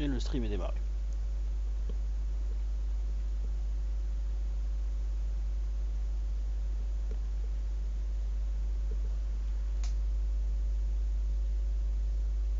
[0.00, 0.76] Et le stream est démarré.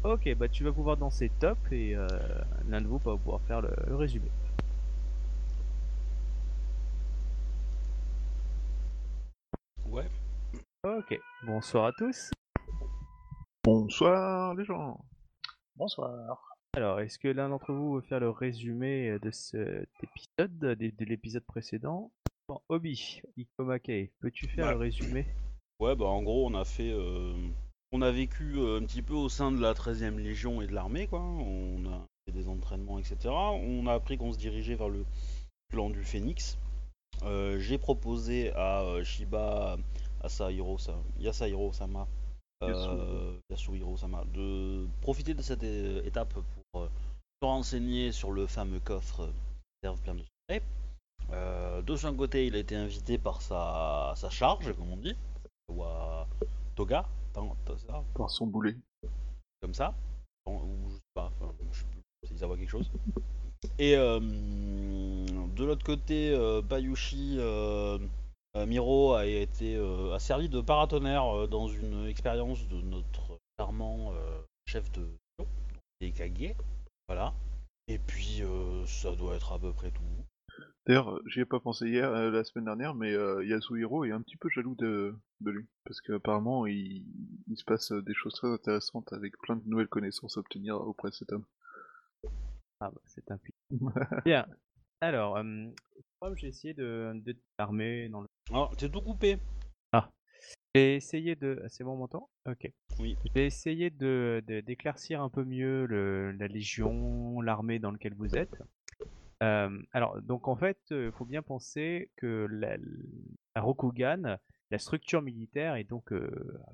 [0.05, 2.09] Ok, bah tu vas pouvoir danser top et euh,
[2.69, 4.31] l'un de vous va pouvoir faire le, le résumé.
[9.87, 10.09] Ouais.
[10.85, 12.31] Ok, bonsoir à tous.
[13.65, 14.99] Bonsoir les gens.
[15.77, 16.48] Bonsoir.
[16.79, 21.05] Alors, est-ce que l'un d'entre vous veut faire le résumé de cet épisode, de, de
[21.05, 22.13] l'épisode précédent?
[22.49, 24.73] Bon, Obi, Ikomake, peux-tu faire Ouais.
[24.75, 25.27] le résumé?
[25.81, 26.93] Ouais, bah en gros, on a fait.
[26.93, 27.35] euh,
[27.91, 30.73] on a vécu euh, un petit peu au sein de la 13e Légion et de
[30.73, 31.21] l'armée, quoi.
[31.21, 33.17] On a fait des entraînements, etc.
[33.29, 35.05] On a appris qu'on se dirigeait vers le
[35.73, 36.59] clan du Phénix.
[37.25, 39.79] Euh, J'ai proposé à euh, Shiba
[40.23, 42.07] Asahiro, Sa- Yasahiro Sama,
[42.63, 46.43] euh, Yasuhiro Sama, de profiter de cette étape euh,
[46.75, 49.33] se renseigner sur le fameux coffre euh,
[49.83, 50.63] réserve plein de secrets.
[51.31, 55.17] Euh, de son côté, il a été invité par sa, sa charge, comme on dit,
[55.73, 56.27] ou à
[56.75, 58.77] Toga, ça, Par son boulet.
[59.61, 59.95] comme ça,
[60.47, 62.91] Ou- je sais pas, enfin, je sais plus si ça voit quelque chose.
[63.79, 67.99] Et euh, de l'autre côté, euh, Bayushi euh,
[68.57, 73.39] euh, Miro a été euh, a servi de paratonnerre euh, dans une expérience de notre
[73.59, 75.07] charmant euh, chef de
[76.01, 76.57] des.
[77.09, 77.35] Voilà.
[77.89, 80.03] Et puis euh, ça doit être à peu près tout.
[80.87, 84.13] D'ailleurs, euh, j'y ai pas pensé hier, euh, la semaine dernière, mais euh, Yasuhiro est
[84.13, 85.67] un petit peu jaloux de, de lui.
[85.85, 87.05] Parce qu'apparemment, il,
[87.47, 91.11] il se passe des choses très intéressantes avec plein de nouvelles connaissances à obtenir auprès
[91.11, 91.45] de cet homme.
[92.81, 93.55] Ah bah, c'est un puits.
[94.25, 94.47] Bien.
[95.01, 95.67] Alors, euh,
[96.21, 98.27] comme j'ai essayé de, de t'armer dans le...
[98.53, 99.39] Ah, t'es tout coupé.
[100.79, 101.61] J'ai essayé de...
[101.67, 102.31] C'est bon, on m'entend?
[102.47, 102.71] Ok.
[103.01, 103.17] Oui.
[103.35, 108.63] J'ai essayé de d'éclaircir un peu mieux le, la légion, l'armée dans laquelle vous êtes.
[109.43, 112.77] Euh, alors, donc en fait, il faut bien penser que la,
[113.61, 114.39] Rokugan,
[114.71, 116.31] la structure militaire est donc euh,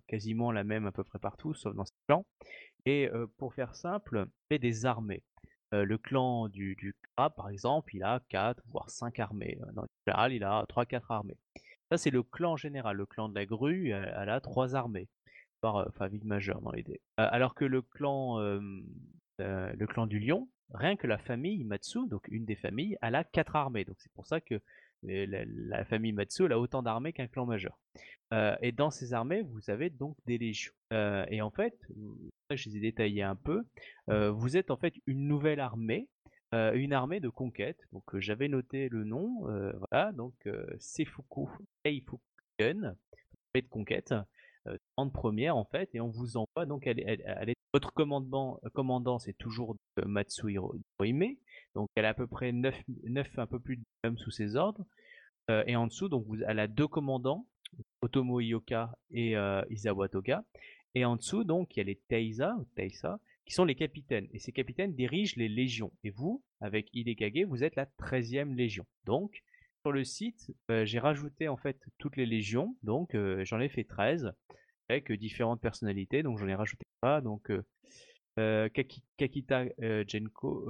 [0.07, 2.27] quasiment la même à peu près partout, sauf dans ce clan.
[2.85, 5.23] Et euh, pour faire simple, il y a des armées.
[5.73, 9.59] Euh, le clan du, du par exemple, il a 4 voire 5 armées.
[9.63, 11.39] Euh, Dans le général, il a 3-4 armées.
[11.95, 12.97] Ça, c'est le clan général.
[12.97, 15.07] Le clan de la grue, elle, elle a 3 armées.
[15.61, 17.01] Par, euh, enfin, ville majeure dans les dés.
[17.21, 18.59] Euh, alors que le clan, euh,
[19.41, 23.15] euh, le clan du lion, rien que la famille Matsu, donc une des familles, elle
[23.15, 23.85] a 4 armées.
[23.85, 24.61] Donc c'est pour ça que
[25.09, 27.79] euh, la, famille Matsu elle a autant d'armées qu'un clan majeur.
[28.33, 30.73] Euh, et dans ces armées, vous avez donc des légions.
[30.93, 31.79] Euh, et en fait,
[32.51, 33.63] que je les ai détaillées un peu.
[34.11, 36.14] Euh, vous êtes en fait une nouvelle armée, euh,
[36.75, 37.79] une armée de conquête.
[37.93, 41.49] Donc euh, j'avais noté le nom, euh, voilà, donc euh, Seifuku
[41.85, 44.15] Eifuken, armée de conquête,
[44.67, 49.19] euh, 30 première en fait, et on vous envoie donc elle, est votre commandant, commandant
[49.19, 50.77] c'est toujours euh, Matsuhiro
[51.75, 54.57] donc elle a à peu près 9, 9 un peu plus de hommes sous ses
[54.57, 54.85] ordres.
[55.51, 57.47] Euh, et en dessous, donc vous, elle a deux commandants,
[58.01, 60.09] Otomo Ioka et euh, Izawa.
[60.95, 64.27] Et en dessous, donc, il y a les Teisa, Teisa, qui sont les capitaines.
[64.33, 65.93] Et ces capitaines dirigent les légions.
[66.03, 68.87] Et vous, avec Hidekage, vous êtes la 13e légion.
[69.05, 69.43] Donc,
[69.83, 72.75] sur le site, euh, j'ai rajouté en fait toutes les légions.
[72.83, 74.33] Donc, euh, j'en ai fait 13
[74.89, 76.23] avec euh, différentes personnalités.
[76.23, 77.21] Donc, j'en ai rajouté pas.
[77.21, 77.51] Donc,
[78.37, 79.67] Kaki- Kakita
[80.09, 80.67] Genko,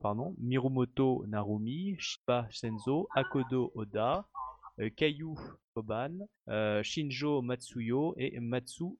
[0.00, 4.26] pardon, Mirumoto Narumi, Shiba Senzo, Akodo Oda,
[4.96, 5.34] Kayu
[5.74, 6.18] Koban,
[6.82, 8.96] Shinjo Matsuyo et Matsu.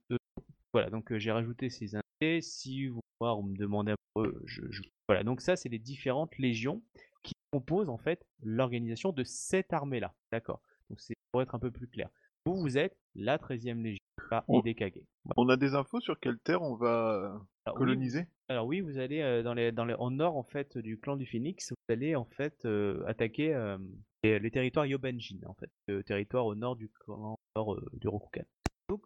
[0.72, 2.41] Voilà, donc j'ai rajouté ces invités.
[2.42, 6.36] Si vous on me demandait un peu, je, je- voilà, donc ça c'est les différentes
[6.38, 6.82] légions
[7.22, 10.14] qui composent en fait l'organisation de cette armée-là.
[10.32, 10.62] D'accord?
[10.88, 12.09] Donc c'est pour être un peu plus clair.
[12.47, 13.98] Vous, vous êtes la 13e légion,
[14.30, 14.44] pas.
[14.48, 15.00] Hidekage.
[15.36, 18.26] On a des infos sur quelle terre on va oui, coloniser?
[18.48, 21.16] alors oui, vous allez euh, dans les, dans les, en nord en fait du clan
[21.16, 23.76] du Phoenix, vous allez en fait euh, attaquer euh,
[24.22, 28.44] les, les territoires Yobanjin en fait, le territoire au nord du clan nord, du Rokugan.
[28.88, 29.03] Donc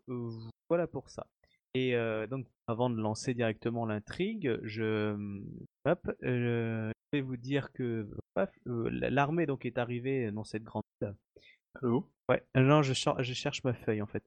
[0.69, 1.27] voilà pour ça.
[1.75, 5.17] Et euh, donc avant de lancer directement l'intrigue, je,
[5.85, 10.85] hop, euh, je vais vous dire que euh, l'armée donc est arrivée dans cette grande
[11.01, 11.15] ville.
[11.83, 12.09] Allô?
[12.29, 14.23] Ouais, non, je, cher- je cherche ma feuille en fait.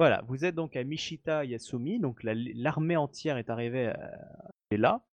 [0.00, 3.92] Voilà, vous êtes donc à Mishita Yasumi, donc la- l'armée entière est arrivée
[4.70, 5.04] est là.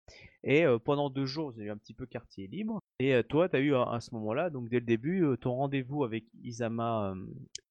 [0.43, 2.79] Et pendant deux jours, vous avez eu un petit peu quartier libre.
[2.99, 6.03] Et toi, tu as eu à, à ce moment-là, donc dès le début, ton rendez-vous
[6.03, 7.15] avec Isama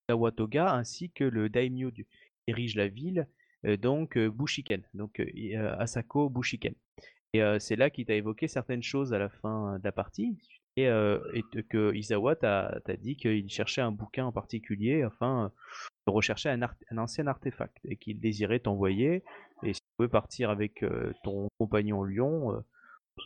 [0.09, 2.11] Sawatoga ainsi que le daimyo du, qui
[2.49, 3.29] dirige la ville,
[3.77, 6.75] donc euh, Bushiken, donc euh, euh, Asako Bushiken.
[7.33, 10.39] Et euh, c'est là qu'il t'a évoqué certaines choses à la fin de la partie.
[10.77, 11.19] Et, euh,
[11.71, 15.53] que Isawa t'a dit qu'il cherchait un bouquin en particulier afin
[16.07, 16.61] de rechercher un,
[16.99, 19.23] ancien artefact et qu'il désirait t'envoyer.
[19.63, 22.05] Et si tu pouvais partir avec euh, ton compagnon
[22.53, 22.61] euh,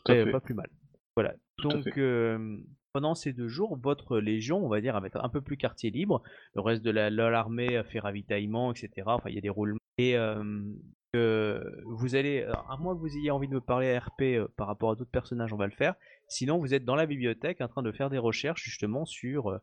[0.08, 0.30] Eh, fait.
[0.30, 0.68] pas plus mal.
[1.16, 1.34] Voilà.
[1.56, 2.58] Tout Donc, euh,
[2.92, 5.90] pendant ces deux jours, votre légion, on va dire, va être un peu plus quartier
[5.90, 6.22] libre.
[6.54, 8.90] Le reste de la- de l'armée a fait ravitaillement, etc.
[9.06, 9.78] Enfin, il y a des roulements.
[9.98, 14.00] Et euh, vous allez, alors, à moins que vous ayez envie de me parler à
[14.00, 15.94] RP par rapport à d'autres personnages, on va le faire.
[16.28, 19.58] Sinon, vous êtes dans la bibliothèque en train de faire des recherches justement sur.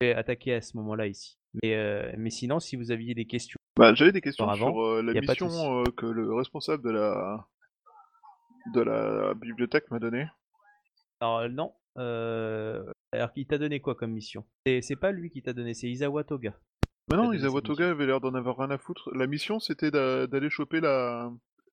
[0.00, 1.40] Je vais attaquer à ce moment-là ici.
[1.62, 3.58] Mais, euh, mais sinon, si vous aviez des questions.
[3.76, 7.46] Bah, j'avais des questions Auparavant, sur euh, la mission euh, que le responsable de la
[8.74, 10.26] de la bibliothèque m'a donnée.
[11.20, 11.72] Alors non.
[11.96, 14.44] Alors il t'a donné quoi comme mission?
[14.64, 16.54] C'est c'est pas lui qui t'a donné, c'est Isawa Toga.
[17.08, 19.10] Mais non, donné Isawa cette Toga avait l'air d'en avoir rien à foutre.
[19.14, 21.32] La mission, c'était d'a- d'aller choper la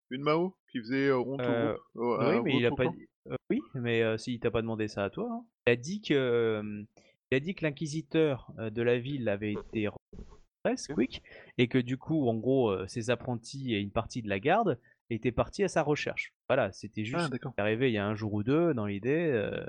[0.10, 2.28] une Mao qui faisait euh, honte Euh, au groupe.
[2.30, 5.04] oui, mais il a pas euh, oui, mais euh, si, il t'a pas demandé ça
[5.04, 5.28] à toi.
[5.30, 5.46] hein.
[5.68, 6.84] Il a dit que euh,
[7.30, 9.90] il a dit que l'inquisiteur euh, de la ville avait été
[10.64, 11.22] presque quick
[11.58, 14.80] et que du coup, en gros, euh, ses apprentis et une partie de la garde
[15.10, 16.34] étaient partis à sa recherche.
[16.50, 17.54] Voilà, c'était juste Ah, d'accord.
[17.58, 19.66] C'est arrivé il y a un jour ou deux dans l'idée euh,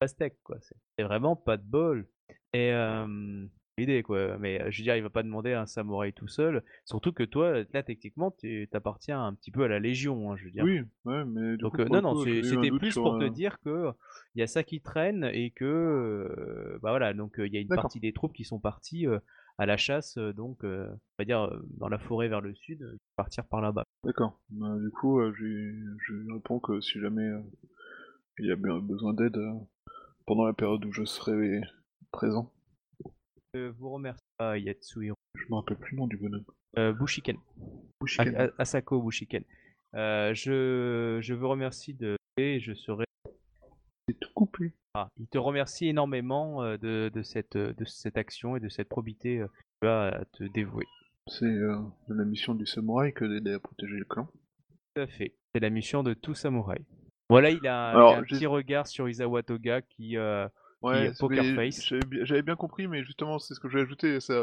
[0.00, 2.08] pastèque quoi c'est c'est vraiment pas de bol
[2.54, 3.46] et euh,
[4.02, 4.38] quoi.
[4.38, 6.62] Mais euh, je veux dire il va pas demander à un samouraï tout seul.
[6.84, 10.44] Surtout que toi là techniquement tu t'appartiens un petit peu à la légion hein, je
[10.44, 10.64] veux dire.
[10.64, 13.58] Oui, ouais, mais du donc coup, euh, non non c'était plus pour te euh, dire
[13.60, 13.92] que
[14.34, 17.12] il y a ça qui traîne et que euh, bah voilà.
[17.14, 19.18] Donc euh, il y a une partie des troupes qui sont parties euh,
[19.58, 23.60] à la chasse donc on va dire dans la forêt vers le sud partir par
[23.60, 23.84] là-bas.
[24.04, 24.40] D'accord.
[24.50, 27.30] Bah, du coup, je réponds que si jamais
[28.38, 29.38] il y a bien besoin d'aide
[30.26, 31.60] pendant la période où je serai
[32.12, 32.50] présent,
[33.54, 36.44] Euh, vous remercie ah, Yatsuhiro je me rappelle plus le nom du bonhomme.
[36.78, 37.36] euh, Bushiken
[38.00, 38.34] Bushiken.
[38.36, 39.44] A- A- Asako Bushiken.
[39.94, 43.04] Euh, je, je vous remercie de et je serai.
[44.08, 44.72] C'est tout coupé.
[44.94, 48.88] Ah, il te remercie énormément euh, de, de cette de cette action et de cette
[48.88, 49.52] probité euh, que
[49.82, 50.86] tu as à te dévouer.
[51.26, 51.76] C'est euh,
[52.08, 54.28] la mission du samouraï que d'aider à protéger le clan.
[54.94, 55.34] Tout à fait.
[55.54, 56.80] C'est la mission de tout samouraï.
[57.28, 60.16] Voilà, il a, il a Alors, un petit regard sur Isawa Toga qui.
[60.16, 60.48] euh,
[60.82, 61.92] Ouais, est poker mais face.
[62.22, 64.20] J'avais bien, compris, mais justement, c'est ce que je vais ajouter.
[64.20, 64.34] Ça,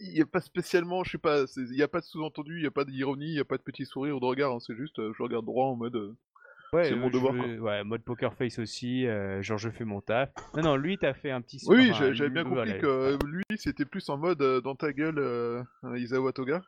[0.00, 2.60] il n'y a pas spécialement, je sais pas, il n'y a pas de sous-entendu, il
[2.62, 4.52] n'y a pas d'ironie, il n'y a pas de petit sourire ou de regard.
[4.52, 5.96] hein, c'est juste, euh, je regarde droit en mode.
[5.96, 6.16] euh,
[6.72, 9.04] Ouais, C'est euh, mon devoir, je- ouais, mode poker face aussi.
[9.08, 10.30] euh, genre je fais mon taf.
[10.54, 11.58] Non, non, lui t'as fait un petit.
[11.66, 14.60] Oui, enfin, j'ai- j'avais bien voilà, compris que euh, lui, c'était plus en mode euh,
[14.60, 15.64] dans ta gueule, euh,
[15.96, 16.62] Isawa Toga.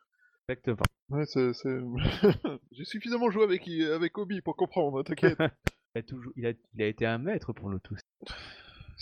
[0.49, 0.83] Exactement.
[1.11, 1.53] Ouais, c'est.
[2.73, 5.39] J'ai suffisamment joué avec, avec Obi pour comprendre, hein, t'inquiète.
[5.95, 8.01] Il a, toujours, il, a, il a été un maître pour nous tous.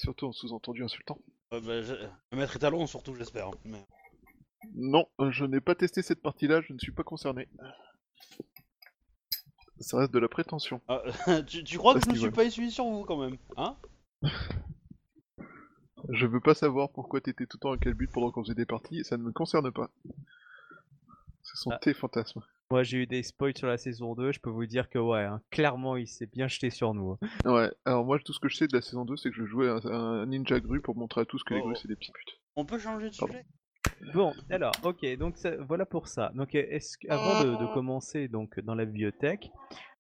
[0.01, 1.19] Surtout en sous-entendu insultant.
[1.53, 1.95] Euh, bah, je-
[2.37, 3.49] maître étalon, surtout, j'espère.
[3.49, 3.87] hein, mais-
[4.75, 7.49] Non, je n'ai pas testé cette partie-là, je ne suis pas concerné.
[9.81, 10.81] Ça reste de la prétention.
[10.89, 11.03] Ah,
[11.47, 13.77] tu, tu crois que je qu'il suis pas essuyé sur vous quand même Hein?
[16.13, 18.55] Je veux pas savoir pourquoi t'étais tout le temps à quel but pendant qu'on faisait
[18.55, 19.91] des parties, ça ne me concerne pas.
[21.43, 21.79] Ce sont Ah.
[21.79, 22.41] tes fantasmes.
[22.71, 25.25] Moi j'ai eu des spoils sur la saison 2, je peux vous dire que ouais,
[25.25, 27.17] hein, clairement il s'est bien jeté sur nous.
[27.21, 27.29] hein.
[27.45, 29.45] Ouais, alors moi tout ce que je sais de la saison 2, c'est que je
[29.45, 31.65] jouais un, un ninja grue pour montrer à tous que les Oh.
[31.65, 32.41] grues c'est des petits putes.
[32.57, 33.35] On peut changer de Pardon.
[33.35, 33.45] sujet?
[34.15, 36.31] Bon, alors, ok, donc ça- voilà pour ça.
[36.35, 39.51] Donc, est-ce que, avant de, de commencer donc dans la bibliothèque,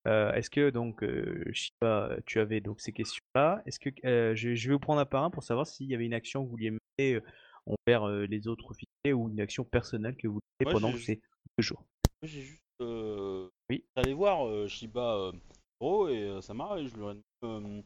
[0.06, 3.62] euh, est-ce que donc euh, Shiba, tu avais donc ces questions-là?
[3.67, 5.94] Est-ce que euh, je, je vais vous prendre un par un pour savoir s'il y
[5.94, 7.20] avait une action que vous vouliez mener euh,
[7.67, 11.17] envers euh, les autres officiers ou une action personnelle que vous voulez pendant ces
[11.58, 11.84] deux jours?
[12.22, 12.62] J'ai juste.
[12.81, 13.49] Euh...
[13.69, 13.84] Oui.
[13.96, 15.32] J'allais voir euh, Shiba euh,
[15.81, 17.67] Hiro et euh, Samara et je leur ai demandé.
[17.77, 17.82] Euh,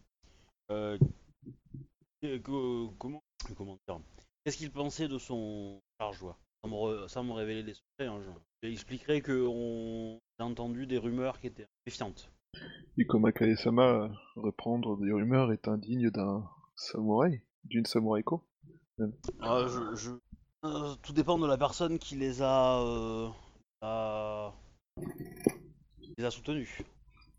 [0.71, 0.99] euh,
[2.23, 3.23] que- que- comment,
[3.57, 4.01] comment dire
[4.45, 6.37] Qu'est-ce qu'il pensait de son charge-joie?
[6.65, 8.31] Sans, me sans me révéler des secrets, hein, je,
[8.63, 12.31] je expliquerai qu'on a entendu des rumeurs qui étaient méfiantes.
[12.97, 18.43] Ikoma Kage-sama, euh, reprendre des rumeurs est indigne d'un samouraï, d'une samouraïko.
[19.41, 20.11] Ah, je, je-
[20.65, 22.81] euh, tout dépend de la personne qui les a.
[22.81, 23.29] euh,
[23.85, 24.53] a-
[26.17, 26.83] les a soutenus.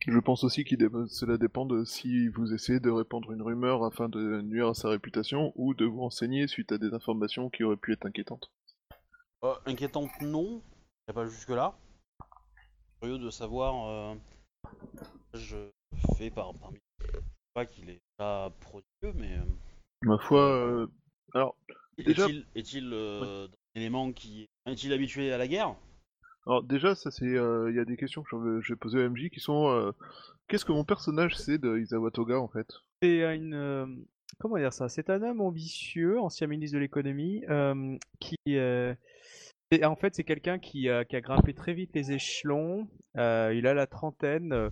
[0.07, 0.75] Je pense aussi que
[1.07, 4.89] cela dépend de si vous essayez de répandre une rumeur afin de nuire à sa
[4.89, 8.51] réputation ou de vous renseigner suite à des informations qui auraient pu être inquiétantes.
[9.43, 10.61] Euh, inquiétante, non.
[11.07, 11.75] J'irai pas jusque-là.
[13.01, 13.87] Curieux de savoir.
[13.87, 14.15] Euh,
[15.33, 15.57] je
[16.17, 16.77] fais par, parmi.
[17.01, 17.23] Je sais
[17.55, 19.33] pas qu'il est pas prodigieux, mais.
[19.39, 19.43] euh,
[20.03, 20.87] Ma foi, euh,
[21.33, 21.55] alors,
[21.97, 24.47] Déjà- Est-il euh, un élément qui.
[24.67, 25.75] Est-il habitué à la guerre?
[26.45, 29.09] Alors déjà, ça c'est, euh, il y a des questions que je vais poser à
[29.09, 29.91] MJ qui sont, euh,
[30.47, 32.67] qu'est-ce que mon personnage sait de Isawa Toga en fait?
[33.01, 33.55] C'est une.
[33.55, 33.85] euh,
[34.39, 34.87] comment dire ça?
[34.87, 37.43] C'est un homme ambitieux, ancien ministre de l'économie,
[38.19, 38.37] qui.
[39.83, 42.87] en fait, c'est quelqu'un qui, a- grimpé très vite les échelons.
[43.15, 44.69] il a la trentaine.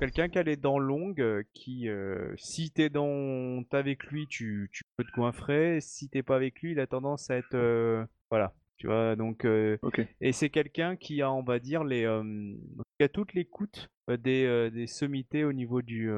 [0.00, 1.88] quelqu'un qui a les dents longues, qui,
[2.36, 5.78] si t'es dans, avec lui, tu, peux te coinfrer.
[5.80, 9.16] Si t'es pas avec lui, il a tendance à être, voilà, tu vois.
[9.16, 10.00] Donc, euh, Ok.
[10.20, 14.16] et c'est quelqu'un qui a, on va dire, les, euh, jusqu'à toutes les coûtes euh,
[14.16, 16.10] des, euh, des sommités au niveau du,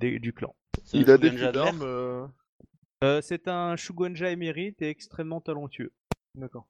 [0.00, 0.54] des- du clan.
[0.92, 2.30] Il a des d'armes.
[3.22, 5.92] c'est un Shugonja émérite et extrêmement talentueux.
[6.34, 6.66] D'accord.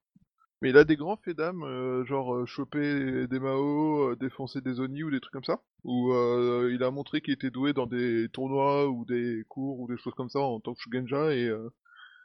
[0.62, 4.62] Mais il a des grands faits d'âme, euh, genre euh, choper des Mao, euh, défoncer
[4.62, 5.60] des Oni ou des trucs comme ça?
[5.82, 9.88] Ou euh, il a montré qu'il était doué dans des tournois ou des cours ou
[9.88, 11.50] des choses comme ça en tant que Shugenja et...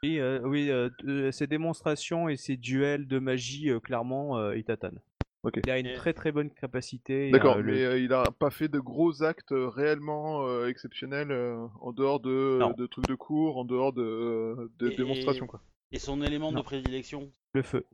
[0.04, 4.56] euh, Oui, euh, oui euh, ses démonstrations et ses duels de magie, euh, clairement, euh,
[4.56, 4.98] il tatane.
[5.56, 7.30] Il a une très très bonne capacité.
[7.30, 11.32] D'accord, euh, le- mais euh, il a pas fait de gros actes réellement euh, exceptionnels
[11.32, 15.62] euh, en dehors de, trucs de cours, en dehors de, de Et- démonstrations quoi.
[15.92, 16.58] Et son élément Non.
[16.58, 17.84] de prédilection, le feu.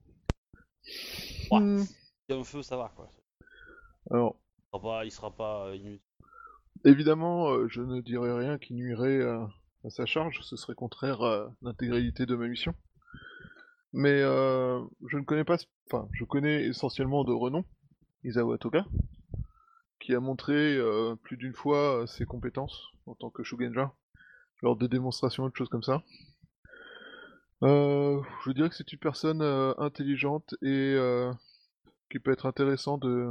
[1.51, 1.61] Ouais.
[1.63, 1.87] Il
[2.31, 3.09] y a un feu, ça va quoi.
[4.11, 6.01] Alors, Il sera pas, il sera pas inutile.
[6.85, 9.39] évidemment, euh, je ne dirais rien qui nuirait euh,
[9.85, 12.75] à sa charge, ce serait contraire à l'intégralité de ma mission.
[13.93, 15.57] Mais euh, je ne connais pas,
[15.87, 17.65] enfin, je connais essentiellement de renom
[18.25, 18.85] Isawa Toga,
[20.01, 23.95] qui a montré euh, plus d'une fois euh, ses compétences en tant que Shugenja,
[24.63, 26.03] lors de démonstrations et de choses comme ça.
[27.63, 29.41] Je dirais que c'est une personne
[29.79, 30.97] intelligente et
[32.11, 33.31] qui peut être intéressant de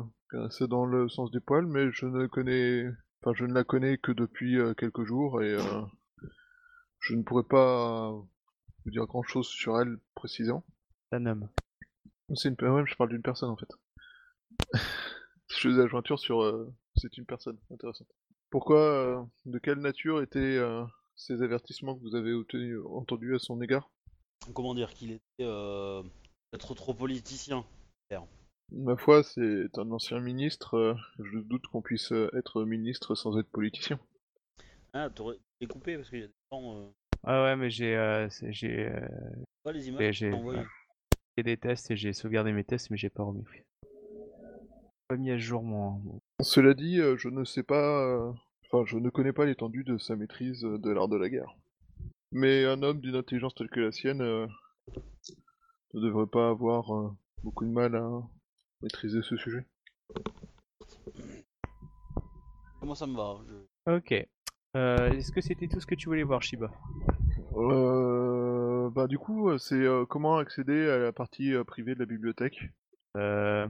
[0.50, 2.88] c'est dans le sens des poils, mais je ne connais,
[3.22, 5.56] enfin, je ne la connais que depuis quelques jours et
[7.06, 10.64] je ne pourrais pas vous dire grand chose sur elle précisément.
[11.12, 11.50] C'est un homme.
[12.34, 13.70] C'est une, ouais, je parle d'une personne en fait.
[15.50, 18.08] je fais des ajointures sur, euh, c'est une personne intéressante.
[18.50, 20.84] Pourquoi, euh, de quelle nature étaient euh,
[21.16, 23.92] ces avertissements que vous avez obtenus, entendus à son égard?
[24.54, 26.02] Comment dire qu'il était euh,
[26.52, 27.66] peut-être trop politicien.
[28.72, 30.98] Ma foi, c'est un ancien ministre.
[31.20, 34.00] je doute qu'on puisse être ministre sans être politicien.
[34.94, 36.90] Ah, t'aurais découpé parce qu'il y a des Euh...
[37.24, 39.08] Ah ouais, mais j'ai euh, j'ai euh,
[39.64, 40.64] Pas les images Mais que j'ai- ouais.
[41.36, 43.44] fait des tests et j'ai sauvegardé mes tests, mais j'ai pas remis.
[45.08, 45.92] Pas mis à jour mon.
[46.00, 48.34] mon- Cela dit, euh, je ne sais pas,
[48.72, 51.56] enfin, je ne connais pas l'étendue de sa maîtrise de l'art de la guerre.
[52.32, 54.48] Mais un homme d'une intelligence telle que la sienne euh,
[55.94, 57.10] ne devrait pas avoir euh,
[57.44, 58.10] beaucoup de mal à
[58.82, 59.66] maîtriser ce sujet.
[62.80, 63.92] Comment ça me va je...
[63.94, 64.28] Ok.
[64.76, 66.70] Euh, Est-ce que c'était tout ce que tu voulais voir, Shiba?
[67.56, 72.06] Euh, bah du coup, euh, c'est euh, comment accéder à la partie privée de la
[72.06, 72.70] bibliothèque?
[73.16, 73.68] Euh,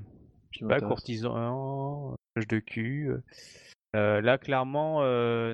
[0.52, 0.88] qui Pas m'intéresse.
[0.88, 3.12] courtisan, page de cul.
[3.94, 5.02] là, clairement,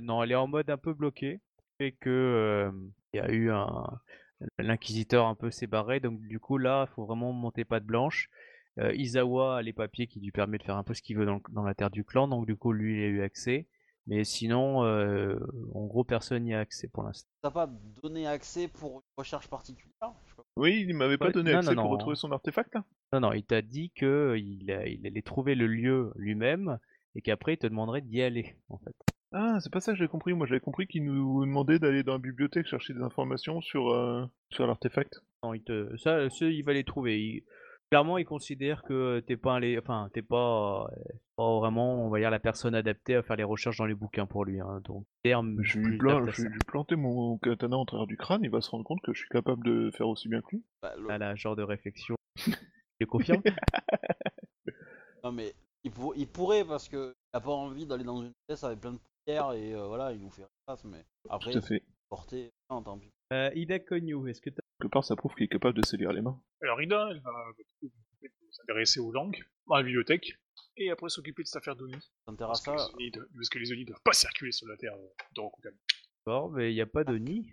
[0.02, 1.42] non, elle est en mode un peu bloqué.
[1.78, 2.72] Fait que
[3.14, 3.84] il y a eu un
[4.58, 8.30] l'inquisiteur un peu s'est barré, donc du coup là, il faut vraiment monter patte blanche.
[8.80, 11.26] Euh, Izawa a les papiers qui lui permettent de faire un peu ce qu'il veut
[11.26, 13.68] dans, dans la terre du clan, donc du coup lui il a eu accès.
[14.12, 15.40] Mais sinon, euh,
[15.74, 17.30] en gros, personne n'y a accès pour l'instant.
[17.42, 17.70] T'as pas
[18.04, 20.12] donné accès pour une recherche particulière.
[20.58, 21.98] Oui, il m'avait pas donné non, accès non, pour non.
[21.98, 22.76] retrouver son artefact
[23.14, 26.78] Non, non, il t'a dit que il, a- il allait trouver le lieu lui-même
[27.16, 28.94] et qu'après il te demanderait d'y aller, en fait.
[29.32, 30.34] Ah, c'est pas ça que j'avais compris.
[30.34, 34.26] Moi, j'avais compris qu'il nous demandait d'aller dans la bibliothèque chercher des informations sur, euh,
[34.50, 35.22] sur l'artefact.
[35.42, 35.96] Non, il te...
[35.96, 37.18] ça, ça, il va les trouver.
[37.22, 37.44] Il-
[37.92, 40.96] Clairement, il considère que t'es pas allé, enfin, t'es pas, euh,
[41.36, 44.26] pas vraiment, on va dire, la personne adaptée à faire les recherches dans les bouquins
[44.26, 44.62] pour lui.
[44.62, 44.80] Hein.
[44.86, 48.16] Donc, terme Je vais lui plan- je vais lui planter mon katana en travers du
[48.16, 50.56] crâne, il va se rendre compte que je suis capable de faire aussi bien que
[50.56, 50.64] lui.
[50.82, 52.16] Bah, le- Voilà, genre de réflexion.
[53.02, 53.42] Tu confirmes?
[55.24, 58.32] Non mais il, pour- il pourrait parce que il a pas envie d'aller dans une
[58.48, 61.58] pièce avec plein de poussière et euh, voilà, il nous fait face, mais après Tout
[61.60, 61.84] à fait.
[62.16, 62.52] Porter.
[62.70, 63.10] Non, tant pis.
[63.34, 64.62] euh, Ida Konyu, est-ce que t'as...
[64.80, 66.40] Quelque part, ça prouve qu'il est capable de s'élire les mains.
[66.62, 67.32] Alors Ida, elle va
[68.52, 70.36] s'intéresser aux langues dans la bibliothèque
[70.78, 71.96] et après s'occuper de cette affaire d'Oni.
[72.38, 74.68] Parce, à que ça les Oni de- parce que les Oni doivent pas circuler sur
[74.68, 75.72] la terre euh, de Rokugan.
[76.26, 77.52] D'accord, mais il n'y a pas de nid.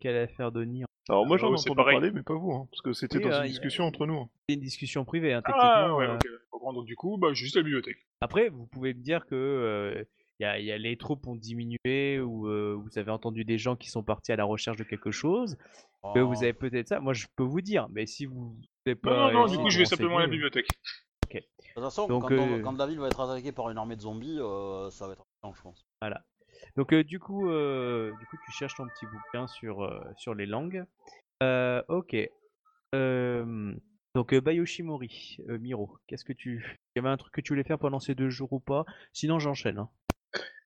[0.00, 2.52] Quelle, affaire de nid Alors moi, j'en ai Oh, c'est entendu parler, mais pas vous,
[2.52, 4.18] hein, parce que c'était Oui, dans euh, une a- discussion entre nous.
[4.18, 4.30] hein.
[4.48, 5.96] C'est une discussion privée, hein, Ah techniquement.
[5.98, 6.60] ouais, euh, ok.
[6.60, 8.06] Bon, donc du coup, bah, juste la bibliothèque.
[8.20, 10.04] Après, vous pouvez me dire que euh,
[10.40, 13.74] y a, y a les troupes ont diminué ou euh, vous avez entendu des gens
[13.76, 15.56] qui sont partis à la recherche de quelque chose.
[16.14, 16.28] Que Oh.
[16.28, 17.00] vous avez peut-être ça.
[17.00, 19.32] Moi, je peux vous dire, mais si vous n'avez Non, pas.
[19.32, 20.68] non, non, du coup, je vais simplement à la bibliothèque.
[21.32, 21.40] De
[21.74, 23.96] toute façon, Donc, quand, on- euh, quand la ville va être attaquée par une armée
[23.96, 25.24] de zombies, euh, ça va être
[25.54, 25.84] je pense.
[26.76, 30.34] Donc, euh, du coup, euh, du coup, tu cherches ton petit bouquin sur euh, sur
[30.34, 30.84] les langues.
[31.42, 32.16] Euh, ok.
[32.94, 33.74] Euh,
[34.14, 36.64] donc, euh, Bayoshimori, euh, Miro, qu'est-ce que tu.
[36.94, 38.84] Il y avait un truc que tu voulais faire pendant ces deux jours ou pas?
[39.12, 39.78] Sinon, j'enchaîne.
[39.78, 39.88] hein.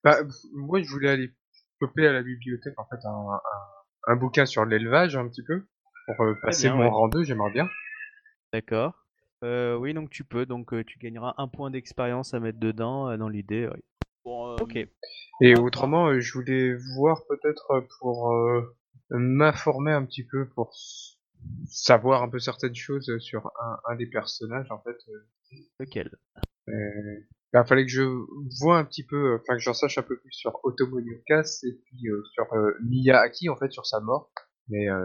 [0.05, 0.19] Bah,
[0.55, 1.33] moi, je voulais aller
[1.81, 3.41] choper à la bibliothèque, en fait, un, un,
[4.13, 5.67] un bouquin sur l'élevage, un petit peu,
[6.07, 6.89] pour euh, passer bien, mon ouais.
[6.89, 7.69] rang 2, j'aimerais bien.
[8.53, 8.95] D'accord.
[9.45, 10.47] Euh, oui, donc tu peux.
[10.47, 13.69] Donc, euh, tu gagneras un point d'expérience à mettre dedans euh, dans l'idée.
[13.73, 13.81] oui.
[14.27, 14.77] Euh, Ok.
[15.43, 18.77] Et autrement, euh, je voulais voir peut-être pour euh,
[19.11, 20.75] m'informer un petit peu pour
[21.67, 24.97] savoir un peu certaines choses sur un, un des personnages en fait.
[25.79, 26.11] Lequel?
[27.55, 28.03] Euh, bah, fallait que je
[28.61, 31.73] vois un petit peu, enfin que j'en sache un peu plus sur Otomo Yokas et
[31.85, 34.31] puis euh, sur euh, Miyaki en fait sur sa mort.
[34.69, 35.03] Mais euh,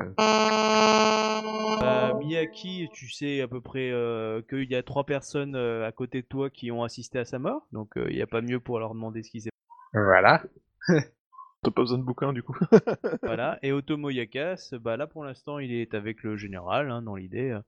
[1.79, 5.91] Bah, Miyaki, tu sais à peu près euh, qu'il y a trois personnes euh, à
[5.91, 8.41] côté de toi qui ont assisté à sa mort, donc euh, il n'y a pas
[8.41, 9.49] mieux pour leur demander ce qui s'est
[9.93, 10.43] voilà.
[10.87, 12.55] T'as pas besoin de bouquin du coup.
[13.23, 13.57] Voilà.
[13.63, 17.49] Et Otomo Yakas, bah là pour l'instant il est avec le général, hein, dans l'idée.
[17.51, 17.59] euh,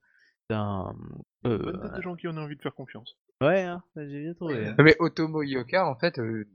[0.49, 0.95] d'un-
[1.45, 3.17] euh, Bonne tête de gens qui ont envie de faire confiance.
[3.41, 4.65] Ouais, hein, j'ai bien trouvé.
[4.67, 4.75] hein.
[4.79, 6.47] Mais Otomo Yoka en fait, euh,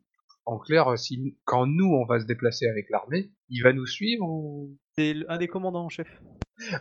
[0.46, 4.26] en clair, si quand nous on va se déplacer avec l'armée, il va nous suivre
[4.28, 4.76] ou?
[4.96, 6.08] C'est un des commandants en chef.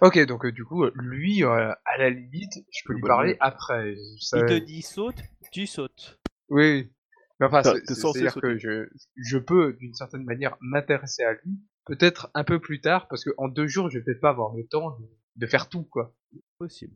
[0.02, 3.38] Ok, donc euh, du coup, euh, lui, euh, à la limite, je peux lui parler
[3.40, 3.96] après.
[4.20, 6.20] Ça- Il te dit saute, tu sautes.
[6.50, 6.92] Oui.
[7.40, 10.58] Mais enfin, T'as- c'est- t'es c'est- censé c'est-à-dire que je, je peux, d'une certaine manière,
[10.62, 14.04] m'intéresser à lui, peut-être un peu plus tard, parce que en deux jours, je vais
[14.04, 15.06] peut-être pas avoir le temps de,
[15.38, 16.16] de faire tout, quoi.
[16.60, 16.94] Possible.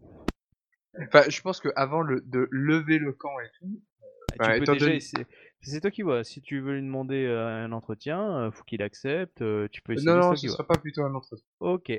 [1.04, 3.82] Enfin, je pense que avant le, de lever le camp et tout,
[4.32, 5.26] Ah, Bah, tu peux étant déjà donné- essayer-
[5.62, 6.24] C'est toi qui vois.
[6.24, 9.42] Si tu veux lui demander euh, un entretien, euh, faut qu'il accepte.
[9.42, 10.08] euh, tu peux essayer.
[10.10, 11.46] non, non, ce sera pas plutôt un entretien.
[11.60, 11.92] Ok.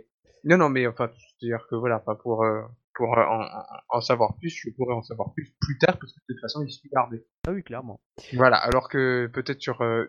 [0.45, 1.11] Non, non, mais enfin,
[1.41, 2.63] c'est-à-dire que voilà, pas pour, euh,
[2.95, 6.13] pour euh, en, en- en savoir plus, je pourrais en savoir plus plus tard, parce
[6.13, 7.21] que de toute façon, il suit l'armée.
[7.49, 8.01] Ah oui, clairement.
[8.35, 10.05] Voilà, alors que peut-être sur euh,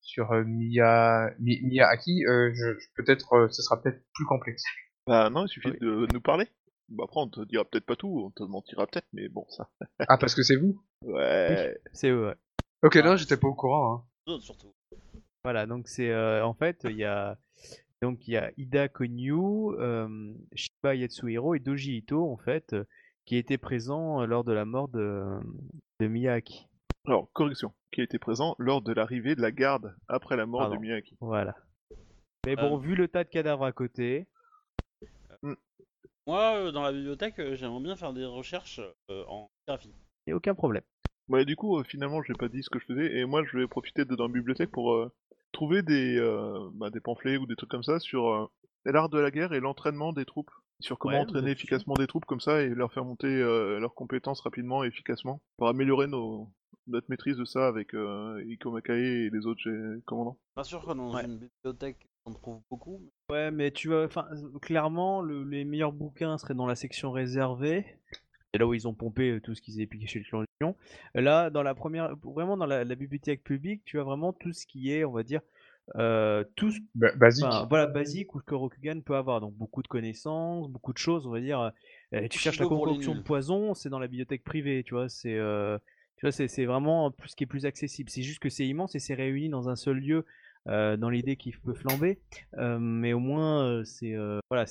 [0.00, 4.62] sur euh, Miya Mi- Miyaki, euh, je, je- peut-être euh, ce sera peut-être plus complexe.
[5.06, 5.78] Bah non, il suffit Oui.
[5.80, 6.46] de nous parler.
[6.88, 9.68] Bah après, on te dira peut-être pas tout, on te mentira peut-être, mais bon, ça.
[10.08, 11.76] Ah parce que c'est vous Ouais.
[11.92, 12.28] C'est eux.
[12.28, 12.34] ouais.
[12.82, 14.04] Ok, Ah, non, j'étais pas au courant.
[14.28, 14.38] Hein.
[14.40, 14.72] Surtout.
[15.44, 15.66] Voilà.
[15.66, 17.38] Donc c'est euh, en fait il y a
[18.02, 19.32] donc il y a Ida Konyu,
[19.78, 22.84] euh, Shiba Yatsuhiro et Doji Ito en fait euh,
[23.24, 25.24] qui étaient présents euh, lors de la mort de
[26.00, 26.66] de Miyaki.
[27.06, 30.74] Alors, correction, qui été présent lors de l'arrivée de la garde après la mort Pardon.
[30.76, 31.16] de Miyaki.
[31.20, 31.54] Voilà.
[32.44, 32.80] Mais bon, Euh.
[32.80, 34.26] vu le tas de cadavres à côté,
[36.26, 38.80] Moi, euh, dans la bibliothèque, euh, j'aimerais bien faire des recherches
[39.10, 39.92] euh, en graphie.
[40.26, 40.82] il n'y a aucun problème.
[41.28, 43.44] Ouais, du coup, euh, finalement, je n'ai pas dit ce que je faisais, et moi,
[43.44, 45.12] je vais profiter de dans la bibliothèque pour euh,
[45.52, 48.46] trouver des, euh, bah, des pamphlets ou des trucs comme ça sur euh,
[48.84, 50.50] l'art de la guerre et l'entraînement des troupes.
[50.80, 53.94] Sur comment Ouais, entraîner efficacement des troupes comme ça et leur faire monter euh, leurs
[53.94, 56.50] compétences rapidement et efficacement pour améliorer nos,
[56.86, 59.62] notre maîtrise de ça avec euh, Iko Makae et les autres
[60.04, 60.36] commandants.
[60.54, 61.24] Pas sûr que dans Ouais.
[61.24, 63.00] une bibliothèque, on trouve beaucoup.
[63.30, 64.26] mais- Ouais, mais tu vois, enfin,
[64.62, 67.84] clairement, le- les meilleurs bouquins seraient dans la section réservée.
[68.52, 70.76] C'est là où ils ont pompé euh, tout ce qu'ils avaient piqué chez le clan.
[71.14, 74.66] Là, dans la première, vraiment dans la, la bibliothèque publique, tu as vraiment tout ce
[74.66, 75.40] qui est, on va dire,
[75.96, 77.44] euh, tout, ce- Ba- basique.
[77.44, 79.40] enfin, voilà, basique ou que Rokugan peut avoir.
[79.40, 81.60] Donc beaucoup de connaissances, beaucoup de choses, on va dire.
[81.60, 81.70] Euh,
[82.28, 85.08] tu cherches la concoction de poison, c'est dans la bibliothèque privée, tu vois.
[85.08, 85.78] C'est, euh,
[86.16, 88.08] tu vois, c'est, c'est vraiment plus ce qui est plus accessible.
[88.10, 90.24] C'est juste que c'est immense et c'est réuni dans un seul lieu.
[90.68, 92.18] Euh, dans l'idée qu'il peut flamber,
[92.58, 94.14] Euh, mais au moins euh, c'est
[94.50, 94.64] voilà,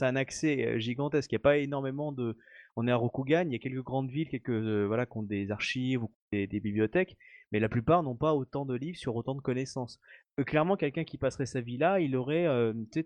[0.00, 1.30] un accès gigantesque.
[1.32, 2.36] Il n'y a pas énormément de,
[2.76, 4.50] on est à Rokugan, il y a quelques grandes villes, quelques
[4.86, 7.16] voilà, qui ont des archives ou des, bibliothèques,
[7.52, 10.00] mais la plupart n'ont pas autant de livres sur autant de connaissances.
[10.46, 12.46] Clairement, quelqu'un qui passerait sa vie là, il aurait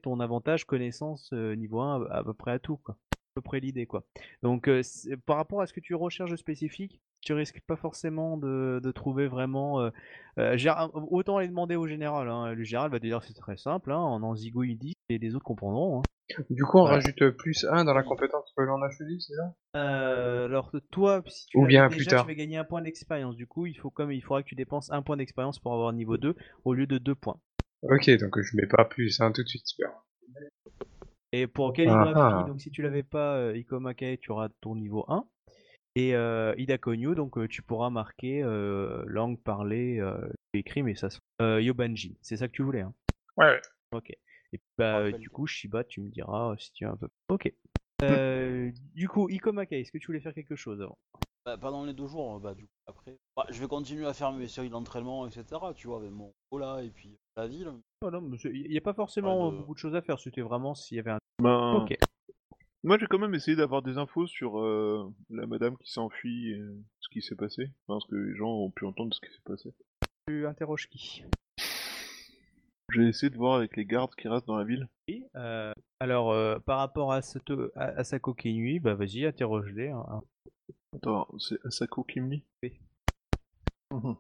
[0.03, 2.97] ton avantage connaissance niveau 1 à, peu près à tout, quoi.
[3.13, 4.05] À peu près l'idée, quoi.
[4.43, 4.69] Donc,
[5.27, 9.29] par rapport à ce que tu recherches spécifique, tu risques pas forcément de, de trouver
[9.29, 9.81] vraiment.
[9.81, 9.91] euh,
[10.39, 10.57] euh,
[11.11, 12.29] autant aller demander au général.
[12.29, 12.53] hein.
[12.55, 15.35] Le général va te dire c'est très simple, hein, en en zigouille 10 et les
[15.35, 16.01] autres comprendront.
[16.01, 16.03] hein.
[16.49, 16.97] Du coup, on Voilà.
[16.97, 19.55] rajoute plus 1 dans la compétence que l'on a choisie, c'est ça?
[19.77, 22.23] Euh, alors toi, si tu Ou bien déjà, plus tard.
[22.25, 23.35] tu vas gagner un point d'expérience.
[23.37, 25.93] Du coup, il faut comme il faudra que tu dépenses un point d'expérience pour avoir
[25.93, 27.41] niveau 2 au lieu de 2 points.
[27.83, 29.91] Ok, donc je mets pas plus 1 tout de suite, super.
[31.33, 32.49] Et pour calligraphie, Ah ah.
[32.49, 35.25] donc si tu l'avais pas, euh, Ikoma Kae, tu auras ton niveau 1.
[35.97, 40.95] Et euh, Ida Konyu, donc euh, tu pourras marquer euh, langue parlée, euh, écrit, mais
[40.95, 41.19] ça se...
[41.43, 42.95] Euh, Yobanji, c'est ça que tu voulais, hein?
[43.37, 43.61] Ouais, ouais.
[43.93, 44.11] Ok.
[44.11, 47.09] Et puis, bah, du coup, Shiba, tu me diras euh, si tu as un peu...
[47.29, 47.53] Ok.
[48.03, 50.97] Euh, du coup, Ikoma Kae, est-ce que tu voulais faire quelque chose avant?
[51.45, 53.19] Bah, pas dans les deux jours, bah du coup après.
[53.37, 55.45] Bah, je vais continuer à faire mes séries d'entraînement, etc.
[55.75, 57.71] Tu vois, avec mon là et puis la ville.
[58.01, 60.41] Oh non, il n'y a pas forcément Ouais, de- beaucoup de choses à faire, c'était
[60.41, 61.19] vraiment s'il y avait un...
[61.43, 61.99] Ben, Ok.
[62.83, 66.63] Moi, j'ai quand même essayé d'avoir des infos sur euh, la madame qui s'enfuit, et
[67.01, 67.65] ce qui s'est passé.
[67.87, 69.75] Enfin, parce que les gens ont pu entendre ce qui s'est passé.
[70.27, 71.25] Tu interroges qui?
[72.93, 74.89] J'ai essayé de voir avec les gardes qui restent dans la ville.
[75.09, 78.35] Oui, euh, alors, euh, par rapport à, cette, à, à Sako
[78.81, 79.89] bah vas-y, interroge-les.
[79.89, 80.23] hein.
[80.97, 82.81] Attends, c'est Asako Kimli Oui.
[83.93, 84.17] Mhm.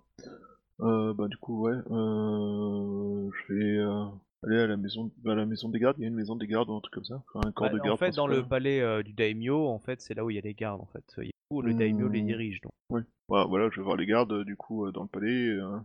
[0.80, 1.76] Euh, bah du coup, ouais.
[1.90, 4.04] Euh, je vais euh,
[4.42, 5.96] aller à la maison, à la maison des gardes.
[5.98, 7.22] Il y a une maison des gardes ou un truc comme ça.
[7.34, 7.90] Enfin, un corps Bah, de garde.
[7.90, 10.38] en fait, dans le palais euh, du daimyo, en fait, c'est là où il y
[10.38, 11.04] a les gardes, en fait.
[11.18, 12.26] Il y a- où le daimyo les Hmm.
[12.26, 12.72] dirige, donc.
[12.90, 13.02] Ouais.
[13.28, 15.48] Voilà, voilà, je vais voir les gardes euh, du coup euh, dans le palais.
[15.48, 15.78] Euh...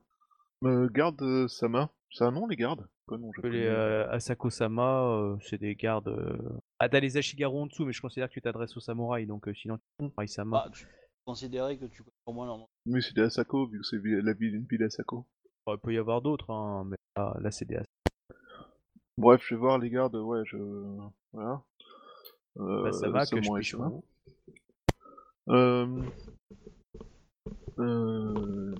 [0.64, 1.90] Euh, garde Sama.
[2.12, 2.88] Ça a un nom les gardes?
[3.08, 6.38] Quoi nom Les euh, Asako-sama, euh, c'est des gardes euh,
[6.80, 9.48] Ah, t'as les Ashigaru en dessous, mais je considère que tu t'adresses aux samouraïs, donc
[9.48, 10.64] euh, sinon, samouraï Sama.
[10.66, 10.88] Bah, tu
[11.26, 12.68] considérais que tu connais au moins leur nom.
[12.86, 15.26] Oui, c'est des Asako, vu que c'est vi- la ville, une ville Asako.
[15.68, 17.84] Bon, il peut y avoir d'autres, hein, mais là, là, c'est des As-
[19.18, 20.58] Bref, je vais voir les gardes, ouais, je...
[21.32, 21.64] Voilà.
[22.58, 23.92] Euh, Bah, Sama, que je Samurai puis Sama.
[25.50, 26.02] Euh...
[27.80, 28.76] Euh...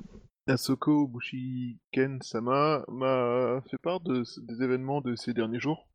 [0.48, 5.88] Asoko Bushiken Sama m'a fait part de, des événements de ces derniers jours.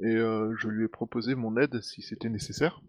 [0.00, 2.82] Et euh, je lui ai proposé mon aide si c'était nécessaire.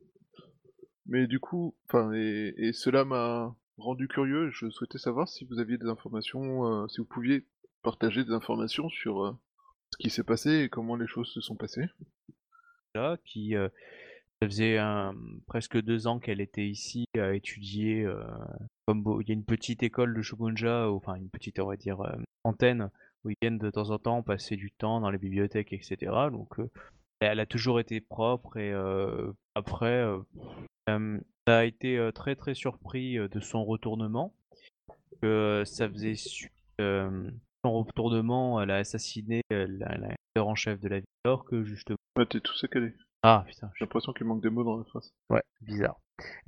[1.06, 4.50] Mais du coup, enfin, et, et cela m'a rendu curieux.
[4.50, 7.46] Je souhaitais savoir si vous aviez des informations, euh, si vous pouviez
[7.84, 9.38] partager des informations sur euh,
[9.94, 11.86] ce qui s'est passé et comment les choses se sont passées.
[12.96, 13.70] là, qui euh,
[14.42, 14.80] ça faisait
[15.46, 18.04] presque deux ans qu'elle était ici à étudier.
[18.04, 18.24] euh,
[18.88, 22.02] comme il y a une petite école de Shogunja, enfin une petite, on va dire,
[22.02, 22.90] euh, antenne,
[23.24, 26.12] où ils viennent de temps en temps passer du temps dans les bibliothèques, etc.
[26.32, 26.56] Donc,
[27.20, 28.74] elle a toujours été propre et
[29.56, 30.06] après,
[30.88, 34.34] ça a été très très surpris de son retournement.
[35.22, 36.16] Ça faisait
[37.64, 41.46] son retournement, elle a assassiné euh, la, la leader en chef de la ville, alors
[41.46, 41.98] que justement.
[42.18, 42.94] Ouais, t'es tout saccadé.
[43.24, 45.10] Ah putain, J'ai l'impression qu'il manque des mots dans la phrase.
[45.30, 46.00] Ouais, bizarre.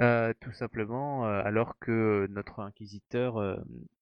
[0.01, 3.55] Euh, tout simplement, euh, alors que notre inquisiteur euh,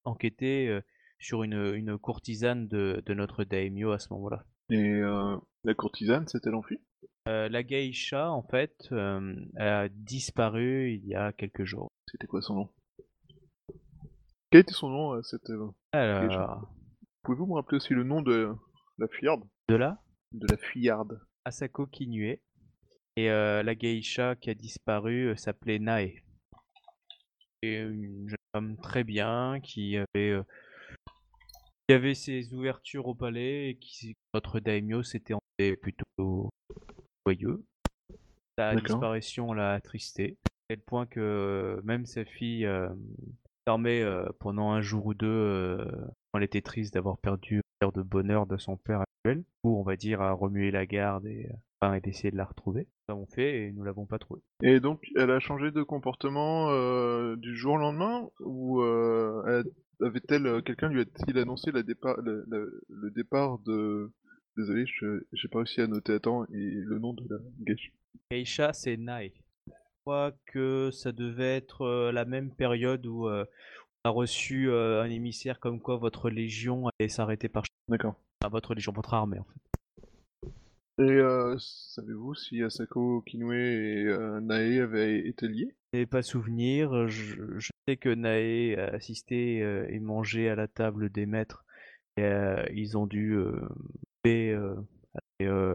[0.04, 0.82] enquêtait
[1.20, 4.44] sur une, une courtisane de, de notre daimyo à ce moment-là.
[4.70, 5.00] Et
[5.64, 6.80] la courtisane, c'était l'enfui
[7.28, 8.92] Euh, la geisha, en fait,
[9.56, 11.88] a disparu il y a quelques jours.
[12.10, 12.68] C'était quoi son nom?
[14.50, 15.50] Quel était son nom cette...
[15.92, 16.68] Alors,
[17.24, 18.54] Pouvez-vous me rappeler aussi le nom de
[18.98, 19.42] la fuyarde?
[19.70, 19.98] De là,
[20.32, 21.20] De la fuyarde.
[21.46, 22.38] Asako Kinue.
[23.16, 26.22] Et euh, la geisha qui a disparu euh, s'appelait Nae.
[27.62, 30.42] Et une jeune femme très bien qui avait, euh,
[31.88, 35.34] qui avait ses ouvertures au palais et qui notre daimyo s'était
[35.76, 36.50] plutôt
[37.24, 37.64] joyeux.
[38.58, 42.68] Sa disparition l'a attristé, à tel point que même sa fille
[43.66, 45.78] dormait euh, pendant un jour ou deux.
[46.38, 49.96] Elle était triste d'avoir perdu l'heure de bonheur de son père actuel, ou on va
[49.96, 52.82] dire à remuer la garde et, euh, enfin, et d'essayer de la retrouver.
[53.08, 54.42] Nous l'avons fait et nous l'avons pas trouvée.
[54.62, 60.06] Et donc, elle a changé de comportement euh, du jour au lendemain Ou euh, elle-
[60.06, 60.62] avait-elle...
[60.62, 64.10] Quelqu'un lui a-t-il annoncé la départ, le, le- le départ de...
[64.56, 67.90] Désolé, je j'ai pas réussi à noter à temps et le nom de la geisha.
[68.30, 69.32] Geisha, c'est Nae.
[69.66, 69.72] Je
[70.04, 73.44] crois que ça devait être la même période où euh,
[74.04, 77.64] a reçu euh, un émissaire comme quoi votre légion allait s'arrêter par...
[77.88, 78.14] D'accord.
[78.42, 80.52] Enfin, votre légion, votre armée en fait.
[80.98, 85.74] Et euh, savez-vous si Asako Kinue et euh, Nae avaient été liés?
[85.92, 87.08] Je n'ai pas souvenir.
[87.08, 91.64] Je, je sais que Nae a assisté euh, et mangé à la table des maîtres.
[92.16, 93.68] Et, euh, ils ont dû euh,
[94.24, 94.76] et, euh,
[95.40, 95.74] et, euh,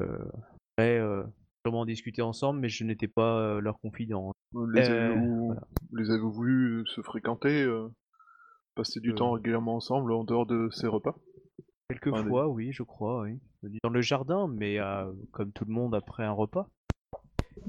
[0.77, 1.23] après, euh,
[1.65, 4.31] sûrement discuter ensemble, mais je n'étais pas euh, leur confident.
[4.71, 5.47] les Euh, avez-vous
[5.91, 6.13] voilà.
[6.13, 7.89] avez-vous vus se fréquenter euh,
[8.75, 9.15] Passer du Euh.
[9.15, 11.15] temps régulièrement ensemble en dehors de ces repas
[11.89, 13.39] Quelquefois, oui, je crois, oui.
[13.83, 16.69] Dans le jardin, mais euh, comme tout le monde après un repas.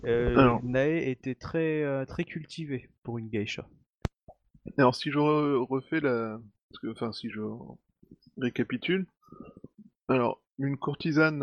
[0.05, 0.59] Euh.
[0.63, 3.67] Nae était très, très cultivé pour une geisha.
[4.79, 6.39] Alors si je re- refais la...
[6.69, 7.41] Parce que, enfin, si je
[8.39, 9.07] récapitule...
[10.09, 11.39] Alors, une courtisane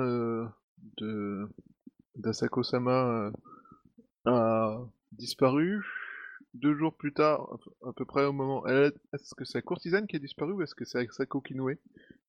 [0.98, 1.48] de
[2.16, 3.32] d'Asako-sama
[4.26, 4.80] a
[5.14, 5.84] disparu.
[6.62, 8.66] Deux jours plus tard, à peu près au moment...
[8.68, 11.78] Est-ce que c'est la courtisane qui a disparu ou est-ce que c'est Asako Kinue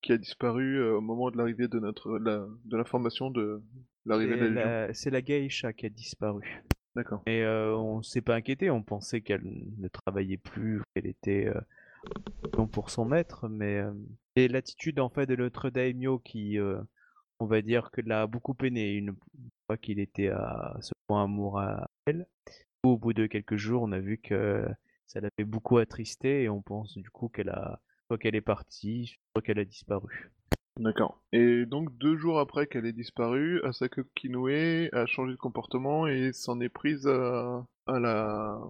[0.02, 3.62] qui a disparu euh, au moment de l'arrivée de notre la, de l'information de
[4.06, 4.46] l'arrivée de la
[4.84, 6.62] Et la- C'est la geisha qui a disparu.
[6.94, 7.22] D'accord.
[7.26, 11.60] Et euh, on s'est pas inquiété, on pensait qu'elle ne travaillait plus, qu'elle était euh,
[12.56, 13.92] non pour son maître, mais euh,
[14.36, 16.78] c'est l'attitude en fait de notre daimyo qui, euh,
[17.40, 19.14] on va dire, que l'a beaucoup peiné une
[19.66, 22.26] fois qu'il était à ce point amour à elle.
[22.84, 24.64] Au bout de quelques jours, on a vu que
[25.06, 29.18] ça l'avait beaucoup attristé et on pense du coup qu'elle a, soit qu'elle est partie,
[29.32, 30.30] soit qu'elle a disparu.
[30.78, 31.20] D'accord.
[31.32, 36.32] Et donc deux jours après qu'elle ait disparu, Asako Kinue a changé de comportement et
[36.32, 38.60] s'en est prise à, à la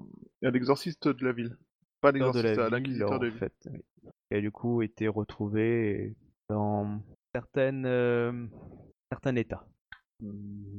[0.42, 1.58] à l'exorciste de la ville.
[2.00, 3.38] Pas l'exorciste, à l'inquisiteur en de la ville.
[3.38, 3.68] fait.
[3.70, 3.80] oui.
[4.30, 6.14] Et a du coup été retrouvée
[6.48, 7.02] dans
[7.34, 8.46] certaines, euh,
[9.10, 9.66] certains états.
[10.20, 10.78] Hmm.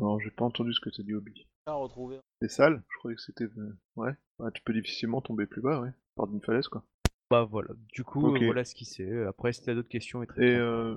[0.00, 1.46] Non, j'ai pas entendu ce que t'as dit, Obi.
[1.66, 2.20] Pas retrouver.
[2.40, 3.48] C'est sale Je croyais que c'était...
[3.96, 4.12] Ouais.
[4.38, 5.90] Ouais, tu peux difficilement tomber plus bas, ouais.
[6.14, 6.82] Par d'une falaise, quoi.
[7.28, 9.24] Bah voilà, du coup, euh, voilà ce qui c'est.
[9.24, 10.94] Après, si t'as d'autres questions, et très Et euh...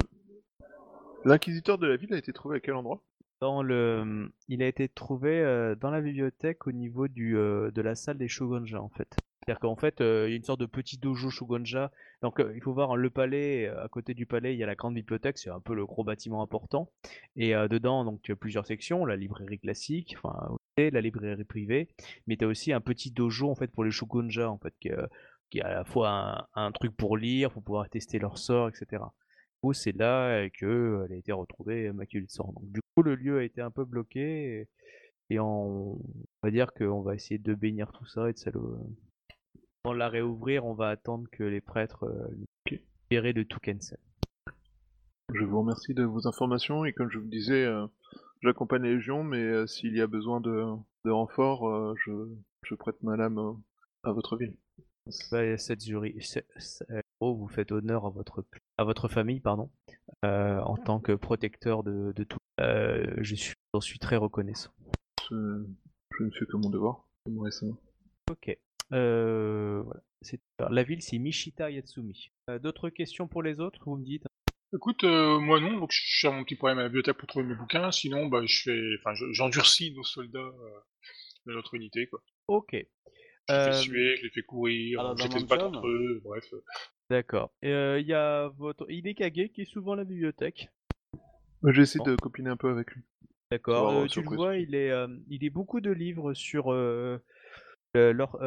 [1.26, 3.04] L'inquisiteur de la ville a été trouvé à quel endroit?
[3.42, 7.82] Dans le, il a été trouvé euh, dans la bibliothèque au niveau du, euh, de
[7.82, 9.16] la salle des Shogunja en fait.
[9.46, 11.92] C'est-à-dire qu'en fait, euh, il y a une sorte de petit dojo Shogunja.
[12.22, 13.68] Donc, euh, il faut voir le palais.
[13.68, 15.38] euh, À côté du palais, il y a la grande bibliothèque.
[15.38, 16.92] C'est un peu le gros bâtiment important.
[17.36, 19.06] Et dedans, donc, tu as plusieurs sections.
[19.06, 21.90] La librairie classique, enfin, la librairie privée.
[22.28, 24.90] Mais tu as aussi un petit dojo, en fait, pour les Shogunja, en fait, qui,
[24.90, 29.04] est à la fois un, truc pour lire, pour pouvoir tester leur sort, etc.
[29.64, 32.54] Du c'est là euh, que elle a été retrouvée maculée de sang.
[32.54, 34.68] Donc, du coup, le lieu a été un peu bloqué.
[35.30, 36.00] Et, on,
[36.44, 38.60] va dire qu'on va essayer de bénir tout ça et de.
[39.86, 43.98] De la réouvrir, on va attendre que les prêtres euh, libérés de Tukensen.
[45.34, 47.88] Je vous remercie de vos informations et comme je vous disais, euh,
[48.42, 50.66] j'accompagne la Légion, mais euh, s'il y a besoin de,
[51.06, 52.12] de renfort, euh, je,
[52.64, 53.40] je prête ma lame
[54.04, 54.54] à votre ville.
[55.32, 56.20] Bah, cette jury,
[57.22, 58.44] oh, vous faites honneur à votre,
[58.78, 59.72] à votre famille, pardon,
[60.24, 62.38] en tant que protecteur de, de tout.
[62.60, 64.72] Je suis, j'en suis très reconnaissant.
[65.32, 65.64] Je,
[66.18, 67.08] je ne fais que mon devoir.
[67.50, 67.66] Ça.
[68.30, 68.58] Ok.
[68.94, 70.02] Euh, voilà.
[70.72, 72.32] La ville, c'est Mishita Yatsumi.
[72.50, 74.24] Euh, d'autres questions pour les autres, vous me dites?
[74.74, 77.46] Écoute, euh, moi non, donc je cherche mon petit problème à la bibliothèque pour trouver
[77.46, 80.80] mes bouquins, sinon bah je fais, enfin je- j'endurcis nos soldats euh,
[81.48, 82.22] de notre unité quoi.
[82.48, 82.74] Ok.
[82.74, 86.22] Je les Euh, fais suer, je les fais courir, à je les battre entre eux,
[86.24, 86.46] bref.
[87.10, 87.52] D'accord.
[87.64, 87.70] Il
[88.06, 90.70] y a votre Hidekage qui est souvent à la bibliothèque.
[91.64, 92.06] J'essaie Bon.
[92.06, 93.02] de copiner un peu avec lui.
[93.52, 93.90] D'accord.
[94.04, 96.72] Euh, tu le vois, il est, euh, il est beaucoup de livres sur
[97.98, 98.38] euh, l'or-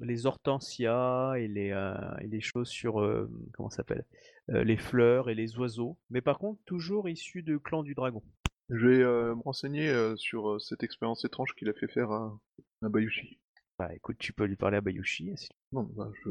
[0.00, 4.04] les hortensias et les, euh, et les choses sur euh, comment s'appelle
[4.50, 5.98] Euh, les fleurs et les oiseaux.
[6.08, 8.22] Mais par contre, toujours issus de clan du dragon.
[8.70, 12.10] Je vais euh, me renseigner euh, sur euh, cette expérience étrange qu'il a fait faire
[12.10, 12.38] à,
[12.82, 13.38] à Bayushi.
[13.78, 15.32] Bah écoute, tu peux lui parler à Bayushi.
[15.36, 16.30] si- Non, bah, je,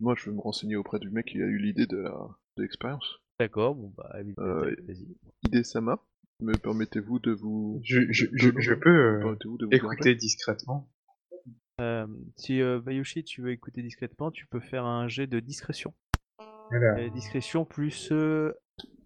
[0.00, 2.02] moi je vais me renseigner auprès du mec qui a eu l'idée de
[2.56, 3.20] l'expérience.
[3.38, 3.74] D'accord.
[3.74, 5.06] Bon bah Euh, vas-y.
[5.44, 6.02] Idée-sama,
[6.40, 7.80] me permettez-vous de vous...
[7.84, 10.88] Je, je, je, je peux euh, vous écouter discrètement?
[11.80, 15.94] Euh, si euh, Bayushi, tu veux écouter discrètement, tu peux faire un jet de discrétion.
[16.70, 16.98] Voilà.
[16.98, 18.52] Euh, discrétion plus euh,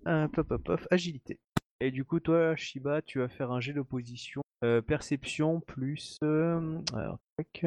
[0.04, 1.38] un pop pop pop agilité.
[1.80, 4.42] Et du coup, toi, Shiba, tu vas faire un jet d'opposition.
[4.64, 6.18] Euh, perception plus.
[6.22, 7.66] euh, alors, tac.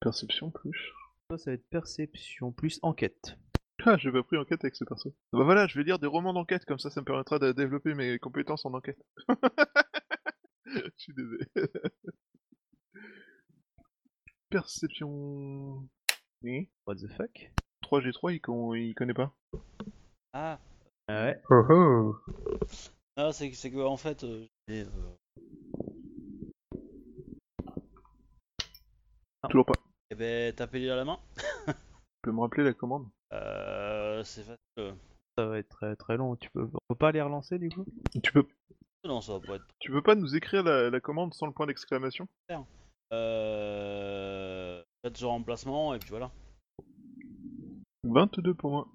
[0.00, 0.92] Perception plus...
[1.28, 3.36] Toi, ça va être perception plus enquête.
[3.84, 5.14] Ah, j'ai pas pris enquête avec ce perso.
[5.32, 7.94] Bah voilà, je vais lire des romans d'enquête, comme ça ça me permettra de développer
[7.94, 8.98] mes compétences en enquête.
[10.66, 11.46] Je suis désolé.
[14.54, 15.88] Perception...
[16.44, 16.68] Oui.
[16.86, 17.50] What the fuck?
[17.90, 18.72] 3G3, il, con...
[18.74, 19.34] il connaît pas
[20.32, 20.60] Ah,
[21.08, 21.42] Ah Ouais.
[21.50, 22.16] Oh oh
[23.16, 25.16] ah c'est c'est que en fait, euh, j'ai, euh,
[29.50, 29.74] Toujours pas.
[30.10, 31.18] eh ben, tapez-les à la main.
[31.66, 31.74] Tu
[32.22, 33.08] peux me rappeler la commande?
[33.32, 34.56] Euh, c'est facile.
[34.78, 34.92] euh.
[35.36, 36.36] Ça va être très très long.
[36.36, 37.84] Tu peux, on peut pas les relancer du coup?
[38.22, 38.46] Tu peux,
[39.04, 39.66] Non, ça va pas être.
[39.80, 42.28] tu peux pas nous écrire la, la commande sans le point d'exclamation?
[43.14, 46.30] Euh, faites ce remplacement et puis voilà.
[48.04, 48.88] 22 pour moi.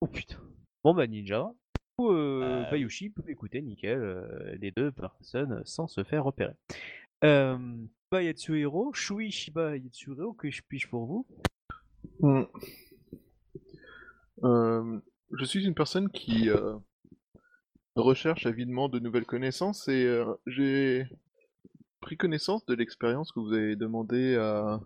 [0.00, 0.38] Oh putain.
[0.82, 1.52] Bon bah ninja.
[1.98, 6.54] Coup, euh, Euh, Bayushi peut écouter nickel euh, les deux personnes sans se faire repérer.
[7.24, 7.58] Euh,
[8.08, 11.26] Shiba Yatsuhiro, Shui Shiba Yatsuhiro, que je puis-je pour vous
[12.20, 12.44] Hmm.
[14.42, 14.98] Euh,
[15.38, 16.76] je suis une personne qui euh,
[17.94, 21.06] recherche avidement de nouvelles connaissances et euh, j'ai
[22.00, 24.80] pris connaissance de l'expérience que vous avez demandé à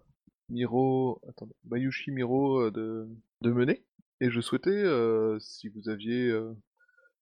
[0.50, 3.09] Miro, attendez, Bayushi Miro euh, de,
[3.42, 3.85] de mener.
[4.20, 6.53] Et je souhaitais, euh, si vous aviez euh,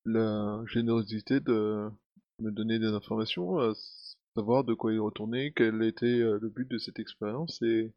[0.05, 1.89] la générosité de
[2.41, 3.73] me donner des informations, euh,
[4.37, 7.93] savoir de quoi il retournait, quel était le but de cette expérience et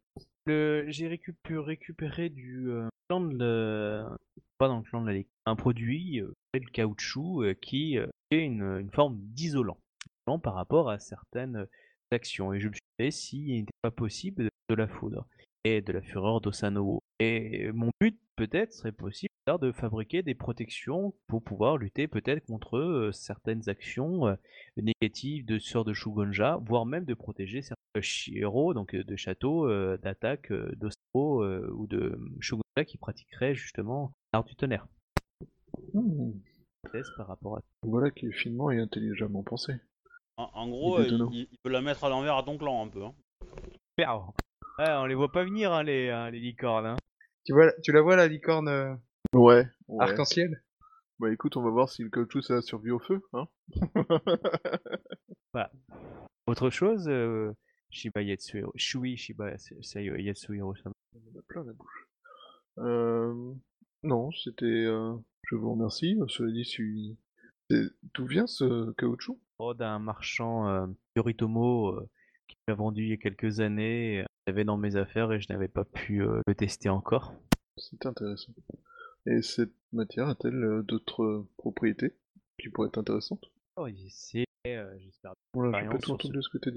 [0.46, 2.68] J'ai récu- pu récupérer du
[3.08, 4.04] clan de
[4.58, 6.20] pas dans le clan de la un produit,
[6.54, 9.78] le caoutchouc, qui est une, forme d'isolant
[10.26, 11.66] isolant par rapport à certaines
[12.12, 12.52] actions.
[12.52, 15.26] Et je me suis demandé s'il n'était pas possible de, la foudre
[15.64, 17.02] et de la fureur d'Osanowo.
[17.18, 22.78] Et mon but peut-être serait possible de fabriquer des protections pour pouvoir lutter peut-être contre
[22.78, 24.34] euh, certaines actions euh,
[24.76, 28.00] négatives de sœurs de Shugonja, voire même de protéger certains
[28.34, 34.44] héros, donc euh, de châteaux, d'attaques d'Osano euh, ou de Shugonja qui pratiqueraient justement l'art
[34.44, 34.88] du tonnerre.
[35.94, 36.32] Hmm,
[36.90, 39.74] Test par rapport à voilà qui est finement et intelligemment pensé.
[40.36, 42.88] En, en gros, euh, il, il peut la mettre à l'envers à ton clan un
[42.88, 43.04] peu.
[43.04, 43.14] Hein.
[43.98, 44.26] Super.
[44.78, 46.86] Ouais, on les voit pas venir hein, les, hein, les licornes.
[46.86, 46.96] Hein.
[47.44, 48.94] Tu, vois, tu la vois la licorne euh,
[49.34, 49.66] Ouais.
[49.88, 50.04] ouais.
[50.04, 50.62] arc-en-ciel?
[51.18, 53.46] Bah écoute, on va voir si le caoutchouc ça a survécu au feu, hein.
[56.46, 57.52] Autre chose, euh,
[57.90, 59.52] Shiba Yatsuhiro, Shui Shiba
[59.94, 60.74] Yatsuhiro.
[60.76, 62.06] ça On en a plein la bouche.
[62.78, 63.52] Euh...
[64.02, 64.66] Non, c'était...
[64.66, 66.18] euh, Je vous remercie.
[66.28, 67.16] Cela dit, si...
[68.14, 69.40] D'où vient ce caoutchouc?
[69.58, 72.08] Oh, d'un marchand euh, Yoritomo euh,
[72.46, 74.24] qui l'a vendu il y a quelques années.
[74.46, 77.34] j'avais dans mes affaires et je n'avais pas pu euh, le tester encore.
[77.78, 78.52] C'est intéressant.
[79.26, 82.14] Et cette matière a-t-elle euh, d'autres euh, propriétés
[82.58, 83.50] qui pourraient être intéressantes?
[83.76, 86.70] Oh, c'est, euh, j'espère, Voilà, ce que tu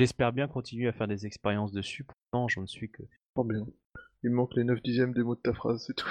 [0.00, 2.04] j'espère bien continuer à faire des expériences dessus.
[2.04, 3.02] Pourtant, j'en suis que.
[3.34, 3.66] Pas bien.
[4.22, 6.08] Il manque les 9 dixièmes des mots de ta phrase, c'est tout.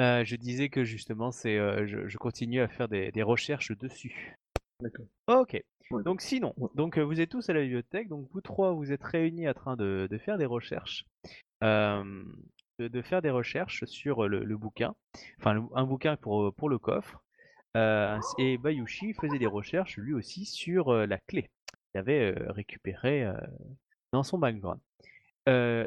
[0.00, 3.72] Euh, je disais que justement, c'est, euh, je, je continue à faire des, des recherches
[3.78, 4.36] dessus.
[4.80, 5.06] D'accord.
[5.28, 5.62] Ok.
[5.90, 6.02] Ouais.
[6.02, 6.68] Donc sinon, Ouais.
[6.74, 9.54] donc euh, vous êtes tous à la bibliothèque, donc vous trois, vous êtes réunis en
[9.54, 11.06] train de, de faire des recherches,
[11.62, 12.24] euh,
[12.78, 14.94] de, de faire des recherches sur le, le bouquin,
[15.38, 17.22] enfin le- un bouquin pour pour le coffre.
[17.76, 21.42] Euh, et Bayushi faisait des recherches lui aussi sur euh, la clé
[21.92, 23.30] qu'il avait récupérée
[24.12, 24.80] dans son background.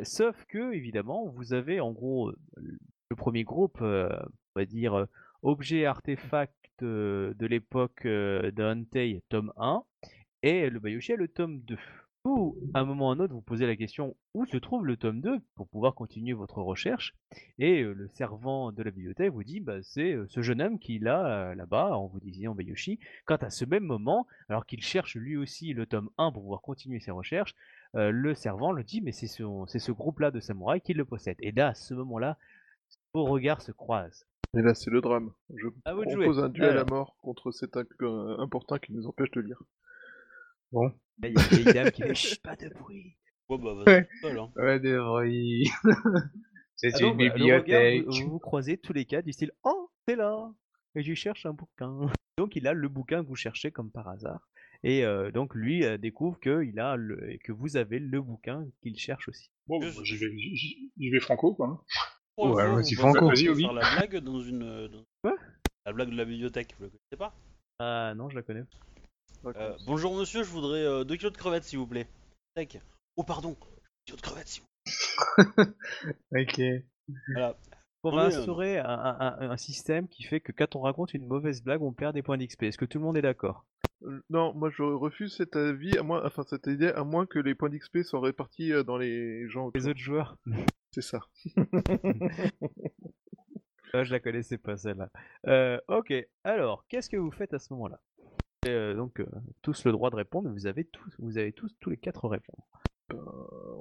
[0.05, 4.09] Sauf que évidemment, vous avez en gros le premier groupe, on
[4.55, 5.07] va dire
[5.41, 8.51] objet artefact euh, de l'époque euh,
[9.29, 9.83] tome 1,
[10.43, 11.77] et le Bayushi a le tome 2.
[12.25, 14.85] Vous, à un moment ou à un autre, vous posez la question où se trouve
[14.85, 17.15] le tome 2 pour pouvoir continuer votre recherche,
[17.59, 20.79] et euh, le servant de la bibliothèque vous dit bah, c'est euh, ce jeune homme
[20.79, 22.99] qui l'a là-bas, en vous disant Bayushi.
[23.25, 26.61] Quand à ce même moment, alors qu'il cherche lui aussi le tome 1 pour pouvoir
[26.61, 27.55] continuer ses recherches,
[27.93, 31.37] le servant le dit mais c'est ce, ce groupe-là de samouraïs qui le possède.
[31.39, 32.37] Et là, à ce moment-là,
[33.13, 34.25] vos regards se croisent.
[34.57, 35.31] Et là, c'est le drame.
[35.55, 36.45] Je À vous de propose jouer.
[36.45, 36.89] un duel à Alors.
[36.89, 39.61] mort contre cet inc- euh, importun qui nous empêche de lire.
[40.71, 40.91] Là,
[41.23, 43.15] il y a une vieille dame qui fait Chut, pas de bruit.
[43.49, 44.05] Ouais, bah, vas-y, Ouais.
[44.05, 44.51] tout seul, hein.
[44.55, 45.69] Ouais, des bruits.
[46.75, 48.05] C'est Ah une donc, bah, bibliothèque.
[48.07, 50.49] regard, vous, croisez tous les quatre du style Oh, c'est là
[50.95, 51.99] Et je cherche un bouquin.
[52.37, 54.47] Donc il a le bouquin que vous cherchez comme par hasard.
[54.83, 58.65] Et euh, donc lui euh, découvre que, il a le, que vous avez le bouquin
[58.81, 59.51] qu'il cherche aussi.
[59.67, 61.83] Bon, bah, j'y vais, vais franco, quoi.
[62.47, 63.25] Pour Ouais, vas-y, on Franco.
[63.27, 63.61] va Vas-y, Obi.
[63.63, 64.63] faire la blague dans une.
[64.63, 65.35] euh, dans- Quoi
[65.85, 67.33] La blague de la bibliothèque, vous la connaissez pas?
[67.79, 68.63] Ah non, je la connais.
[69.45, 72.07] Euh, Bonjour monsieur, je voudrais 2 kilos de crevettes s'il vous plaît.
[72.55, 72.79] Tac.
[73.15, 73.55] Oh pardon, 2
[74.05, 74.73] kilos de crevettes s'il vous plaît.
[76.35, 76.61] Ok.
[77.33, 77.55] Voilà.
[78.03, 81.25] On va euh, instaurer un, un- un système qui fait que quand on raconte une
[81.27, 82.63] mauvaise blague, on perd des points d'XP.
[82.63, 83.65] Est-ce que tout le monde est d'accord?
[83.85, 83.88] Euh,
[84.29, 87.53] Non, moi je refuse cet avis, à moins, enfin cette idée, à moins que les
[87.55, 89.71] points d'XP soient répartis euh, dans les gens.
[89.75, 90.37] Les autres joueurs
[90.91, 91.19] C'est ça.
[93.93, 95.09] Ah, Je la connaissais pas celle-là.
[95.47, 97.99] Euh, ok, alors qu'est-ce que vous faites à ce moment-là?
[98.67, 99.25] Euh, Donc euh,
[99.63, 100.47] tous le droit de répondre.
[100.51, 102.67] Vous avez tous, vous avez tous tous les quatre répondre.
[103.13, 103.17] Euh,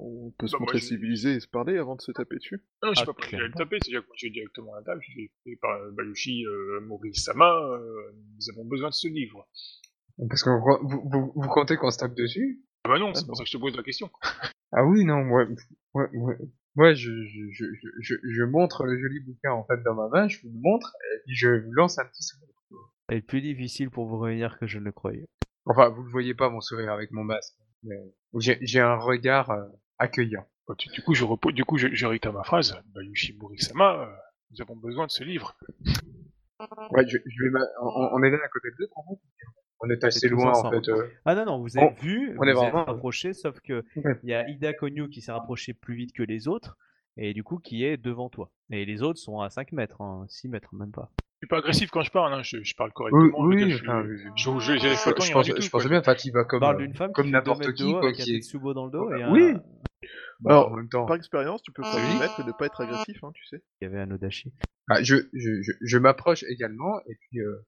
[0.01, 2.65] on peut se Bah, montrer je- civilisé et se parler avant de se taper dessus.
[2.83, 4.83] Non, j'ai Ah, pas pris à le taper, c'est-à-dire que moi j'ai directement à la
[4.85, 9.47] table, je l'ai fait par Bayushi euh, Mori-sama, euh, nous avons besoin de ce livre.
[10.29, 12.61] Parce que vous, vous, vous- vous comptez qu'on se tape dessus?
[12.85, 14.11] Ah bah non, c'est Ah pour ça que je te pose la question.
[14.71, 15.47] Ah oui, non, moi,
[15.95, 16.37] ouais, ouais,
[16.77, 17.65] ouais, je, je,
[18.03, 20.95] je, je, montre le joli bouquin en fait dans ma main, je vous le montre,
[21.15, 22.49] et puis je vous lance un petit sourire.
[23.11, 25.27] Être plus difficile pour vous réunir que je ne le croyais.
[25.65, 27.97] Enfin, vous le voyez pas mon sourire avec mon masque, mais
[28.39, 29.65] j'ai j'ai un regard euh,
[29.99, 30.47] accueillant.
[30.69, 32.79] Bah, tu- du coup, je repose, du coup, je, je réitère ma phrase.
[32.95, 34.15] Bayushi Mori-sama, euh,
[34.51, 35.57] nous avons besoin de ce livre.
[36.91, 39.21] Ouais, je, je vais ma- on, on est là à côté de l'autre en fait.
[39.81, 40.89] On est assez loin en fait.
[40.89, 41.07] euh.
[41.25, 43.85] Ah non non, vous avez On- vu, on vous est êtes vraiment- rapproché, sauf que
[43.97, 44.19] Ouais.
[44.25, 46.77] il y a Ida Konyu qui s'est rapproché plus vite que les autres
[47.17, 48.51] et du coup qui est devant toi.
[48.71, 51.11] Et les autres sont à 5 mètres, hein, 6 mètres même pas.
[51.41, 53.39] Je suis pas agressif quand je parle, hein, je, je parle Oui, correctement.
[53.45, 54.29] oui, dire, je, enfin, je,
[55.29, 55.81] il en pense, du tout, je quoi.
[55.81, 58.43] pense bien, Fatima comme, parle d'une femme comme fait n'importe qui, quoi, qui est-
[58.75, 59.55] dans le dos et un- Oui.
[60.41, 61.07] Bah, Alors, en même temps.
[61.07, 62.09] Par expérience, tu peux Ah pas oui.
[62.19, 63.63] permettre de pas être agressif, hein, tu sais.
[63.81, 64.53] il y avait un Odashi.
[64.89, 67.67] Ah, je, je, je, je m'approche également et puis euh,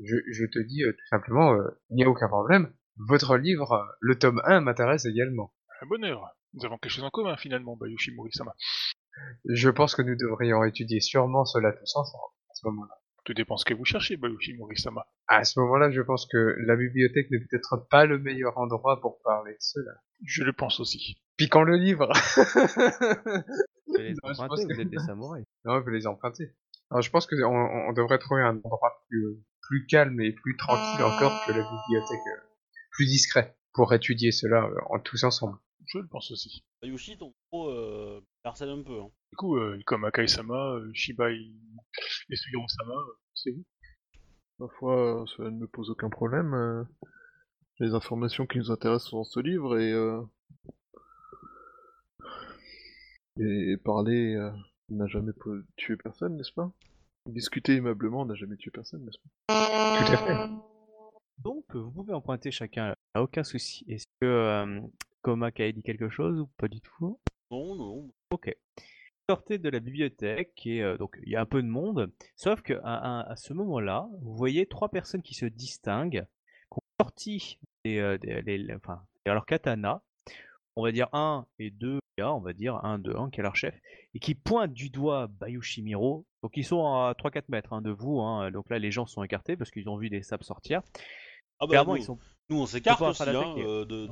[0.00, 2.72] je, je te dis euh, tout simplement, euh, il n'y a aucun problème.
[2.96, 5.52] Votre livre, le tome 1, m'intéresse également.
[5.82, 6.22] Un bonheur.
[6.54, 8.54] Nous avons quelque chose en commun finalement, Bayushi Mori-sama.
[9.48, 12.94] Je pense que nous devrions étudier sûrement cela tous ensemble à ce moment-là.
[13.24, 15.06] Tout dépend ce que vous cherchez, Bayushi Mori-sama.
[15.26, 19.20] À ce moment-là, je pense que la bibliothèque n'est peut-être pas le meilleur endroit pour
[19.22, 19.92] parler de cela.
[20.24, 21.20] Je le pense aussi.
[21.36, 22.10] Piquant le livre
[23.86, 25.44] Vous les Non, je emprunter, pense que- vous êtes des samouraïs.
[25.64, 26.52] Non, je vais les emprunter.
[26.90, 31.02] Alors, je pense qu'on on devrait trouver un endroit plus, plus calme et plus tranquille
[31.04, 32.40] encore que la bibliothèque, euh,
[32.92, 35.58] plus discret, pour étudier cela euh, en tous ensemble.
[35.86, 36.64] Je le pense aussi.
[36.82, 39.00] Bayushi, ton pro euh, harcèle un peu.
[39.00, 39.08] Hein.
[39.32, 41.52] Du coup, euh, comme Akai-sama, euh, Shiba et
[42.30, 43.64] et Sugiro-sama, euh, c'est vous.
[44.60, 46.54] Ma foi, euh, cela ne me pose aucun problème.
[46.54, 46.84] euh,
[47.80, 50.20] Les informations qui nous intéressent sont dans ce livre et euh,
[53.40, 54.50] et parler euh,
[54.90, 55.32] n'a jamais
[55.76, 56.70] tué personne, n'est-ce pas?
[57.26, 59.98] Discuter aimablement n'a jamais tué personne, n'est-ce pas?
[60.04, 60.36] Tout à fait.
[61.38, 63.84] Donc vous pouvez emprunter chacun, à aucun souci.
[63.88, 64.80] Est-ce que euh,
[65.22, 67.18] Komak a dit quelque chose ou pas du tout?
[67.50, 68.10] Non, non.
[68.30, 68.54] Ok.
[69.28, 72.60] Sortez de la bibliothèque et euh, donc il y a un peu de monde, sauf
[72.60, 76.26] que à, à- à ce moment-là, vous voyez trois personnes qui se distinguent,
[76.70, 80.02] qui ont sorti des, euh, des- les- les- enfin, leur katana.
[80.76, 83.56] On va dire un et deux on va dire, un de un qui est leur
[83.56, 83.74] chef,
[84.14, 86.26] et qui pointe du doigt Bayushimiro.
[86.42, 89.22] Donc ils sont à 3-4 mètres hein, de vous, hein, donc là les gens sont
[89.22, 90.82] écartés parce qu'ils ont vu des sables sortir.
[91.60, 92.18] Ah bah, Clairement, nous, ils sont.
[92.50, 94.06] nous, on s'écarte aussi, train hein, euh, de.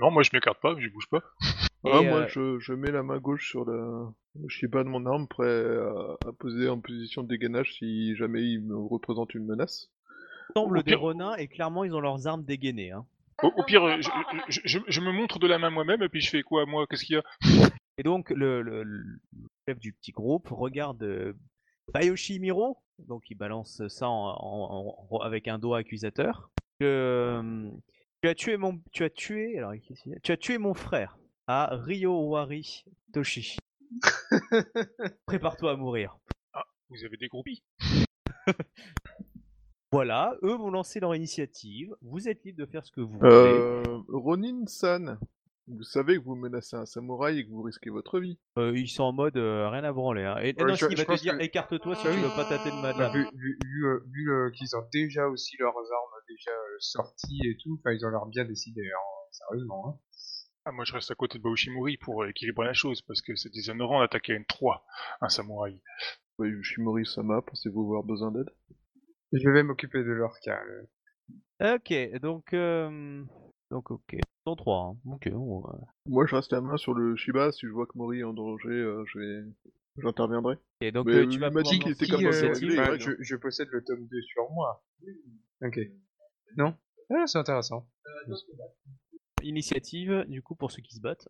[0.00, 1.22] Non, moi je m'écarte pas, je bouge pas.
[1.86, 5.04] Ah, moi, euh, je, je mets la main gauche sur la le Shiba de mon
[5.04, 9.44] arme, prêt à, à poser en position de dégainage si jamais il me représente une
[9.44, 9.90] menace.
[10.56, 12.92] L'ensemble Au des Ronins et clairement ils ont leurs armes dégainées.
[12.92, 13.04] Hein.
[13.42, 14.10] Au, au pire, je,
[14.48, 16.86] je- je- je me montre de la main moi-même et puis je fais quoi, moi
[16.88, 17.22] Qu'est-ce qu'il y a?
[17.98, 19.20] Et donc le, le- le
[19.68, 21.32] chef du petit groupe regarde euh,
[21.92, 26.50] Bayoshimiro, donc il balance ça en- en- en- avec un doigt accusateur.
[26.80, 27.70] Que, euh,
[28.22, 29.72] tu as tué mon, tu as tué, alors
[30.22, 33.56] tu as tué mon frère à Ryowari Toshi.
[35.26, 36.16] Prépare-toi à mourir.
[36.88, 37.62] Vous avez des groupies
[39.94, 41.94] Voilà, eux vont lancer leur initiative.
[42.02, 43.30] Vous êtes libre de faire ce que vous voulez.
[43.32, 45.18] Euh, Ronin-san,
[45.68, 48.38] vous savez que vous menacez un samouraï et que vous risquez votre vie.
[48.58, 50.24] Euh, ils sont en mode euh, rien à branler.
[50.24, 50.36] Hein.
[50.42, 52.10] Et, et Ouais, non, je- il je va te pense dire que- écarte-toi si Ah
[52.10, 52.22] tu oui.
[52.24, 53.12] veux pas tâter de Bah, madame.
[53.12, 57.40] vu vu, vu, euh, vu, euh, qu'ils ont déjà aussi leurs armes déjà euh, sorties
[57.44, 59.88] et tout, enfin ils ont l'air bien décidés, hein, sérieusement.
[59.88, 59.98] Hein.
[60.64, 63.36] ah, Moi je reste à côté de Baoshimori pour euh, équilibrer la chose, parce que
[63.36, 64.84] c'est déshonorant d'attaquer une 3,
[65.20, 65.80] un samouraï.
[66.38, 68.50] Ouais, Shimori-sama, pensez-vous avoir besoin d'aide?
[69.32, 70.60] Je vais m'occuper de leur cas.
[71.60, 73.24] Ok, donc euh,
[73.70, 74.94] donc ok, dans 3.
[74.94, 75.10] Hein.
[75.12, 77.50] Ok, on va- Moi, je reste la main sur le Shiba.
[77.52, 79.44] Si je vois que Mori est en danger, euh, je vais...
[79.96, 80.54] J'interviendrai.
[80.82, 83.36] Ok, donc Mais euh, tu vas m'a dit qu'il était lancer bah, ouais, je, je
[83.36, 84.84] possède le tome 2 sur moi.
[85.62, 85.78] Ok.
[86.56, 86.76] Non?
[87.10, 87.88] Ah, c'est intéressant.
[89.42, 91.28] Initiative, du coup, pour ceux qui se battent.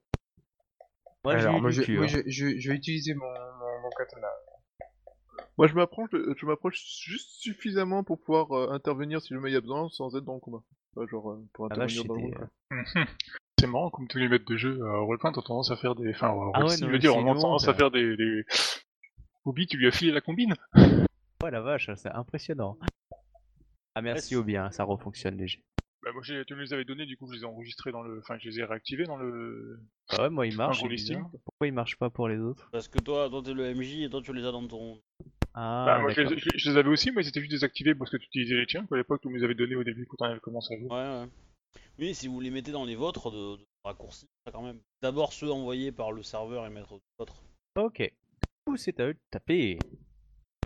[1.24, 2.08] Moi, j'ai Alors, moi, du je, cul, moi hein.
[2.08, 4.28] je, je, je vais utiliser mon, mon, mon katana.
[5.56, 9.54] Moi, je m'approche, de- je m'approche juste suffisamment pour pouvoir euh, intervenir si jamais il
[9.54, 10.62] y a besoin, sans être dans le combat.
[10.94, 12.50] Pas genre euh, pour Ah, vache, intervenir dans le c'était, combat.
[12.98, 13.06] Mhm.
[13.60, 16.10] C'est marrant, comme tous les maîtres de jeu, à Roll20 ont tendance à faire des...
[16.10, 17.90] Enfin, Ah Roll6, ouais, je non, veux mais dire, c'est on a tendance à faire
[17.92, 18.16] des...
[18.16, 18.44] des...
[19.44, 20.54] Obi, tu lui as filé la combine
[21.42, 22.76] Ouais, la vache, c'est impressionnant.
[23.94, 25.62] Ah, merci au bien, ça refonctionne léger.
[26.02, 28.02] Bah moi j'ai- tu me les avais donnés, du coup je les ai enregistrés dans
[28.02, 28.18] le...
[28.18, 29.80] Enfin je les ai réactivés dans le...
[30.10, 30.78] Ah ouais, moi, il marche.
[30.78, 31.30] gros c'est listing, bizarre.
[31.44, 32.68] Pourquoi il marche pas pour les autres?
[32.72, 35.00] Parce que toi, toi t'es le MJ et toi tu les as dans ton.
[35.56, 37.94] Ah, bah moi je les, je- je les avais aussi, mais ils étaient juste désactivés
[37.94, 40.04] parce que tu utilisais les tiens, qu'à l'époque tu me les avais donnés au début
[40.06, 40.88] quand on avait commencé à jouer.
[40.88, 41.28] Ouais, ouais.
[41.98, 44.80] Oui, si vous les mettez dans les vôtres de, de raccourcis, ça quand même.
[45.00, 47.44] D'abord ceux envoyés par le serveur et mettre d'autres.
[47.76, 47.98] Ok.
[48.00, 48.12] Du
[48.66, 49.78] coup, c'est à eux de taper.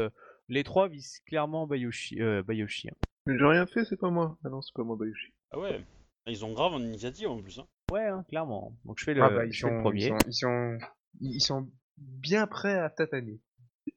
[0.01, 0.09] Euh,
[0.49, 2.23] les trois visent clairement Bayoshi.
[2.23, 2.95] Euh, Bayoshi hein.
[3.27, 4.39] Mais j'ai rien fait, c'est pas moi.
[4.45, 5.33] Ah non, c'est pas moi, Bayushi.
[5.51, 5.85] Ah ouais.
[6.27, 7.59] Ils ont grave en initiative en plus.
[7.59, 7.67] Hein.
[7.91, 8.75] Ouais, hein, clairement.
[8.87, 10.01] Donc je fais le, Ah bah, ils, je fais le sont, premier.
[10.05, 10.79] ils, sont, ils, sont,
[11.21, 13.39] ils sont bien prêts à tataner.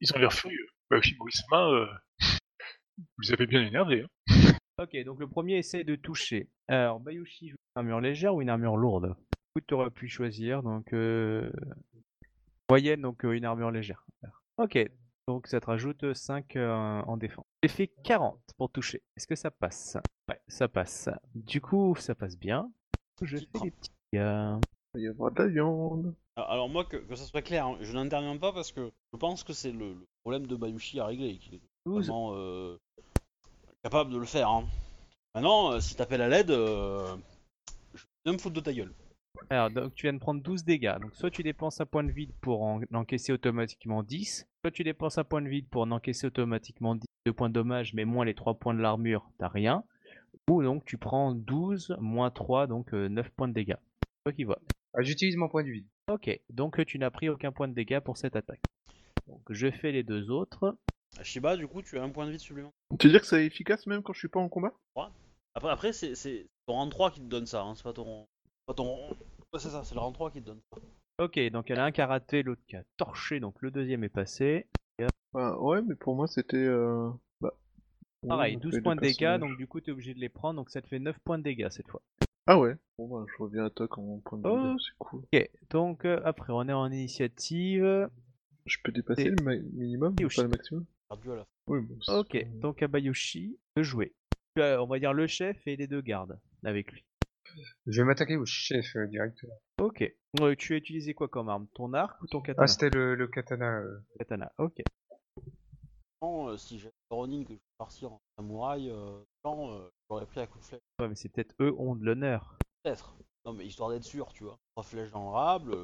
[0.02, 0.68] Ils ont l'air furieux.
[0.92, 1.88] Bah Borisama, euh...
[3.18, 4.04] vous avez bien énervés.
[4.04, 4.52] Hein.
[4.78, 6.50] Ok, donc le premier essaie de toucher.
[6.68, 9.08] Alors, Bayushi joue une armure légère ou une armure lourde?
[9.08, 10.92] Du coup, tu aurais pu choisir, donc...
[10.92, 11.50] Euh...
[12.70, 14.06] Moyenne, donc euh, une armure légère.
[14.58, 14.78] Ok,
[15.30, 17.46] donc ça te rajoute 5 en défense.
[17.64, 19.02] J'ai fait 40 pour toucher.
[19.16, 19.98] Est-ce que ça passe?
[20.28, 21.08] Ouais, ça passe.
[21.36, 22.70] Du coup, ça passe bien.
[23.22, 23.92] Je fais des petits.
[24.12, 24.20] Il
[24.98, 26.14] y avoir de la viande.
[26.36, 29.18] Ah, Alors moi, que, que ça soit clair, hein, je n'interviens pas parce que je
[29.18, 32.08] pense que c'est le, le problème de Bayushi à régler, qu'il est 12.
[32.08, 32.78] vraiment euh,
[33.84, 34.50] capable de le faire.
[34.50, 34.66] Hein.
[35.36, 37.16] Maintenant, euh, si t'appelles à l'aide, euh,
[37.94, 38.94] je vais me foutre de ta gueule.
[39.50, 40.98] Alors, donc tu viens de prendre 12 dégâts.
[41.02, 44.84] Donc, soit tu dépenses un point de vide pour en encaisser automatiquement 10, soit tu
[44.84, 48.06] dépenses un point de vide pour en encaisser automatiquement 10, 2 points de dommage, mais
[48.06, 49.84] moins les 3 points de l'armure, t'as rien.
[50.50, 53.78] Ou donc tu prends 12 moins 3, donc euh, 9 points de dégâts.
[54.26, 54.60] Toi qui vois.
[54.94, 55.88] Ah, J'utilise mon point de vide.
[56.10, 58.62] Ok, donc tu n'as pris aucun point de dégâts pour cette attaque.
[59.28, 60.78] Donc je fais les deux autres.
[61.22, 62.76] Shiba, du coup, tu as un point de vie supplémentaire.
[62.99, 64.74] Tu veux dire que c'est efficace même quand je suis pas en combat?
[65.54, 68.26] Après, après c'est c'est ton rang 3 qui te donne ça, hein, c'est pas ton.
[68.66, 69.10] Pas ton...
[69.10, 70.82] Ouais, c'est ça, c'est le rang 3 qui te donne ça.
[71.20, 73.62] Ok, donc il y en a un qui a raté, l'autre qui a torché, donc
[73.62, 74.68] le deuxième est passé.
[75.34, 76.58] Bah, Ouais, mais pour moi c'était...
[76.58, 77.10] Euh...
[77.41, 77.54] Bah...
[78.24, 80.14] ouais, Pareil, on 12 fait deux points de dégâts, donc du coup tu es obligé
[80.14, 82.02] de les prendre, donc ça te fait 9 points de dégâts cette fois.
[82.48, 84.74] Ah ouais Bon bah, je reviens à toi quand mon point de Oh.
[84.74, 85.24] vue, c'est cool.
[85.34, 88.10] Ok, donc euh, après on est en initiative.
[88.66, 90.36] Je peux dépasser Et- le ma- minimum, Yoshi.
[90.38, 90.86] pas le maximum?
[91.10, 91.50] Perdu à la fin.
[91.68, 94.14] Oui, bon, c'est- Ok, donc Abayoshi peut jouer.
[94.56, 97.04] Tu as, on va dire le chef et les deux gardes avec lui.
[97.88, 99.54] Je vais m'attaquer au chef euh, directement.
[99.80, 100.04] Ok.
[100.39, 101.68] Euh, tu as utilisé quoi comme arme?
[101.74, 102.64] Ton arc ou ton katana?
[102.64, 103.80] Ah, c'était le, le katana.
[103.80, 104.00] euh.
[104.20, 104.82] Katana, ok.
[106.24, 110.40] Euh, si j'avais Ronin que je peux partir en samouraï, euh, blanc, euh, j'aurais pris
[110.40, 110.82] à coup de flèche.
[111.00, 112.58] Ouais, mais c'est peut-être eux ont de l'honneur.
[112.84, 113.16] Peut-être.
[113.46, 114.58] Non, mais histoire d'être sûr, tu vois.
[114.76, 115.76] Trois flèches dans le rable,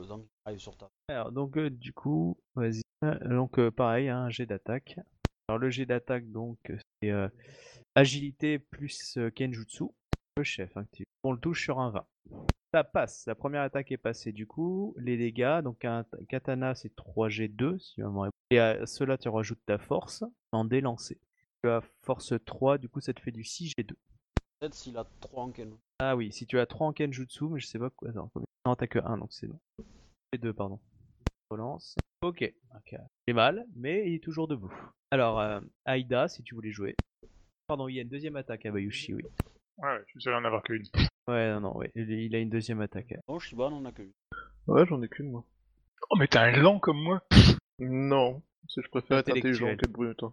[0.46, 0.88] arrive sur ta.
[1.10, 2.82] Alors, donc euh, du coup, vas-y.
[3.26, 5.00] Donc euh, pareil, un jet d'attaque.
[5.50, 6.58] Alors le jet d'attaque, donc,
[7.02, 7.30] c'est euh,
[7.96, 9.86] agilité plus kenjutsu.
[10.38, 12.06] Le chef, hein, tu- on le touche sur un 20.
[12.78, 13.26] Ça passe.
[13.26, 14.32] La première attaque est passée.
[14.32, 18.86] Du coup, les dégâts, donc un katana c'est 3G2 si ma mémoire est- Et à
[18.86, 21.20] cela tu rajoutes ta force en délancé.
[21.64, 23.96] Tu as force 3, du coup ça te fait du 6G2.
[24.60, 25.76] Peut-être s'il a 3 en Ken.
[25.98, 28.10] Ah oui, si tu as 3 en Kenjutsu, mais je sais pas quoi.
[28.12, 28.30] Attends,
[28.68, 29.60] Non, t'as que 1 donc c'est bon.
[30.34, 30.80] Et 2, pardon.
[31.50, 31.96] Relance.
[32.22, 32.44] Ok,
[32.76, 32.96] ok.
[33.28, 34.72] J'ai mal, mais il est toujours debout.
[35.10, 36.96] Alors, euh, Aïda, si tu voulais jouer.
[37.66, 39.24] Pardon, il y a une deuxième attaque à Bayushi, oui.
[39.80, 40.84] Ouais, je suis en avoir qu'une.
[41.28, 41.92] Ouais, non, non, ouais.
[41.96, 43.14] Il il a une deuxième attaque.
[43.28, 44.14] Oh, Shiba n'en a que une.
[44.68, 45.44] Ouais, j'en ai qu'une, moi.
[46.10, 47.22] Oh, mais t'es un lent comme moi.
[47.80, 49.78] Non, parce que je préfère être intelligent Intellectuel.
[49.78, 50.30] qu'être brutal.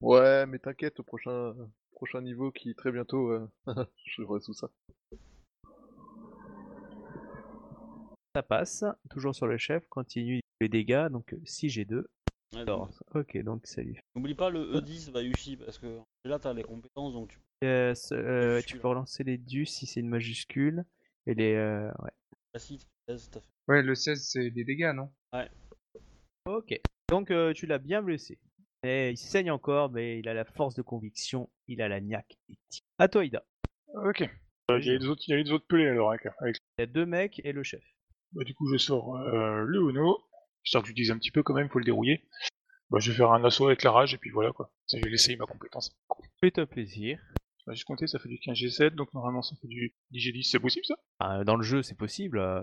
[0.00, 1.54] Ouais, mais t'inquiète, au prochain,
[1.92, 3.48] prochain niveau qui très bientôt, euh,
[4.06, 4.68] je résous ça.
[8.34, 12.04] Ça passe, toujours sur le chef, continue les dégâts, donc 6G2.
[12.54, 14.00] Ouais, Alors, ok, donc fait.
[14.14, 17.38] N'oublie pas le E10 Bayushi parce que là t'as les compétences donc tu
[17.94, 20.84] ce- euh, tu peux relancer les dus si c'est une majuscule.
[21.26, 21.54] Et les.
[21.54, 22.10] euh, ouais.
[22.52, 23.48] facilites 16 t'as fait.
[23.68, 25.10] Ouais, le 16, c'est des dégâts, non?
[26.46, 26.80] Ok.
[27.10, 28.38] Donc euh, tu l'as bien blessé.
[28.84, 32.38] Et il saigne encore, mais il a la force de conviction, il a la niaque.
[32.48, 32.56] et.
[32.98, 33.44] À toi, Ida.
[33.94, 34.22] Ok.
[34.70, 36.56] Euh, Il y a les autres, il y a les autres pelés alors, avec, avec-
[36.78, 37.82] Il y a deux mecs et le chef.
[38.32, 40.18] Bah, du coup, je sors euh, le Ono,
[40.66, 42.24] histoire que je dise un petit peu quand même, faut le dérouiller.
[42.90, 44.70] Bah, je vais faire un assaut avec la rage, et puis voilà quoi.
[44.86, 45.90] Ça, j'ai laissé ma compétence.
[46.40, 47.18] Fais-toi plaisir.
[47.66, 50.84] Bah, juste compter, ça fait du 15G7, donc normalement ça fait du 10G10, c'est possible
[50.86, 50.94] ça?
[51.18, 52.38] Ah, dans le jeu, c'est possible.
[52.38, 52.62] euh.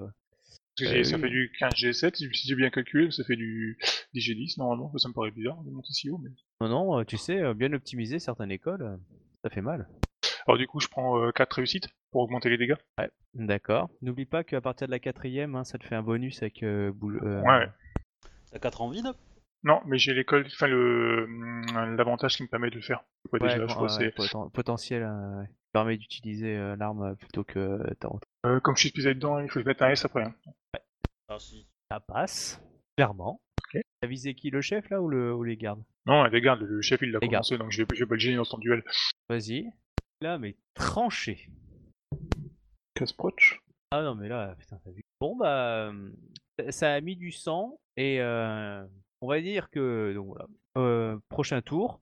[0.78, 1.22] Parce que Euh, ça oui.
[1.24, 3.78] fait du 15G7, si j'ai bien calculé, ça fait du
[4.16, 6.30] 10G10 normalement, ça me paraît bizarre de monter si haut, mais...
[6.62, 8.98] Non, non, euh, tu sais, bien optimiser certaines écoles,
[9.44, 9.90] ça fait mal.
[10.48, 12.76] Alors du coup, je prends 4 réussites pour augmenter les dégâts.
[13.34, 13.90] D'accord.
[14.02, 16.92] N'oublie pas qu'à partir de la quatrième, hein, ça te fait un bonus avec euh,
[16.94, 17.20] boule.
[17.24, 17.68] euh, Ouais.
[18.52, 19.08] T'as 4 en vide
[19.64, 23.04] Non, mais j'ai l'école, enfin le hum, l'avantage qui me permet de le faire.
[23.32, 24.16] Ouais, ouais, déjà, je ouais, crois, ouais, c'est...
[24.16, 25.48] poten- potentiel euh, ouais.
[25.48, 28.10] qui permet d'utiliser euh, l'arme euh, plutôt que euh, ta
[28.46, 30.24] Euh, comme je suis spécialisé dedans, il faut que je mette un S après.
[30.24, 30.34] hein.
[31.30, 31.68] Ah si.
[31.92, 32.62] Ça passe,
[32.96, 33.42] clairement.
[33.74, 33.82] Ok.
[34.02, 35.84] T'as visé qui, le chef là ou, le, ou les gardes?
[36.06, 37.44] Non, les gardes, le chef il l'a Les gardes.
[37.46, 38.84] commencé, donc je vais, je vais pas le gêner dans son duel.
[39.30, 39.66] Vas-y.
[40.22, 41.50] Là, mais tranché.
[42.96, 43.62] Casse-proche.
[43.92, 45.04] Ah non, mais là, putain, t'as vu.
[45.20, 46.12] Bon, bah, euh,
[46.70, 48.84] ça a mis du sang et euh,
[49.22, 50.48] on va dire que, donc voilà,
[50.78, 52.02] Euh, prochain tour,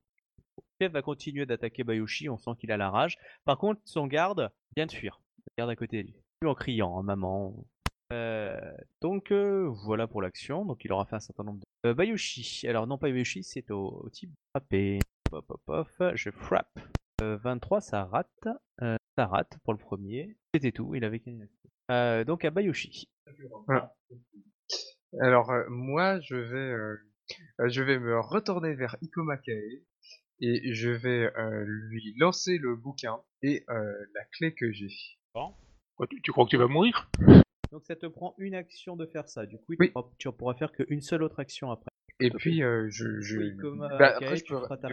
[0.82, 3.18] Chef va continuer d'attaquer Bayoshi, on sent qu'il a la rage.
[3.46, 5.22] Par contre, son garde vient de fuir.
[5.38, 6.16] Le garde à côté de lui.
[6.46, 7.54] En criant, maman.
[9.02, 10.66] Donc voilà pour l'action.
[10.66, 11.94] Donc il aura fait un certain nombre de.
[11.94, 12.68] Bayoshi.
[12.68, 15.00] Alors non pas Bayoshi, c'est au, au type de frapper.
[15.32, 16.16] Hop hop hop.
[16.16, 16.80] Je frappe.
[17.22, 18.48] Euh, 23, ça rate.
[18.82, 20.36] Euh, ça rate pour le premier.
[20.54, 20.96] C'était tout.
[20.96, 21.70] Il avait qu'une action.
[21.92, 23.10] Euh, donc à Bayoshi.
[25.22, 26.96] Alors, euh, moi, je vais, euh,
[27.60, 29.84] euh, je vais me retourner vers Ikomakae
[30.40, 34.90] et je vais euh, lui lancer le bouquin et euh, la clé que j'ai.
[35.34, 37.10] Quoi, tu, tu crois que tu vas mourir?
[37.72, 39.46] Donc ça te prend une action de faire ça.
[39.46, 39.88] Du coup, Oui.
[39.88, 41.90] tu, pourras, tu pourras faire qu'une seule autre action après.
[42.20, 43.38] Et puis, euh, je, je...
[43.38, 44.60] Oui, comme bah, euh, après, Kae, je tu peux...
[44.62, 44.90] feras ta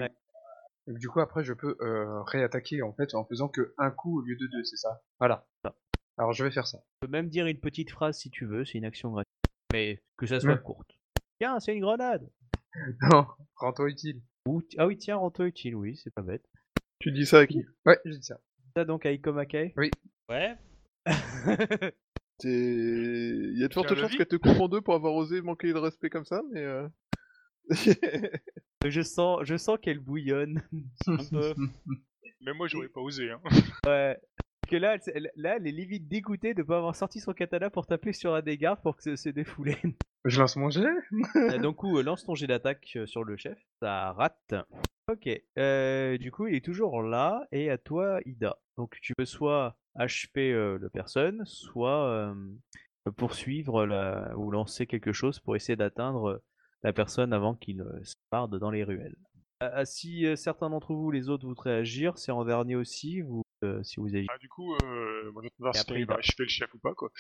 [0.88, 4.22] Du coup, après, je peux euh, réattaquer en fait en faisant que un coup au
[4.22, 5.02] lieu de deux, c'est ça?
[5.20, 5.46] Voilà.
[5.62, 5.74] Ça.
[6.16, 6.78] Alors, je vais faire ça.
[6.78, 9.28] Tu peux même dire une petite phrase si tu veux, c'est une action gratuite.
[9.72, 10.62] Mais que ça soit Ouais.
[10.62, 10.90] courte.
[11.40, 12.28] Tiens, c'est une grenade
[13.10, 13.26] Non,
[13.56, 14.22] rends-toi utile.
[14.46, 16.44] Ou, Ah oui, tiens, rends-toi utile, oui, c'est pas bête.
[17.00, 17.64] Tu dis ça à qui?
[17.86, 18.40] Ouais, je dis ça.
[18.76, 19.90] Ça donc à Ikomake Ouais.
[22.40, 25.40] C'est- Il y a de fortes chances qu'elle te coupe en deux pour avoir osé
[25.42, 26.62] manquer de respect comme ça, mais...
[26.62, 26.88] Euh...
[28.84, 30.62] je sens, je sens qu'elle bouillonne.
[31.06, 31.54] Un peu.
[32.40, 33.30] Même moi, j'aurais pas osé.
[33.30, 33.40] Hein.
[33.86, 34.16] Ouais.
[34.60, 37.70] Parce Que là, elle, là, elle est limite dégoûtée de pas avoir sorti son katana
[37.70, 39.76] pour taper sur un des gardes pour que se, se défouler.
[40.24, 40.84] Je lance mon jet
[41.36, 43.58] Euh, Donc, coup, euh, lance ton jet d'attaque euh, sur le chef.
[43.80, 44.54] Ça rate.
[45.10, 45.28] Ok.
[45.58, 47.46] Euh, du coup, il est toujours là.
[47.50, 48.58] Et à toi, Ida.
[48.76, 52.34] Donc, tu peux soit achever euh, la personne, soit euh,
[53.16, 56.38] poursuivre la- ou lancer quelque chose pour essayer d'atteindre euh,
[56.82, 59.16] la personne avant qu'il euh, se parde dans les ruelles.
[59.62, 63.20] Euh, euh, si euh, certains d'entre vous, les autres, voudraient agir, c'est en dernier aussi.
[63.22, 64.26] Vous, euh, si vous agissez.
[64.32, 66.78] Ah, du coup, euh, moi, je vais voir si après, à achever le chef ou
[66.78, 66.94] pas.
[66.94, 67.10] Quoi.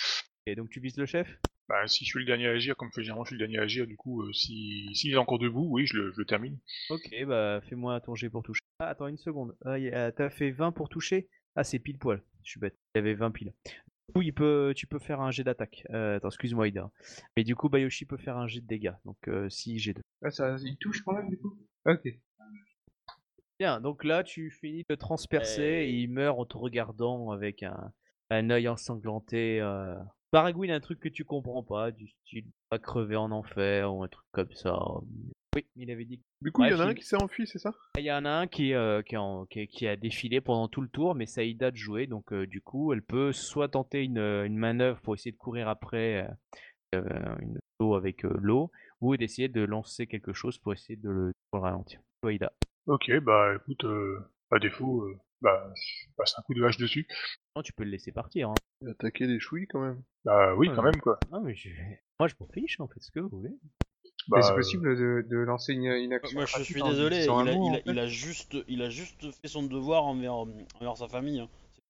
[0.46, 1.28] Et donc, tu vises le chef?
[1.68, 3.62] Bah, si je suis le dernier à agir, comme généralement je suis le dernier à
[3.62, 6.58] agir, du coup, euh, si s'il est encore debout, oui, je le, je le termine.
[6.88, 8.62] Ok, bah fais-moi ton jet pour toucher.
[8.78, 9.54] Ah, attends une seconde.
[9.66, 9.76] Ah,
[10.12, 11.28] T'as fait 20 pour toucher?
[11.56, 12.22] Ah, c'est pile poil.
[12.42, 12.74] Je suis bête.
[12.94, 13.52] Il y avait 20 piles.
[14.08, 15.84] Du coup, il peut, tu peux faire un jet d'attaque.
[15.90, 16.90] Euh, attends, excuse-moi, Ida.
[17.36, 18.94] Mais du coup, Bayoshi peut faire un jet de dégâts.
[19.04, 20.00] Donc, euh, si j'ai 2.
[20.22, 21.58] Ah, ça, il touche quand même du coup?
[21.86, 22.08] Ok.
[23.58, 27.92] Bien, donc là, tu finis de transpercer et il meurt en te regardant avec un,
[28.30, 29.60] un œil ensanglanté.
[29.60, 29.94] Euh...
[30.32, 34.08] Baragouine, un truc que tu comprends pas, du style pas crever en enfer ou un
[34.08, 34.78] truc comme ça.
[35.56, 36.20] Oui, il avait dit.
[36.42, 37.74] Du coup, il y en a un qui s'est enfui, c'est ça?
[37.96, 40.82] Il y en a un qui, euh, qui, en- qui, qui a défilé pendant tout
[40.82, 44.18] le tour, mais Saïda de jouer, donc euh, du coup, elle peut soit tenter une,
[44.18, 46.28] une manœuvre pour essayer de courir après
[46.94, 48.70] euh, euh, une eau avec euh, l'eau,
[49.00, 52.00] ou d'essayer de lancer quelque chose pour essayer de le, pour le ralentir.
[52.22, 52.52] Saïda.
[52.86, 54.18] Ok, bah écoute, euh,
[54.50, 57.06] à défaut, euh, bah je passe un coup de hache dessus.
[57.56, 58.50] Non, tu peux le laisser partir.
[58.50, 58.54] Hein.
[58.82, 60.02] Il a attaqué des chouilles quand même.
[60.24, 61.18] Bah oui, quand même quoi.
[61.32, 61.70] Ah, mais je...
[62.20, 63.54] Moi, je m'en fiche, en fait, ce que vous voulez.
[64.28, 66.36] Bah, c'est euh, possible de, de lancer une, une action.
[66.36, 67.82] Moi, je suis désolé, il a, mot, il a- en fait.
[67.86, 71.40] il a juste, il a juste fait son devoir envers, envers sa famille.
[71.40, 71.48] hein.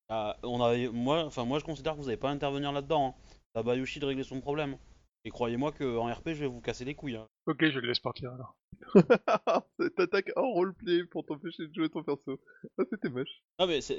[0.08, 3.08] Ah, on avait, moi, enfin, moi, je considère que vous n'avez pas à intervenir là-dedans.
[3.18, 3.22] Hein.
[3.54, 4.76] C'est à Bayushi de régler son problème.
[5.24, 7.16] Et croyez-moi qu'en RP, je vais vous casser les couilles.
[7.16, 7.26] hein.
[7.46, 8.54] Ok, je le laisse partir alors.
[9.96, 12.40] T'attaques en roleplay pour t'empêcher de jouer ton perso.
[12.78, 13.42] Ah, c'était moche.
[13.58, 13.98] Non, mais c'est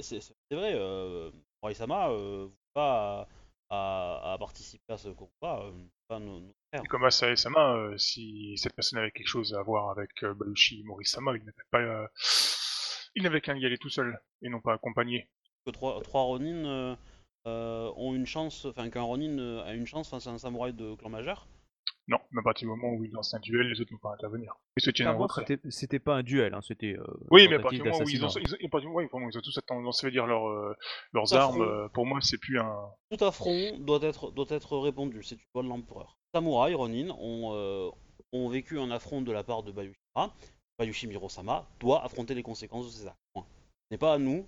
[0.51, 1.29] vrai, euh,
[1.61, 3.27] Morisama, euh, vous pas
[3.69, 5.71] à, à- à participer à ce combat, euh,
[6.07, 6.49] pas nos, nos frères.
[6.49, 10.33] Et comme à Sama, euh, si cette personne avait quelque chose à voir avec euh,
[10.33, 12.07] Balushi Morisama, il n'avait pas, euh,
[13.15, 15.29] il n'avait qu'à y aller tout seul et non pas accompagné.
[15.65, 16.95] Que trois, trois Ronin euh,
[17.47, 20.73] euh, ont une chance, enfin qu'un Ronin euh, a une chance face à un samouraï
[20.73, 21.47] de clan majeur?
[22.07, 24.09] Non, mais à partir du moment où il lance un duel, les autres n'ont pas
[24.11, 24.55] à intervenir.
[24.77, 25.45] Ils se tiennent en Clairement, retrait.
[25.69, 26.95] c'était pas un duel, hein, c'était.
[26.97, 28.29] euh, Oui, mais à partir du moment où ils ont,
[28.61, 29.57] ils à du ils ont- ils ont tous
[30.05, 30.75] veut dire leurs, euh,
[31.13, 32.75] leurs armes, euh, pour moi c'est plus un.
[33.11, 36.17] Tout affront doit être, doit être répondu, c'est une loi de l'empereur.
[36.33, 37.89] Samouraï, Ronin, ont, euh,
[38.33, 40.33] ont vécu un affront de la part de Bayushima.
[40.77, 43.19] Bayushi Mirosama doit affronter les conséquences de ses actes.
[43.33, 43.45] Point.
[43.45, 44.45] Ce n'est pas à nous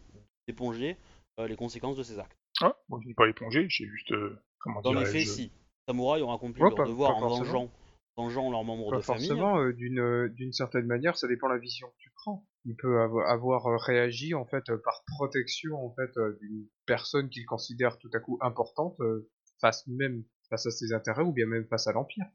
[0.48, 0.98] d'éponger
[1.40, 2.38] euh, les conséquences de ses actes.
[2.62, 4.12] Ah, moi je n'ai pas épongé, j'ai juste.
[4.12, 5.52] euh, comment Dans les faits, si.
[5.88, 7.46] Samouraï ont accompli Ouais, leur pas- devoir pas en forcément.
[7.46, 7.72] vengeant,
[8.16, 9.28] vengeant leurs membres Pas de famille.
[9.28, 12.46] forcément, euh, d'une d'une certaine manière, ça dépend de la vision que tu prends.
[12.66, 17.98] Il peut avo- avoir réagi en fait par protection en fait d'une personne qu'il considère
[17.98, 19.28] tout à coup importante euh,
[19.60, 22.26] face même face à ses intérêts ou bien même face à l'empire.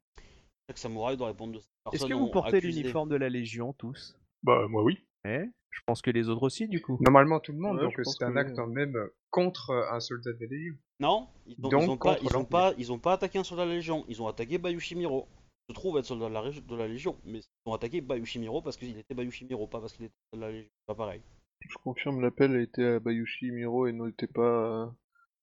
[0.69, 1.61] Chaque samouraï doit répondre de
[1.93, 4.19] Est-ce que vous portez l'uniforme de la Légion, tous?
[4.43, 4.99] Bah, moi oui.
[5.25, 6.99] Eh Je pense que les autres aussi, du coup.
[7.01, 8.63] Normalement tout le monde, Ouais, donc euh, c'est un que acte oui.
[8.65, 10.75] euh, même euh, contre euh, un soldat de la Légion.
[10.99, 13.45] Non, ils ont, Donc, ils ont pas, ils ont pas, ils ont pas attaqué un
[13.45, 14.05] soldat de la Légion.
[14.09, 15.29] Ils ont attaqué Bayushimiro.
[15.69, 18.01] Il se trouve être soldat de la, Rég- de la Légion, mais ils ont attaqué
[18.01, 20.71] Bayushimiro parce qu'il était Bayushimiro, pas parce qu'il était soldat de la Légion.
[20.81, 21.21] C'est Pas pareil.
[21.69, 24.95] Je confirme, l'appel était à Bayushi Miro et n'était pas.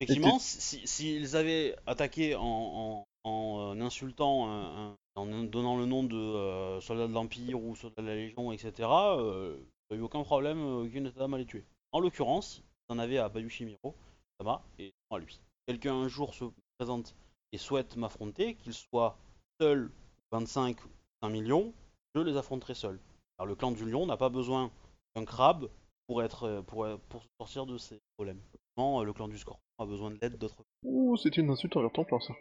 [0.04, 5.26] Euh, Effectivement, s'ils si, s'ils avaient attaqué en, en, en, euh, insultant, un- un- en
[5.44, 9.58] donnant le nom de euh, soldat de l'Empire ou soldat de la Légion, etc., euh,
[9.90, 11.64] il n'y a eu aucun problème, euh, aucune dame à les tuer.
[11.92, 13.96] En l'occurrence, ils en avaient à Bayushimiro,
[14.40, 15.40] Sama, et non à lui.
[15.68, 16.46] Quelqu'un un jour se
[16.78, 17.16] présente
[17.52, 19.18] et souhaite m'affronter, qu'il soit
[19.62, 19.92] seul,
[20.32, 20.88] 25 ou
[21.22, 21.74] 5 millions,
[22.16, 23.00] je les affronterai seul.
[23.38, 24.72] Alors le clan du lion n'a pas besoin
[25.16, 25.70] d'un crabe
[26.08, 28.42] pour, être, euh, pour, euh, pour se sortir de ses problèmes.
[28.78, 30.64] Non, euh, le clan du scorpion a besoin de l'aide d'autres.
[30.84, 32.34] Ouh, c'était une insulte envers ton plan, ça.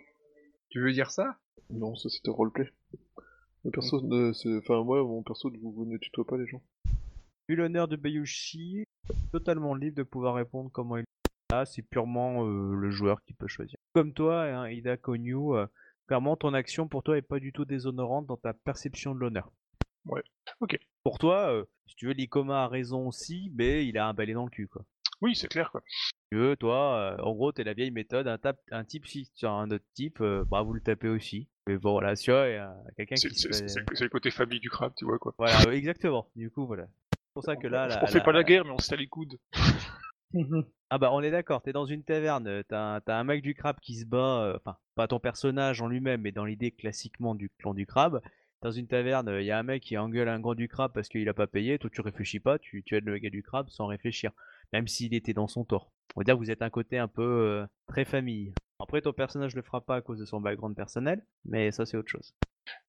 [0.70, 1.36] Tu veux dire ça?
[1.70, 2.68] Non, ça c'était roleplay.
[3.64, 4.00] Le perso
[4.34, 6.62] c'est- Enfin, moi, mon perso, vous, vous ne tutoie pas les gens.
[7.48, 8.84] Vu l'honneur de Bayushi,
[9.32, 11.04] totalement libre de pouvoir répondre comment il
[11.50, 13.76] Là, c'est purement euh, le joueur qui peut choisir.
[13.92, 15.66] Comme toi, hein, Ida Konyu, euh,
[16.06, 19.52] clairement, ton action pour toi est pas du tout déshonorante dans ta perception de l'honneur.
[20.06, 20.22] Ouais,
[20.60, 20.78] ok.
[21.04, 24.32] Pour toi, euh, si tu veux, l'Ikoma a raison aussi, mais il a un balai
[24.32, 24.86] dans le cul, quoi.
[25.22, 25.82] Oui, c'est clair quoi.
[26.30, 28.26] Tu veux, toi, euh, en gros, t'es la vieille méthode,
[28.70, 31.48] un, type si sur un autre type, euh, bah vous le tapez aussi.
[31.66, 34.00] Mais bon, voilà, tu vois, il y a quelqu'un C'est qui c'est- fait...
[34.04, 35.34] le côté famille du crabe, tu vois quoi.
[35.38, 36.28] Voilà, ouais, exactement.
[36.34, 36.86] Du coup, voilà.
[37.12, 39.38] C'est pour ça que là, on fait pas la guerre, mais on se les coudes.
[40.90, 43.42] Ah bah on est d'accord, t'es dans une taverne, euh, t'as un, t'as un mec
[43.42, 46.70] du crabe qui se bat, euh, enfin pas ton personnage en lui-même, mais dans l'idée
[46.70, 48.20] classiquement du clan du crabe.
[48.60, 51.08] Dans une taverne, il y a un mec qui engueule un grand du crabe parce
[51.08, 53.68] qu'il a pas payé, toi tu réfléchis pas, tu, tu aides le gars du crabe
[53.70, 54.32] sans réfléchir,
[54.72, 55.92] même s'il était dans son tort.
[56.16, 58.52] On va dire que vous êtes un côté un peu euh, très famille.
[58.80, 61.96] Après ton personnage le fera pas à cause de son background personnel, mais ça c'est
[61.96, 62.34] autre chose.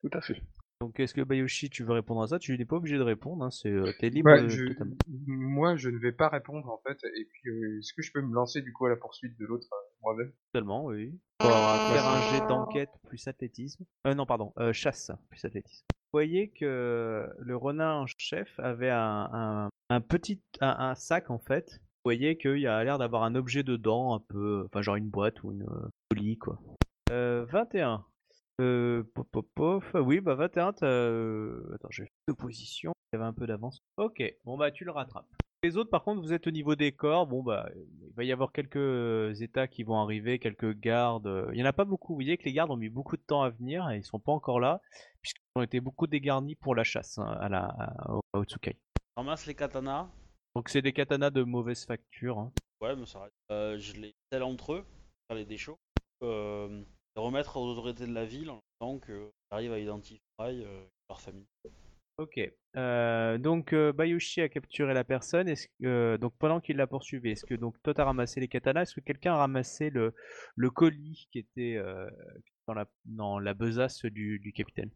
[0.02, 0.42] Tout à fait.
[0.82, 2.40] Donc est-ce que Bayoshi tu veux répondre à ça?
[2.40, 4.96] Tu n'es pas obligé de répondre, hein, c'est euh, t'es libre Ouais, euh, je- totalement.
[5.28, 6.98] Moi, je ne vais pas répondre en fait.
[7.16, 9.46] Et puis, euh, est-ce que je peux me lancer du coup à la poursuite de
[9.46, 10.34] l'autre euh, moi-même?
[10.52, 11.18] Totalement, oui.
[11.42, 13.86] Faut faire un jet d'enquête plus athlétisme.
[14.08, 15.86] Euh, non, pardon, chasse plus athlétisme.
[15.90, 21.40] Vous voyez que le renard en chef avait un, un, un petit un, sac en
[21.40, 21.72] fait.
[21.72, 25.10] Vous voyez qu'il y a l'air d'avoir un objet dedans, un peu, enfin genre une
[25.10, 26.60] boîte ou une euh, colis quoi.
[27.12, 28.04] Euh, 21.
[28.62, 29.84] Euh, pop, pop, pop.
[29.96, 30.86] Oui, bah 21, t'as...
[30.86, 32.92] euh, Attends, j'ai fait deux positions.
[33.12, 33.80] Il y avait un peu d'avance.
[33.98, 35.28] Ok, bon bah tu le rattrapes.
[35.64, 37.26] Les autres, par contre, vous êtes au niveau des corps.
[37.26, 41.26] Bon, bah, il va y avoir quelques euh, états qui vont arriver, quelques gardes.
[41.28, 42.12] euh, Il y en a pas beaucoup.
[42.14, 44.20] Vous voyez que les gardes ont mis beaucoup de temps à venir et ils sont
[44.20, 44.82] pas encore là,
[45.22, 48.76] puisqu'ils ont été beaucoup dégarnis pour la chasse hein, à la, à- au à.
[49.16, 50.10] Ramasse les katanas.
[50.56, 52.40] Donc c'est des katanas de mauvaise facture.
[52.40, 52.52] hein.
[52.82, 53.36] Ouais, mais ça reste.
[53.52, 54.86] Euh, je les scelle entre eux,
[55.28, 55.78] faire les déchaux.
[56.24, 56.84] Euh,
[57.16, 61.22] les remettre aux autorités de la ville en disant que j'arrive à identifier euh, leur
[61.22, 61.46] famille.
[62.18, 62.40] Ok.
[62.76, 65.48] Euh, donc euh, Bayushi a capturé la personne.
[65.48, 68.48] Est-ce que euh, donc pendant qu'il la poursuivait, est-ce que donc toi t'as ramassé les
[68.48, 68.84] katanas?
[68.84, 70.14] Est-ce que quelqu'un a ramassé le,
[70.56, 72.10] le colis qui était euh,
[72.68, 74.90] dans la dans la besace du, du capitaine?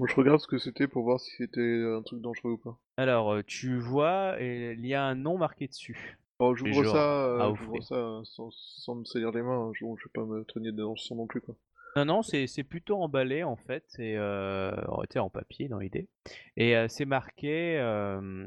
[0.00, 2.78] Bon, je regarde ce que c'était pour voir si c'était un truc dangereux ou pas.
[2.96, 6.18] Alors euh, tu vois, et il y a un nom marqué dessus.
[6.38, 9.72] Alors Et j'ouvre ça, euh, ça euh, sans, sans me salir les mains, hein.
[9.74, 11.54] je, je vais pas me traîner dans le non plus quoi.
[11.96, 16.08] Non, non, c'est c'est plutôt emballé en fait, et euh, oh, en papier dans l'idée.
[16.56, 18.46] Et euh, c'est marqué euh,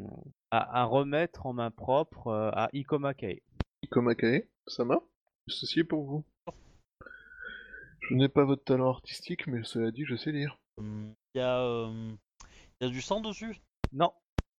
[0.49, 3.43] à, à remettre en main propre euh, à Ikoma Kae.
[3.91, 5.01] Comme Akae, Sama,
[5.47, 6.25] ceci est pour vous.
[8.09, 10.57] Je n'ai pas votre talent artistique, mais cela dit, je sais lire.
[11.35, 12.11] Il y, a, euh,
[12.81, 13.55] y a du sang dessus?
[13.91, 14.11] Non.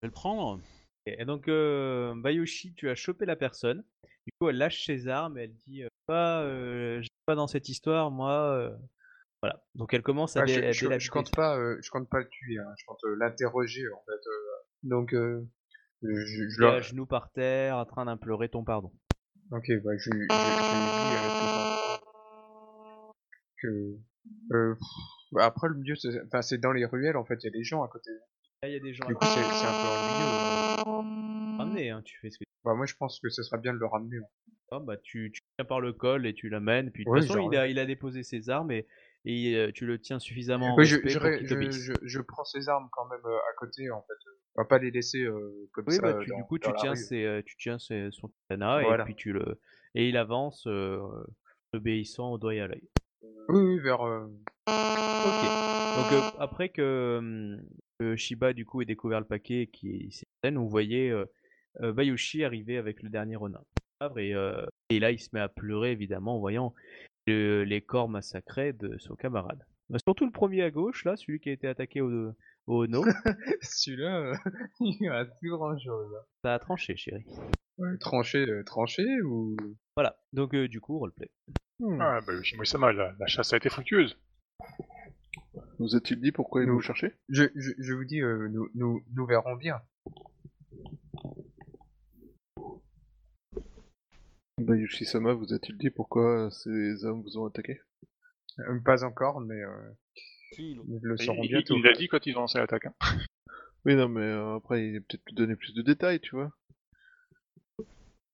[0.02, 0.60] Je vais le prendre.
[1.06, 3.84] Et donc, euh, Bayushi, tu as chopé la personne.
[4.26, 7.48] Du coup, elle lâche ses armes et elle dit euh, pas, euh, je pas dans
[7.48, 8.32] cette histoire, moi.
[8.32, 8.76] euh.
[9.42, 9.62] Voilà.
[9.76, 12.30] Donc, elle commence à Ah, dé- je, je- compte pas, euh, je compte pas le
[12.30, 14.12] tuer, hein, je compte euh, l'interroger en fait.
[14.28, 14.40] euh.
[14.84, 15.46] donc, euh,
[16.02, 16.10] je,
[16.50, 18.92] je, leur- à genoux par terre, en train d'implorer ton pardon.
[19.52, 21.28] Ok, bah je, je, dis euh,
[23.62, 23.98] que,
[24.54, 24.76] euh,
[25.40, 27.64] après le mieux, c'est enfin c'est dans les ruelles en fait, il y a des
[27.64, 28.12] gens à côté.
[28.62, 29.08] Là, il y a des gens.
[29.08, 30.26] Du coup, c'est un peu ennuyeux.
[31.60, 33.80] Ramenez, hein, tu fais ce que Bah moi, je pense que ce serait bien de
[33.80, 34.18] le ramener.
[34.18, 34.28] hein.
[34.72, 36.90] Ah, bah, tu, tu viens par le col et tu l'amènes.
[36.92, 38.88] Puis de Ouais, toute façon, genre, il a, il a déposé ses armes et,
[39.26, 41.54] et euh, tu le tiens suffisamment en Oui, je, respect je, pour ré- qu'il je,
[41.56, 41.76] t'obéisse.
[41.76, 44.14] je, je prends ses armes quand même euh, à côté en fait.
[44.56, 46.02] On va pas les laisser euh, comme Oui, ça.
[46.02, 47.04] bah, tu, dans- du coup, dans tu la tiens, rue.
[47.04, 49.04] ses, euh, tu tiens ses- son katana Voilà.
[49.04, 49.60] et puis tu le
[49.96, 50.98] et il avance, euh,
[51.74, 52.88] obéissant au doigt et à l'œil.
[53.50, 54.02] Oui, oui, vers.
[54.02, 54.28] euh,
[54.68, 55.96] Ok.
[55.96, 57.62] Donc euh, après que, hum,
[58.00, 61.26] que Shiba du coup ait découvert le paquet et qui s'est scène, vous voyez euh,
[61.82, 63.64] euh, Bayushi arriver avec le dernier renard.
[64.18, 66.74] Et, euh, et là, il se met à pleurer évidemment en voyant
[67.26, 69.64] le- les corps massacrés de son camarade.
[69.90, 72.32] Mais surtout le premier à gauche, là, celui qui a été attaqué au,
[72.68, 73.04] au no,
[73.62, 74.34] Celui-là,
[74.82, 76.14] il a plus grand chose.
[76.44, 77.26] ça a tranché, chérie.
[78.02, 79.56] tranché, euh, tranché ou?
[79.96, 80.18] Voilà.
[80.34, 81.30] Donc euh, du coup, roleplay.
[81.80, 82.02] Hmm.
[82.02, 84.18] Ah, bah, Yoshimori Sama, la, la chasse a été fructueuse.
[85.80, 87.16] Vous a-t-il dit pourquoi il Nous- vous cherchait?
[87.30, 89.82] Je, je, je vous dis, euh, nous, nous, nous verrons bien.
[94.60, 97.82] Bayushi Sama vous a-t-il dit pourquoi ces hommes vous ont attaqué?
[98.60, 99.92] Euh, pas encore, mais euh,
[100.54, 101.76] Si, nous le il- bientôt.
[101.76, 102.86] il l'a dit quand ils ont lancé l'attaque.
[102.86, 102.94] Hein.
[103.86, 106.52] Oui, non, mais euh, après, il a peut-être pu donner plus de détails, tu vois.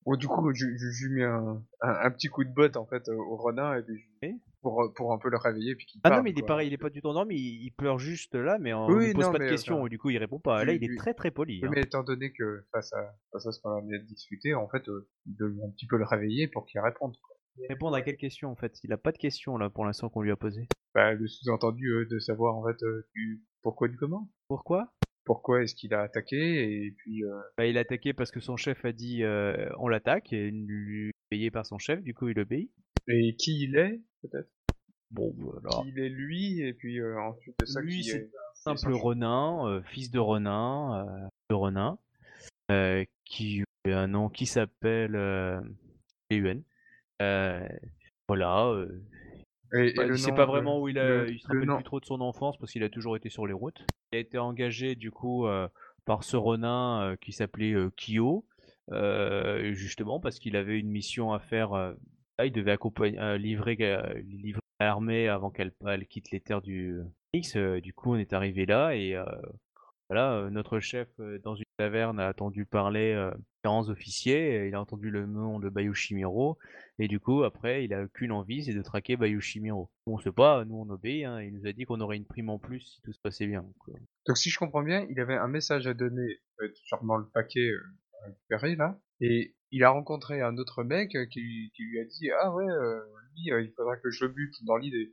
[0.04, 2.76] Bon, du coup, je, je, je lui mets un, un, un petit coup de botte
[2.76, 4.28] en fait au renard et puis je-.
[4.62, 6.48] Pour, euh, pour un peu le réveiller puis Ah non, mais il est quoi.
[6.48, 9.06] pareil, il est pas du tout endormi, il, il pleure juste là, mais on Oui,
[9.06, 10.64] lui pose non, pas de questions, enfin, et du coup il répond pas.
[10.64, 11.60] Là, il est très très poli.
[11.62, 11.72] Oui, hein.
[11.74, 14.88] mais étant donné que face à, face à ce qu'on vient de discuter, en fait,
[14.88, 17.16] euh, de un petit peu le réveiller pour qu'il réponde.
[17.22, 17.36] quoi.
[17.68, 18.78] Répondre à quelle question en fait?
[18.84, 20.66] Il a pas de questions là pour l'instant qu'on lui a posé.
[20.94, 24.30] Bah, le sous-entendu euh, de savoir en fait euh, du pourquoi du comment.
[24.48, 24.92] Pourquoi?
[25.26, 26.36] Pourquoi est-ce qu'il a attaqué
[26.86, 29.88] et puis euh, bah, Il a attaqué parce que son chef a dit euh, on
[29.88, 32.70] l'attaque et lui payé par son chef, du coup il obéit.
[33.08, 34.48] Et qui il est peut-être?
[35.10, 35.68] Bon, voilà.
[35.82, 36.60] Qui il est lui?
[36.60, 40.18] Et puis euh, ensuite de ça Lui, qui c'est est Simple renin, euh, fils de
[40.18, 41.98] renin, euh, de renin,
[42.70, 45.60] euh, qui a un nom qui s'appelle euh,
[46.30, 46.62] Euen.
[47.22, 47.66] Euh,
[48.28, 48.66] voilà.
[48.68, 49.02] euh,
[49.74, 51.46] Et, et Bah, le il sait nom, pas vraiment où il a, le- il se
[51.48, 53.52] le rappelle nom- plus trop de son enfance parce qu'il a toujours été sur les
[53.54, 53.84] routes.
[54.12, 55.66] Il a été engagé du coup euh,
[56.04, 58.44] par ce renin euh, qui s'appelait euh, Kyo,
[58.92, 61.72] euh, justement parce qu'il avait une mission à faire.
[61.72, 61.94] euh,
[62.46, 67.00] il devait accompagner, euh, livrer, euh, livrer l'armée avant qu'elle elle quitte les terres du
[67.32, 67.56] X.
[67.56, 69.16] Euh, du coup, on est arrivé là et
[70.08, 71.08] voilà, notre chef
[71.44, 74.66] dans une taverne a entendu parler différents officiers.
[74.66, 76.58] il a entendu le nom de Bayushimiro
[76.98, 79.88] et du coup, après, il a qu'une envie, c'est de traquer Bayushimiro.
[80.06, 82.50] On sait pas, nous on obéit, hein, il nous a dit qu'on aurait une prime
[82.50, 83.64] en plus si tout se passait bien.
[84.26, 86.40] donc, si je comprends bien, il avait un message à donner,
[86.74, 87.70] sûrement le paquet
[88.22, 92.04] à récupérer là, et il a rencontré un autre mec euh, qui, qui lui a
[92.04, 93.00] dit ah ouais euh,
[93.36, 95.12] lui euh, il faudra que je le bute dans l'idée.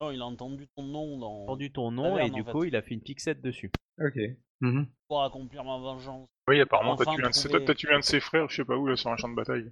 [0.00, 1.42] Non, il a entendu ton nom dans...
[1.44, 2.50] entendu ton nom et du en fait.
[2.50, 3.70] coup, il a fait une pixette dessus.
[4.00, 4.18] Ok.
[5.08, 6.28] pour accomplir ma vengeance.
[6.48, 8.56] Oui, apparemment, t'as Enfin, tué, un de ses- trouver- tué un de ses frères, je
[8.56, 9.70] sais pas où, là, sur un champ de bataille.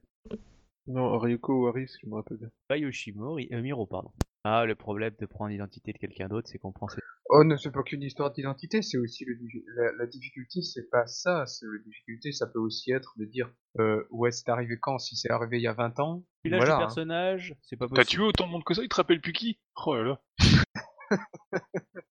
[0.87, 2.51] Non, Ryuko ou Ari, si je me rappelle bien.
[2.69, 4.13] Bayushimori, euh, Miro, pardon.
[4.45, 7.01] Ah, le problème de prendre l'identité de quelqu'un d'autre, c'est qu'on prend ses...
[7.29, 9.37] Oh non, c'est pas qu'une histoire d'identité, c'est aussi le,
[9.77, 13.53] la, la difficulté, c'est pas ça, c'est la difficulté, ça peut aussi être de dire
[13.79, 16.77] euh, ouais c'est arrivé quand, si c'est arrivé il y a 20 ans, Village voilà.
[16.77, 16.87] du hein.
[16.87, 18.09] personnage, c'est pas T'as possible.
[18.09, 19.61] tué autant de monde que ça, il te rappelle plus qui?
[19.87, 20.23] Oh là là.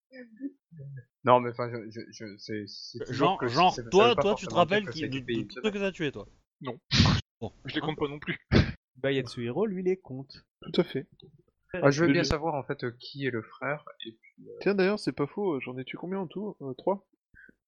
[1.24, 4.88] Non mais enfin je, je, je c'est Genre, que genre toi, toi, tu te rappelles
[4.88, 6.26] qui, du tous ceux que t'as tué, toi?
[6.62, 8.38] Je les compte pas non plus.
[8.96, 10.44] Bayatsuhiro, lui, les compte.
[10.62, 11.06] Tout à fait.
[11.74, 14.52] Ah, je veux bien savoir en fait euh, qui est le frère et puis euh,
[14.60, 17.06] Tiens, d'ailleurs, c'est pas faux, euh, j'en ai tué combien en tout Euh, Trois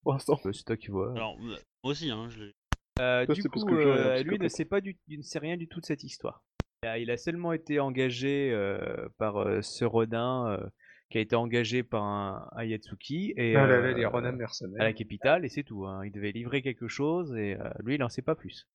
[0.02, 0.38] Pour l'instant?
[0.52, 1.10] C'est toi qui vois.
[1.14, 2.54] Alors, moi aussi, hein, je l'ai.
[3.00, 5.22] Euh, Toi, du c'est parce coup, que euh, lui ne sait pas du, il ne
[5.22, 6.42] sait rien du tout de cette histoire.
[6.82, 10.66] Il a, il a seulement été engagé euh, par euh, ce Rodin euh,
[11.10, 14.38] qui a été engagé par un, un Yatsuki et Ah là euh, là, les Ronin
[14.78, 15.84] à la capitale et c'est tout.
[15.86, 16.04] hein.
[16.06, 18.66] Il devait livrer quelque chose et euh, lui il en sait pas plus.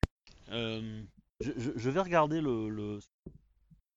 [0.51, 1.01] Euh,
[1.39, 2.69] je, je- je vais regarder le.
[2.69, 2.99] le...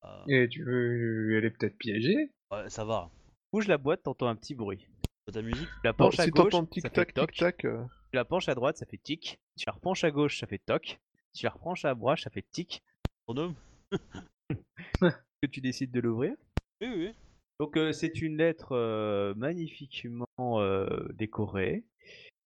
[0.04, 3.10] Euh, Et tu veux, elle est peut-être piégée ouais, ça va.
[3.52, 4.86] Bouge la boîte, t'entends un petit bruit.
[5.32, 5.68] Ta musique?
[5.68, 7.30] Tu la penches à si gauche, t'entends ça fait tic-tac, toc.
[7.32, 9.38] tic-tac, euh, Tu la penches à droite, ça fait tic.
[9.58, 10.98] Tu la repenches à gauche, ça fait toc.
[11.34, 12.82] Tu la repenches à droite, ça fait tic.
[13.26, 13.54] Chronome
[15.42, 16.34] Que tu décides de l'ouvrir?
[16.80, 17.14] Oui, oui.
[17.60, 21.84] Donc euh, c'est une lettre euh, magnifiquement euh, décorée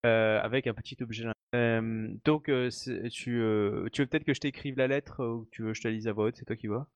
[0.06, 1.26] euh, avec un petit objet.
[1.54, 5.32] Euh, donc euh, c'est- tu, euh, tu veux peut-être que je t'écrive la lettre euh,
[5.34, 6.88] ou tu veux que je te la lise à voix haute, c'est toi qui vois?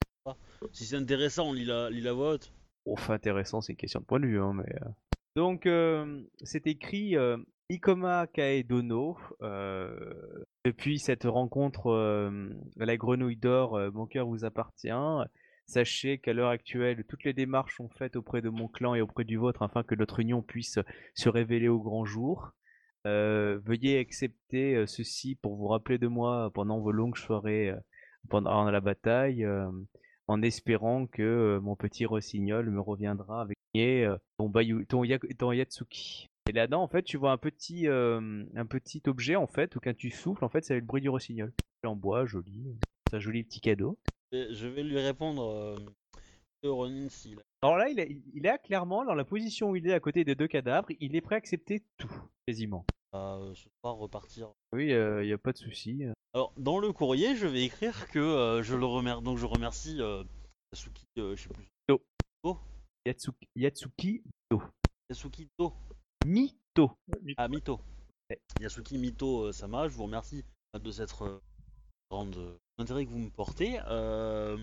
[0.72, 2.52] Si c'est intéressant, on lit la, lit la voix haute.
[2.86, 4.40] Enfin intéressant, c'est une question de point de vue.
[4.40, 4.88] Hein, mais, euh.
[5.36, 7.36] Donc euh, c'est écrit euh,
[7.68, 9.18] Ikoma Kaedono.
[9.42, 11.92] euh, depuis cette rencontre
[12.76, 14.88] la grenouille d'or, mon cœur vous appartient.
[15.66, 19.24] Sachez qu'à l'heure actuelle, toutes les démarches sont faites auprès de mon clan et auprès
[19.24, 20.80] du vôtre afin que notre union puisse
[21.14, 22.50] se révéler au grand jour.
[23.04, 27.72] Veuillez accepter ceci pour vous rappeler de moi pendant vos longues soirées
[28.28, 29.46] pendant la bataille,
[30.28, 35.18] en espérant que euh, mon petit rossignol me reviendra avec euh, ton, Bayu- ton, Ya-
[35.38, 36.26] ton Yatsuki.
[36.48, 39.80] Et là-dedans, en fait, tu vois un petit, euh, un petit objet, en fait, où
[39.80, 41.52] quand tu souffles, en fait, c'est le bruit du rossignol.
[41.84, 42.76] En bois, joli.
[43.10, 43.98] C'est un joli petit cadeau.
[44.32, 45.44] Je vais lui répondre.
[45.50, 45.76] Euh,
[46.62, 49.76] de Ronin s'il a- Alors là, il est, il est clairement dans la position où
[49.76, 50.88] il est à côté des deux cadavres.
[51.00, 52.10] Il est prêt à accepter tout,
[52.46, 52.84] quasiment.
[53.12, 54.48] à euh, ce soir repartir.
[54.72, 56.04] Oui, il n'y a pas de souci.
[56.36, 59.22] Alors, dans le courrier, je vais écrire que euh, je le remercie.
[59.24, 60.22] Donc, je remercie euh,
[60.70, 61.64] Yasuki, euh, je sais plus.
[63.06, 64.60] Yatsuki, Yatsuki Do.
[65.08, 65.72] Yasuki Do.
[66.26, 66.90] Mito.
[67.38, 67.80] Ah, Mito.
[68.28, 68.38] Ouais.
[68.60, 70.44] Yasuki Mito euh, Sama, je vous remercie
[70.78, 71.38] de cette euh,
[72.10, 73.80] grande euh, intérêt que vous me portez.
[73.88, 74.58] Euh,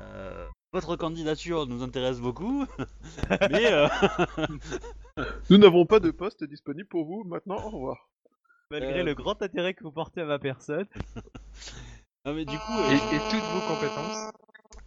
[0.00, 2.66] euh, votre candidature nous intéresse beaucoup,
[3.52, 3.86] mais euh,
[5.48, 8.10] Nous n'avons pas de poste disponible pour vous, maintenant, au revoir.
[8.80, 10.86] Malgré Euh, le grand intérêt que vous portez à ma personne.
[12.26, 14.30] non, mais du coup, Et, euh, et toutes vos compétences.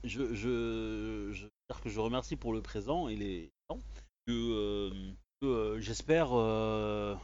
[0.03, 3.79] je, je, je, veux dire que je remercie pour le présent et les temps
[4.27, 4.91] que, euh,
[5.41, 7.15] que, euh, j'espère euh,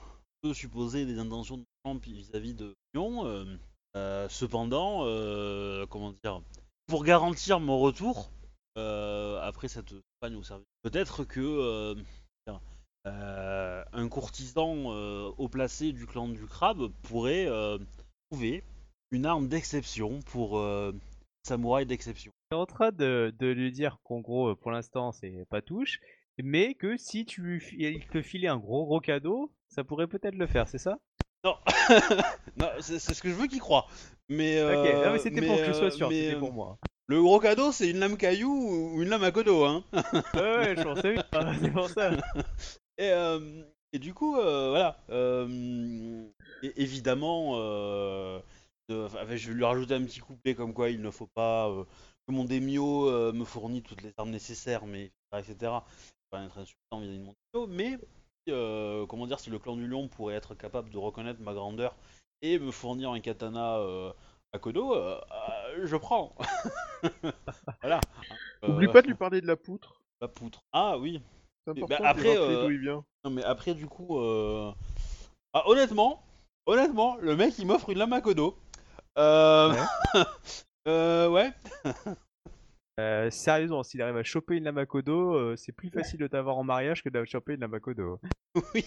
[0.53, 3.25] supposer des intentions de Trump vis-à-vis de l'Union.
[3.25, 3.45] euh,
[3.95, 6.41] euh, cependant, euh, comment dire,
[6.87, 8.31] pour garantir mon retour
[8.77, 11.95] euh, après cette campagne au service, peut-être que
[13.05, 17.77] euh, euh, un courtisan euh, haut placé du clan du crabe pourrait euh,
[18.31, 18.63] trouver
[19.11, 20.93] une arme d'exception pour euh,
[21.43, 22.31] samouraï d'exception.
[22.51, 25.99] est en train de, de lui dire qu'en gros, euh, pour l'instant, c'est pas touche,
[26.41, 30.47] mais que si tu il te filait un gros gros cadeau, ça pourrait peut-être le
[30.47, 30.97] faire, c'est ça?
[31.43, 31.55] Non,
[32.57, 33.87] non c'est ce que je veux qu'il croit.
[34.29, 36.53] Mais, Ok, euh, non, mais c'était pour que je euh, sois sûr, c'était euh, pour
[36.53, 36.79] moi.
[37.07, 39.83] Le gros cadeau, c'est une lame caillou ou une lame à codo, hein.
[39.93, 41.15] ouais, ouais, je pensais
[41.61, 42.11] c'est pour ça.
[42.97, 44.97] Et, euh, et du coup, euh, voilà.
[45.09, 46.25] euh,
[46.61, 47.55] et- évidemment,
[48.89, 51.69] de- enfin, je vais lui rajouter un petit couplet comme quoi il ne faut pas
[51.69, 51.83] euh,
[52.27, 55.83] que mon démio euh, me fournit toutes les armes nécessaires, mais etc.
[56.31, 57.97] va être insuffisant vis-à-vis de mon démio, mais
[58.49, 61.95] euh, comment dire, si le clan du lion pourrait être capable de reconnaître ma grandeur
[62.41, 64.11] et me fournir un katana euh,
[64.51, 66.35] à Kodo, euh, euh, je prends.
[67.81, 67.99] voilà.
[68.67, 70.01] Oublie Euh, pas de lui parler de la poutre.
[70.21, 70.63] La poutre.
[70.71, 71.21] Ah oui.
[71.65, 73.03] Bah, important après, de euh, d'où il vient.
[73.23, 74.71] Non mais après du coup, euh...
[75.53, 76.23] ah, honnêtement,
[76.65, 78.57] honnêtement, le mec il m'offre une lame à Kodo.
[79.17, 79.73] Euh...
[80.87, 81.51] euh, ouais.
[82.99, 86.63] Euh, sérieusement, s'il arrive à choper une Lamakodo, euh, c'est plus facile de t'avoir en
[86.63, 88.19] mariage que de choper une Lamakodo.
[88.75, 88.85] oui.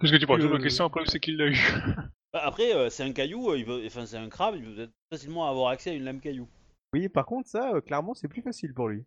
[0.00, 1.56] Qu'est-ce que tu pourrais Euh, ma question après c'est qu'il l'a eu.
[2.30, 3.86] Bah, après, euh, c'est un caillou, euh, il veut...
[3.86, 6.46] enfin c'est un crabe, il peut facilement avoir accès à une lame caillou.
[6.92, 9.06] Oui, par contre, ça, euh, clairement, c'est plus facile pour lui.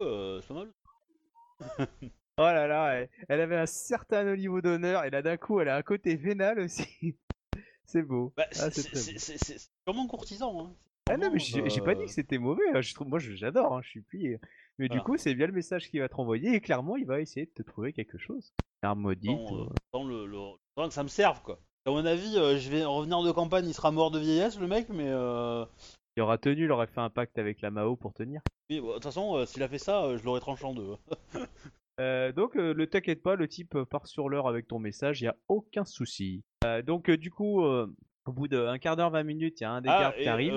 [0.00, 0.70] Euh, c'est pas mal.
[2.38, 5.68] Oh là là, elle, elle avait un certain niveau d'honneur, et là d'un coup, elle
[5.68, 7.14] a un côté vénal aussi.
[7.84, 8.32] c'est beau.
[8.36, 10.64] Bah, Ah, c'est sûrement courtisan.
[10.64, 10.74] Hein.
[11.10, 13.74] Ah non, mais j'ai j'ai pas dit que c'était mauvais, hein, je trouve, moi j'adore,
[13.76, 14.40] hein, je suis plié.
[14.78, 15.04] Mais du Voilà.
[15.04, 17.50] coup, c'est bien le message qu'il va te renvoyer, et clairement, il va essayer de
[17.50, 18.54] te trouver quelque chose.
[18.82, 19.38] Une arme maudite.
[19.92, 21.60] Tant, euh, le, que ça me serve quoi.
[21.84, 24.68] À mon avis, euh, je vais revenir de campagne, il sera mort de vieillesse le
[24.68, 25.66] mec, mais euh...
[26.16, 28.42] Il aura tenu, il aurait fait un pacte avec la Mao pour tenir.
[28.70, 30.74] oui, bon, de toute façon, euh, s'il a fait ça, euh, je l'aurais tranché en
[30.74, 30.96] deux.
[32.00, 35.36] Euh, donc, ne t'inquiète pas, le type part sur l'heure avec ton message, il a
[35.46, 36.42] aucun souci.
[36.86, 39.90] Donc, du coup, Au bout d'un quart d'heure, 20 minutes, il y a un des
[39.90, 40.54] Ah, gardes qui arrive.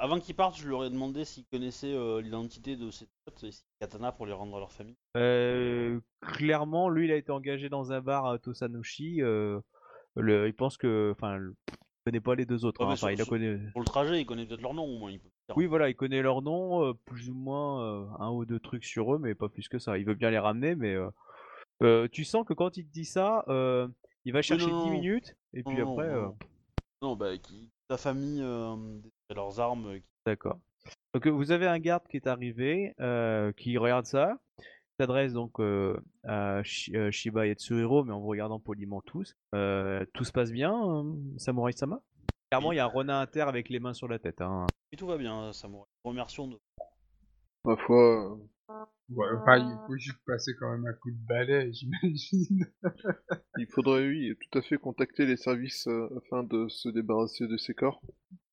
[0.00, 3.52] avant qu'ils partent, je leur ai demandé s'ils connaissaient euh, l'identité de ces potes et
[3.52, 4.96] si katana pour les rendre à leur famille.
[6.20, 9.20] Clairement, lui, il a été engagé dans un bar à Tosanoshi.
[9.20, 9.60] euh,
[10.16, 11.54] le, il pense que, enfin, le-
[12.04, 12.80] connaît pas les deux autres.
[12.80, 13.58] Ouais, hein, mais enfin, sur- il a sur- connaît.
[13.72, 15.12] Pour le trajet, ils connaissent peut-être leur nom au moins.
[15.56, 18.84] Oui, voilà, il connaît leur nom, euh, plus ou moins euh, un ou deux trucs
[18.84, 19.98] sur eux, mais pas plus que ça.
[19.98, 21.08] Il veut bien les ramener, mais euh,
[21.82, 23.86] euh, tu sens que quand il te dit ça, euh,
[24.24, 24.92] il va chercher non, 10 non.
[24.92, 26.08] minutes, et puis Non, après,
[27.02, 28.76] non, euh, bah, qui, ta famille, euh,
[29.34, 29.86] leurs armes.
[29.86, 30.58] euh, qui- d'accord.
[31.14, 34.38] Donc euh, vous avez un garde qui est arrivé, euh, qui regarde ça,
[34.98, 36.58] s'adresse donc euh, à
[36.94, 39.34] euh, Shiba et Tsuhiro, mais en vous regardant poliment tous.
[39.54, 42.00] Euh, tout se passe bien, euh, Samurai Sama
[42.50, 44.40] Clairement, il y a un renard inter avec les mains sur la tête.
[44.42, 44.66] Hein.
[44.92, 45.86] Et tout va bien, Samouraï.
[46.04, 46.58] Remercions de.
[47.64, 48.36] Ma foi, euh,
[49.14, 52.66] Ouais, enfin, il faut juste passer quand même un coup de balai, j'imagine.
[53.58, 57.56] il faudrait, oui, tout à fait contacter les services euh, afin de se débarrasser de
[57.56, 58.00] ces corps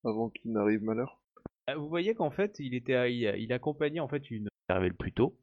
[0.04, 1.22] avant qu'il n'arrive malheur.
[1.70, 4.44] Euh, Vous voyez qu'en fait, il était, il, il accompagnait en fait une.
[4.44, 5.38] Il est arrivé le plus tôt.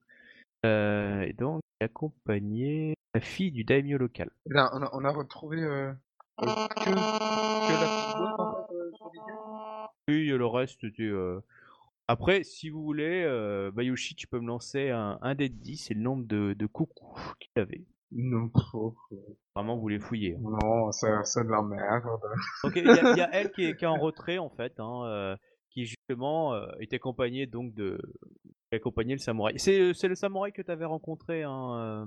[0.66, 4.30] Euh, et donc, il accompagnait la fille du daimyo local.
[4.46, 5.92] Là, on a, on a retrouvé euh,
[6.38, 9.90] que, que la petite boîte en fait euh, sur les gars.
[10.08, 11.40] Oui, le reste euh,
[12.08, 13.24] Après, si vous voulez,
[13.74, 16.66] Bayushi, tu peux me lancer un, un dé de 10, c'est le nombre de, de
[16.66, 17.84] coucous qu'il avait.
[18.12, 19.18] Non, pff,
[19.54, 20.36] Vraiment, vous les fouillez.
[20.38, 22.04] non, ça, ça de la merde.
[22.62, 24.50] Donc, il y, a- il y a elle qui est, qui est en retrait, en
[24.50, 25.36] fait, hein,
[25.70, 27.98] qui justement est accompagnée donc de.
[28.70, 29.58] Qui accompagnait le samouraï.
[29.58, 32.06] C'est c'est le samouraï que tu avais rencontré, hein, euh,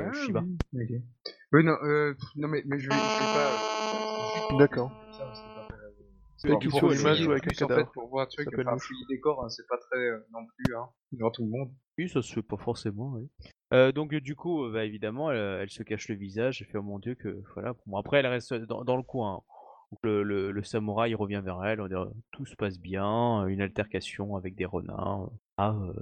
[0.00, 0.44] euh, Ah, Shiba.
[0.72, 4.54] oui, non, euh, non mais, mais je je vais pas.
[4.54, 4.90] euh, D'accord.
[5.12, 5.68] ça, c'est pas
[6.70, 8.76] Pour- l'image ou avec un en fait, pour voir un truc, enfin,
[9.08, 11.70] des corps, hein, c'est pas très euh, non plus, hein, dans tout le monde.
[11.98, 13.28] Oui, ça se fait pas forcément, oui.
[13.74, 16.68] Euh, donc euh, du coup, euh, bah, évidemment, elle, elle se cache le visage, elle
[16.68, 17.74] fait oh mon dieu que voilà.
[17.86, 19.34] Bon, après, elle reste dans, dans le coin.
[19.34, 19.54] hein.
[20.02, 25.24] Le, samouraï revient vers elle, euh, tout se passe bien, une altercation avec des renards,
[25.24, 25.92] euh, ah, euh,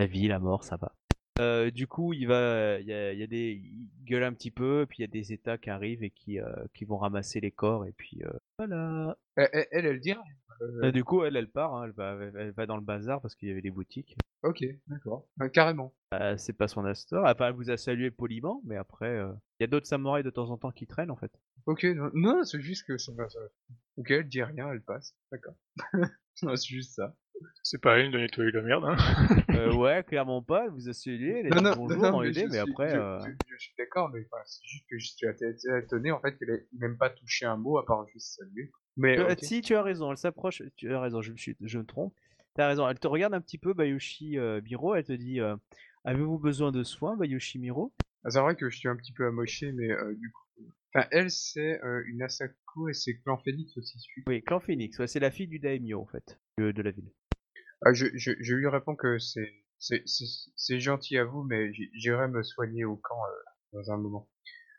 [0.00, 0.92] la vie, la mort, ça va.
[1.40, 4.50] Euh, du coup, il va, il y a, y a des, il gueule un petit
[4.50, 7.40] peu, puis il y a des états qui arrivent et qui, euh, qui vont ramasser
[7.40, 9.16] les corps, et puis euh, voilà.
[9.36, 10.22] Elle, elle, dit rien.
[10.60, 13.20] Euh, Euh, du coup, elle, elle part, hein, elle, va, elle, va dans le bazar
[13.20, 14.16] parce qu'il y avait des boutiques.
[14.42, 15.28] Ok, d'accord.
[15.40, 15.94] Euh, carrément.
[16.14, 17.24] Euh, c'est pas son astor.
[17.24, 20.50] Enfin, elle vous a salué poliment, mais après, il y a d'autres samouraïs de temps
[20.50, 21.30] en temps qui traînent en fait.
[21.66, 23.38] Ok, non, non c'est juste que ça, ça...
[23.96, 25.14] Ok, elle dit rien, elle passe.
[25.30, 25.54] D'accord.
[26.34, 27.14] c'est juste ça.
[27.62, 28.84] C'est pas elle de nettoyer la merde.
[28.84, 28.96] Hein.
[29.54, 30.64] Euh, ouais, clairement pas.
[30.66, 32.60] Elle vous a salué, elle a Non, non, bonjour non, dans mais l'idée, je mais
[32.60, 35.26] suis- après, je, euh, je- je suis d'accord, mais enfin, c'est juste que je suis
[35.82, 38.70] étonné en fait qu'elle ait même pas touché un mot à part juste saluer.
[38.96, 40.62] Mais Euh, si tu as raison, elle s'approche.
[40.76, 42.14] Tu as raison, je me suis, je me trompe.
[42.54, 42.88] T'as raison.
[42.88, 44.94] Elle te regarde un petit peu, Bayushi euh, Miro.
[44.94, 45.56] Elle te dit, euh,
[46.04, 47.92] avez-vous besoin de soins, Bayushi Miro?
[48.24, 50.42] Ah, C'est vrai que je suis un petit peu amoché, mais euh, du coup.
[50.94, 53.98] Enfin, elle, c'est euh, une Asako et c'est Clan Phoenix aussi.
[54.26, 54.98] Oui, Clan Phoenix.
[54.98, 57.10] Ouais, c'est la fille du daimyo en fait, de, de la ville.
[57.84, 61.72] Ah, je, je, je lui réponds que c'est c'est c'est- c'est gentil à vous, mais
[61.94, 64.28] j'irai me soigner au camp euh, dans un moment.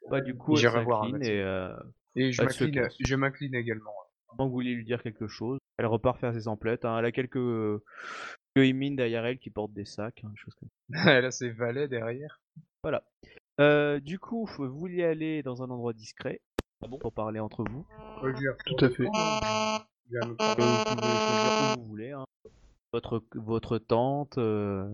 [0.09, 1.73] Bah du coup, J'irai voir un et euh,
[2.15, 2.95] Et je m'incline, casse.
[2.99, 3.93] je m'incline également.
[4.27, 6.83] Pendant que vous vouliez lui dire quelque chose, elle repart faire ses emplettes.
[6.85, 6.97] hein.
[6.99, 7.83] Elle a quelques euh,
[8.55, 11.11] quelques derrière elle qui portent des sacs, hein, des choses comme ça.
[11.17, 12.41] elle a ses valets derrière.
[12.83, 13.03] Voilà.
[13.61, 16.41] Euh, du coup, vous vouliez aller dans un endroit discret
[16.83, 16.97] Ah bon?
[16.97, 17.85] pour parler entre vous?
[18.65, 19.03] Tout à fait.
[19.03, 20.35] vous
[20.95, 22.11] pouvez choisir où vous voulez.
[22.11, 22.23] hein.
[22.91, 24.87] Votre votre tente, euh,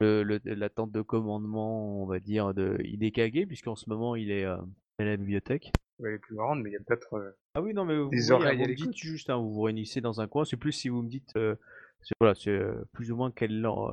[0.00, 4.30] le, le- la tente de commandement, on va dire de Hidekage, puisqu'en ce moment il
[4.32, 4.56] est euh,
[4.98, 5.70] à la bibliothèque.
[6.00, 7.14] Elle est plus grande, mais il y a peut-être.
[7.14, 8.88] euh, Ah oui, non, mais vous, Des oreilles vous à me l'écoute.
[8.90, 10.44] dites juste, hein, vous vous réunissez dans un coin.
[10.44, 11.54] C'est plus si vous me dites, euh,
[12.02, 13.90] c'est voilà, c'est euh, plus ou moins quelle, euh,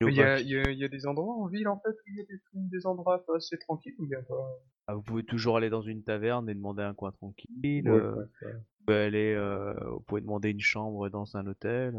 [0.00, 1.90] Il y, a, il, y a, il y a des endroits en ville en fait
[1.90, 4.58] où il y a des, des endroits assez tranquilles ou bien pas?
[4.88, 7.88] Ah, vous pouvez toujours aller dans une taverne et demander un coin tranquille.
[7.88, 8.52] Ouais, euh, ouais, ouais.
[8.52, 11.94] vous, pouvez aller, euh, vous pouvez demander une chambre dans un hôtel.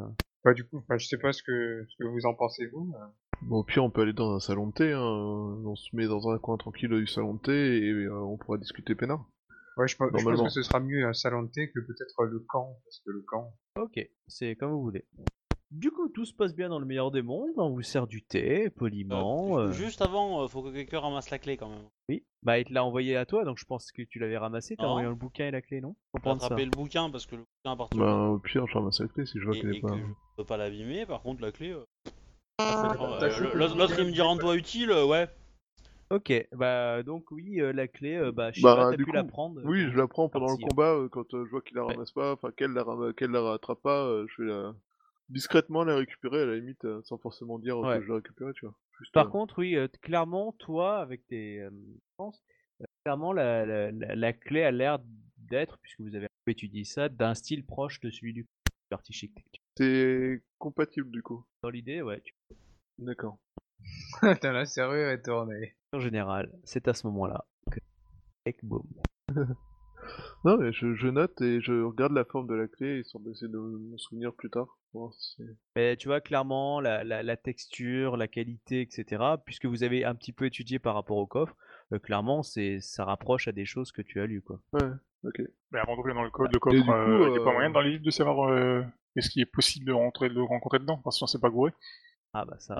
[0.47, 2.85] Bah, du coup, enfin, je sais pas ce que, ce que vous en pensez vous.
[2.85, 2.97] mais-
[3.41, 5.01] Bon, au pire, on peut aller dans un salon de thé, hein.
[5.01, 7.51] on se met dans un coin tranquille du salon de thé
[7.85, 9.25] et euh, on pourra discuter peinard.
[9.75, 10.45] Ouais, je, pense- je pense Normalement.
[10.45, 13.23] que ce sera mieux un salon de thé que peut-être le camp, parce que le
[13.27, 13.53] camp.
[13.77, 15.05] Ok, c'est comme vous voulez.
[15.72, 17.51] Du coup, tout se passe bien dans le meilleur des mondes.
[17.57, 19.59] On vous sert du thé, poliment.
[19.59, 21.84] Euh, euh, Juste avant, euh, faut que quelqu'un ramasse la clé quand même.
[22.07, 24.78] Oui, bah il te l'a envoyé à toi, donc je pense que tu l'avais ramassé.
[24.78, 25.95] T'as envoyé le bouquin et la clé, non?
[26.13, 26.45] Faut prendre ça.
[26.45, 29.26] attraper le bouquin parce que le bouquin appartient Bah, au pire, je ramasse la clé
[29.26, 29.89] si je vois qu'elle est pas.
[29.89, 30.03] que je
[30.38, 31.05] peux pas l'abîmer.
[31.05, 31.72] Par contre, la clé.
[31.72, 31.84] euh,
[32.61, 35.28] euh, chopé le L'autre il me dit rends-toi utile, ouais.
[36.09, 39.24] Ok, bah donc oui, euh, la clé, euh, bah, Bah, Shiva, t'as du pu la
[39.24, 39.59] coup, prendre.
[39.65, 40.70] Oui, euh, je la prends pendant le partir.
[40.70, 41.91] combat euh, quand euh, je vois qu'il la Ouais.
[41.93, 44.74] ramasse pas, enfin qu'elle la, la rattrape pas, euh, je vais la...
[45.30, 47.97] discrètement la récupérer à la limite euh, sans forcément dire euh, Ouais.
[47.99, 48.75] que je l'ai récupérée, tu vois.
[48.99, 51.69] Juste, Par euh, contre, oui, euh, clairement, toi, avec tes euh,
[52.19, 54.99] euh, clairement, la, la, la, la clé a l'air
[55.38, 58.45] d'être, puisque vous avez un peu étudié ça, d'un style proche de celui du
[58.91, 59.61] architecture.
[59.78, 61.45] C'est compatible du coup.
[61.61, 62.21] Dans l'idée, ouais.
[62.21, 62.34] tu-
[62.97, 63.38] D'accord.
[64.21, 65.75] Putain, la serrure est tournée.
[65.93, 67.80] En général, c'est à ce moment-là que
[68.45, 68.84] Ec, boum.
[70.45, 73.51] Non mais je, je note et je regarde la forme de la clé histoire d'essayer
[73.51, 74.67] de m'en souvenir plus tard.
[74.93, 79.23] Voir si c'est- Mais tu vois clairement la, la- la texture, la qualité, etc.
[79.45, 81.55] Puisque vous avez un petit peu étudié par rapport au coffre,
[81.93, 84.59] euh, clairement c'est ça rapproche à des choses que tu as lues quoi.
[84.73, 84.89] Ouais,
[85.23, 85.41] ok.
[85.71, 86.93] Mais avant d'ouvrir dans le code, le Et coffre, il n'y a
[87.43, 88.81] pas euh, moyen dans les livres de savoir euh,
[89.15, 91.71] est-ce qu'il est possible de rentrer, de le rencontrer dedans, parce qu'on sait pas gouré.
[92.33, 92.79] Ah bah ça.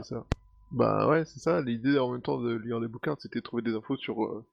[0.72, 1.62] Bah ouais, c'est ça.
[1.62, 4.46] L'idée en même temps de lire les bouquins, c'était de trouver des infos sur euh,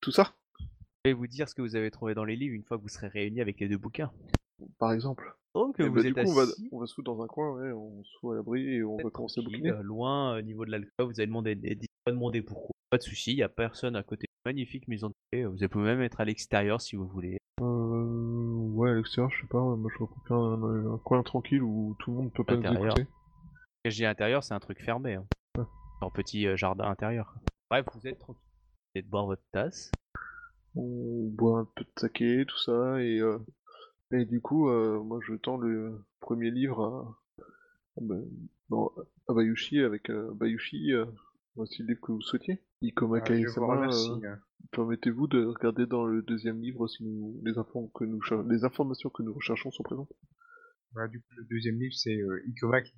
[0.00, 0.34] tout ça,
[1.06, 2.82] Je vais vous dire ce que vous avez trouvé dans les livres une fois que
[2.82, 4.10] vous serez réunis avec les deux bouquins.
[4.78, 5.34] par exemple.
[5.54, 7.22] Donc Et vous bah, êtes du coup, on va, assis, on va se foutre dans
[7.22, 9.70] un coin, ouais, on se fout à l'abri et on va commencer à bouquiner.
[9.70, 11.06] euh, loin au niveau de l'alcool.
[11.06, 12.70] Vous avez demandé, des- pas demandé pourquoi.
[12.90, 14.26] Pas de souci, il y a personne à côté.
[14.44, 15.44] Magnifique maison de.
[15.46, 17.38] Vous pouvez même être à l'extérieur si vous voulez.
[17.62, 17.64] Euh,
[18.74, 22.10] ouais, à l'extérieur, je sais pas, moi je préfère un, un coin tranquille où tout
[22.10, 22.98] le monde peut pas nous Intérieur.
[22.98, 23.04] écouter.
[23.84, 25.14] Quand je dis intérieur, c'est un truc fermé.
[25.14, 25.24] Hein.
[25.56, 25.64] Ouais.
[26.02, 27.34] Un petit euh, jardin intérieur.
[27.70, 28.42] Bref, vous êtes tranquille.
[28.44, 29.90] Vous allez boire votre tasse.
[30.76, 33.38] On boit un peu de saké, tout ça, et, euh,
[34.12, 37.18] et du coup, euh, moi je tends le premier livre à,
[38.70, 38.90] non,
[39.28, 40.92] Bayushi avec euh, Bayushi.
[40.92, 41.06] Euh,
[41.56, 42.62] voici le livre que vous souhaitiez.
[42.82, 44.36] Ikoma Ah, euh,
[44.72, 48.64] permettez-vous de regarder dans le deuxième livre si nous, les, infos que nous, cher- les
[48.64, 50.12] informations que nous recherchons sont présentes?
[50.92, 52.94] Voilà, du coup, le deuxième livre, c'est euh, Ikoma qui.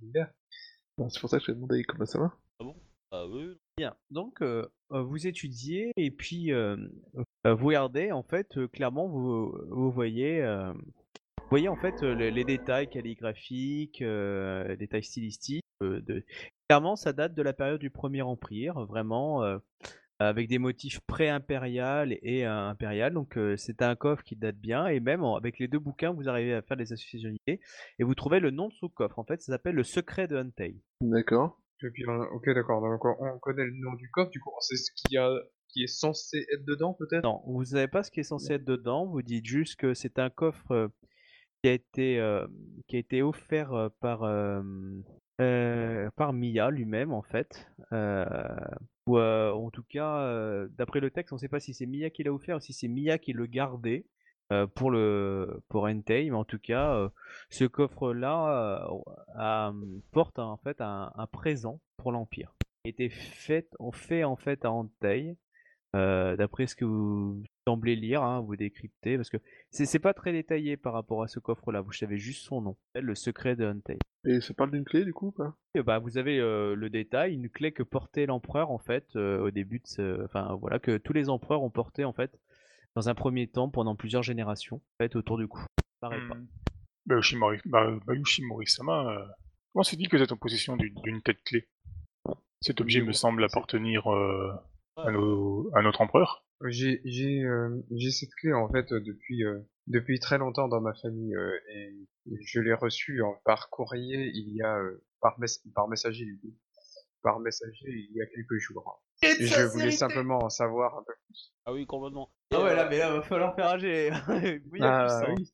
[0.99, 2.37] Ah, C'est pour ça que j'ai demandé à Ikoma-sama.
[3.11, 3.59] Ah oui.
[3.77, 3.95] Bien.
[4.11, 6.77] Donc, euh, vous étudiez et puis euh,
[7.45, 8.13] vous regardez.
[8.13, 12.45] En fait, euh, clairement, vous, vous voyez, euh, vous voyez en fait euh, les, les
[12.45, 15.65] détails calligraphiques, euh, les détails stylistiques.
[15.83, 16.25] euh, de...
[16.69, 19.43] Clairement, ça date de la période du Premier Empire, vraiment.
[19.43, 19.59] euh,
[20.19, 23.13] avec des motifs pré-impérial et euh, impérial.
[23.13, 26.13] Donc euh, c'est un coffre qui date bien et même en- avec les deux bouquins,
[26.13, 27.61] vous arrivez à faire des associationnalités
[27.99, 29.19] et vous trouvez le nom de ce coffre.
[29.19, 30.77] En fait, ça s'appelle le secret de Huntei.
[31.01, 31.59] D'accord.
[31.83, 32.81] Ok, d'accord.
[32.83, 34.31] Donc, on on connaît le nom du coffre.
[34.31, 35.29] Du coup, c'est ce qu'il y a,
[35.73, 37.25] qui est censé être dedans, peut-être?
[37.25, 39.07] Non, vous savez pas ce qui est censé être dedans.
[39.07, 40.89] Vous dites juste que c'est un coffre euh,
[41.63, 42.47] qui a été euh,
[42.89, 44.73] qui a été offert euh, par euh,
[46.17, 47.69] par Mia lui-même en fait.
[49.07, 52.23] Ou en tout cas, d'après le texte, on ne sait pas si c'est Mia qui
[52.23, 54.07] l'a offert ou si c'est Mia qui le gardait
[54.77, 56.31] pour le pour Entei.
[56.31, 57.11] Mais en tout cas,
[57.51, 58.87] ce coffre-là
[60.13, 62.55] porte en fait un, un présent pour l'Empire.
[62.85, 65.37] Été fait, on fait en fait à Entei.
[65.95, 69.37] Euh, d'après ce que vous semblez lire, hein, vous décryptez, parce que
[69.71, 73.15] c'est pas très détaillé par rapport à ce coffre-là, vous savez juste son nom, le
[73.15, 73.99] secret de Huntei.
[74.25, 75.55] Et ça parle d'une clé du coup ou pas?
[75.75, 79.43] Et bah, vous avez euh, le détail, une clé que portait l'empereur en fait euh,
[79.43, 80.25] au début de ce...
[80.25, 82.41] Enfin voilà, que tous les empereurs ont porté en fait
[82.95, 85.63] dans un premier temps pendant plusieurs générations, en fait autour du cou.
[86.01, 86.37] Pareil pas.
[86.37, 86.47] Hmm.
[87.05, 89.27] Bayushi Mori- Ba- Bayushi Morisama, euh,
[89.73, 91.69] comment se dit que vous êtes en possession d'une tête clé?
[92.63, 94.53] Cet objet me semble appartenir euh,
[94.97, 96.45] à, nos- à notre empereur?
[96.69, 100.81] J'ai j'ai euh, j'ai cette clé en fait euh, depuis euh, depuis très longtemps dans
[100.81, 102.07] ma famille euh, et
[102.41, 106.39] je l'ai reçue en- par courrier il y a euh, par mess- par messager du
[106.41, 106.55] coup.
[107.23, 109.03] par messager il y a quelques jours.
[109.25, 111.53] Et je voulais simplement en savoir un peu plus.
[111.65, 112.31] Ah oui, complètement.
[112.53, 114.11] Ah ouais, là, mais là, va falloir faire un jet.
[114.71, 115.51] oui, Ah, oui.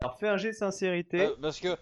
[0.00, 1.26] Alors fais un jet de sincérité.
[1.26, 1.76] Euh, parce que,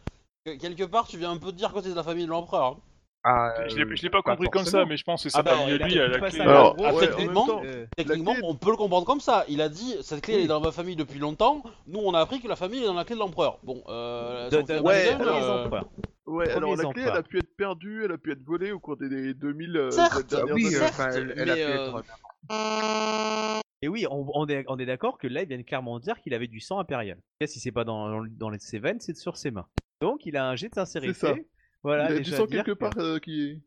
[0.44, 2.30] que quelque part, tu viens un peu te dire que t'es de la famille de
[2.30, 2.64] l'empereur.
[2.64, 2.80] hein.
[3.24, 5.28] Ah, je l'ai euh, je l'ai pas pas compris comme ça, mais je pense que
[5.28, 6.40] Ah ça bah, parle il de a lui à la clé.
[6.40, 9.20] Alors, Ah, ouais, techniquement, en même temps, Euh, Techniquement, clé- on peut le comprendre comme
[9.20, 9.44] ça.
[9.48, 11.62] Il a dit cette clé elle est dans ma famille depuis longtemps.
[11.86, 13.58] Nous, on a appris que la famille est dans la clé de l'empereur.
[13.62, 15.68] Bon, euh, de- de- ouais, premiers euh.
[16.26, 18.80] Ouais, alors la clé, elle a pu être perdue, elle a pu être volée au
[18.80, 20.76] cours des, des 2000 euh, Certes, dernières oui, années.
[20.76, 23.62] euh, certes, enfin, elle, elle a pu euh, être.
[23.82, 26.34] Et oui, on, on est, on est d'accord que là, il vient clairement dire qu'il
[26.34, 27.18] avait du sang impérial.
[27.44, 29.66] Si c'est pas dans, dans, les- ses veines, c'est sur ses mains.
[30.00, 31.46] Donc, il a un jet de sincérité.
[31.82, 33.60] Voilà, Il y a du déjà sang dire quelque que part euh, qui,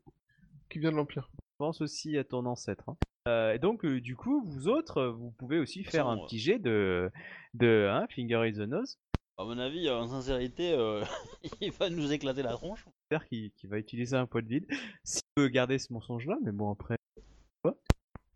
[0.70, 1.30] qui vient de l'Empire.
[1.58, 2.88] pense aussi à ton ancêtre.
[2.88, 2.96] hein.
[3.28, 6.58] Euh, et donc, euh, du coup, vous autres, vous pouvez aussi faire un petit jet
[6.60, 7.10] de,
[7.54, 8.98] de hein, Finger in the Nose.
[9.38, 11.02] À mon avis, en sincérité, euh,
[11.60, 12.86] il va nous éclater la tronche.
[13.10, 14.66] J'espère qu'il qu'il va utiliser un point de vide.
[15.04, 16.96] S'il peut garder ce mensonge-là, mais bon, après.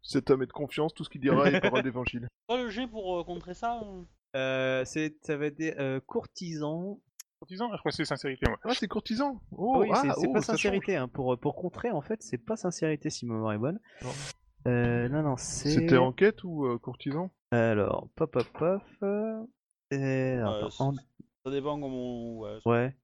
[0.03, 2.27] Cet homme est de confiance, tout ce qu'il dira est parole d'évangile.
[2.49, 3.81] Pas le jet pour euh, contrer ça
[4.35, 6.99] euh c'est- ça va être des euh, courtisans.
[7.41, 8.59] Courtisan, je crois que c'est sincérité, moi.
[8.65, 10.97] Ah, c'est courtisan Oh, oui, ah, c'est c'est oh, pas ça sincérité.
[10.97, 11.09] Hein.
[11.09, 13.81] Pour, pour contrer, en fait, c'est pas sincérité si ma mémoire est bonne.
[14.03, 14.11] Non.
[14.69, 15.71] Euh, non, non, c'est.
[15.71, 17.31] C'était enquête ou euh, courtisan?
[17.51, 18.83] Alors, pop, pop, pop.
[19.03, 19.43] euh,
[19.91, 20.95] et- alors, Ouais, attends, en-
[21.47, 22.41] Ça dépend comment.
[22.41, 22.59] Ouais.
[22.67, 22.97] Ouais.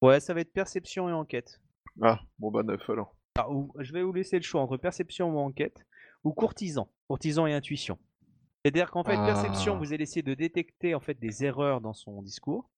[0.00, 1.60] Ouais, ça va être perception et enquête.
[2.00, 3.14] Ah, bon bah neuf alors.
[3.36, 5.84] Alors, ou- je vais vous laisser le choix entre perception ou enquête
[6.24, 6.88] ou courtisan.
[7.08, 7.98] Courtisan et intuition.
[8.64, 9.26] C'est-à-dire qu'en fait, Ah.
[9.26, 12.70] perception, vous allez essayer de détecter en fait des erreurs dans son discours.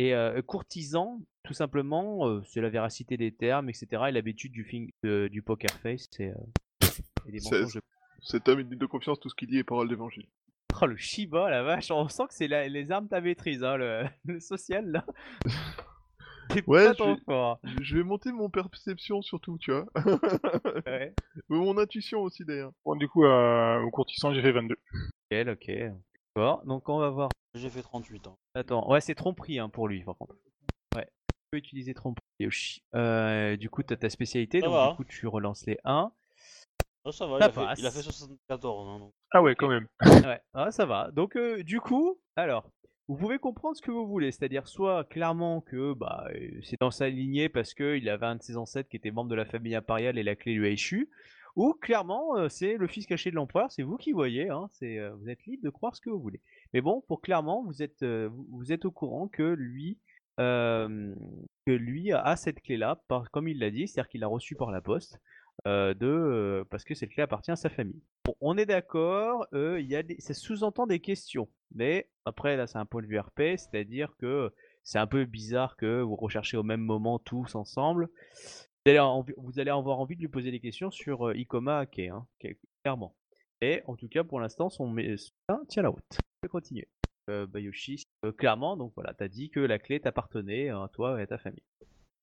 [0.00, 4.04] Et euh, courtisan, tout simplement, euh, c'est la véracité des termes, etc.
[4.08, 4.64] Et l'habitude du,
[5.02, 6.34] de- poker face, c'est euh,
[7.28, 7.82] et des C'est- mensonges de-
[8.22, 10.26] Cet homme est digne de confiance, tout ce qu'il dit est parole d'évangile.
[10.80, 13.76] Oh le Shiba, la vache, on sent que c'est la- les armes ta maîtrise, hein,
[13.76, 15.04] le, le social là.
[16.66, 17.60] Ouais, pas je trop vais- fort.
[17.80, 19.86] Je vais monter mon perception surtout, tu vois.
[20.84, 21.14] Ouais.
[21.48, 22.72] Mon intuition aussi d'ailleurs.
[22.84, 24.74] Bon, du coup, euh, au courtisan, j'ai fait 22.
[25.30, 25.70] Ok, ok.
[26.34, 27.28] Bon, donc on va voir.
[27.54, 28.38] J'ai fait 38 ans.
[28.54, 30.34] Attends, ouais, c'est tromperie hein, pour lui par contre.
[30.94, 32.82] Ouais, tu peux utiliser tromperie, Yoshi.
[32.94, 34.90] Euh, du coup, t'as ta spécialité, Ça donc va.
[34.90, 36.12] du coup, tu relances les 1.
[37.04, 37.78] Ah, ça va, Ça il, a fait, passe.
[37.80, 38.88] il a fait 74.
[38.88, 39.12] hein, donc.
[39.32, 39.86] Ah ouais, quand même.
[40.26, 41.10] Ouais, ah, ça va.
[41.12, 42.70] Donc, euh, du coup, alors,
[43.08, 46.90] vous pouvez comprendre ce que vous voulez, c'est-à-dire soit clairement que bah, euh, c'est dans
[46.92, 49.74] sa lignée parce qu'il avait un de ses ancêtres qui était membre de la famille
[49.74, 51.10] impériale et la clé lui a échu,
[51.56, 54.98] ou clairement euh, c'est le fils caché de l'empereur, c'est vous qui voyez, hein, c'est,
[54.98, 56.40] euh, vous êtes libre de croire ce que vous voulez.
[56.72, 59.98] Mais bon, pour clairement, vous êtes, euh, vous, êtes au courant que lui,
[60.38, 61.14] euh,
[61.66, 63.00] que lui a cette clé-là,
[63.32, 65.20] comme il l'a dit, c'est-à-dire qu'il l'a reçue par la poste.
[65.66, 68.00] euh, de, parce que cette clé appartient à sa famille.
[68.24, 73.02] Bon, on est d'accord, des, ça sous-entend des questions, mais après là c'est un point
[73.02, 74.52] de vue RP, c'est-à-dire que
[74.84, 78.08] c'est un peu bizarre que vous recherchez au même moment tous ensemble.
[78.86, 82.26] Vous allez, avoir envie de lui poser des questions sur Ikoma Ake, hein,
[82.82, 83.14] clairement.
[83.62, 86.04] Et en tout cas pour l'instant son son- tient la route.
[86.12, 86.88] Je vais continuer.
[87.28, 91.22] Euh, Bayoshi, euh, clairement, donc voilà, t'as dit que la clé t'appartenait à toi et
[91.22, 91.62] à ta famille.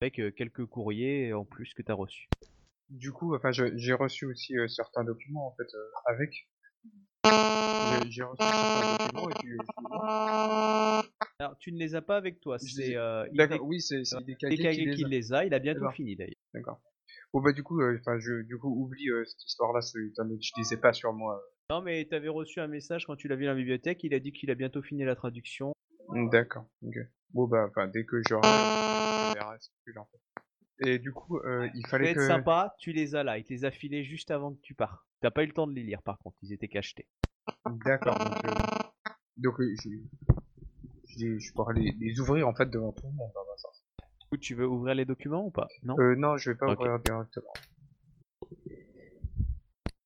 [0.01, 2.27] Avec euh, quelques courriers en plus que t'as reçus.
[2.89, 5.68] Du coup, enfin, j'ai reçu aussi euh, certains documents en fait
[6.05, 6.47] avec.
[8.09, 9.57] J'ai- reçu certains documents et puis.
[11.39, 12.95] Alors tu ne les as pas avec toi, c'est
[13.34, 14.47] D'accord, oui, c'est des qui
[14.95, 15.45] qu'il les a.
[15.45, 16.34] il a bientôt fini d'ailleurs.
[16.53, 16.80] D'accord.
[17.34, 20.38] Bon bah du coup, euh, enfin, je, du coup, oublie euh, cette histoire-là, étant donné
[20.38, 21.41] que je les ai pas sur moi.
[21.70, 24.20] Non, mais t'avais reçu un message quand tu l'as vu dans la bibliothèque, il a
[24.20, 25.74] dit qu'il a bientôt fini la traduction.
[26.32, 26.66] D'accord.
[26.82, 26.95] Ok.
[27.34, 28.48] Bon bah, enfin, dès que j'aurai,
[29.60, 30.20] ce que j'en fais.
[30.90, 32.28] Et du coup, euh, il fallait être que.
[32.28, 35.06] sympa, tu les as là, il te les a filés juste avant que tu pars.
[35.22, 37.08] T'as pas eu le temps de les lire par contre, ils étaient cachetés.
[37.86, 38.18] D'accord.
[38.18, 38.54] Donc, euh,
[39.38, 39.90] donc euh, je,
[41.18, 43.32] je, je pourrais les, les ouvrir en fait devant tout le monde.
[43.34, 43.41] dans
[44.30, 45.68] coup, tu veux ouvrir les documents ou pas?
[45.84, 45.95] Non?
[45.99, 47.54] Euh, non, je vais pas ouvrir directement.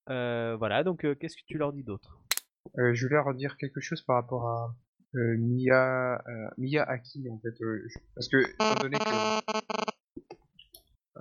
[0.10, 2.20] Euh, Voilà, donc euh, qu'est-ce que tu leur dis d'autre?
[2.78, 4.76] Euh, je voulais redire quelque chose par rapport à
[5.14, 6.24] Mia,
[6.58, 7.54] Mia Aki en fait,
[8.16, 9.91] parce que étant donné que,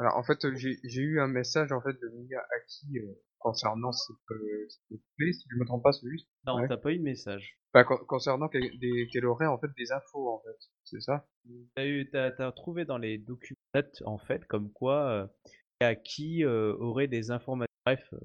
[0.01, 4.17] alors en fait j'ai eu un message en fait de Mia Aki euh, concernant cette,
[4.33, 6.69] euh, cette clé, si je me trompe pas, c'est juste, Non, Ouais.
[6.69, 7.59] t'as pas eu de message.
[7.73, 11.27] Con- concernant qu'elle aurait en fait des infos en fait, c'est ça?
[11.77, 13.57] T'as eu, t'as, t'as trouvé dans les documents
[14.05, 15.27] en fait, comme quoi euh,
[15.81, 17.67] à qui euh, aurait des informations.
[17.87, 18.19] Bref, euh,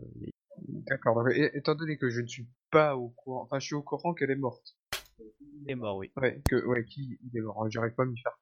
[0.87, 1.27] D'accord.
[1.29, 4.31] Étant donné que je ne suis pas au courant, enfin je suis au courant qu'elle
[4.31, 4.75] est morte.
[5.19, 6.11] il est mort, oui.
[6.17, 7.69] Ouais, que ouais, qui il est mort.
[7.69, 8.33] J'arrive pas à m'y faire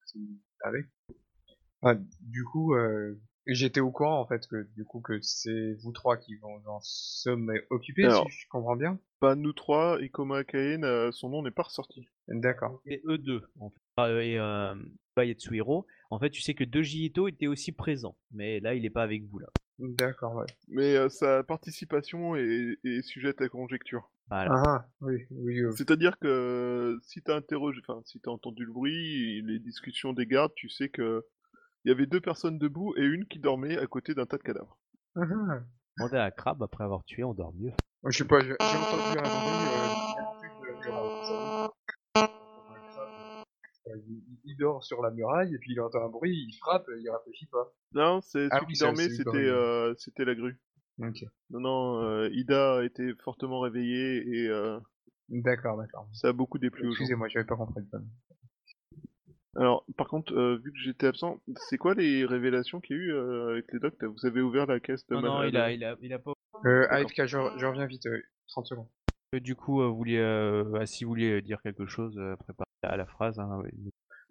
[0.61, 0.85] avec.
[1.84, 5.91] Enfin, du coup, euh, j'étais au courant en fait que du coup que c'est vous
[5.91, 8.26] trois qui vont en sommes occupés, Alors.
[8.31, 8.97] si je comprends bien.
[9.19, 12.07] Pas nous trois, et Koma Kaen, euh, son nom n'est pas ressorti.
[12.30, 12.81] D'accord.
[12.85, 13.80] Et eux deux, en fait.
[13.97, 14.73] Ah, euh, et euh,
[15.15, 15.85] bah, Yatsuhiro.
[16.10, 19.03] En fait, tu sais que Doji Ito était aussi présent, mais là, il est pas
[19.03, 19.47] avec vous là.
[19.80, 20.45] D'accord, ouais.
[20.69, 24.10] Mais euh, sa participation est, est sujette à conjecture.
[24.30, 24.51] Voilà.
[24.53, 25.60] Ah, ah, oui, oui.
[25.60, 30.26] euh, C'est-à-dire que si t'as interrogé, enfin si t'as entendu le bruit, les discussions des
[30.26, 31.26] gardes, tu sais que
[31.85, 34.43] il y avait deux personnes debout et une qui dormait à côté d'un tas de
[34.43, 34.77] cadavres.
[35.15, 35.22] ah.
[35.97, 37.72] Demander à Crab, après avoir tué, on dort mieux.
[38.07, 40.64] Je sais pas, j'ai j'ai entendu un bruit.
[40.88, 41.68] Euh,
[43.88, 46.85] euh, il, il dort sur la muraille et puis il entend un bruit, il frappe,
[46.97, 47.72] il réfléchit pas.
[47.93, 50.60] Non, c'est Ah celui oui, qui c'est- dormait, c'est c'était euh, c'était la grue.
[50.99, 51.23] Ok.
[51.49, 54.80] Non, non, euh, Ida a été fortement réveillée et euh,
[55.30, 56.07] D'accord, d'accord.
[56.14, 56.91] ça a beaucoup déplu aux gens.
[56.91, 57.99] Excusez-moi, j'avais pas compris le.
[59.55, 61.39] Alors, par contre, euh, vu que j'étais absent,
[61.69, 64.03] c'est quoi les révélations qu'il y a eu euh, avec les docs?
[64.03, 66.19] Vous avez ouvert la caisse de Non, non, malade il a, il a, il a
[66.19, 66.34] pas.
[66.65, 68.88] Euh, AFK, je, je reviens vite, euh, 30 secondes.
[69.35, 72.35] Euh, Du coup, euh, vous vouliez, euh, bah, si vous vouliez dire quelque chose, euh,
[72.38, 73.38] préparez à la phrase.
[73.39, 73.71] Hein, ouais.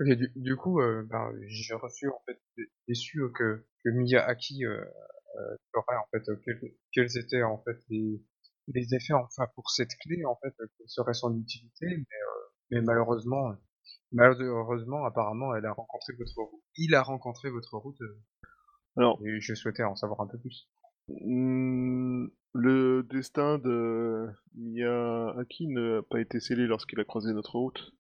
[0.00, 3.90] Ok, du, du coup, euh, bah, j'ai reçu en fait des- déçu euh, que, que
[3.90, 6.60] Miyaki euh, euh, aurait en fait euh, quels,
[6.92, 8.20] quels étaient en fait les,
[8.68, 12.48] les effets enfin pour cette clé en fait euh, quelle serait son utilité, mais, euh,
[12.70, 13.54] mais malheureusement euh,
[14.12, 16.62] malheureusement apparemment elle a rencontré votre route.
[16.76, 18.18] Il a rencontré votre route euh,
[18.96, 20.68] Alors, et je souhaitais en savoir un peu plus.
[21.08, 27.92] Hmm, le destin de Miyaki n'a pas été scellé lorsqu'il a croisé notre route.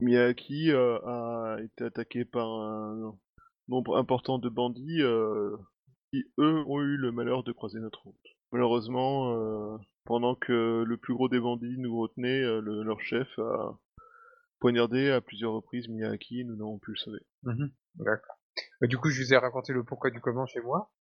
[0.00, 3.14] Miyaki euh, a été attaqué par un
[3.68, 5.56] nombre important de bandits euh,
[6.12, 8.16] qui, eux, ont eu le malheur de croiser notre route.
[8.52, 13.78] Malheureusement, euh, pendant que le plus gros des bandits nous retenait, le- leur chef a
[14.60, 17.20] poignardé à plusieurs reprises Miyaki, nous n'avons pu le sauver.
[17.96, 18.36] D'accord.
[18.80, 20.92] Bah, du coup, je vous ai raconté le pourquoi du comment chez moi.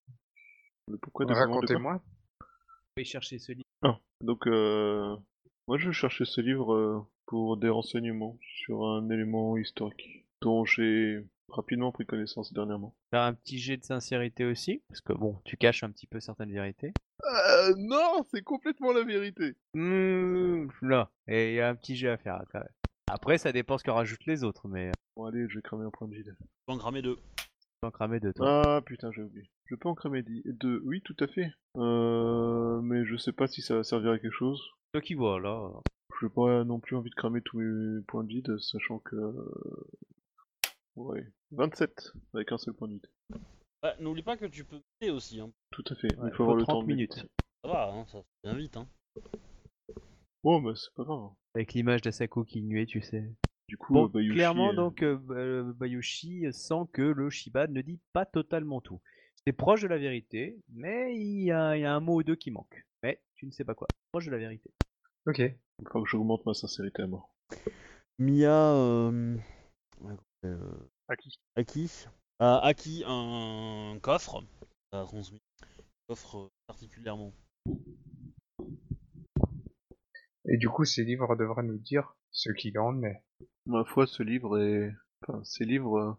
[0.87, 2.01] Le pourquoi quoi Racontez-moi.
[2.97, 4.01] vais chercher ce livre.
[4.21, 5.15] Donc, euh,
[5.67, 11.23] moi je cherchais ce livre euh, pour des renseignements sur un élément historique dont j'ai
[11.47, 12.95] rapidement pris connaissance dernièrement.
[13.11, 16.19] Faire un petit jet de sincérité aussi, parce que bon, tu caches un petit peu
[16.19, 16.93] certaines vérités.
[17.23, 19.55] Euh, non, c'est complètement la vérité.
[19.73, 22.67] Mmh, là, et il y a un petit jet à faire quand même.
[23.09, 25.89] Après, ça dépend ce que rajoutent les autres, mais Bon, allez, je vais cramer un
[25.91, 26.35] point de vide.
[26.39, 27.17] Je vais en cramer deux.
[27.37, 28.61] tu en cramer deux, toi.
[28.77, 29.49] Ah putain, j'ai oublié.
[29.65, 30.81] Je peux en cramer dix- deux.
[30.85, 31.51] Oui, tout à fait.
[31.77, 34.61] Euh, mais je sais pas si ça va servir à quelque chose.
[34.93, 35.71] Toi qui vois, là.
[36.21, 39.15] J'ai pas non plus envie de cramer tous mes points de vide, sachant que.
[40.95, 41.25] Ouais.
[41.51, 43.07] 27 avec un seul point de vide.
[43.83, 45.39] Ouais, N'oublie pas que tu peux payer aussi.
[45.39, 45.51] Hein.
[45.71, 46.13] Tout à fait.
[46.17, 47.25] Ouais, Il faut avoir le 30 temps minutes.
[47.63, 48.75] Ça va, hein, ça vient vite.
[48.77, 48.87] Hein.
[50.43, 51.29] Bon, bah c'est pas grave.
[51.55, 53.31] Avec l'image d'Asako qui nuait, tu sais.
[53.67, 57.81] Du coup, Bon, euh, Bayushi, clairement, euh, donc, euh, Bayushi sent que le Shiba ne
[57.81, 58.99] dit pas totalement tout.
[59.45, 62.23] C'est proche de la vérité, mais il y, a, il y a un mot ou
[62.23, 62.85] deux qui manque.
[63.03, 63.87] Mais tu ne sais pas quoi.
[64.11, 64.71] Proche de la vérité.
[65.27, 65.39] Ok.
[65.39, 67.33] il faut que j'augmente ma sincérité à mort.
[68.17, 68.73] Mia.
[68.73, 69.37] Euh...
[70.45, 70.57] euh,
[71.07, 71.39] Aki.
[71.55, 72.07] Aki
[72.39, 74.43] a acquis un coffre.
[74.91, 75.05] Un
[76.07, 77.33] coffre particulièrement.
[80.51, 83.23] Et du coup, ces livres devraient nous dire ce qu'il en est.
[83.67, 84.91] Ma foi, ce livre est.
[85.21, 86.13] Enfin, ces livres euh,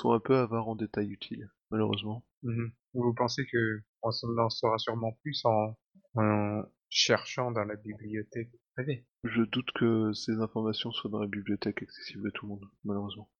[0.00, 2.24] sont un peu avares en détails utiles, malheureusement.
[2.42, 2.72] Mhm.
[2.94, 5.76] Vous pensez que on en saura sûrement plus en,
[6.14, 9.06] en cherchant dans la bibliothèque privée?
[9.24, 13.30] Je doute que ces informations soient dans la bibliothèque accessible à tout le monde, malheureusement.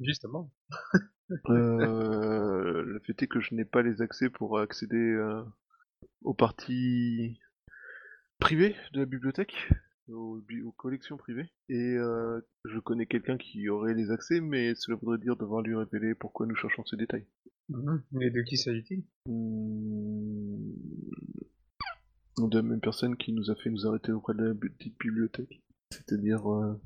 [0.00, 0.50] Justement.
[1.50, 5.44] Euh, le fait est que je n'ai pas les accès pour accéder euh,
[6.22, 7.38] aux parties
[8.38, 9.54] privées de la bibliothèque,
[10.08, 11.50] aux, bi- aux collections privées.
[11.68, 15.74] Et euh, je connais quelqu'un qui aurait les accès, mais cela voudrait dire devoir lui
[15.74, 17.26] révéler pourquoi nous cherchons ces détails.
[17.68, 18.02] Mhm.
[18.22, 19.04] Et de qui s'agit-il?
[19.26, 20.72] Hmm,
[22.38, 25.62] De la même personne qui nous a fait nous arrêter auprès de la petite bibliothèque.
[25.90, 26.80] C'est-à-dire euh,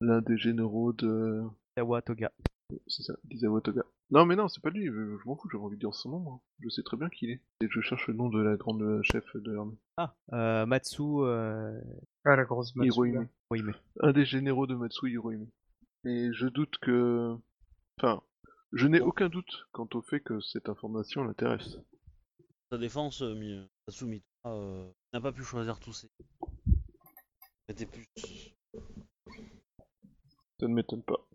[0.00, 1.42] l'un des généraux de...
[2.06, 2.30] Toga.
[2.86, 3.84] C'est ça, d'Isawa Toga.
[4.14, 6.18] Non mais non, c'est pas lui, je, m'en fous, j'avais envie de dire son nom,
[6.18, 6.40] moi.
[6.60, 7.40] Je sais très bien qui il est.
[7.62, 9.78] Et je cherche le nom de la grande chef de l'armée.
[9.96, 11.80] Ah, euh, Matsu euh,
[12.26, 12.92] Ah, la grosse Matsuda.
[12.94, 13.28] Hirohime.
[14.00, 15.48] Un des généraux de Matsu Hirohime.
[16.04, 17.34] Et je doute que...
[17.98, 18.22] Enfin,
[18.72, 21.78] je n'ai aucun doute quant au fait que cette information l'intéresse.
[22.70, 26.08] Sa défense, euh, Mi- Tatsumi euh, n'a pas pu choisir tous ses.
[27.68, 28.06] C'était plus.
[30.60, 31.26] Ça ne m'étonne pas.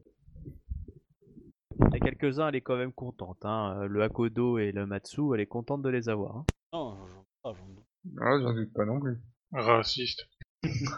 [1.79, 3.43] Il y a quelques-uns, elle est quand même contente.
[3.45, 3.77] Hein.
[3.81, 6.37] Euh, Le Hakodo et le Matsu, elle est contente de les avoir.
[6.37, 6.45] hein.
[6.73, 7.85] Non, j'en pas, j'en doute.
[8.19, 9.17] Ah, j'en doute pas non plus.
[9.53, 10.27] Raciste.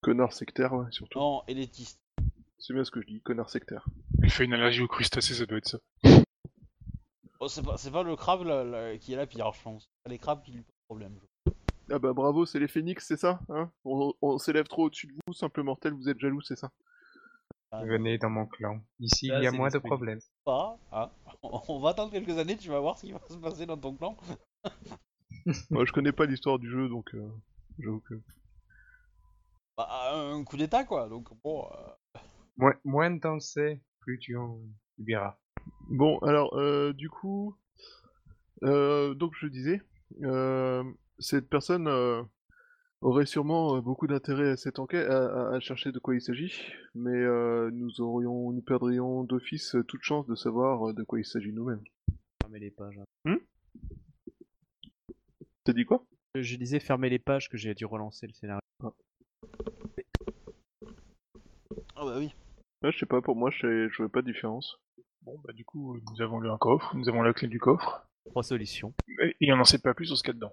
[0.00, 1.18] Connard sectaire, ouais, surtout.
[1.18, 2.00] Non, élitiste.
[2.58, 3.86] C'est bien ce que je dis, connard sectaire.
[4.22, 5.78] Il fait une allergie aux crustacés, ça doit être ça.
[7.38, 8.44] Oh, c'est pas, c'est pas le crabe
[9.00, 9.90] qui est la pire, je pense.
[10.04, 11.18] C'est les crabes qui lui posent problème.
[11.20, 11.52] je-
[11.94, 13.70] Ah bah bravo, c'est les phénix, c'est ça hein?
[13.84, 16.70] On, on s'élève trop au-dessus de vous, simple mortel, vous êtes jaloux, c'est ça?
[17.84, 18.80] Venez dans mon clan.
[19.00, 20.20] Ici, Ah, il y a c'est moins de problèmes.
[20.44, 21.10] Pas, hein.
[21.42, 23.94] On va attendre quelques années, tu vas voir ce qui va se passer dans ton
[23.96, 24.16] clan.
[25.70, 27.28] Moi je connais pas l'histoire du jeu, donc euh,
[27.78, 28.14] j'avoue que...
[29.76, 31.08] Bah, un coup d'état, quoi.
[31.08, 31.66] Donc, bon.
[31.66, 32.18] euh,
[32.56, 34.58] Moins, moins t'en sais, plus tu en
[34.98, 35.36] verras.
[35.90, 37.56] Bon, alors, euh, du coup...
[38.62, 39.82] euh, donc je disais,
[40.22, 40.82] euh,
[41.18, 42.22] cette personne euh,
[43.02, 46.20] aurait sûrement euh, beaucoup d'intérêt à cette enquête, à, à- à chercher de quoi il
[46.20, 46.52] s'agit,
[46.94, 51.20] mais euh, nous aurions, nous perdrions d'office euh, toute chance de savoir euh, de quoi
[51.20, 51.82] il s'agit nous-mêmes.
[52.42, 52.98] Fermez les pages.
[53.26, 53.36] hein.
[55.64, 56.04] T'as dit quoi?
[56.34, 58.60] Je- Je disais fermer les pages que j'ai dû relancer le scénario.
[58.82, 58.92] Ah,
[62.04, 62.32] bah oui.
[62.82, 64.78] Ouais, je sais pas, pour moi, je je vois pas de différence.
[65.22, 68.06] Bon, bah du coup, nous avons lu un coffre, nous avons la clé du coffre,
[68.30, 68.92] Trois solutions.
[69.22, 70.52] et, et on n'en sait pas plus sur ce qu'il y a dedans.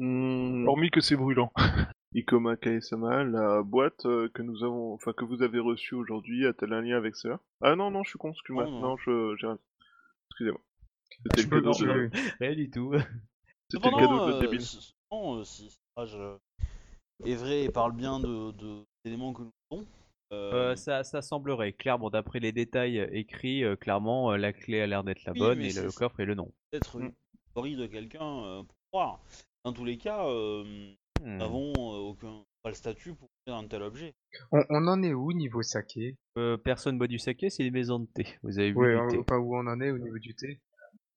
[0.00, 1.52] Hmm, Hormis que c'est brûlant.
[2.14, 6.72] Ikoma Kaesama, la boîte euh, que nous avons, enfin que vous avez reçue aujourd'hui, a-t-elle
[6.72, 7.38] un lien avec cela?
[7.60, 8.64] Ah non, non, je suis con, excuse-moi.
[8.64, 8.96] Non, Non, non.
[8.96, 9.58] je, j'ai rien.
[10.30, 10.60] Excusez-moi.
[11.26, 12.10] C'était Je le cadeau de.
[12.40, 12.94] Rien du tout.
[13.68, 14.62] c'était le cadeau de euh, débile.
[14.62, 15.68] cependant, euh, si
[17.26, 19.86] est vrai et parle bien de, de- d'éléments que nous avons,
[20.32, 21.74] euh, Euh, ça, ça semblerait.
[21.74, 25.38] Clairement, d'après les détails écrits, euh, clairement, euh, la clé a l'air d'être la Oui,
[25.40, 26.50] bonne et le coffre est le nom.
[26.70, 27.12] peut-être une
[27.54, 29.20] théorie de quelqu'un euh, pour croire.
[29.64, 30.64] Dans tous les cas, euh,
[31.22, 31.32] Hmm.
[31.32, 34.14] nous n'avons euh, aucun pas le statut pour faire un tel objet.
[34.52, 36.16] On, on en est où niveau saké?
[36.38, 38.26] Euh, personne boit du saké, c'est les maisons de thé.
[38.42, 39.24] Vous avez bu Ouais, du thé.
[39.24, 40.60] pas où on en est au niveau du thé?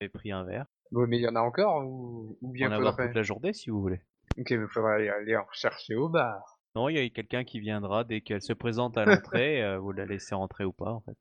[0.02, 0.66] Avez pris un verre.
[0.90, 3.22] Bon, mais il y en a encore ou, ou On bien en avoir toute la
[3.22, 4.02] journée si vous voulez.
[4.36, 6.58] Ok, mais faudrait aller, aller en chercher au bar.
[6.76, 9.62] Non, il y a quelqu'un qui viendra dès qu'elle se présente à l'entrée.
[9.64, 11.16] euh, vous la laissez rentrer ou pas en fait.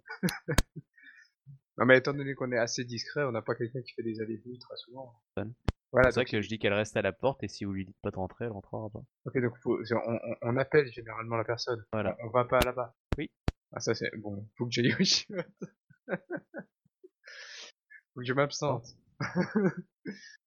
[1.77, 4.19] Non, mais étant donné qu'on est assez discret, on n'a pas quelqu'un qui fait des
[4.19, 5.13] allées-venues très souvent.
[5.93, 7.85] Voilà, C'est vrai que je dis qu'elle reste à la porte et si vous lui
[7.85, 9.03] dites pas de rentrer, elle rentrera pas.
[9.25, 11.85] ok, donc faut- on, on- on appelle généralement la personne.
[11.93, 12.17] Voilà.
[12.23, 12.95] On, on va pas là-bas.
[13.17, 13.29] Oui.
[13.71, 14.47] Ah, ça c'est bon.
[14.57, 14.97] Faut que j'aille au
[18.13, 18.85] faut que je m'absente.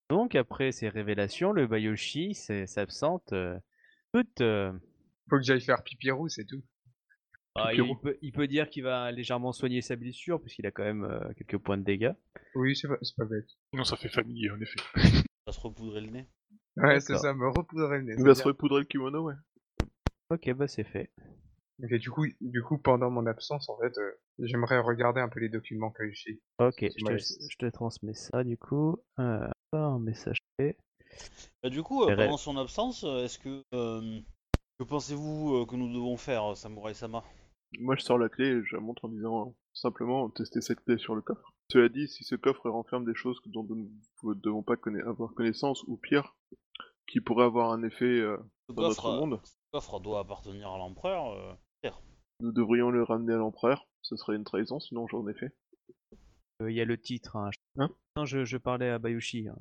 [0.09, 3.57] Donc après ces révélations, le Bayoshi s'absente euh,
[4.13, 4.41] toute.
[4.41, 4.71] euh,
[5.29, 6.63] Faut que j'aille faire pipi roux, c'est tout.
[7.55, 10.83] ah, il, peut, il peut dire qu'il va légèrement soigner sa blessure puisqu'il a quand
[10.83, 12.13] même euh, quelques points de dégâts.
[12.55, 13.47] Oui, c'est pas, pas bête.
[13.71, 14.79] Sinon, ça fait famille, en effet.
[15.47, 16.27] Ça se repoudrer le nez.
[16.75, 18.15] Ouais, c'est ça, me repoudrer le nez.
[18.17, 19.35] Il va se repoudrer le kimono, ouais.
[20.29, 21.09] Ok, bah c'est fait.
[21.81, 25.39] Ok, du coup, du coup, pendant mon absence, en fait, euh, j'aimerais regarder un peu
[25.39, 26.41] les documents que j'ai.
[26.59, 28.97] Ok, je te, je te transmets ça du coup.
[29.19, 30.77] Euh, un message fait.
[31.63, 34.19] Bah, du coup, euh, pendant son absence, est-ce que euh,
[34.79, 37.23] que pensez-vous euh, que nous devons faire, Samurai Sama?
[37.79, 40.81] Moi, je sors la clé et je la montre en disant euh, simplement tester cette
[40.83, 41.53] clé sur le coffre.
[41.71, 43.89] Cela dit, si ce coffre renferme des choses dont nous
[44.23, 46.35] ne devons pas conna- avoir connaissance, ou pire,
[47.07, 48.37] qui pourraient avoir un effet euh,
[48.69, 51.31] dans notre euh, monde, ce coffre doit appartenir à l'empereur.
[51.33, 51.53] euh,
[52.39, 53.87] nous devrions le ramener à l'empereur.
[54.03, 55.51] Ce serait une trahison, sinon j'en ai fait.
[56.61, 57.35] Euh, Il y a le titre.
[57.35, 57.49] Hein.
[57.79, 57.89] Hein?
[58.15, 59.47] Non, je, je parlais à Bayushi.
[59.47, 59.55] hein.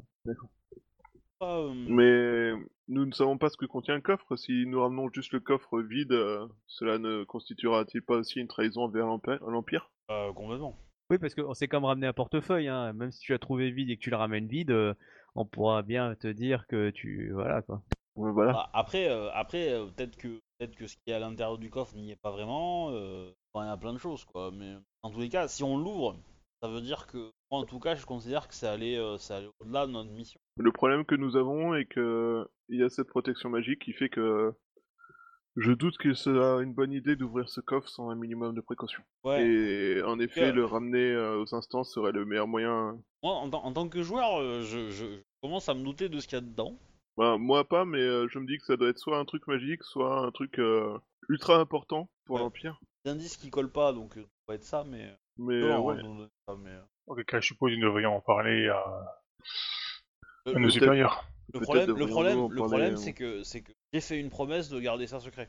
[1.42, 2.52] euh, Mais
[2.88, 4.36] nous ne savons pas ce que contient le coffre.
[4.36, 8.82] Si nous ramenons juste le coffre vide, euh, cela ne constituera-t-il pas aussi une trahison
[8.82, 9.90] envers l'Empire?
[10.10, 10.76] Euh, complètement.
[11.10, 12.68] Oui, parce que c'est comme ramener un portefeuille.
[12.68, 12.92] Hein.
[12.92, 14.94] Même si tu l'as trouvé vide et que tu le ramènes vide, euh,
[15.34, 17.30] on pourra bien te dire que tu.
[17.32, 17.82] Voilà quoi.
[18.16, 18.52] Ouais, Voilà.
[18.52, 21.70] Bah, après, euh, après euh, peut-être que peut-être que ce qui est à l'intérieur du
[21.70, 22.90] coffre n'y est pas vraiment.
[22.90, 24.50] Euh, enfin, il y a plein de choses, quoi.
[24.52, 26.16] Mais en tous les cas, si on l'ouvre,
[26.62, 29.34] ça veut dire que moi, en tout cas, je considère que c'est allé, euh, c'est
[29.34, 30.40] allé au-delà de notre mission.
[30.56, 34.08] Le problème que nous avons est que il y a cette protection magique qui fait
[34.08, 34.52] que
[35.56, 38.60] je doute que ce soit une bonne idée d'ouvrir ce coffre sans un minimum de
[38.60, 39.02] précaution.
[39.24, 39.44] Ouais.
[39.46, 40.52] Et en effet, Ouais.
[40.52, 42.98] le ramener euh, aux instances serait le meilleur moyen.
[43.22, 46.08] Moi, en, tant- en tant que joueur, euh, je, je- je commence à me douter
[46.08, 46.76] de ce qu'il y a dedans.
[47.16, 49.46] Ben, moi pas, mais euh, je me dis que ça doit être soit un truc
[49.46, 50.98] magique, soit un truc euh,
[51.30, 52.42] ultra important pour Ouais.
[52.42, 52.78] l'Empire.
[53.06, 55.10] Des indices qui collent pas, donc ça doit être ça, mais.
[55.38, 55.96] Mais Non, ouais.
[56.58, 59.22] mais, cas, je suppose que nous devrions en parler à,
[60.54, 61.24] nos supérieurs.
[61.54, 64.30] Le problème, le problème, en le parler, problème, c'est que, c'est que j'ai fait une
[64.30, 65.48] promesse de garder ça secret.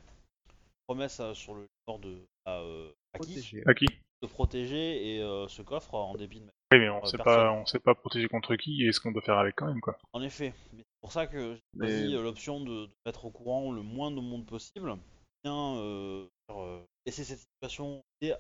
[0.88, 2.92] Promesse euh, sur le sort de à, euh.
[3.14, 3.86] À qui
[4.24, 6.52] de protéger et euh, ce coffre en dépit de ma.
[6.74, 7.36] Oui, mais on Euh, sait personne.
[7.36, 9.80] pas, on sait pas protéger contre qui et ce qu'on doit faire avec quand même,
[9.80, 9.96] quoi.
[10.12, 13.32] En effet, mais c'est pour ça que j'ai Mais- choisi l'option de, de mettre au
[13.32, 14.96] courant le moins de monde possible.
[15.44, 18.34] Bien euh, faire, euh, laisser cette situation et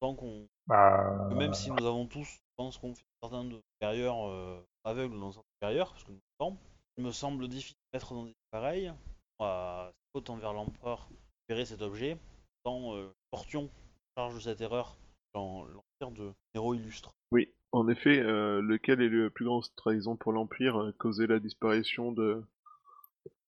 [0.00, 4.28] tant qu'on, Bah, même si nous avons tous, je pense qu'on fait certains de supérieurs
[4.28, 6.58] euh, aveugles dans un supérieur, parce que nous le sommes,
[6.98, 8.92] il me semble difficile de mettre dans des pareils.
[9.40, 11.08] Euh, faute envers l'empereur
[11.48, 12.16] récupérer cet objet,
[12.64, 13.68] tant euh, portions
[14.16, 14.96] charge de cette erreur
[15.34, 17.14] dans l'empire de héros illustre.
[17.32, 21.40] Oui, en effet, euh, lequel est le plus grand trahison pour l'Empire euh, Causer la
[21.40, 22.42] disparition de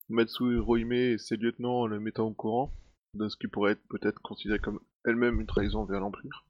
[0.08, 2.72] Matsu Hirohime et ses lieutenants en le mettant au courant
[3.14, 6.44] de ce qui pourrait être peut-être considéré comme elle-même une trahison vers l'Empire?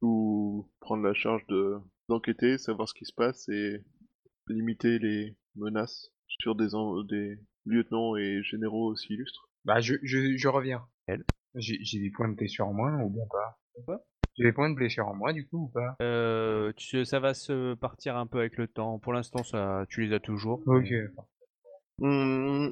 [0.00, 3.84] Ou prendre la charge de d'enquêter, savoir ce qui se passe et
[4.48, 6.74] limiter les menaces sur des
[7.66, 9.48] lieutenants et généraux aussi illustres.
[9.64, 10.82] Bah, je, je, je reviens.
[11.06, 11.24] Elle.
[11.54, 13.58] J'ai j'ai des points de blessure en moins ou bien pas
[14.38, 17.34] J'ai des points de blessure en moins du coup ou pas Euh, tu, ça va
[17.34, 18.98] se partir un peu avec le temps.
[18.98, 20.62] Pour l'instant, ça, tu les as toujours.
[20.66, 20.92] Ok.
[21.98, 22.68] Hmm,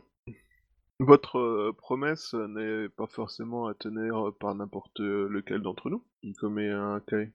[1.00, 6.04] Votre euh, promesse n'est pas forcément à tenir par n'importe lequel d'entre nous.
[6.22, 7.32] Il commet un cahier.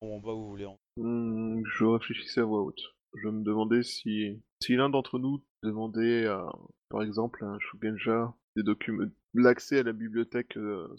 [0.00, 2.80] Je comprends pas où vous voulez en Hmm, je réfléchissais à voix haute.
[3.14, 6.46] Je me demandais si, si l'un d'entre nous demandait à,
[6.88, 10.94] par exemple, à un Shugenja des documents, l'accès à la bibliothèque euh,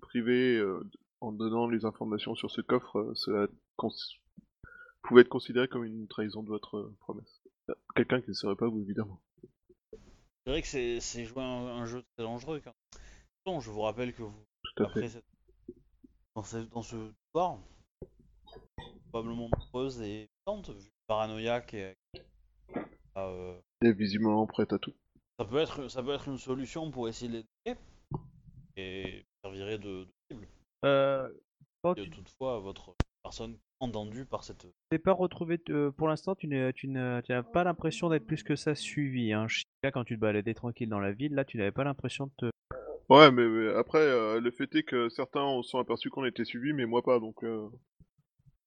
[0.00, 0.80] privée euh,
[1.20, 3.48] en donnant les informations sur ce coffre, euh, cela
[5.02, 7.42] pouvait être considéré comme une trahison de votre euh, promesse.
[7.70, 9.20] Euh, Quelqu'un qui ne serait pas vous, évidemment.
[10.46, 12.60] C'est vrai que c'est jouer un, un jeu très dangereux.
[12.64, 12.74] Quand...
[13.44, 14.46] Bon, je vous rappelle que vous,
[14.76, 15.08] Tout à fait.
[15.08, 15.24] cette...
[16.34, 16.96] dans, ce, dans ce
[17.32, 17.58] soir,
[19.10, 21.96] probablement nombreuses et puissantes, vu paranoïaque et
[23.16, 24.94] euh, Et visiblement prête à tout.
[25.40, 27.80] ça peut être ça peut être une solution pour essayer de l'aider
[28.76, 30.46] et servirait de, de cible.
[30.84, 31.28] Euh,
[31.82, 36.36] quand Et tu toutefois, votre personne entendue par cette t'es pas retrouvé, euh, pour l'instant,
[36.36, 39.32] tu n'as tu n'as pas l'impression d'être plus que ça suivi.
[39.32, 39.48] Hein.
[39.92, 42.50] Quand tu te baladais tranquille dans la ville, là, tu n'avais pas l'impression de te.
[43.08, 46.44] Ouais, mais, mais après, euh, le fait est que certains se sont aperçus qu'on était
[46.44, 47.42] suivis, mais moi pas, donc...
[47.42, 47.68] Euh...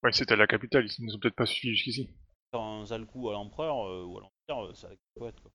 [0.04, 2.10] ouais, c'était à la capitale, ils nous ont peut-être pas suivis jusqu'ici.
[2.62, 5.52] Un sale coup à l'empereur euh, ou à l'empire, euh, c'est la capote quoi.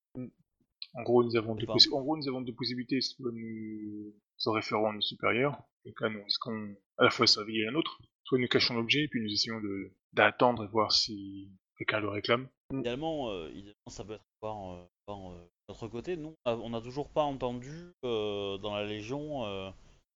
[0.95, 3.01] En gros, nous avons deux, possi- en gros, nous avons deux possibilités.
[3.01, 4.15] Soit nous
[4.47, 7.73] en référons à nos supérieurs, donc là, nous risquons à la fois de servir l'un
[7.73, 12.01] l'autre, soit nous cachons l'objet et puis nous essayons de d'attendre et voir si quelqu'un
[12.01, 12.49] le réclame.
[12.73, 16.17] Idéalement, euh, idéalement, ça peut être voir, euh, euh, notre côté.
[16.17, 19.69] Nous, on n'a toujours pas entendu euh, dans la Légion euh,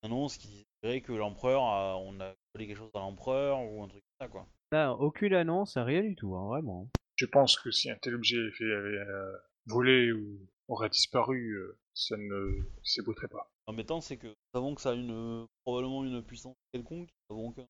[0.03, 3.83] une annonce qui dirait que l'empereur, a- on a volé quelque chose à l'empereur ou
[3.83, 4.47] un truc comme ça quoi.
[4.73, 6.89] Là, aucune annonce, rien du tout, hein, vraiment.
[7.17, 9.37] Je pense que si un tel objet fait euh,
[9.67, 10.39] voler ou
[10.69, 13.51] aurait disparu, euh, ça ne s'ébauterait pas.
[13.69, 17.09] L'embêtant, c'est que nous savons que ça a une probablement une puissance quelconque.
[17.29, 17.63] Que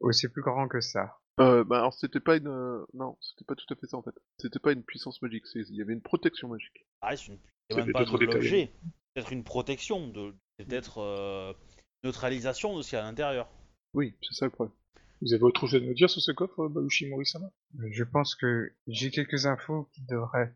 [0.00, 1.18] Oh, c'est plus grand que ça.
[1.40, 2.46] Euh, bah alors c'était pas une...
[2.46, 4.14] euh, Non, c'était pas tout à fait ça en fait.
[4.38, 6.86] C'était pas une puissance magique, c'est- il y avait une protection magique.
[7.02, 8.40] ça reste une, c'est C'est même pas trop de détaillé.
[8.42, 8.72] l'objet,
[9.14, 11.52] peut-être une protection, de peut-être euh,
[12.04, 13.48] neutralisation de ce qu'il y a à l'intérieur.
[13.94, 14.74] Oui, c'est ça le problème.
[15.24, 17.50] Vous avez autre chose à nous dire sur ce coffre, Balushi Morisama
[17.90, 20.54] Je pense que j'ai quelques infos qui devraient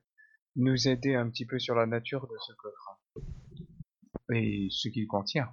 [0.57, 3.01] nous aider un petit peu sur la nature de ce coffre.
[4.35, 5.49] Et ce qu'il contient.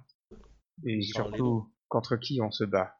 [0.84, 2.94] Et surtout, contre qui on se bat.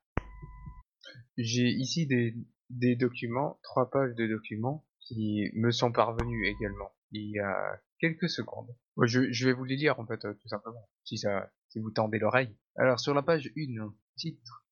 [1.37, 2.35] J'ai ici des,
[2.71, 8.31] des documents, trois pages de documents, qui me sont parvenus également, il y a quelques
[8.31, 8.75] secondes.
[9.03, 11.91] Je, je vais vous les lire, en fait, euh, tout simplement, si ça, si vous
[11.91, 12.57] tendez l'oreille.
[12.77, 14.66] Alors, sur la page 1, titre,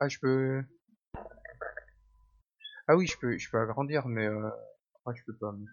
[0.00, 0.62] ah, je peux,
[2.88, 4.50] ah oui, je peux, je peux agrandir, mais euh...
[5.06, 5.52] ah, je peux pas.
[5.52, 5.66] mais-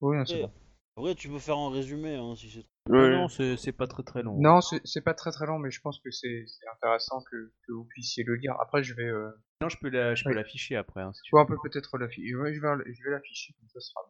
[0.00, 0.52] Oui, non, c'est bon.
[0.96, 2.66] En vrai, tu peux faire un résumé hein, si c'est.
[2.90, 4.36] Non, non, c'est c'est pas très très long.
[4.40, 7.52] Non, c'est c'est pas très très long, mais je pense que c'est c'est intéressant que,
[7.66, 8.56] que vous puissiez le lire.
[8.60, 9.30] Après, je vais, euh...
[9.60, 10.36] Non, je peux la- je peux Oui.
[10.36, 11.02] l'afficher après.
[11.02, 12.34] hein, si on peut peut-être l'afficher.
[12.34, 14.00] Ouais, je vais, je vais l'afficher, comme ça sera.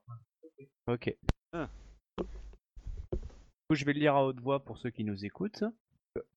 [0.86, 1.14] Ok.
[1.52, 1.68] Ah.
[2.18, 2.24] Du
[3.68, 5.64] coup, je vais le lire à haute voix pour ceux qui nous écoutent.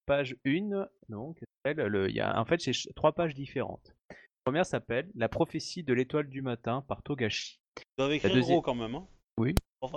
[0.06, 3.94] Page 1, donc, le- il y a, en fait, c'est trois pages différentes.
[4.10, 4.16] La
[4.46, 7.60] première s'appelle La prophétie de l'étoile du matin par Togashi.
[7.76, 8.96] Tu dois écrire deuxième- gros quand même.
[8.96, 9.08] Hein.
[9.38, 9.56] Oui.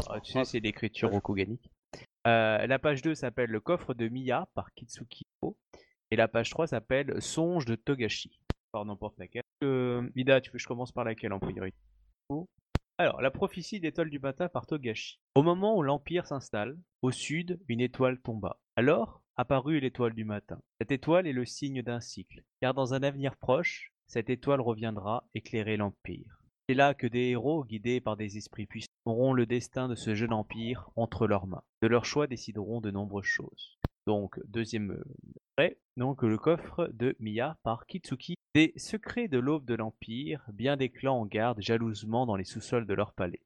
[0.08, 1.70] Ah, tu sais, c'est l'écriture rokuganique.
[2.26, 5.56] Euh, la page 2 s'appelle Le coffre de Miya par Kitsuki Ito.
[6.10, 8.38] Et la page 3 s'appelle Songe de Togashi.
[8.72, 9.42] Par n'importe laquelle.
[9.62, 11.76] Euh, Ida, tu veux que je commence par laquelle en priorité
[12.98, 15.18] Alors, la prophétie d'étoile du matin par Togashi.
[15.34, 18.58] Au moment où l'Empire s'installe, au sud, une étoile tomba.
[18.76, 20.60] Alors apparut l'étoile du matin.
[20.80, 25.28] Cette étoile est le signe d'un cycle, car dans un avenir proche, cette étoile reviendra
[25.34, 26.40] éclairer l'Empire.
[26.68, 30.14] C'est là que des héros, guidés par des esprits puissants, auront le destin de ce
[30.14, 31.62] jeune empire entre leurs mains.
[31.82, 33.78] De leur choix décideront de nombreuses choses.
[34.06, 35.04] Donc, deuxième euh,
[35.56, 38.36] extrait, donc le coffre de Miya par Kitsuki.
[38.54, 42.86] Des secrets de l'aube de l'Empire, bien des clans en garde jalousement dans les sous-sols
[42.86, 43.42] de leur palais.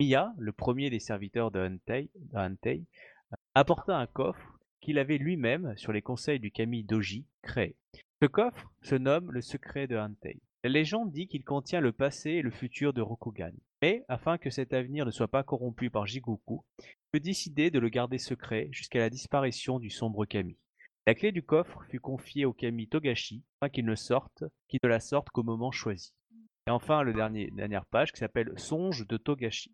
[0.00, 2.84] Miya, le premier des serviteurs de Hantei, de Hantei,
[3.32, 7.76] euh, apporta un coffre qu'il avait lui-même, sur les conseils du kami Doji, créé.
[8.22, 10.40] Ce coffre se nomme le secret de Hantei.
[10.64, 13.52] La légende dit qu'il contient le passé et le futur de Rokugan.
[13.80, 16.64] Mais, afin que cet avenir ne soit pas corrompu par Jigoku,
[17.14, 20.56] il décidé de le garder secret jusqu'à la disparition du sombre Kami.
[21.06, 24.88] La clé du coffre fut confiée au Kami Togashi afin qu'il ne sorte, qu'il ne
[24.88, 26.12] la sorte qu'au moment choisi.
[26.66, 29.72] Et enfin, le dernier, dernière page qui s'appelle Songe de Togashi.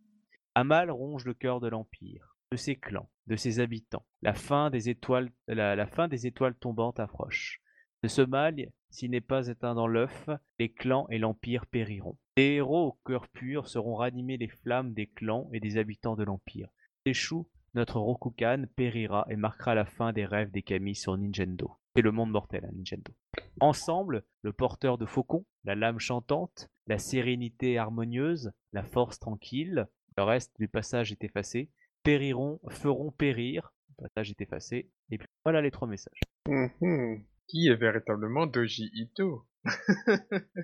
[0.54, 4.06] Amal ronge le cœur de l'Empire, de ses clans, de ses habitants.
[4.22, 7.60] La fin des étoiles, la, fin des étoiles tombantes approche.
[8.02, 12.18] De ce mal, s'il n'est pas éteint dans l'œuf, les clans et l'Empire périront.
[12.36, 16.24] Les héros au cœur pur seront ranimés les flammes des clans et des habitants de
[16.24, 16.68] l'Empire.
[17.04, 21.72] Échoue, notre Rokugan périra et marquera la fin des rêves des Kami sur Nintendo.
[21.96, 23.12] C'est le monde mortel, hein, Nintendo.
[23.60, 30.22] Ensemble, le porteur de faucon, la lame chantante, la sérénité harmonieuse, la force tranquille, le
[30.22, 31.70] reste du passage est effacé,
[32.04, 36.20] périront, feront périr, le passage est effacé, et puis voilà les trois messages.
[36.46, 37.24] Mhm.
[37.48, 39.44] Qui est véritablement Doji Ito?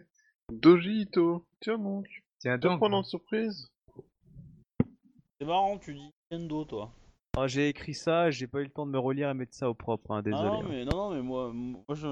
[0.52, 2.06] Doji Ito, tiens donc,
[2.38, 2.78] Tiens te donc.
[2.78, 3.70] prendre en surprise.
[5.38, 6.92] C'est marrant, tu dis Nintendo toi.
[7.36, 9.70] Oh, j'ai écrit ça, j'ai pas eu le temps de me relire et mettre ça
[9.70, 10.43] au propre, hein, désolé.
[10.44, 10.66] Ah non, hein.
[10.69, 12.07] mais, non, non, mais moi, moi, je,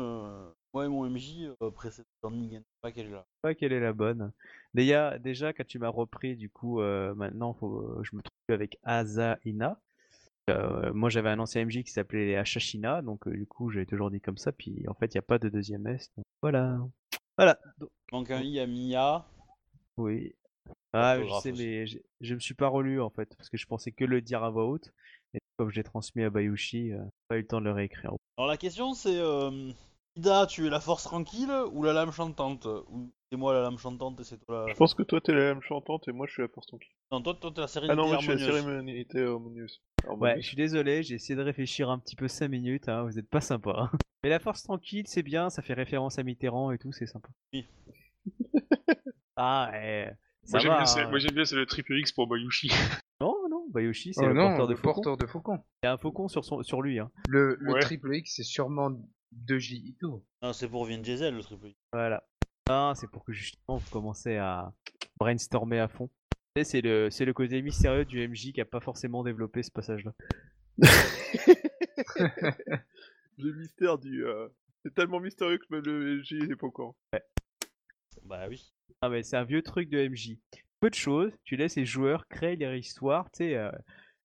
[0.73, 2.07] moi et mon MJ euh, précédent
[2.81, 3.27] pas qu'elle est là.
[3.43, 4.32] pas quelle est la bonne.
[4.74, 8.78] Déjà, déjà quand tu m'as repris, du coup, euh, maintenant, faut, je me trouve avec
[8.85, 9.81] Azaina.
[10.49, 14.11] Euh, moi, j'avais un ancien MJ qui s'appelait Ashashina, donc euh, du coup, j'avais toujours
[14.11, 14.53] dit comme ça.
[14.53, 16.11] Puis, en fait, il n'y a pas de deuxième S.
[16.16, 16.78] donc voilà.
[17.36, 17.59] Voilà.
[18.11, 19.27] Donc, un I à Mia.
[19.97, 20.35] oui.
[20.93, 21.62] Ah, je sais, aussi.
[21.62, 24.20] mais j'ai- je me suis pas relu en fait, parce que je pensais que le
[24.20, 24.90] dire à voix haute.
[25.35, 28.12] Et comme je l'ai transmis à Bayushi, euh, pas eu le temps de le réécrire.
[28.39, 29.70] Alors la question c'est euh,
[30.16, 32.66] Ida, tu es la force tranquille ou la lame chantante?
[32.90, 34.73] Ou c'est moi la lame chantante et c'est toi la.
[34.73, 36.93] Je pense que toi t'es la lame chantante et moi je suis la force tranquille.
[37.12, 38.65] Non, toi, toi t'es la sérénité Ah non, moi je suis la harmonieuse.
[38.65, 39.82] cérémonie harmonieuse.
[39.98, 40.43] Ouais, Harmonieuse.
[40.43, 43.28] je suis désolé, j'ai essayé de réfléchir un petit peu 5 minutes, hein, vous êtes
[43.28, 43.74] pas sympa.
[43.77, 43.90] hein.
[44.23, 47.28] Mais la force tranquille, c'est bien, ça fait référence à Mitterrand et tout, c'est sympa.
[47.52, 47.66] Oui.
[49.36, 49.78] Ah, ça
[50.51, 50.77] Moi j'aime va.
[50.79, 51.09] bien, c'est- hein.
[51.11, 52.69] moi, j'aime bien, c'est le triple X pour Bayushi.
[53.20, 54.93] Non, non, Bayoshi, c'est Oh le non, porteur de le faucon.
[54.95, 55.65] porteur de faucon.
[55.83, 57.01] Il y a un faucon sur, son, sur lui.
[57.01, 57.11] Hein.
[57.29, 57.81] Le, le Ouais.
[57.81, 58.93] triple X, c'est sûrement
[59.33, 60.25] de J Ito.
[60.41, 61.73] Non, c'est pour Vin Diesel le triple.
[61.93, 62.23] Voilà.
[62.70, 64.73] Ah, c'est pour que justement vous commencez à
[65.19, 66.09] brainstormer à fond.
[66.55, 69.65] Tu sais, C'est le, c'est le côté mystérieux du MJ qui a pas forcément développé
[69.65, 70.12] ce passage-là.
[73.39, 74.25] Le mystère du.
[74.25, 74.49] euh,
[74.85, 76.97] C'est tellement mystérieux que même le MJ n'est pas au courant.
[78.25, 78.73] Bah oui.
[79.01, 80.39] Ah mais c'est un vieux truc de MJ.
[80.81, 83.70] Peu de choses, tu laisses les joueurs créer leur histoire, tu sais, euh,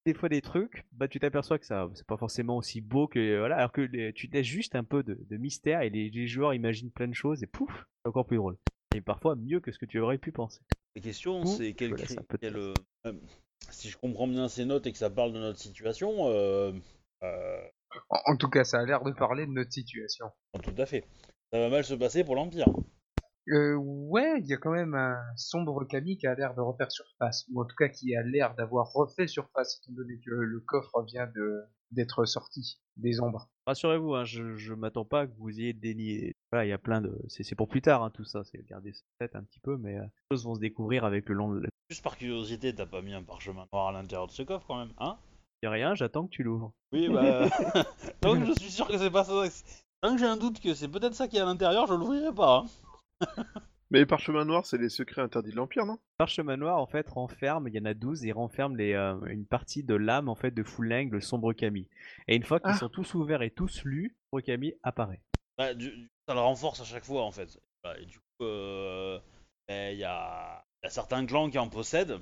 [0.06, 3.40] des fois des trucs, bah tu t'aperçois que ça c'est pas forcément aussi beau que
[3.40, 6.28] voilà, alors que les- tu laisses juste un peu de, de mystère et les, les
[6.28, 7.72] joueurs imaginent plein de choses et pouf,
[8.04, 8.58] c'est encore plus drôle.
[8.96, 10.60] Et parfois mieux que ce que tu aurais pu penser.
[10.96, 11.94] La question, c'est quel,
[12.56, 12.74] euh,
[13.08, 13.14] euh,
[13.72, 16.74] si je comprends bien ces notes et que ça parle de notre situation, euh,
[17.24, 17.62] euh,
[18.10, 20.28] En, en tout cas, ça a l'air de parler de notre situation.
[20.62, 21.06] tout à fait.
[21.52, 22.68] Ça va mal se passer pour l'Empire.
[23.50, 26.92] Euh, ouais, il y a quand même un sombre Kami qui a l'air de refaire
[26.92, 30.60] surface, ou en tout cas qui a l'air d'avoir refait surface, étant donné que le
[30.62, 31.62] coffre vient de
[31.92, 33.48] d'être sorti des ombres.
[33.68, 36.34] Rassurez-vous, hein, je, je m'attends pas que vous ayez dénié.
[36.52, 37.22] Voilà, il y a plein de.
[37.28, 39.60] C'est c'est pour plus tard hein, tout ça, c'est garder ça en tête un petit
[39.60, 41.54] peu, mais euh, les choses vont se découvrir avec le long.
[41.54, 44.66] de- Juste par curiosité, t'as pas mis un parchemin noir à l'intérieur de ce coffre
[44.66, 45.18] quand même, hein?
[45.62, 46.72] Y a rien, j'attends que tu l'ouvres.
[46.94, 47.46] Oui, bah.
[48.24, 49.44] Donc je suis sûr que c'est pas ça.
[50.02, 52.34] Tant que j'ai un doute que c'est peut-être ça qui est à l'intérieur, je l'ouvrirai
[52.34, 52.60] pas.
[52.60, 52.66] hein.
[53.92, 56.00] Mais les parchemins noirs, c'est les secrets interdits de l'Empire, non?
[56.18, 59.20] Parchemin noir en fait renferme, il y en a 12 et il renferme les, euh,
[59.28, 61.88] une partie de l'âme en fait de Fulang, le sombre Kami.
[62.28, 62.78] Et une fois qu'ils Ah.
[62.78, 65.22] sont tous ouverts et tous lus, le sombre Kami apparaît.
[65.60, 67.60] Bah, du- du- ça le renforce à chaque fois en fait.
[67.84, 69.20] Voilà, et du coup, euh,
[69.68, 72.18] ben, il y, a, y a certains clans qui en possèdent.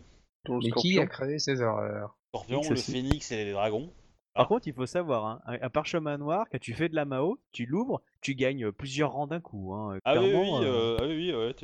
[0.49, 1.01] Mais qui scorpion.
[1.03, 2.17] a créé ces horreurs?
[2.35, 3.93] Scorpion, le phénix et les dragons.
[4.33, 7.05] Par contre, il faut savoir, hein, un, un parchemin noir, quand tu fais de la
[7.05, 9.73] Mao, tu l'ouvres, tu gagnes plusieurs rangs d'un coup.
[9.73, 9.99] Hein.
[10.05, 11.55] Ah oui, oui, euh, euh, ah oui, oui, ouais,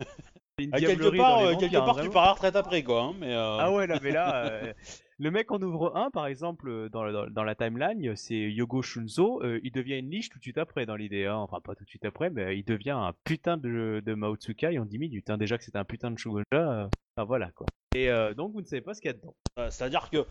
[0.58, 2.82] une Ah, quelque part, dans les vampires, quelque part tu pars à la retraite après
[2.82, 3.02] quoi.
[3.02, 4.72] Hein, mais euh, Ah ouais, là, mais là, euh,
[5.18, 9.42] le mec en ouvre un, par exemple, dans, dans, dans la timeline, c'est Yogo Shunzo,
[9.42, 11.36] euh, il devient une liche tout de suite après dans l'idée, hein.
[11.36, 14.78] enfin pas tout de suite après, mais il devient un putain de, de Mao Tsukai
[14.78, 15.36] en 10 minutes, hein.
[15.36, 17.66] déjà que c'était un putain de Shogunja, enfin voilà quoi.
[17.94, 19.34] Et donc vous ne savez pas ce qu'il y a dedans.
[19.70, 20.26] c'est-à-dire que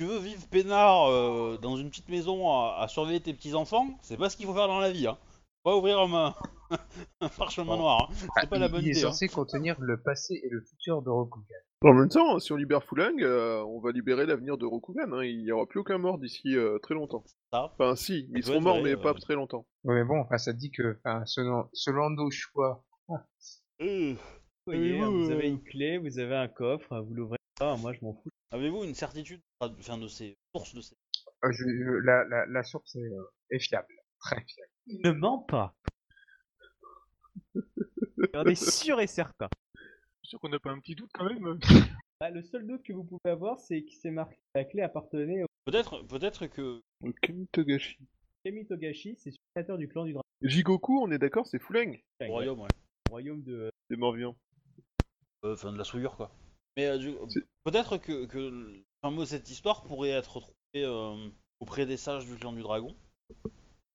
[0.00, 3.86] tu veux vivre peinard euh, dans une petite maison à, à surveiller tes petits enfants,
[4.00, 5.06] c'est pas ce qu'il faut faire dans la vie.
[5.06, 5.18] Hein.
[5.62, 6.34] Pas ouvrir un,
[7.20, 7.82] un parchemin Bon.
[7.82, 8.08] noir.
[8.10, 8.14] hein.
[8.34, 9.04] Ah, C'est pas il, la bonne il est idée.
[9.04, 9.10] hein.
[9.10, 11.44] censé contenir le passé et le futur de Rokugan.
[11.82, 15.12] En même temps, si on libère Fulang, euh, on va libérer l'avenir de Rokugan.
[15.12, 15.24] Hein.
[15.24, 17.22] Il n'y aura plus aucun mort d'ici euh, très longtemps.
[17.52, 18.96] Enfin, si, ils seront morts, mais euh.
[18.96, 19.66] pas très longtemps.
[19.84, 22.82] Ouais, mais bon, enfin, ça dit que, enfin, selon, selon nos choix,
[23.82, 24.16] Euh, Vous
[24.66, 28.00] voyez, hein, vous avez une clé, vous avez un coffre, vous l'ouvrez pas, moi je
[28.02, 28.30] m'en fous.
[28.50, 30.94] Avez-vous une certitude enfin, de ces sources de ces...
[31.44, 34.70] euh, je- je- la, la, la source est, euh, est fiable, très fiable.
[35.04, 35.74] Ne mens pas
[38.34, 39.48] On est sûr et certain.
[39.76, 41.58] Je suis sûr qu'on n'a pas un petit doute quand même.
[42.20, 45.42] Bah, le seul doute que vous pouvez avoir, c'est que c'est marqué la clé appartenait
[45.42, 47.98] au Peut-être, peut-être que Le Kamitogashi.
[48.44, 51.98] Kami Togashi, c'est créateur du clan du dragon, Jigoku, on est d'accord, c'est Fulang.
[52.22, 52.68] au royaume, ouais.
[53.10, 54.36] royaume de Des morts vivants.
[55.44, 56.30] Euh, Enfin, de la souillure, quoi.
[56.76, 57.16] Mais euh, du-
[57.64, 61.28] peut-être que, que le fameux cette histoire pourrait être retrouvée euh,
[61.60, 62.94] auprès des sages du clan du dragon.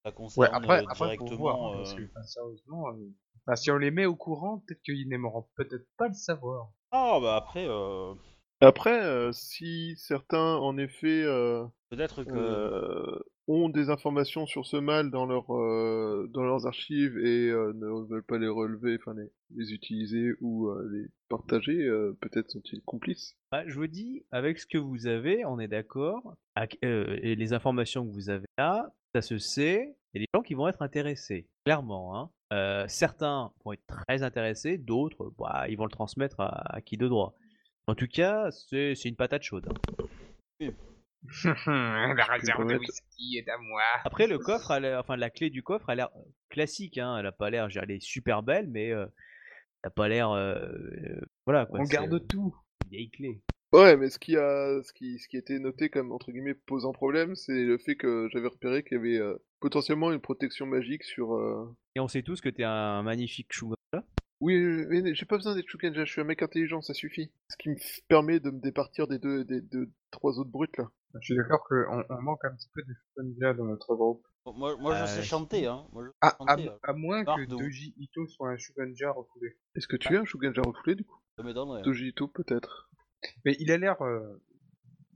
[0.06, 1.38] Ça concerne Ouais, après, euh, après, directement.
[1.38, 3.10] voir, parce que, enfin, sérieusement, euh,
[3.48, 6.72] enfin, si on les met au courant, peut-être qu'ils n'aimeront peut-être pas le savoir.
[6.92, 8.14] Ah, bah après, euh,
[8.62, 13.20] Après, euh, si certains, en effet, euh, peut-être que.
[13.48, 18.08] Ont des informations sur ce mal dans, leur, euh, dans leurs archives et euh, ne
[18.10, 22.82] veulent pas les relever, enfin les, les utiliser ou euh, les partager, euh, peut-être sont-ils
[22.82, 23.36] complices.
[23.52, 26.36] Ah, je vous dis, avec ce que vous avez, on est d'accord,
[26.84, 30.30] euh, et les informations que vous avez là, ça se sait, il y a des
[30.34, 32.18] gens qui vont être intéressés, clairement.
[32.20, 32.30] Hein.
[32.54, 36.98] Euh, certains vont être très intéressés, d'autres, bah, ils vont le transmettre à, à qui
[36.98, 37.36] de droit.
[37.88, 39.68] En tout cas, c'est c'est une patate chaude.
[40.62, 40.70] hein.
[41.66, 43.82] la réserve de whisky est à moi.
[44.04, 46.10] Après, le coffre, a enfin la clé du coffre a l'air
[46.50, 46.98] classique.
[46.98, 47.18] Hein.
[47.20, 49.06] Elle a pas l'air, elle est super belle, mais euh,
[49.84, 51.80] elle a pas l'air, euh, euh, voilà quoi.
[51.80, 52.56] On garde tout.
[52.86, 53.42] une vieille clé.
[53.74, 56.94] Ouais, mais ce qui a, ce qui, ce qui était noté comme entre guillemets posant
[56.94, 61.04] problème, c'est le fait que j'avais repéré qu'il y avait euh, potentiellement une protection magique
[61.04, 61.34] sur.
[61.36, 63.76] euh, Et on sait tous que t'es un magnifique Shuga.
[64.42, 64.58] Oui,
[64.90, 67.32] mais j'ai pas besoin d'être Shukenja, je suis un mec intelligent, ça suffit.
[67.50, 67.76] Ce qui me
[68.08, 70.90] permet de me départir des deux, des deux, trois autres brutes là.
[71.22, 74.26] Je suis d'accord qu'on on manque un petit peu de Shugenja dans notre groupe.
[74.46, 75.88] Moi, moi je Euh, sais chanter, hein.
[75.92, 79.58] Moi, je sais Ah, chanter, euh, à moins que Doji Ito soit un Shugenja refoulé.
[79.76, 81.18] Est-ce que tu es un Shukenja refoulé du coup?
[81.38, 81.80] Ça m'étonnerait.
[81.80, 81.84] hein.
[81.84, 82.90] Doji Ito peut-être.
[83.46, 84.42] Mais il a l'air euh,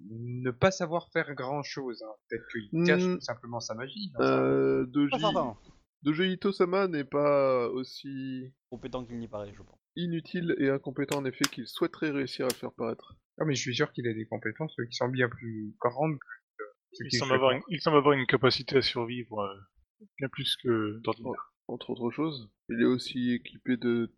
[0.10, 2.02] ne pas savoir faire grand chose.
[2.02, 2.12] Hein.
[2.30, 3.16] Peut-être qu'il cache Hmm.
[3.16, 4.12] tout simplement sa magie.
[4.16, 4.24] hein.
[4.24, 5.12] Euh, Doji...
[5.12, 5.58] Pas certain.
[6.02, 8.54] Doji Ito Sama n'est pas aussi.
[8.72, 9.79] Compétent qu'il n'y paraît, je pense.
[9.96, 13.16] Inutile et incompétent en effet qu'il souhaiterait réussir à faire paraître.
[13.40, 16.64] Ah, mais je suis sûr qu'il a des compétences qui sont bien plus grandes que
[16.94, 20.58] ce Il semble, avoir une, il semble avoir une capacité à survivre euh, bien plus
[20.58, 21.54] que d'ordinaire.
[21.68, 24.12] Entre autres choses, il est aussi équipé de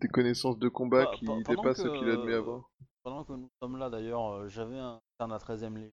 [0.00, 2.70] des connaissances de combat Bah, qui dépassent ce qu'il admet avoir.
[3.02, 5.92] Pendant que nous sommes là d'ailleurs, euh, j'avais un à la 13ème Légion.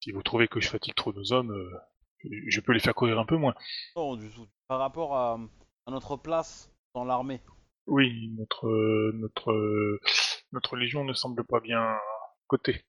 [0.00, 1.70] Si vous trouvez que je fatigue trop nos hommes, euh,
[2.48, 3.54] je peux les faire courir un peu moins.
[3.96, 4.46] Non, du tout.
[4.68, 5.40] Par rapport à,
[5.86, 7.40] à notre place dans l'armée.
[7.86, 10.00] Oui, notre notre
[10.52, 11.96] notre légion ne semble pas bien
[12.46, 12.84] cotée.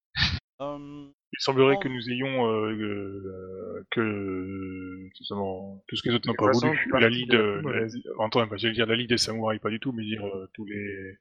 [0.62, 6.28] Euh, Il semblerait que nous ayons euh, euh, que justement, tout ce que les autres
[6.30, 6.90] n'ont pas voulu.
[6.94, 7.90] La ligue, de la euh.
[8.20, 10.66] Antoine, bah, j'allais dire la ligue des samouraïs, pas du tout, mais dire euh, tous
[10.66, 11.18] les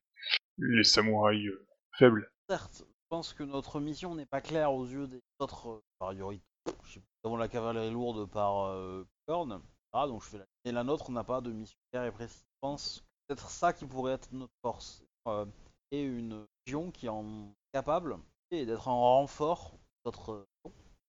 [0.58, 1.66] les samouraïs euh,
[1.98, 2.30] faibles.
[2.48, 6.44] certes, je pense que notre mission n'est pas claire aux yeux des autres priorités.
[6.84, 9.60] Je sais pas, Nous avons la cavalerie lourde par euh, Korn,
[9.92, 10.44] ah, donc je fais la...
[10.64, 12.40] Et la nôtre n'a pas de mission claire et précise.
[12.40, 15.02] Je pense peut-être ça qui pourrait être notre force.
[15.28, 15.46] Euh,
[15.90, 18.18] et une région qui est en capable
[18.50, 19.74] et d'être en renfort
[20.04, 20.46] d'autres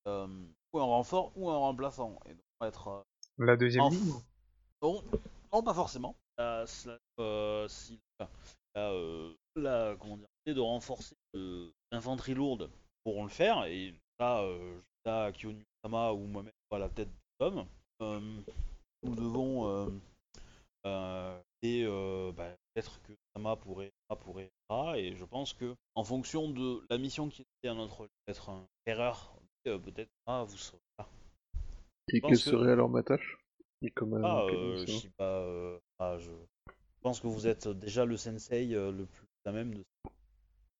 [0.07, 0.27] euh,
[0.73, 2.19] ou un renfort ou un remplaçant.
[2.25, 3.01] Et donc être euh,
[3.37, 4.13] La deuxième en- ligne
[4.81, 5.03] Non,
[5.51, 6.15] non, pas forcément.
[6.37, 8.91] Cela- euh, si la,
[9.55, 11.15] la- comment dire, l'idée de renforcer
[11.91, 12.69] l'infanterie lourde
[13.03, 14.43] pourront le faire, et là,
[15.05, 17.65] là Kyonu Sama ou moi-même à la tête de l'homme,
[19.03, 19.91] nous devons
[21.61, 26.03] et euh, bah, peut-être que Sama pourrait, Sama pourrait, ah, et je pense que en
[26.03, 29.35] fonction de la mission qui était à notre être un erreur,
[29.67, 31.07] euh, peut-être ah vous serez là.
[32.09, 33.37] Et quelle que- serait alors ma tâche?
[33.81, 35.39] Et comme, euh, Ah, euh, je pas.
[35.41, 36.31] euh, ah, je
[37.01, 39.83] pense que vous êtes déjà le sensei euh, le plus à même de.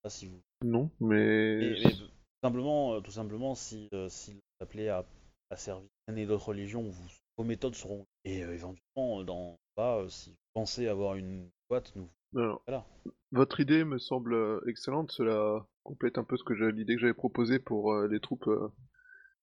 [0.02, 0.41] Pas si vous.
[0.64, 1.61] Non, mais...
[1.61, 2.10] Et, mais, tout
[2.43, 5.06] simplement, tout simplement, si euh, si vous appelez à,
[5.49, 7.07] à servir une et d'autres vous,
[7.38, 8.06] vos méthodes seront.
[8.23, 12.10] Et éventuellement, dans pas, euh, si vous pensez avoir une boîte, nous.
[12.35, 12.85] Alors, Voilà.
[13.31, 17.02] votre idée me semble euh, excellente, cela complète un peu ce que j'ai- l'idée que
[17.02, 18.69] j'avais proposée pour euh, les troupes euh,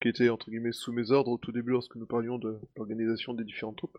[0.00, 3.34] qui étaient entre guillemets sous mes ordres au tout début lorsque nous parlions de l'organisation
[3.34, 3.98] des différentes troupes.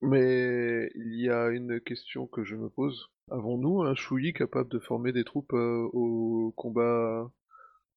[0.00, 3.08] Mais il y a une question que je me pose.
[3.30, 7.28] Avons-nous un Shui capable de former des troupes euh, au combat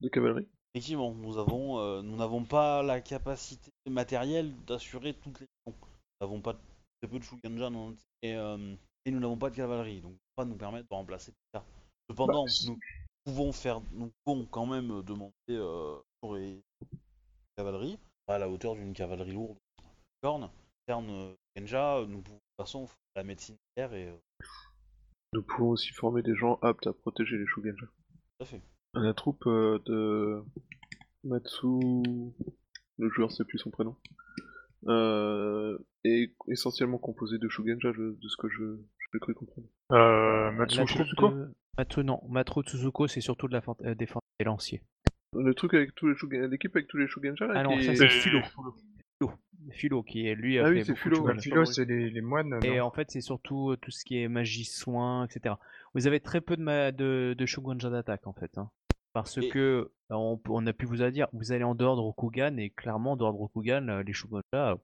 [0.02, 0.48] de cavalerie?
[0.74, 5.80] Effectivement, nous avons, euh, nous n'avons pas la capacité matérielle d'assurer toutes les missions.
[5.80, 6.60] Nous n'avavons pas
[7.02, 8.76] très peu de Shugenja dans notre- et, euh,
[9.06, 11.66] et nous n'avons pas de cavalerie, donc pas nous permettre de remplacer tout ça.
[12.10, 12.80] Cependant, Bah, nous
[13.26, 16.62] pouvons faire, nous pouvons quand même demander euh, pour les
[17.58, 17.98] cavaleries
[18.28, 19.58] à la hauteur d'une cavalerie lourde.
[20.22, 20.50] Corne,
[20.90, 24.18] euh, Genja, nous pouvons de toute façon faire la médecine guerre et euh,
[25.34, 27.86] Nous pouvons aussi former des gens aptes à protéger les Shugenja.
[27.88, 28.62] tout à fait.
[28.94, 30.44] La troupe euh, de
[31.24, 31.68] Matsu,
[32.98, 33.96] le joueur sait plus son prénom,
[34.88, 38.78] euh, est essentiellement composée de Shugenja, je- de ce que je
[39.14, 39.68] j'ai cru comprendre.
[39.92, 41.30] Euh, Matsu La troupe Shizuko?
[41.30, 41.52] de...
[41.78, 42.22] Matsu, non.
[42.30, 44.82] Matsu Tsuzuko, c'est surtout de la fant- euh, défense des lanciers.
[45.38, 47.84] Le truc avec tous les Shugenja, l'équipe avec tous les Shugenja là, Ah non, qui
[47.86, 48.40] ça est- c'est Philo.
[49.20, 49.32] Philo.
[49.72, 52.58] Philo, qui est lui a Ah oui, c'est Philo, de philo, c'est les, les moines.
[52.64, 55.56] Et non en fait, c'est surtout euh, tout ce qui est magie, soins, etc.
[55.94, 56.92] Vous avez très peu de, ma...
[56.92, 58.58] de, de Shogunja d'attaque, en fait.
[58.58, 58.70] hein.
[59.14, 60.16] Parce Et- que, euh,
[60.50, 63.16] on, a pu vous a dire, vous allez en dehors de Rokugan, et clairement, en
[63.18, 64.76] dehors de Rokugan, euh, les Shogunja, euh,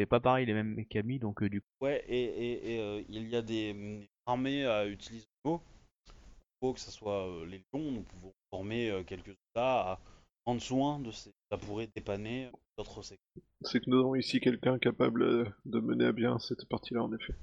[0.00, 1.66] c'est pas pareil, les mêmes Kami, donc euh, du coup.
[1.82, 5.60] Ouais, et, et, et, euh, il y a des hum, armées à utiliser le mot.
[6.08, 10.00] Il faut que ce soit euh, les lions, nous pouvons former euh, quelques soldats à
[10.44, 11.30] prendre soin de ces.
[11.50, 13.42] Ça pourrait dépanner d'autres secteurs.
[13.62, 17.34] c'est que nous avons ici quelqu'un capable de mener à bien cette partie-là, en effet.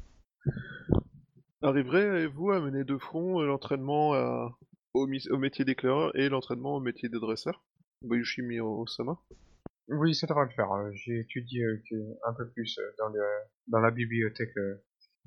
[1.61, 4.57] Arriverez-vous à mener de front l'entraînement à-
[4.93, 7.63] au, mis- au métier d'éclaireur et l'entraînement au métier de dresseur?
[8.03, 9.19] Bayushi Mio-sama
[9.89, 10.71] Oui, ça devrait le faire.
[10.71, 11.81] Euh, J'ai étudié euh,
[12.27, 13.21] un peu plus euh, dans, le,
[13.67, 14.83] dans la bibliothèque euh,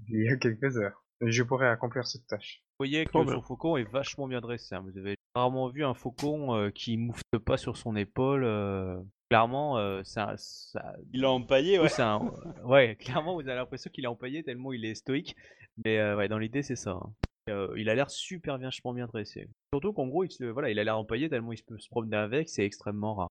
[0.09, 1.05] il y a quelques heures.
[1.23, 2.63] Je pourrais accomplir cette tâche.
[2.79, 3.35] Vous voyez que bien.
[3.35, 4.75] son faucon est vachement bien dressé.
[4.75, 4.85] hein.
[4.91, 8.45] Vous avez rarement vu un faucon euh, qui moufte pas sur son épaule.
[8.45, 9.01] euh,
[9.31, 12.01] Clairement, euh, ça, ça, Il a empaillé, Oui, ouais.
[12.03, 12.33] un-
[12.65, 15.37] ouais, clairement, vous avez l'impression qu'il est empaillé tellement il est stoïque.
[15.85, 16.93] Mais euh, ouais, dans l'idée, c'est ça.
[16.93, 17.13] hein.
[17.49, 19.49] Euh, il a l'air super bien, vachement bien dressé.
[19.73, 21.89] Surtout qu'en gros, il, se- voilà, il a l'air empaillé tellement il se peut se
[21.89, 23.29] promener avec, c'est extrêmement rare.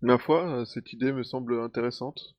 [0.00, 2.36] Ma foi, euh, cette idée me semble intéressante.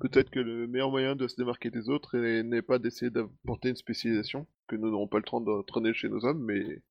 [0.00, 3.70] Peut-être que le meilleur moyen de se démarquer des autres est- n'est pas d'essayer d'apporter
[3.70, 6.82] une spécialisation, que nous n'aurons pas le temps d'entraîner chez nos hommes, mais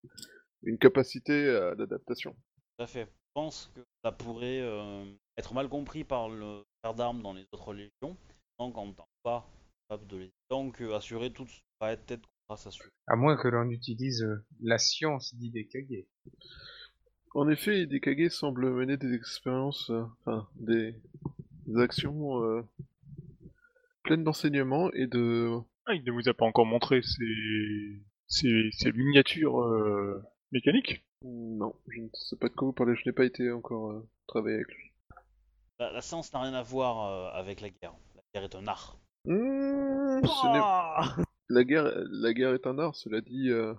[0.63, 2.33] une capacité à d'adaptation.
[2.77, 3.05] Tout à fait.
[3.05, 5.05] Je pense que ça pourrait euh,
[5.37, 8.17] être mal compris par le frère d'armes dans les autres légions.
[8.59, 9.49] Donc, en tant pas
[9.89, 10.31] capable de les.
[10.49, 11.47] Donc, euh, assurer tout
[11.81, 12.89] va être peut-être qu'on va s'assurer.
[13.07, 16.05] À moins que l'on utilise euh, la science d'Hidekage.
[17.35, 20.95] En effet, Dekage semble mener des expériences, euh, enfin, des,
[21.65, 22.61] des actions euh,
[24.03, 25.49] pleines d'enseignements et de
[25.87, 31.03] Ah, il ne vous a pas encore montré ses, ses, ses miniatures euh, mécaniques?
[31.23, 34.07] Non, je ne sais pas de quoi vous parlez, je n'ai pas été encore euh,
[34.27, 34.91] travailler avec lui.
[35.79, 37.95] La, la science n'a rien à voir euh, avec la guerre.
[38.15, 38.99] La guerre est un art.
[39.25, 41.15] Mmh, ce n'est- Ah
[41.49, 43.73] la, guerre, la guerre est un art, cela dit, euh,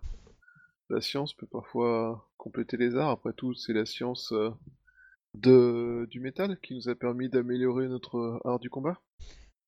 [0.91, 3.11] la science peut parfois compléter les arts.
[3.11, 4.51] Après tout, c'est la science euh,
[5.35, 9.01] de, du métal qui nous a permis d'améliorer notre art du combat.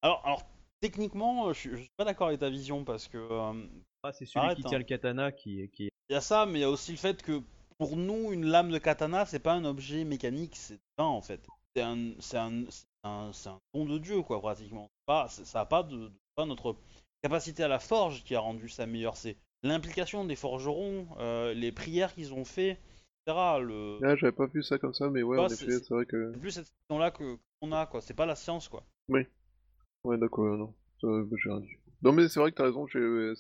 [0.03, 0.43] Alors, alors
[0.81, 3.67] techniquement, euh, je, suis- je suis pas d'accord avec ta vision parce que euh,
[4.03, 4.69] Ah, c'est celui Arrête, qui hein.
[4.69, 5.91] tient le katana qui, qui...
[6.09, 7.43] il y a ça, mais il y a aussi le fait que
[7.79, 11.47] pour nous, une lame de katana, c'est pas un objet mécanique, c'est divin en fait.
[11.75, 12.65] C'est un, c'est un,
[13.05, 14.89] un, un don de Dieu quoi, pratiquement.
[15.05, 16.77] Pas, ça a pas de, de- pas notre
[17.23, 19.17] capacité à la forge qui a rendu ça meilleur.
[19.17, 22.79] C'est l'implication des forgerons, euh, les prières qu'ils ont fait,
[23.27, 23.59] etc.
[23.61, 25.95] Le, Là, j'avais pas vu ça comme ça, mais ouais, Ouais, en c'est- effet, c'est
[25.95, 26.33] vrai que.
[26.33, 28.01] c'est plus cette vision-là que qu'on a quoi.
[28.01, 28.85] C'est pas la science quoi.
[29.09, 30.75] Ouais, d'accord, non.
[31.01, 31.77] Ça, bah, j'ai rien dit.
[32.03, 32.99] Non, mais c'est vrai que t'as raison, c'est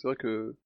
[0.09, 0.57] vrai que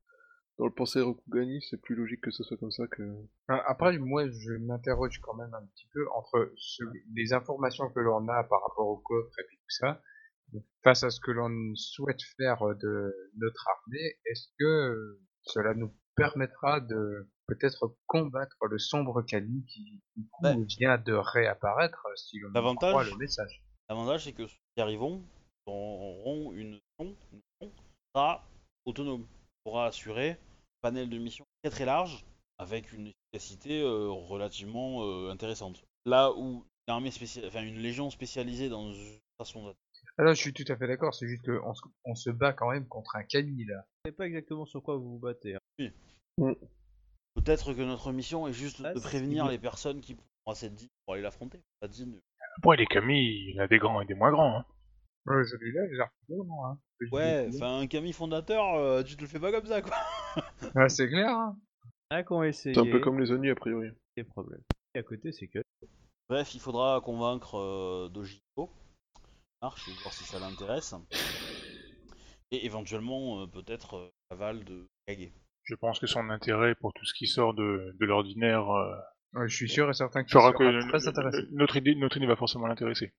[0.59, 3.03] dans le pensée Rokugani, c'est plus logique que ce soit comme ça que.
[3.49, 8.01] Ah, Après, moi, je m'interroge quand même un petit peu entre ce- les informations que
[8.01, 10.01] l'on a par rapport au coffre et puis tout ça,
[10.83, 16.81] face à ce que l'on souhaite faire de notre armée, est-ce que cela nous permettra
[16.81, 20.57] de peut-être combattre le sombre Kali qui, du coup, Ouais.
[20.79, 25.23] vient de réapparaître si l'on L'avantage- croit le message L'avantage, c'est que ceux qui arriveront
[25.67, 27.17] auront une mission,
[28.15, 28.45] sera
[28.85, 29.27] autonome,
[29.65, 30.37] pourra assurer un
[30.83, 32.25] panel de missions très très large
[32.59, 35.83] avec une efficacité euh, relativement euh, intéressante.
[36.07, 39.77] Là où une armée spéciale, enfin une légion spécialisée dans une façon d'attaque.
[40.21, 42.71] Alors, je suis tout à fait d'accord, c'est juste qu'on se, on se bat quand
[42.71, 43.85] même contre un Kali là.
[44.05, 45.55] Je sais pas exactement sur quoi vous vous battez.
[45.79, 46.55] hein.
[47.35, 50.75] Peut-être que notre mission est juste Ah, de c'est prévenir les personnes qui pourront cette
[50.75, 51.63] dit pour aller l'affronter.
[51.81, 52.07] Cette dit,
[52.63, 54.59] Bon, les Kami, il y en a des grands et des moins grands.
[54.59, 54.65] Hein.
[55.27, 56.79] Ouais, celui-là, j'ai l'air plus grand, hein.
[57.13, 59.97] Ouais, enfin un Camille fondateur, euh, tu te le fais pas comme ça quoi.
[60.75, 61.57] Ouais, c'est clair, hein.
[62.11, 62.75] Il y en a qui ont essayé.
[62.75, 63.89] C'est un peu comme les Oni, a priori.
[64.17, 64.61] des problèmes.
[64.95, 65.61] Et à côté, c'est que.
[66.29, 68.71] Bref, il faudra convaincre euh, Dojito,
[69.63, 70.95] marche, et voir si ça l'intéresse.
[72.51, 75.31] Et éventuellement, euh, peut-être, euh, l'aval de Kage.
[75.65, 78.97] Je pense que son intérêt pour tout ce qui sort de, de l'ordinaire euh,
[79.35, 81.39] Ouais, je suis sûr et certain que fera tu que très intéressé.
[81.53, 83.13] notre idée, notre idée va forcément l'intéresser.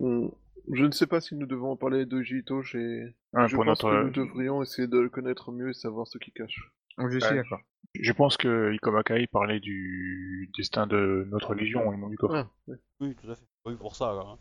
[0.00, 0.30] On-
[0.72, 3.16] Je ne sais pas si nous devons en parler de Jito, j'ai.
[3.32, 6.06] Hein, je pour pense notre, que nous devrions essayer de le connaître mieux et savoir
[6.06, 6.70] ce qu'il cache.
[6.98, 7.36] Je suis Ouais.
[7.36, 7.60] d'accord.
[7.94, 12.34] Je pense que Ikomakai parlait du destin de notre légion et non du coffre.
[12.36, 12.76] Ah, ouais.
[13.00, 13.46] Oui, tout à fait.
[13.64, 14.38] Oui, pour ça, quoi, hein.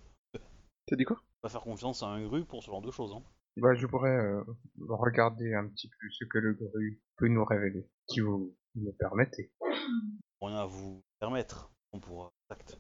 [0.90, 3.14] T'as dit quoi Pas faire confiance à un gru pour ce genre de choses.
[3.14, 3.22] Hein.
[3.58, 4.42] Bah, je pourrais euh,
[4.88, 9.52] regarder un petit peu ce que le gru peut nous révéler, si vous me permettez.
[10.42, 11.72] Rien à vous permettre.
[11.92, 12.32] On pourra.
[12.50, 12.80] Exact.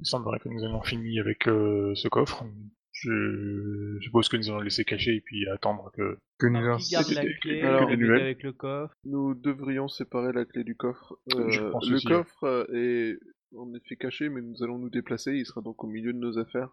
[0.00, 2.44] Il semblerait que nous ayons fini avec euh, ce coffre.
[2.92, 6.18] Je suppose que nous allons le laisser cacher et puis attendre que.
[6.38, 6.78] Que nous Alors, en...
[6.78, 8.22] qui garde la clé Alors, que les vous nouvelles.
[8.22, 11.16] avec le coffre Nous devrions séparer la clé du coffre.
[11.34, 13.18] Euh, Je pense le aussi, coffre est
[13.56, 16.38] en effet caché, mais nous allons nous déplacer, il sera donc au milieu de nos
[16.38, 16.70] affaires.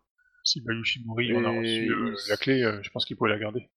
[0.51, 3.29] Si Bayushi Mori en a Et reçu euh, la clé, euh, je pense qu'il pourrait
[3.29, 3.69] la garder.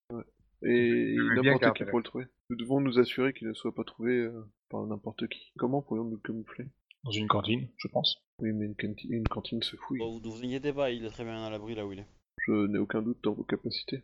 [0.62, 2.24] Et veux bien n'importe qui la pourra le trouver.
[2.50, 5.52] Nous devons nous assurer qu'il ne soit pas trouvé euh, par n'importe qui.
[5.56, 6.66] Comment pourrions-nous le camoufler?
[7.04, 8.24] Dans une cantine, je pense.
[8.40, 9.98] Oui, mais une, canti- une cantine se fouille.
[9.98, 12.00] Bon, vous ne vous inquiétez pas, il est très bien à l'abri là où il
[12.00, 12.06] est.
[12.46, 14.02] Je n'ai aucun doute dans vos capacités.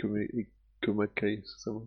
[0.00, 0.48] Comme, et,
[0.82, 1.80] comme Akai, c'est ça va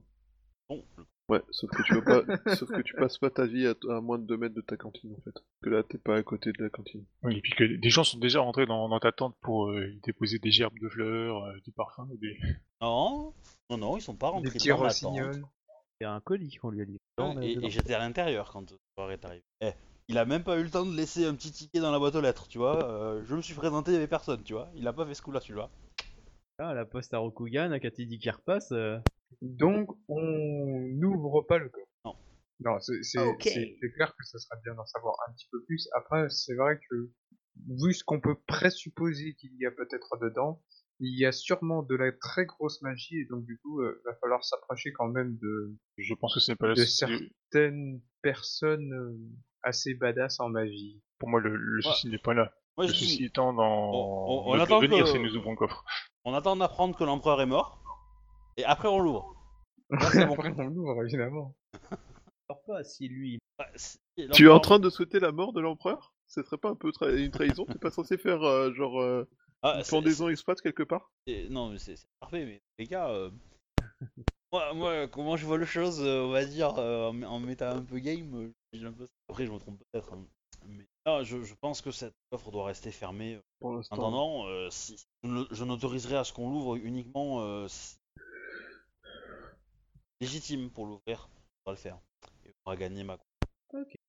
[0.70, 0.86] Bon,
[1.28, 2.22] Ouais, sauf que tu vas pas,
[2.56, 4.78] sauf que tu passes pas ta vie à, à moins de 2 mètres de ta
[4.78, 5.34] cantine en fait.
[5.64, 7.04] Que là, t'es pas à côté de la cantine.
[7.24, 9.88] Oui, et puis que des gens sont déjà rentrés dans, dans ta tente pour euh,
[9.90, 12.38] y déposer des gerbes de fleurs, euh, du parfum, et des...
[12.82, 13.34] non,
[13.72, 15.18] non, non, ils sont pas Des rentrés petits dans ma tente.
[16.02, 16.98] Il y a un colis qu'on lui a dit.
[17.20, 19.44] Ouais, Et, et j'étais à l'intérieur quand le soir est arrivé.
[19.62, 19.72] Eh,
[20.10, 22.14] il a même pas eu le temps de laisser un petit ticket dans la boîte
[22.16, 22.84] aux lettres, tu vois.
[22.86, 24.70] euh, je me suis présenté, il y avait personne, tu vois.
[24.76, 25.72] Il a pas fait ce coup-là, tu vois.
[26.58, 28.72] Ah, la poste à Rokugan, à Katidi qui repasse.
[28.72, 28.98] euh,
[29.42, 31.86] Donc, on n'ouvre pas le coffre.
[32.06, 32.16] Non.
[32.62, 33.42] Non, c'est c'est- Ok.
[33.44, 35.90] c'est- c'est clair que ça serait bien d'en savoir un petit peu plus.
[35.94, 36.96] Après, c'est vrai que,
[37.68, 40.62] vu ce qu'on peut présupposer qu'il y a peut-être dedans,
[41.02, 44.16] il y a sûrement de la très grosse magie, et donc du coup, il va
[44.22, 46.74] falloir s'approcher quand même de Je pense que ce n'est pas la...
[46.76, 49.18] de certaines personnes euh,
[49.62, 51.02] assez badass en magie.
[51.20, 52.54] Pour moi, le, le souci n'est pas là.
[52.78, 55.36] Moi, Le je souci dis, étant dans on- on notre attend devenir que- si nous
[55.36, 55.84] ouvrons le coffre.
[56.26, 57.80] On attend d'apprendre que l'empereur est mort,
[58.58, 59.34] et après on l'ouvre.
[59.90, 60.34] Là, c'est bon.
[60.34, 61.56] Après, on l'ouvre, évidemment.
[62.50, 63.40] Alors pas si lui.
[63.60, 63.98] Ouais, si
[64.34, 66.14] Tu es en train de souhaiter la mort de l'empereur?
[66.28, 67.66] Ce serait pas un peu tra- une trahison?
[67.66, 69.28] T'es pas censé faire euh, genre euh,
[69.62, 71.12] Ah, une c'est- pendaison express quelque part?
[71.28, 73.10] C'est- Non, mais c'est c'est parfait, mais les gars.
[73.10, 73.30] euh,
[74.52, 77.72] moi, moi, comment je vois les choses, euh, on va dire, euh, en, en méta
[77.74, 79.08] un peu game, euh, j'ai un peu...
[79.30, 80.14] Après, je me trompe peut-être.
[80.14, 80.26] hein.
[81.06, 83.40] Non, je, je pense que cette offre doit rester fermée.
[83.60, 87.98] pour En l'instant attendant, euh, si, je n'autoriserai à ce qu'on l'ouvre uniquement euh, si,
[90.20, 91.30] légitime pour l'ouvrir,
[91.66, 92.00] on va le faire.
[92.46, 93.18] Et on va gagner ma.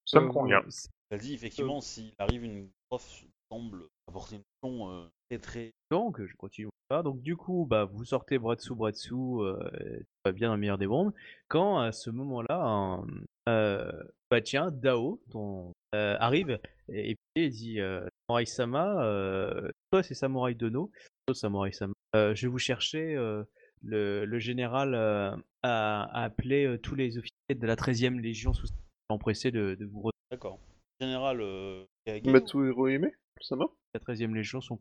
[0.06, 0.62] Ça me Euh, convient.
[1.10, 5.72] Elle dit effectivement, s'il arrive une offre qui semble apporter une option euh, très très.
[5.90, 6.68] Donc, je continue.
[6.88, 7.02] pas.
[7.02, 10.02] Donc, du coup, bah, vous sortez bras dessous, bras dessous, euh,
[10.32, 11.12] bien dans le meilleur des mondes.
[11.48, 13.06] Quand, à ce moment-là, un-
[13.48, 16.58] euh, bah, tiens, Dao ton, euh, arrive
[16.88, 20.90] et, et puis il dit euh, Samurai Sama, euh, toi c'est Samurai Dono,
[21.26, 23.14] toi Samurai Sama, euh, je vais vous chercher.
[23.16, 23.44] euh,
[23.82, 25.30] le, le général euh,
[25.62, 28.66] a, a appelé euh, tous les officiers de la 13e Légion sous
[29.10, 30.12] empressés de, de vous retrouver.
[30.30, 30.58] D'accord.
[31.00, 33.10] Général euh, Kage, Matsuhiro Hime
[33.42, 33.66] Ça va?
[33.94, 34.78] La 13e Légion sont.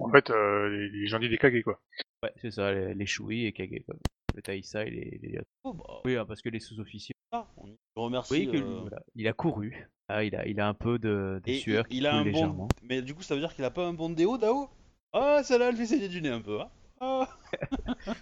[0.00, 1.80] En fait, euh, les, les gens disent des cagués, quoi.
[2.22, 3.94] Ouais, c'est ça, les, les Shui et Kage, quoi.
[4.34, 5.40] Le Taïsa et les, les...
[5.64, 7.14] oh, bah, Oui, hein, parce que les sous-officiers.
[7.32, 8.32] ah, on y remercie.
[8.32, 9.88] Oui, que, euh, voilà, il a couru.
[10.08, 12.10] Ah, il, a, il a un peu de, de et sueur il, qui il a
[12.10, 12.54] coule un légèrement.
[12.66, 12.68] bon.
[12.82, 14.68] Mais du coup, ça veut dire qu'il a pas un bon déo, Dao?
[15.12, 16.60] Ah, celle-là, elle fait saigner du nez un peu.
[16.60, 17.28] Hein ah.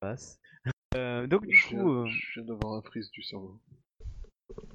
[0.00, 0.38] passe.
[0.96, 3.60] Euh, donc du Je coup, viens, euh, je viens d'avoir un frise du cerveau.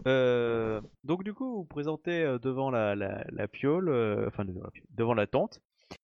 [0.07, 4.63] euh, donc du coup, vous vous présentez devant la, la, la piole, euh, enfin devant
[4.63, 5.59] la, piole, devant la tente.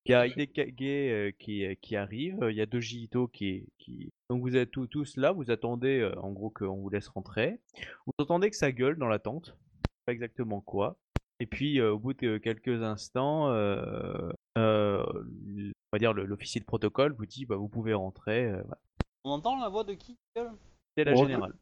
[0.06, 4.12] Il y a Hidekage euh, qui, qui arrive, il y a Ito qui, qui...
[4.30, 7.60] Donc vous êtes tous, là, vous attendez euh, en gros qu'on vous laisse rentrer.
[8.06, 9.58] Vous entendez que ça gueule dans la tente,
[10.06, 10.98] pas exactement quoi.
[11.40, 16.66] Et puis euh, au bout de quelques instants, euh, euh, on va dire l'officier de
[16.66, 18.46] protocole vous dit bah, vous pouvez rentrer.
[18.46, 18.78] euh, voilà.
[19.24, 20.52] On entend la voix de qui gueule?
[20.96, 21.54] C'est la Oh, générale.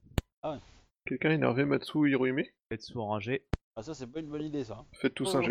[1.05, 3.45] Quelqu'un énervé Matsuhiro Hime Faites sous rangé.
[3.77, 4.83] Ah, ça, c'est pas une bonne idée, ça.
[4.93, 5.41] Faites tous Oh.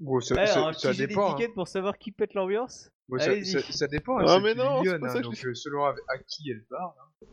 [0.00, 1.26] Bon, ça, Alors, ça, un ça petit dépend.
[1.26, 1.34] hein.
[1.34, 3.46] d'étiquette pour savoir qui pète l'ambiance Bon, ça, Allez-y.
[3.46, 4.18] ça, ça dépend.
[4.18, 6.18] hein, Ah, mais non, c'est pas hein, ça que donc je euh, selon à, à
[6.26, 6.92] qui elle parle.
[7.22, 7.26] hein.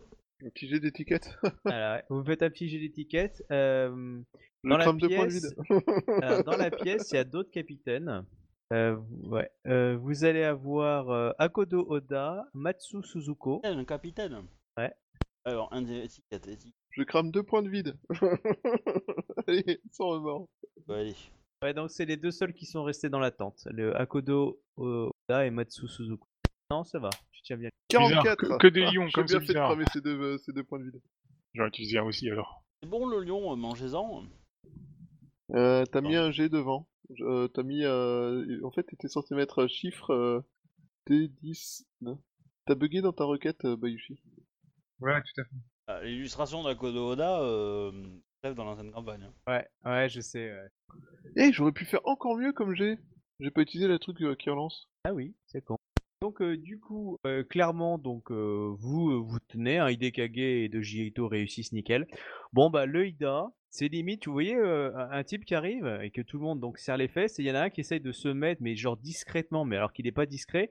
[0.45, 1.29] Un petit jet d'étiquette.
[1.65, 2.03] Ouais.
[2.09, 3.43] Vous faites un petit jet d'étiquette.
[3.51, 4.21] Euh,
[4.63, 5.55] Dans la crame deux points de pièce- vide.
[6.23, 8.25] alors, dans la pièce, il y a d'autres capitaines.
[8.73, 9.49] Euh, ouais.
[9.67, 13.61] Euh, vous allez avoir euh, Akodo Oda, Matsu Suzuko.
[13.63, 14.45] Un capitaine.
[14.77, 14.91] Ouais.
[15.45, 16.73] Alors, un des étiquettes, étiquette.
[16.91, 17.95] Je crame deux points de vide.
[19.47, 20.47] Allez, sans remords.
[20.87, 21.15] Bah, allez.
[21.63, 23.67] Ouais, donc c'est les deux seuls qui sont restés dans la tente.
[23.71, 26.27] Le Akodo Oda et Matsu Suzuko.
[26.71, 27.09] Non, ça va.
[27.31, 27.69] Tu tiens bien.
[27.89, 30.01] Bizarre, 44 que- que des Ah, lions, J'ai comme bien c'est fait de cramer ces
[30.01, 31.01] deux, euh, ces deux points de vide.
[31.53, 32.63] J'aurais utilisé un aussi, alors.
[32.81, 34.23] C'est bon, le lion, euh, mangez-en.
[35.53, 36.87] Euh, t'as mis un G devant.
[37.19, 37.83] Euh, t'as mis...
[37.83, 38.59] Euh...
[38.63, 40.41] En fait, t'étais censé mettre un chiffre euh,
[41.09, 41.83] D10.
[41.99, 42.19] Non.
[42.65, 44.19] T'as bugué dans ta requête, euh, Bayushi.
[45.01, 45.55] Ouais, tout à fait.
[45.87, 47.91] Ah, L'illustration d'Akodo Oda, euh,
[48.43, 49.29] rêve dans l'ancienne campagne.
[49.47, 50.51] Ouais, ouais, je sais.
[50.51, 50.69] ouais.
[51.37, 52.97] Eh, j'aurais pu faire encore mieux comme G.
[53.39, 54.87] J'ai pas utilisé le truc euh, qui relance.
[55.05, 55.77] Ah oui, c'est con.
[56.21, 61.27] Donc euh, du coup, euh, clairement, donc vous vous tenez, hein, Hidekage et Doji Ito
[61.27, 62.05] réussissent nickel.
[62.53, 66.21] Bon bah le Ida, c'est limite, vous voyez un un type qui arrive et que
[66.21, 68.01] tout le monde donc serre les fesses et il y en a un qui essaye
[68.01, 70.69] de se mettre, mais genre discrètement, mais alors qu'il n'est pas discret,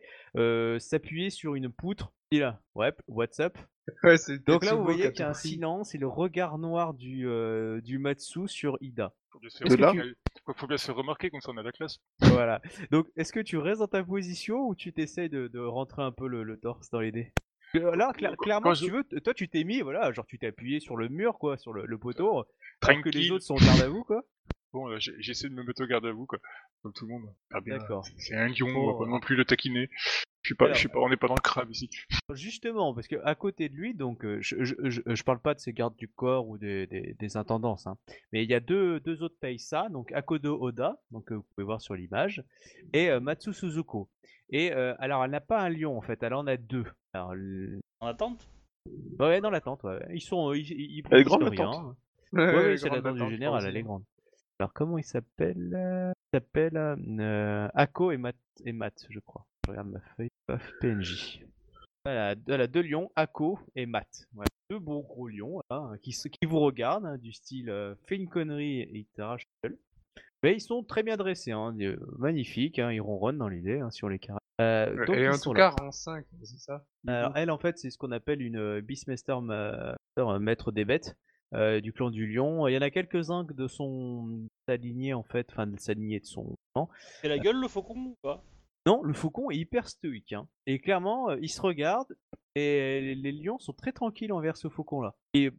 [0.78, 2.12] s'appuyer sur une poutre.
[2.30, 3.58] Il là, ouais, what's up?
[4.02, 7.26] Ouais, Donc là vous voyez qu'il y a un silence et le regard noir du,
[7.28, 9.12] euh, du Matsu sur Ida.
[9.32, 10.14] Faut bien se, remarquer-
[10.56, 11.98] faut bien se remarquer comme ça on a la classe.
[12.22, 12.60] voilà.
[12.90, 16.12] Donc, est-ce que tu restes dans ta position ou tu t'essayes de, de rentrer un
[16.12, 17.32] peu le, le torse dans les dés?
[17.76, 20.38] Euh, Là, cla- Quand- clairement, si tu veux, toi, tu t'es mis, voilà, genre tu
[20.40, 22.46] t'es appuyé sur le mur, quoi, sur le, le poteau, alors
[22.82, 23.32] que les Tranquille.
[23.32, 24.24] autres sont garde à vous, quoi.
[24.72, 26.38] Bon, j'essaie de me mettre au garde à vous, quoi.
[26.82, 27.32] Comme tout le monde.
[27.52, 28.04] Ah, bien, D'accord.
[28.18, 29.88] C'est un lion, on va pas non plus le taquiner.
[30.42, 31.90] Je suis pas, Alors- je suis pas, on n'est pas dans le crabe ici.
[32.32, 35.54] Justement, parce que à côté de lui, donc, euh, je, je, je, je parle pas
[35.54, 37.98] de ses gardes du corps ou des, des, des intendances, hein,
[38.32, 41.64] mais il y a deux, deux autres Taisa, donc Akodo Oda, donc euh, vous pouvez
[41.64, 42.42] voir sur l'image,
[42.94, 44.08] et euh, Matsu Suzuko.
[44.50, 46.86] Et euh, alors, elle n'a pas un lion en fait, elle en a deux.
[47.12, 48.48] Alors, le- En attente
[49.18, 50.00] Ouais, dans la tente, ouais.
[50.14, 50.54] Ils sont.
[50.54, 51.96] Ils, ils, ils Elle est grande, la tente
[52.32, 54.04] Ouais, Ouais, ouais, ouais, c'est la tente du général, elle est grande.
[54.58, 59.46] Alors, comment il s'appelle Il s'appelle euh, Ako et Matt, je crois.
[59.66, 60.30] Je regarde ma feuille.
[60.46, 61.44] Paf, PNJ.
[62.04, 64.26] Voilà, voilà, deux lions, Ako et Matt.
[64.32, 65.60] Voilà, deux beaux gros lions
[66.02, 66.14] qui,
[66.46, 69.78] vous regardent, hein, du style euh, fais une connerie et il t'arrache la gueule.
[70.42, 73.90] Mais ils sont très bien dressés, hein, euh, magnifiques, hein, ils ronronnent dans l'idée hein,
[73.90, 74.40] sur les carrés.
[74.62, 75.70] Euh, donc Et ils en sont tout là.
[75.70, 76.84] cas, rang 5, c'est ça?
[77.06, 80.84] Alors elle en fait c'est ce qu'on appelle une euh, Beastmaster ma- euh, maître des
[80.84, 81.16] bêtes
[81.54, 82.66] euh, du clan du lion.
[82.68, 86.20] Il y en a quelques-uns de son sa lignée en fait, enfin de sa lignée
[86.20, 86.88] de son clan.
[87.22, 88.42] Et la gueule, le faucon ou pas?
[89.02, 90.48] Le faucon est hyper stoïque hein.
[90.66, 92.16] et clairement euh, il se regarde
[92.56, 95.14] et les, lions sont très tranquilles envers ce faucon là.
[95.34, 95.50] Et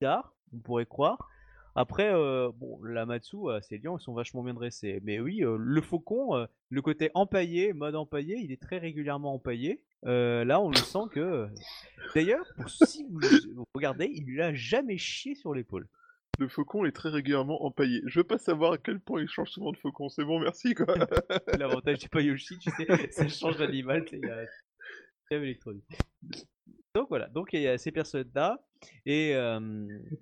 [0.00, 1.28] tard, on pourrait croire.
[1.76, 5.00] Après, euh, bon, la Matsu, euh, ces lions, ils sont vachement bien dressés.
[5.04, 9.84] Mais oui, le faucon, le côté empaillé, mode empaillé, il est très régulièrement empaillé.
[10.02, 11.46] Là, on le sent que.
[12.16, 13.20] D'ailleurs, si vous,
[13.54, 15.86] vous regardez, il lui a jamais chié sur l'épaule.
[16.40, 18.00] Le faucon est très régulièrement empaillé.
[18.06, 20.08] Je veux pas savoir à quel point il change souvent de faucon.
[20.08, 20.86] C'est bon, merci quoi.
[21.58, 25.84] L'avantage du Payoshi, tu sais, ça change d'animal, a système électronique.
[26.94, 28.58] Donc voilà, donc il y a ces personnes-là,
[29.06, 29.60] et euh,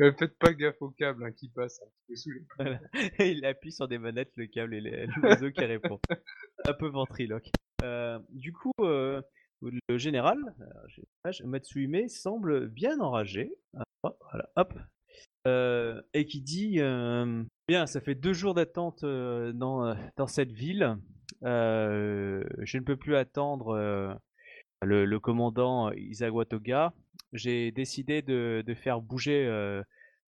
[0.02, 3.28] Euh, Faites pas gaffe au câble hein, qui passe un petit peu sous les...
[3.38, 6.00] il appuie sur des manettes, le câble et le- l'oiseau qui répond.
[6.66, 7.48] Un peu ventriloque.
[7.84, 9.22] Euh, du coup, euh,
[9.62, 10.36] le général,
[11.44, 13.54] Matsuhime, semble bien enragé.
[14.02, 14.74] Hop, voilà, hop.
[15.48, 20.52] Euh, et qui dit euh, Bien, ça fait deux jours d'attente euh, dans, dans cette
[20.52, 20.96] ville.
[21.42, 24.18] Je ne peux plus attendre
[24.82, 26.92] le, commandant Izawa Toga.
[27.32, 29.46] J'ai décidé de, de faire bouger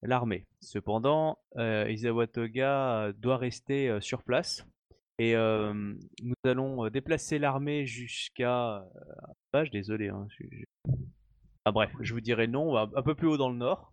[0.02, 0.46] l'armée.
[0.60, 4.64] Cependant, Izawa Toga doit rester sur place.
[5.18, 8.84] Et nous allons déplacer l'armée jusqu'à.
[9.52, 10.08] Ah, désolé.
[10.08, 10.92] Hein, je-
[11.64, 13.92] Ah, bref, je vous dirai non, un peu plus haut dans le nord.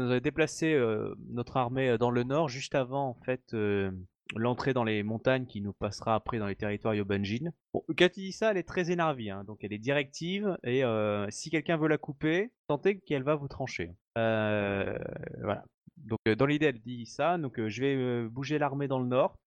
[0.00, 3.92] Nous allons déplacer euh, notre armée euh, dans le nord, juste avant en fait euh,
[4.34, 7.52] l'entrée dans les montagnes qui nous passera après dans les territoires Yobanjin.
[7.72, 7.84] Bon,
[8.32, 10.82] ça, elle est très énervée, hein, donc elle est directive et
[11.28, 13.92] si quelqu'un veut la couper, sentez qu'elle va vous trancher.
[14.16, 15.64] Voilà.
[15.96, 17.38] Donc dans l'idée, elle dit ça.
[17.38, 19.38] Donc je vais bouger l'armée dans le nord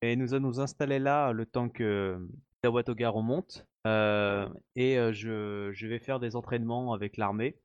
[0.00, 2.26] et nous allons nous installer là le temps que
[2.62, 3.66] Tawatoga remonte.
[3.84, 7.56] Et je, je vais faire des entraînements avec l'armée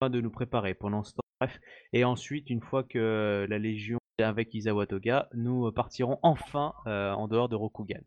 [0.00, 1.21] afin de nous préparer pendant ce temps.
[1.46, 1.60] Bref.
[1.92, 6.72] Et ensuite, une fois que la Légion est avec Izawa Toga, nous euh, partirons enfin
[6.86, 8.00] euh, en dehors de Rokugan.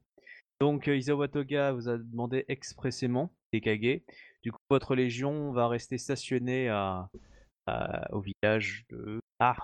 [0.62, 4.02] Donc euh, Izawa Toga vous a demandé expressément, Tekage,
[4.42, 7.10] du coup votre Légion va rester stationnée à,
[7.68, 9.20] à- au village de...
[9.40, 9.58] Ah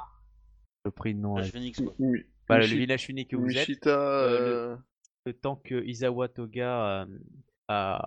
[0.83, 1.35] Le prix de nom.
[1.35, 1.51] Flash là.
[1.53, 2.57] Phoenix, quoi.
[2.57, 4.77] Le village unique que vous êtes Euh, euh,
[5.25, 7.05] le temps que Izawa Toga
[7.69, 7.97] euh,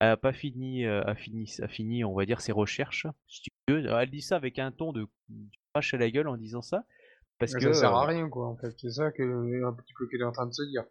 [0.00, 3.06] a, a pas fini, euh, a fini, a fini, on va dire, ses recherches.
[3.28, 3.78] si tu veux.
[3.86, 5.06] Alors, Elle dit ça avec un ton de
[5.72, 6.84] crache à la gueule en disant ça.
[7.38, 8.74] Parce Mais que ça sert euh, à rien, quoi, en fait.
[8.78, 9.22] C'est ça que,
[9.64, 10.82] un petit peu qu'elle est en train de se dire.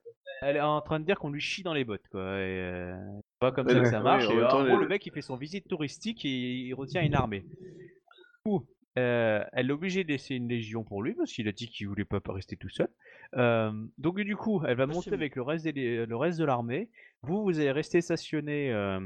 [0.42, 2.22] elle est en train de dire qu'on lui chie dans les bottes, quoi.
[2.22, 4.26] Et, euh, c'est pas comme ça que ça marche.
[4.28, 7.14] en et gros, les- le mec, il fait son visite touristique et il retient une
[7.14, 7.42] armée.
[7.42, 7.92] Du
[8.44, 8.66] coup,
[9.00, 11.88] euh, elle est obligée de laisser une légion pour lui parce qu'il a dit qu'il
[11.88, 12.90] voulait pas rester tout seul.
[13.36, 15.16] Euh, donc du coup, elle va monter Possible.
[15.16, 16.90] avec le reste, des lé- le reste de l'armée.
[17.22, 19.00] Vous, vous allez rester stationné euh,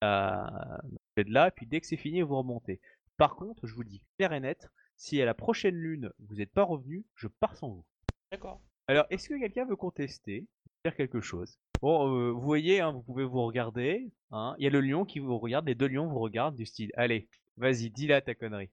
[0.00, 0.80] à
[1.16, 2.80] de là, et puis dès que c'est fini, vous remontez.
[3.16, 6.52] Par contre, je vous dis clair et net, si à la prochaine lune vous n'êtes
[6.52, 7.84] pas revenu, je pars sans vous.
[8.30, 8.60] D'accord.
[8.88, 10.46] Alors, est-ce que quelqu'un veut contester
[10.82, 11.58] Faire quelque chose?
[11.80, 14.10] Bon, euh, vous voyez, hein, vous pouvez vous regarder.
[14.32, 14.54] hein.
[14.58, 16.90] Il y a le lion qui vous regarde, les deux lions vous regardent du style
[16.96, 18.70] Allez, vas-y, dis là ta connerie.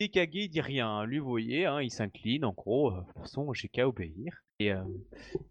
[0.00, 0.88] Il dit rien.
[0.88, 1.04] hein.
[1.04, 2.44] Lui, vous voyez, hein, il s'incline.
[2.46, 4.42] En gros, euh, de toute façon, j'ai qu'à obéir.
[4.58, 4.82] Et, euh,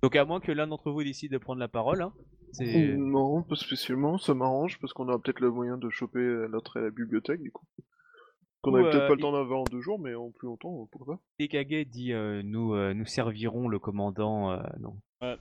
[0.01, 2.13] Donc, à moins que l'un d'entre vous décide de prendre la parole, hein,
[2.51, 2.95] c'est.
[2.97, 6.19] Non, pas spécialement, ça m'arrange parce qu'on aura peut-être le moyen de choper
[6.49, 7.65] l'autre à la bibliothèque du coup.
[8.61, 10.47] Qu'on Ou, avait peut-être euh, pas le temps d'avoir en deux jours, mais en plus
[10.47, 14.51] longtemps, pourquoi pas Ikage dit euh, nous, euh, nous servirons le commandant.
[14.51, 15.37] euh, non, Ah,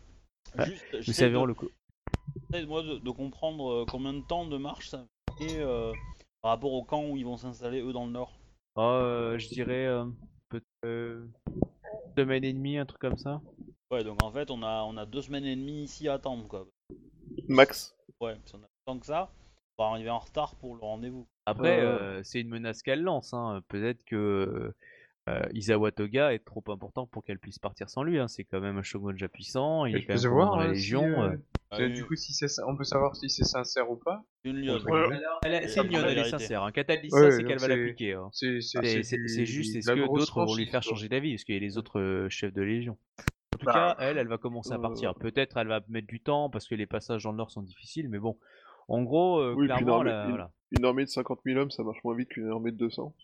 [0.66, 1.54] Juste, nous servirons de, le.
[1.54, 1.70] co-
[2.68, 5.04] moi, de, de comprendre euh, combien de temps de marche ça
[5.38, 5.92] fait euh,
[6.42, 8.37] par rapport au camp où ils vont s'installer eux dans le nord.
[8.80, 10.04] Oh, euh, je dirais euh,
[10.50, 11.26] peut-être euh,
[12.16, 13.40] semaine et demie, un truc comme ça.
[13.90, 16.46] Ouais, donc en fait, on a, on a deux semaines et demie ici à attendre,
[16.46, 16.64] quoi.
[17.48, 17.96] Max.
[18.20, 19.32] Ouais, si on a tant que ça,
[19.78, 21.26] on va arriver en retard pour le rendez-vous.
[21.46, 21.98] Après, Euh.
[21.98, 23.34] euh, c'est une menace qu'elle lance.
[23.34, 23.62] Hein.
[23.66, 24.72] Peut-être que
[25.28, 28.18] euh, Izawa Toga est trop important pour qu'elle puisse partir sans lui.
[28.18, 28.28] Hein.
[28.28, 29.84] C'est quand même un shogun déjà puissant.
[29.86, 31.00] Il est quand même de la hein, Légion.
[31.02, 31.36] si, euh, euh.
[31.70, 32.32] Ah Du coup, si
[32.66, 34.22] on peut savoir si c'est sincère ou pas.
[34.44, 34.82] une lionne.
[34.84, 35.06] Ouais.
[35.08, 36.62] Ouais, Elle a- c'est une lionne, elle est sincère.
[36.62, 36.70] hein.
[36.74, 38.14] Quand elle dit Ouais, ça, c'est qu'elle va l'appliquer.
[38.14, 38.28] hein.
[38.32, 41.76] C'est, juste, est-ce que d'autres vont lui faire changer d'avis Parce qu'il y a les
[41.78, 42.96] autres euh, chefs de Légion.
[43.54, 45.14] En tout Bah, cas, elle, elle va commencer à euh, partir.
[45.14, 48.08] Peut-être elle va mettre du temps parce que les passages dans le nord sont difficiles,
[48.08, 48.38] mais bon.
[48.88, 50.52] En gros, euh, Oui, clairement, non, mais la- une- voilà.
[50.70, 53.14] Une armée de 50 000 hommes, ça marche moins vite qu'une armée de 200.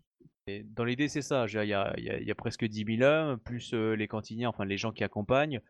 [0.46, 1.46] Et dans l'idée, c'est ça.
[1.48, 4.76] Il y a, y y presque 10 000 hommes, plus euh, les cantiniers, enfin les
[4.76, 5.60] gens qui accompagnent.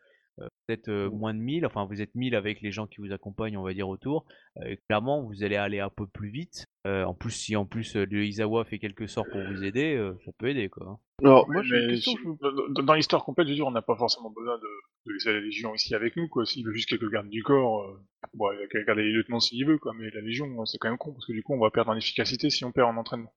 [0.41, 3.13] euh, Peut-être euh, moins de 1000, enfin vous êtes 1000 avec les gens qui vous
[3.13, 4.25] accompagnent, on va dire, autour.
[4.63, 6.65] Euh, clairement, vous allez aller un peu plus vite.
[6.89, 9.95] Euh, en plus, si en plus euh, le Izawa fait quelques sorts pour vous aider,
[9.95, 10.99] euh, ça peut aider quoi.
[11.23, 12.13] Alors, moi j'ai une question.
[12.19, 14.67] je vous- dans- l'histoire complète, je veux dire, on n'a pas forcément besoin de,
[15.07, 16.45] de laisser la Légion ici avec nous, quoi.
[16.45, 18.01] S'il veut juste quelques gardes du corps, euh,
[18.35, 19.93] bon, il a qu'à garder les lieutenants s'il veut, quoi.
[19.97, 21.97] Mais la Légion, c'est quand même con, parce que du coup, on va perdre en
[21.97, 23.33] efficacité si on perd en entraînement.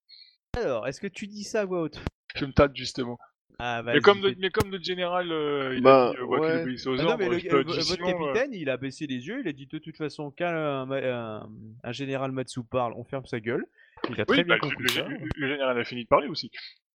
[0.56, 2.00] Alors, est-ce que tu dis ça à voix haute
[2.36, 3.18] Je me tâte, justement.
[3.60, 6.26] Ah, Mais comme, fais- le, mais comme le général, euh, il Bah, a dit, euh,
[6.26, 6.62] ouais, qu'il ouais.
[6.62, 8.54] obéissait aux Ah non, ordres, mais le- je te euh, dis votre sinon, euh, capitaine,
[8.54, 11.50] il a baissé les yeux, il a dit de toute façon, quand un, ma- un-
[11.84, 13.66] un général Matsu parle, on ferme sa gueule.
[14.10, 15.08] Il a très Oui, bien bah, le, compris le- ça.
[15.08, 16.52] le- le général a fini de parler aussi.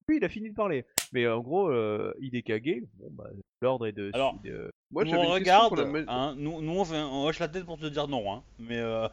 [0.07, 0.85] Oui, il a fini de parler.
[1.13, 2.83] Mais en gros, euh, il est cagué.
[2.99, 3.29] Bon, bah,
[3.61, 4.11] l'ordre est de.
[4.13, 6.71] Alors, de- Moi nous j'avais on une question regarde, pour la ma- hein, nous, nous
[6.79, 8.43] on, fait, on hoche la tête pour te dire non, hein.
[8.59, 9.07] Mais euh,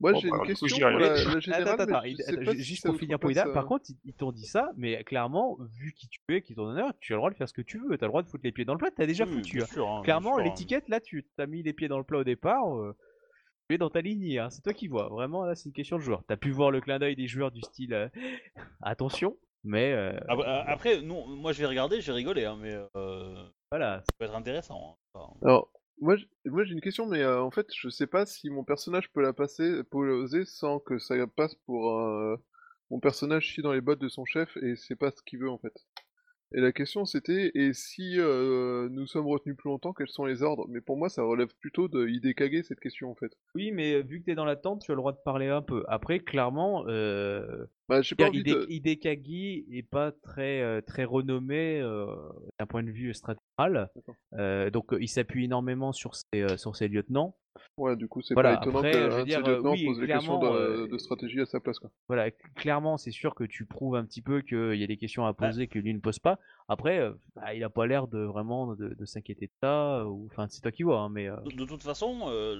[0.00, 2.52] Moi Bon, j'ai bah, une coup, question pour la, la Attends, générale, attends, mais attends,
[2.52, 5.92] si juste pour finir pas Poida, par contre, ils, t'ont dit ça, mais clairement, vu
[5.92, 7.62] qui tu es, qui est ton honneur, tu as le droit de faire ce que
[7.62, 7.98] tu veux.
[7.98, 9.60] Tu as le droit de foutre les pieds dans le plat, t'as déjà oui, foutu.
[9.62, 9.66] hein.
[9.66, 10.42] sûr, hein, Clairement, hein.
[10.44, 12.72] l'étiquette, là, tu t'as mis les pieds dans le plat au départ.
[12.78, 12.94] euh,
[13.68, 15.08] Tu es dans ta lignée, hein, c'est toi qui vois.
[15.08, 16.22] Vraiment, là, c'est une question de joueur.
[16.28, 18.08] T'as pu voir le clin d'œil des joueurs du style euh,
[18.82, 23.34] attention, mais euh, Après, après, non, moi je vais regarder, j'ai rigolé, hein, mais euh,
[23.72, 23.98] voilà.
[24.00, 24.96] ça peut être intéressant.
[25.14, 25.18] hein.
[25.20, 25.68] Enfin, Alors,
[26.00, 26.16] moi,
[26.64, 29.32] j'ai une question, mais euh, en fait, je sais pas si mon personnage peut la
[29.32, 32.36] passer, poser sans que ça passe pour euh,
[32.90, 35.50] mon personnage chie dans les bottes de son chef et c'est pas ce qu'il veut
[35.50, 35.74] en fait.
[36.54, 40.42] Et la question c'était, et si euh, nous sommes retenus plus longtemps, quels sont les
[40.42, 40.66] ordres?
[40.70, 43.32] Mais pour moi, ça relève plutôt de Hidekage cette question en fait.
[43.54, 45.48] Oui, mais euh, vu que t'es dans la tente, tu as le droit de parler
[45.48, 45.84] un peu.
[45.88, 48.66] Après, clairement, euh, Bah, j'ai pas envie Hide- de...
[48.68, 52.06] Hidekagi est pas très euh, très renommé euh,
[52.58, 53.44] d'un point de vue stratégique.
[54.34, 57.34] Euh, donc il s'appuie énormément sur ses euh, sur ses lieutenants.
[57.76, 59.72] Ouais, du coup, c'est Voilà, pas étonnant après, qu'un je veux de dire, ses lieutenants
[59.72, 61.90] oui, pose des questions clairement, de, de stratégie à sa place quoi.
[62.08, 64.96] Voilà, cl- clairement, c'est sûr que tu prouves un petit peu qu'il y a des
[64.96, 66.38] questions à poser que lui ne pose pas.
[66.68, 67.00] Après,
[67.34, 70.06] bah, il a pas l'air de vraiment de, de s'inquiéter de ça.
[70.06, 72.54] Ou enfin, c'est toi qui vois, hein, mais euh, de, de toute façon, euh,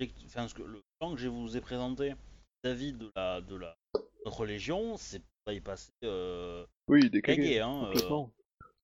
[0.00, 2.14] le, enfin, ce que, le plan que je vous ai présenté
[2.62, 3.76] vis-à-vis de la, de la
[4.24, 7.84] notre légion, c'est pas y passer euh, Oui, Hidekage, cagué, hein.
[7.86, 8.10] euh,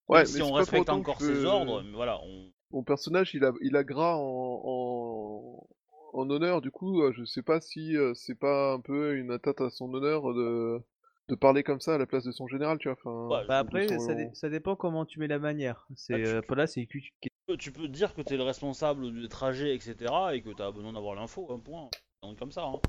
[0.09, 2.83] Ouais, si mais on c'est pas respecte encore que ses ordres, mais voilà, on, Mon
[2.83, 5.67] personnage, il a, il a gras en, en,
[6.13, 9.31] en honneur, du coup, euh, je sais pas si euh, c'est pas un peu une
[9.31, 10.79] atteinte à son honneur de,
[11.29, 12.97] de parler comme ça à la place de son général, tu vois.
[13.03, 15.87] Enfin, bah, après, son- ça, dé- ça dépend comment tu mets la manière.
[15.95, 16.87] C'est Ah, tu- euh, là, c'est
[17.59, 21.15] tu peux dire que t'es le responsable du trajet, etc., et que t'as besoin d'avoir
[21.15, 21.89] l'info, un point.
[22.23, 22.79] Donc, comme ça, hein.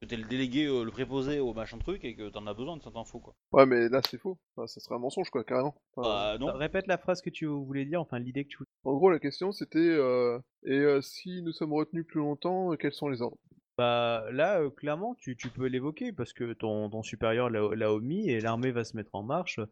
[0.00, 2.78] Que t'es le délégué, euh, le préposé au machin truc, et que t'en as besoin
[2.78, 3.34] de cette info, quoi.
[3.52, 4.38] Ouais, mais là, c'est faux.
[4.56, 5.74] Enfin, ça serait un mensonge, quoi, carrément.
[5.94, 6.52] Enfin, Bah, non.
[6.54, 8.68] Répète la phrase que tu voulais dire, enfin l'idée que tu voulais.
[8.84, 12.76] En gros, la question, c'était euh, et euh, si nous sommes retenus plus longtemps, euh,
[12.76, 13.36] quels sont les ordres?
[13.76, 17.92] Bah là, euh, clairement, tu, tu peux l'évoquer parce que ton, ton supérieur l'a l'a
[17.92, 19.56] omis et l'armée va se mettre en marche.
[19.56, 19.66] Ça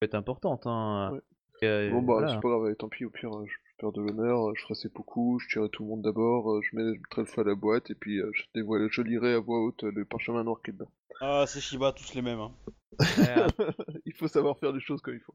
[0.00, 0.62] peut être importante.
[0.66, 1.10] Hein.
[1.12, 1.20] Ouais.
[1.68, 2.28] Euh, Bon, bah, voilà.
[2.28, 3.52] c'est pas grave, tant pis, au pire, je
[3.82, 6.76] perds de l'honneur, euh, je ferai beaucoup, je tirerai tout le monde d'abord, euh, je,
[6.76, 9.34] mets, je mettrai le feu à la boîte, et puis euh, je, dévoile, je lirai
[9.34, 10.90] à voix haute le parchemin noir qui est dedans.
[11.20, 12.52] Ah, c'est Shiba, tous les mêmes, hein.
[14.06, 15.34] Il faut savoir faire les choses comme il faut.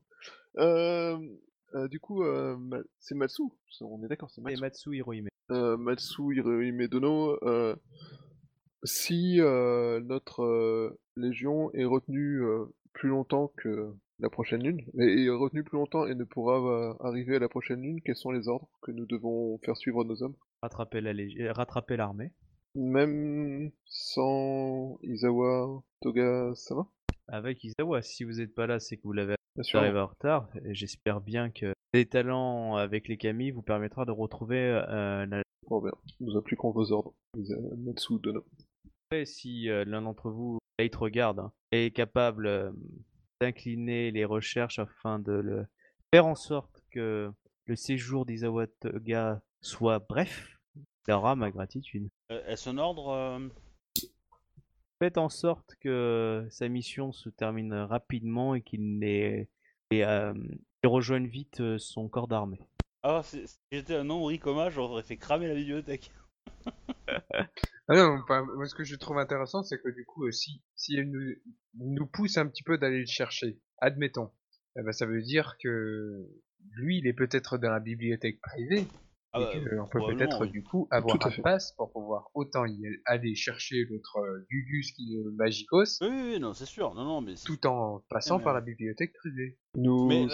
[0.58, 1.18] Euh,
[1.76, 3.44] euh, du coup, euh, Ma- c'est Matsu,
[3.82, 4.62] on est d'accord, c'est et Matsu.
[4.62, 5.28] Matsu Hirohime.
[5.52, 7.76] Euh, Matsu Hirohime Dono, euh,
[8.84, 15.26] si euh, notre euh, légion est retenue euh, plus longtemps que la prochaine lune, et
[15.26, 18.32] est retenue plus longtemps et ne pourra euh, arriver à la prochaine lune, quels sont
[18.32, 20.36] les ordres que nous devons faire suivre à nos hommes?
[20.62, 22.32] Rattraper la lég- euh, rattraper l'armée.
[22.76, 26.88] Même sans Izawa Toga Sama
[27.28, 29.36] Avec Isawa, si vous n'êtes pas là, c'est que vous l'avez
[29.74, 30.50] arrivé en retard.
[30.66, 35.42] Et J'espère bien que les talents avec les Kami vous permettra de retrouver euh, la
[35.70, 35.92] Bon, bien.
[36.22, 37.14] Nous appliquons vos ordres.
[37.78, 38.44] Matsu Dono.
[39.10, 42.72] Après, si euh, l'un d'entre vous, Light regarde, hein, est capable
[43.40, 45.66] d'incliner les recherches afin de le
[46.14, 47.32] faire en sorte que
[47.66, 50.58] le séjour d'Isawa Toga soit bref,
[51.08, 52.10] il aura ma gratitude.
[52.32, 53.48] Euh, Est-ce un ordre euh,
[55.00, 59.50] Faites en sorte que sa mission se termine rapidement et qu'il n'ait-
[59.92, 60.34] et, euh,
[60.84, 62.60] rejoigne vite son corps d'armée.
[63.04, 66.12] Ah, si j'étais un homme Ricoma, j'aurais fait cramer la bibliothèque.
[67.90, 70.62] Ah non, pas- moi ce que je trouve intéressant, c'est que du coup, euh, si,
[70.76, 71.34] si elle nous,
[71.76, 74.32] nous pousse un petit peu d'aller le chercher, admettons,
[74.78, 76.26] eh ben, ça veut dire que
[76.76, 78.88] lui, il est peut-être dans la bibliothèque privée,
[79.32, 80.52] Ah, bah, et qu'on peut peut-être oui.
[80.52, 81.42] du coup avoir un fait.
[81.42, 86.08] pass pour pouvoir autant y aller chercher l'autre euh, Gugus qui est le Magicos, Oui,
[86.10, 86.94] oui, oui, non, c'est sûr.
[86.94, 89.58] Non, non, mais tout en passant mais par la bibliothèque privée.
[89.76, 90.26] Nous, Mais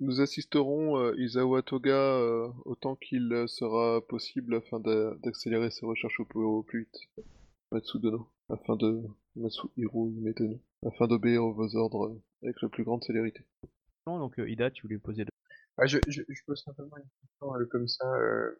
[0.00, 5.86] nous assisterons euh, Izawa Toga euh, autant qu'il euh, sera possible afin d'a- d'accélérer ses
[5.86, 7.26] recherches au, plus- au plus vite.
[7.72, 8.28] Matsu Dono.
[8.48, 9.02] Afin de...
[9.34, 10.60] Matsu Hirohime Dono.
[10.86, 13.40] Afin d'obéir vos ordres avec la plus grande célérité.
[14.06, 15.24] Non, Donc Ida, tu voulais poser.
[15.78, 18.06] Ah, je, je, je pose simplement une question euh, comme ça.
[18.14, 18.50] euh,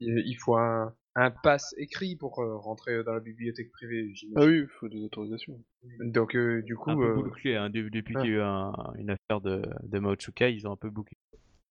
[0.00, 4.36] il, il faut un, un pass écrit pour euh, rentrer dans la bibliothèque privée, j'imagine.
[4.36, 5.60] Ah oui, il faut des autorisations.
[6.00, 8.20] Donc euh, du coup, un peu euh, bouclé, hein, de- depuis ah.
[8.20, 10.90] qu'il y a eu un- une affaire de, de Mao Tsukai, ils ont un peu
[10.90, 11.16] bouclé.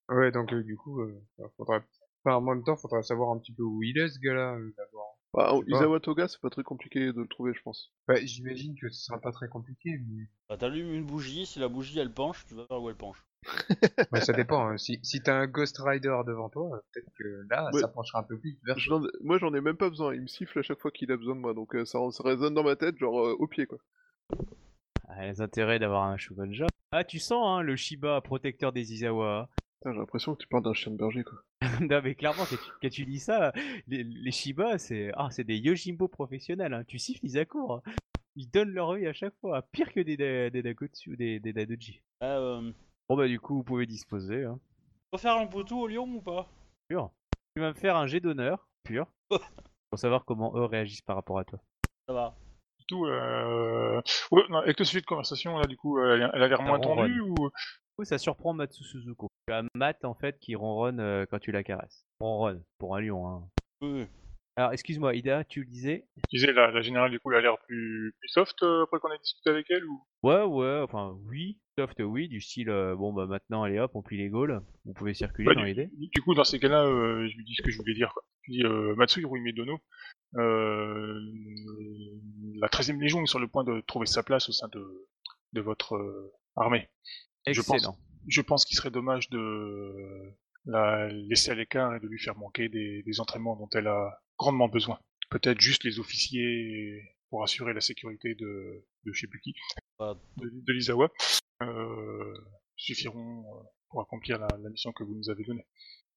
[0.10, 1.22] ouais, donc euh, du coup, euh,
[1.58, 1.82] faudrait,
[2.24, 4.74] enfin, en même temps, faudrait savoir un petit peu où il est ce gars-là euh,
[4.78, 5.18] d'abord.
[5.34, 5.76] Bah, pas.
[5.76, 7.92] Izawa Toga, c'est pas très compliqué de le trouver, je pense.
[8.08, 11.68] Bah, j'imagine que ce sera pas très compliqué, mais Bah, t'allumes une bougie, si la
[11.68, 13.26] bougie elle penche, tu vas vers où elle penche.
[14.12, 14.68] Ouais, ça dépend.
[14.70, 14.78] hein.
[14.78, 17.82] Si, si t'as un Ghost Rider devant toi, euh, peut-être que là, Ouais.
[17.82, 18.78] ça penchera un peu plus vers.
[18.78, 20.14] J'en- Moi, j'en ai même pas besoin.
[20.16, 22.24] Il me siffle à chaque fois qu'il a besoin de moi, donc euh, ça, ça
[22.24, 23.78] résonne dans ma tête, genre euh, au pied, quoi.
[25.08, 26.68] Ah, les intérêts d'avoir un Shogunja.
[26.92, 29.50] Ah, tu sens, hein, le Shiba protecteur des Izawa.
[29.80, 31.40] Putain, j'ai l'impression que tu parles d'un chien de berger, quoi.
[31.82, 33.52] non, mais clairement, quand tu, quand tu dis ça,
[33.88, 36.74] les, les Shiba, c'est ah, c'est des Yojimbo professionnels.
[36.74, 36.84] Hein.
[36.88, 37.82] Tu siffles, ils accourent.
[37.86, 37.92] hein.
[38.36, 39.62] Ils donnent leur vie à chaque fois.
[39.72, 42.02] Pire que des, da- des Dakotsu ou des, des Dadoji.
[42.22, 42.72] Ah, euh,
[43.10, 44.46] Bon, bah, du coup, vous pouvez disposer.
[44.46, 44.60] Hein.
[45.12, 46.48] faut faire un poteau au lion ou pas?
[46.88, 47.12] Pur.
[47.56, 49.08] Tu vas me faire un jet d'honneur, pur.
[49.90, 51.60] pour savoir comment eux réagissent par rapport à toi.
[52.08, 52.36] Ça va.
[52.80, 54.02] Du tout, euh...
[54.32, 56.78] ouais, non, avec le sujet de conversation, là, du coup, elle, elle a l'air moins
[56.78, 57.10] ronronne.
[57.10, 57.36] tendue ou...
[57.36, 59.28] Du coup, ça surprend Matsu Suzuko.
[59.48, 62.06] Tu as Matt en fait qui ronronne euh, quand tu la caresses.
[62.20, 63.28] Ronronne pour un lion.
[63.28, 63.44] Hein.
[63.82, 64.08] Oui.
[64.56, 66.06] Alors excuse-moi, Ida, tu le disais?
[66.30, 69.00] Tu disais, la, la générale, du coup, elle a l'air plus, plus soft euh, après
[69.00, 70.06] qu'on ait discuté avec elle ou...
[70.22, 74.04] Ouais, ouais, enfin oui, soft oui, du style euh, bon bah maintenant allez hop, on
[74.04, 75.90] plie les gaules, vous pouvez circuler Bah, dans du, l'idée.
[75.92, 78.14] du coup, dans ces cas-là, euh, je lui dis ce que je voulais dire.
[78.14, 78.24] Quoi.
[78.44, 79.80] Je dis, euh, Matsuhiro Umedono,
[80.38, 81.20] euh,
[82.56, 85.08] la 13e Légion est sur le point de trouver sa place au sein de,
[85.54, 86.90] de votre armée.
[87.48, 87.98] Je pense- Excellent.
[88.28, 90.32] Je pense qu'il serait dommage de
[90.66, 94.22] la laisser à l'écart et de lui faire manquer des, des entraînements dont elle a
[94.38, 95.00] grandement besoin.
[95.30, 99.54] Peut-être juste les officiers pour assurer la sécurité de, de je sais plus qui,
[99.98, 101.10] Pas- de, de l'Izawa,
[101.62, 102.34] euh,
[102.76, 105.66] suffiront euh, pour accomplir la, la mission que vous nous avez donnée.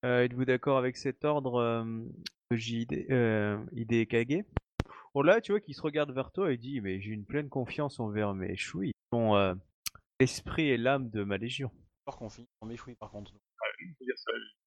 [0.04, 1.84] Euh, Êtes-vous d'accord avec cet ordre euh,
[2.50, 4.44] de JID, euh, ID Kage
[5.14, 7.48] Bon là, tu vois qu'il se regarde vers toi et dit mais j'ai une pleine
[7.48, 8.90] confiance envers mes chouilles.
[8.90, 9.54] Ils sont euh,
[10.20, 11.70] l'esprit et l'âme de ma légion.
[12.06, 13.32] Alors qu'on finit en méchoui par contre.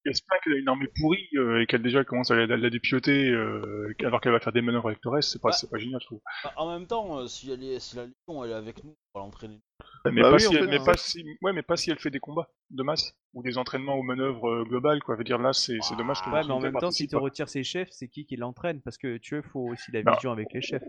[0.08, 2.44] A ce plein qu'elle a une armée pourrie euh, et qu'elle déjà commence à la,
[2.54, 5.50] à la dépioter euh, alors qu'elle va faire des manœuvres avec le reste, c'est pas,
[5.50, 5.54] Ah.
[5.54, 6.22] c'est pas génial, je trouve.
[6.44, 8.96] Bah, en même temps, euh, si, elle est, si la Légion elle est avec nous,
[9.14, 9.60] on va l'entraîner.
[10.06, 10.84] Mais, Bah pas oui, si elle, fait, mais hein.
[10.86, 13.96] pas si, ouais, mais pas si elle fait des combats de masse ou des entraînements
[13.96, 15.16] aux manœuvres globales, quoi.
[15.16, 17.16] Je veux dire, là, c'est c'est dommage que Ouais, mais en même temps, si tu
[17.16, 17.20] pas.
[17.22, 18.82] retires ses chefs, c'est qui qui l'entraîne?
[18.82, 20.84] Parce que tu vois, il faut aussi la vision avec les chefs.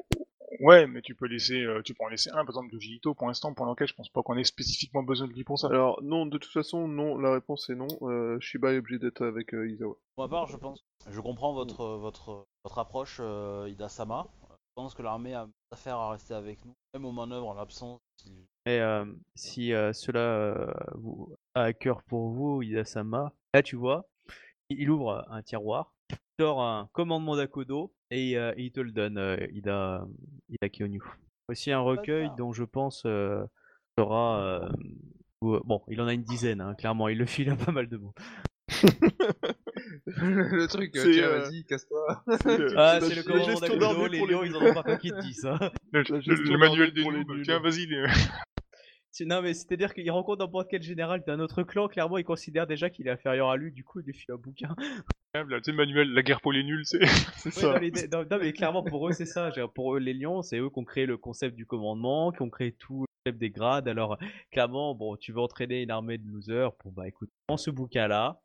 [0.60, 3.14] Ouais, mais tu peux laisser, euh, tu peux en laisser un, par exemple, de Gito
[3.14, 5.68] pour l'instant, pour l'enquête, je pense pas qu'on ait spécifiquement besoin de lui pour ça.
[5.68, 7.88] Alors, non, de toute façon, non, la réponse est non.
[8.02, 9.94] Euh, Shiba est obligé d'être avec euh, Izawa.
[10.16, 10.84] Pour ma part, je pense.
[11.10, 14.26] Je comprends votre, votre, votre approche, euh, Ida-sama.
[14.50, 17.98] Je pense que l'armée a affaire à rester avec nous, même aux manœuvres en l'absence.
[18.22, 23.62] si- Et euh, si euh, cela euh, vous a à cœur pour vous, Ida-sama, là
[23.62, 24.04] tu vois,
[24.68, 28.92] il il ouvre un tiroir, il sort un commandement d'Akodo et euh, il te le
[28.92, 30.06] donne, euh, Ida,
[30.48, 31.02] Ida Kionyu.
[31.48, 33.44] Aussi un recueil dont je pense euh,
[33.98, 34.40] sera...
[34.40, 34.68] euh,
[35.40, 37.96] bon, il en a une dizaine, hein, clairement, il le file à pas mal de
[37.96, 38.14] monde.
[40.06, 42.22] le truc, C'est, tiens, euh, vas-y, casse-toi.
[42.76, 45.46] Ah, c'est le d'Akodo, d'armée les lions, ils en ont pas te disent.
[45.46, 45.58] Hein.
[45.92, 47.86] Le, manuel des nuls, tiens, vas-y,
[49.20, 52.90] Non, mais c'est-à-dire qu'il rencontre n'importe quel général d'un autre clan, clairement, il considère déjà
[52.90, 54.74] qu'il est inférieur à lui, du coup, il lui file un bouquin.
[55.34, 57.04] là, tu sais, manuel, la guerre pour les nuls, c'est...
[57.50, 57.74] Ça.
[57.74, 59.50] non, les- non, non, mais clairement, pour eux, c'est ça.
[59.74, 62.50] Pour eux, les lions, c'est eux qui ont créé le concept du commandement, qui ont
[62.50, 63.88] créé tout le concept des grades.
[63.88, 64.16] Alors,
[64.52, 66.72] clairement, bon, tu veux entraîner une armée de losers.
[66.84, 68.40] Bon, bah écoute, prends ce bouquin-là,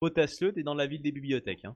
[0.00, 1.64] potasse-le, t'es dans la ville des bibliothèques.
[1.64, 1.74] Hein.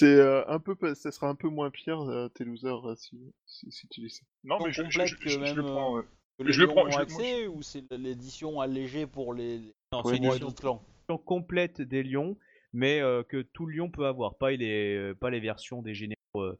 [0.00, 3.16] C'est euh, un peu, ça sera un peu moins pire, euh, tes losers, euh, si,
[3.46, 4.22] si, si tu dis ça.
[4.42, 6.06] Non, mais je, je, le prends, euh, ouais.
[6.38, 10.02] Que les Je le lions prends, le- accès ou c'est l'édition allégée pour les, Non,
[10.10, 10.82] édition autres clans
[11.24, 12.36] complète des lions,
[12.72, 16.16] mais euh, que tout lion peut avoir, pas les, euh, pas les versions des généraux.
[16.36, 16.56] euh,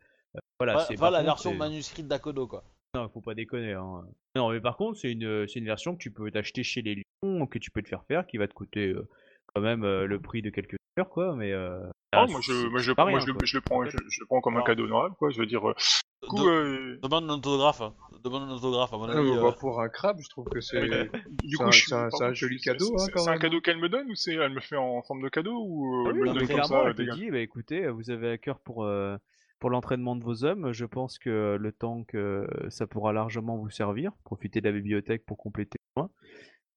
[0.61, 2.63] voilà, Pas, c'est pas la contre, version c'est- manuscrite d'Akodo quoi.
[2.95, 3.73] Non, faut pas déconner.
[3.73, 4.05] Hein.
[4.37, 7.03] Non, mais par contre, c'est une, c'est une version que tu peux t'acheter chez les
[7.25, 9.09] lions, que tu peux te faire faire, qui va te coûter euh,
[9.53, 11.35] quand même euh, le prix de quelques heures, quoi.
[11.35, 11.81] Mais euh,
[12.13, 13.47] Ah, ah, moi, je, moi, je, c'est pas moi, rien, je, le- quoi.
[13.47, 15.31] je le prends, je, je le prends comme un Alors- cadeau honorable, quoi.
[15.31, 15.75] Je veux dire, euh,
[16.23, 17.81] du coup, De- euh, Demande un autographe.
[17.81, 17.95] hein.
[18.25, 19.31] Demande un autographe à mon Ah, avis.
[19.31, 20.77] mais euh, bah, pour un crabe, je trouve que c'est.
[20.79, 21.05] euh,
[21.43, 23.41] du coup, je c'est un- c'est joli cadeau, c'est- hein, c'est- quand C'est un même.
[23.43, 26.05] cadeau qu'elle me donne ou c'est, elle me fait en forme de cadeau ou euh,
[26.07, 27.39] Ah elle oui, me non, le mais donne comme clairement, ça, elle te dit, bah,
[27.41, 29.19] écoutez, vous avez à cœur pour, euh,
[29.59, 30.73] pour l'entraînement de vos hommes.
[30.73, 34.13] Je pense que le temps que ça pourra largement vous servir.
[34.25, 36.11] Profitez de la bibliothèque pour compléter le point.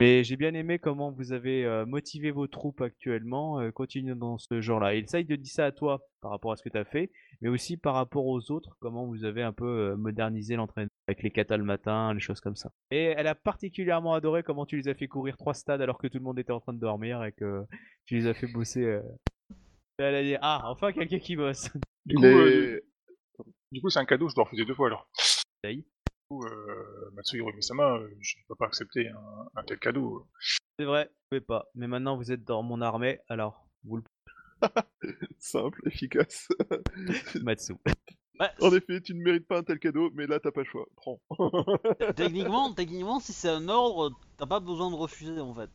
[0.01, 3.59] Mais j'ai bien aimé comment vous avez euh, motivé vos troupes actuellement.
[3.61, 4.93] Euh, continuez dans ce genre-là.
[4.95, 7.09] Et essaye de dire ça à toi par rapport à ce que tu as fait,
[7.41, 11.23] mais aussi par rapport aux autres, comment vous avez un peu euh, modernisé l'entraînement avec
[11.23, 12.71] les katas le matin, les choses comme ça.
[12.91, 16.07] Et elle a particulièrement adoré comment tu les as fait courir trois stades alors que
[16.07, 17.63] tout le monde était en train de dormir et que
[18.05, 18.83] tu les as fait bosser.
[18.83, 19.01] euh.
[19.99, 21.69] Elle a dit Ah, enfin quelqu'un qui bosse.
[22.05, 22.81] Du Il coup, est- euh,
[23.71, 25.09] du coup, c'est un cadeau, je dois refuser deux fois alors.
[25.65, 25.83] Du
[26.29, 30.25] coup, euh, Matsuhiro Misama, euh, je ne peux pas accepter un, un tel cadeau.
[30.79, 31.65] C'est vrai, vous pouvez pas.
[31.75, 34.03] Mais maintenant vous êtes dans mon armée, alors vous le
[35.39, 36.47] Simple, efficace.
[37.43, 37.73] Matsu.
[38.39, 40.67] Bah, en effet, tu ne mérites pas un tel cadeau, mais là, t'as pas le
[40.67, 40.85] choix.
[40.95, 41.19] Prends.
[42.15, 45.69] techniquement, techniquement, si c'est un ordre, t'as pas besoin de refuser en fait.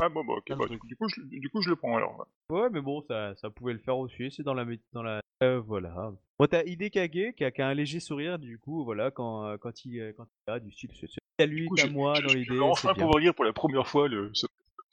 [0.00, 2.18] Ah bon, bah ok, bah, du, coup, je, du coup, je le prends alors.
[2.50, 2.58] ouais.
[2.62, 4.30] Ouais, mais bon, ça, ça pouvait le faire aussi.
[4.30, 4.64] C'est dans la,
[4.94, 5.20] dans la.
[5.42, 6.12] Euh, voilà.
[6.38, 9.56] Bon, t'as Hidekage qui a, qui a un léger sourire, du coup, voilà, quand, euh,
[9.58, 10.90] quand il, euh, quand il a du style.
[10.98, 12.54] C'est c'est à lui, moi, je- dans je l'idée.
[12.54, 14.46] vais enfin pouvoir lire pour la première fois le, ce-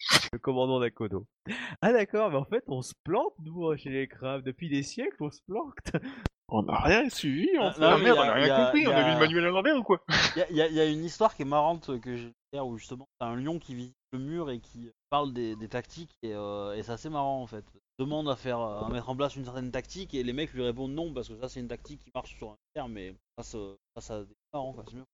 [0.33, 1.25] Le commandant d'Akodo.
[1.81, 4.43] Ah d'accord, mais en fait, on se plante, nous, hein, chez les crabes.
[4.43, 5.73] Depuis des siècles, on se plante.
[6.47, 7.81] On n'a rien suivi, en Ah, fait.
[7.81, 9.49] non, Ah merde, a- on a rien a- compris, on a lu le manuel à
[9.49, 9.99] l'envers ou quoi?
[10.07, 10.07] Il
[10.39, 12.77] y a, y a- y a une histoire qui est marrante que j'ai hier où
[12.77, 16.35] justement t'as un lion qui visite le mur et qui parle des, des tactiques et,
[16.35, 17.65] euh, et c'est assez marrant en fait.
[17.97, 20.93] demande à faire à mettre en place une certaine tactique et les mecs lui répondent
[20.93, 23.75] non parce que ça c'est une tactique qui marche sur un terme mais face, euh,
[23.95, 25.05] face à des marrants quoi, c'est mieux.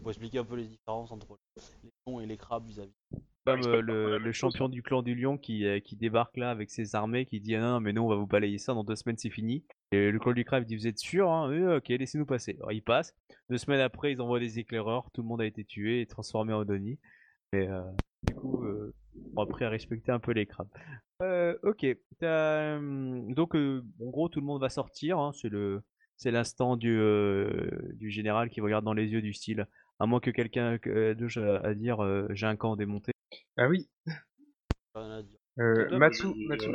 [0.00, 1.36] Pour expliquer un peu les différences entre
[1.82, 2.94] les lions et les crabes vis-à-vis.
[3.44, 6.70] Comme c'est euh, le, champion du clan du lion qui, euh, qui débarque là avec
[6.70, 8.96] ses armées, qui dit ah non mais non on va vous balayer ça, dans deux
[8.96, 9.64] semaines c'est fini.
[9.92, 12.56] Et le clan du crabe dit vous êtes sûr hein Oui, ok laissez-nous passer.
[12.58, 13.14] Alors ils passent,
[13.50, 16.54] deux semaines après ils envoient des éclaireurs, tout le monde a été tué et transformé
[16.54, 16.98] en Donnie.
[17.52, 17.82] Et euh,
[18.26, 18.94] du coup euh,
[19.36, 20.68] on a appris à respecter un peu les crabes.
[21.22, 21.86] Euh, ok,
[22.22, 25.82] donc en gros tout le monde va sortir, hein, c'est le
[26.16, 26.96] c'est l'instant du,
[27.94, 29.66] du général qui regarde dans les yeux du style
[29.98, 33.12] à moins que quelqu'un euh, à dire euh, j'ai un camp démonté.
[33.56, 33.88] Ah oui,
[34.96, 35.22] euh,
[35.56, 36.68] Peut-être, Matsu, Matsu,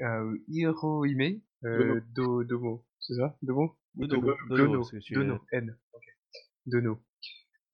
[0.00, 3.36] euh, Hirohime, euh, Do, Domo, c'est ça?
[3.42, 3.76] Domo?
[3.94, 6.02] Dono, Domo Dono, Dono, N, ok.
[6.66, 7.02] Dono.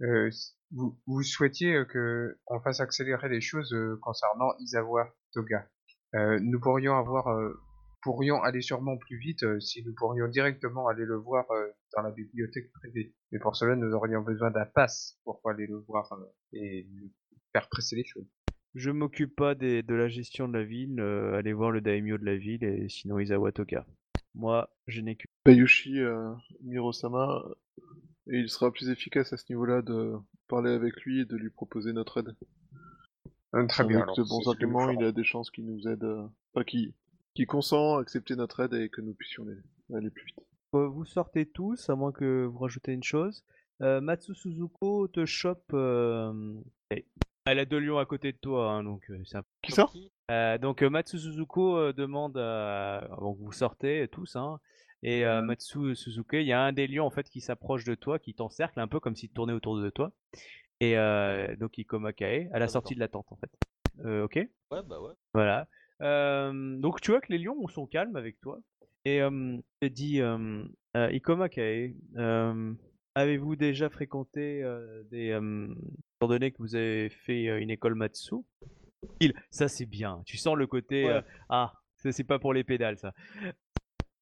[0.02, 0.28] Euh,
[0.72, 5.68] vous, vous souhaitiez euh, que on fasse accélérer les choses euh, concernant Izawa Toga.
[6.14, 7.60] Euh, nous pourrions avoir, euh,
[8.02, 12.02] pourrions aller sûrement plus vite euh, si nous pourrions directement aller le voir euh, dans
[12.02, 13.14] la bibliothèque privée.
[13.30, 16.88] Mais pour cela, nous aurions besoin d'un pass pour aller le voir euh, et
[17.54, 18.26] faire presser les choses.
[18.74, 22.18] Je m'occupe pas des, de la gestion de la ville, euh, allez voir le daimyo
[22.18, 23.86] de la ville et sinon Isawa Toka.
[24.34, 25.26] Moi, je n'ai que...
[25.44, 26.32] Bayushi euh,
[26.62, 27.44] Mirosama,
[28.26, 30.14] et il sera plus efficace à ce niveau-là de
[30.48, 32.34] parler avec lui et de lui proposer notre aide.
[33.54, 34.00] Euh, très bien.
[34.00, 36.94] Avec de bons arguments, il a des chances qu'il nous aide, euh, enfin, qui,
[37.34, 39.60] qui consent à accepter notre aide et que nous puissions aller,
[39.94, 40.40] aller plus vite.
[40.74, 43.44] Euh, Vous sortez tous, à moins que vous rajoutez une chose.
[43.82, 45.70] Euh, Matsu Suzuko te chope...
[45.74, 46.60] euh,
[47.46, 49.90] Elle a deux lions à côté de toi, hein, donc euh, c'est un Qui ça?
[50.30, 53.06] Euh, donc euh, Matsu Suzuko euh, demande à...
[53.20, 54.60] Donc vous sortez tous, hein,
[55.02, 57.94] et euh, Matsu Suzuki, il y a un des lions en fait qui s'approche de
[57.94, 60.12] toi, qui t'encercle un peu comme s'il tournait autour de toi.
[60.80, 60.96] Et
[61.58, 63.50] donc Ikoma Kae, à la Ah, sortie de la tente en fait.
[64.22, 64.36] Ok?
[64.36, 65.12] Ouais bah ouais.
[65.34, 65.68] Voilà.
[66.00, 68.58] Donc tu vois que les lions sont calmes avec toi.
[69.04, 70.20] Et il te dit
[70.94, 71.94] Ikoma Kae,
[73.14, 74.64] avez-vous déjà fréquenté
[75.10, 75.38] des...
[76.20, 78.36] Étant donné que vous avez fait euh, une école Matsu
[79.20, 80.22] il, ça c'est bien.
[80.24, 81.10] Tu sens le côté Ouais.
[81.10, 81.20] euh,
[81.50, 83.12] ah, ça c'est pas pour les pédales ça.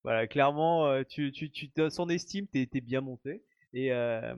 [0.03, 3.45] Voilà, clairement, euh, tu, tu, tu son estime, t'es t'es bien monté.
[3.75, 4.35] Et euh,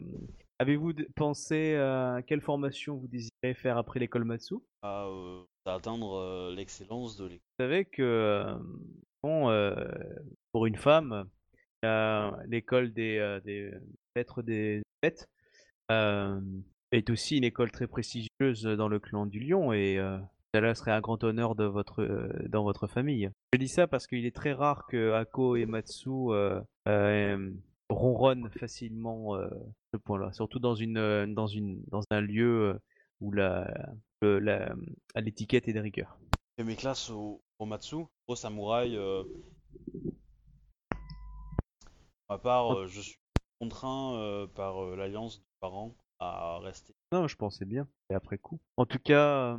[0.58, 4.54] avez-vous pensé à quelle formation vous désirez faire après l'école Matsu?
[4.54, 7.40] Vous À, euh, à atteindre euh, l'excellence de l'école.
[7.58, 8.54] savez que euh,
[9.22, 9.74] bon, euh,
[10.52, 11.24] pour une femme,
[12.46, 13.72] l'école des, euh, des
[14.14, 15.26] maîtres des bêtes
[15.90, 16.40] euh,
[16.94, 20.18] est aussi une école très prestigieuse dans le clan du lion et euh,
[20.54, 23.30] cela serait un grand honneur de votre, euh, dans votre famille.
[23.52, 27.50] Je dis ça parce qu'il est très rare que Ako et Matsu euh, euh,
[27.90, 29.48] ronronnent facilement euh,
[29.92, 32.78] ce point-là, surtout dans une, euh, dans une, dans un lieu euh,
[33.20, 33.72] où la,
[35.16, 36.16] l'étiquette est de rigueur.
[36.58, 37.96] J'ai mes classes au, au Matsu,
[38.28, 38.96] au samouraï.
[38.96, 39.24] euh,
[42.28, 43.18] À part, euh, je suis
[43.60, 46.94] contraint euh, par euh, l'alliance de parents à rester.
[47.12, 47.86] Non, je pensais bien.
[48.10, 48.58] Et après coup.
[48.76, 49.58] En tout cas, euh,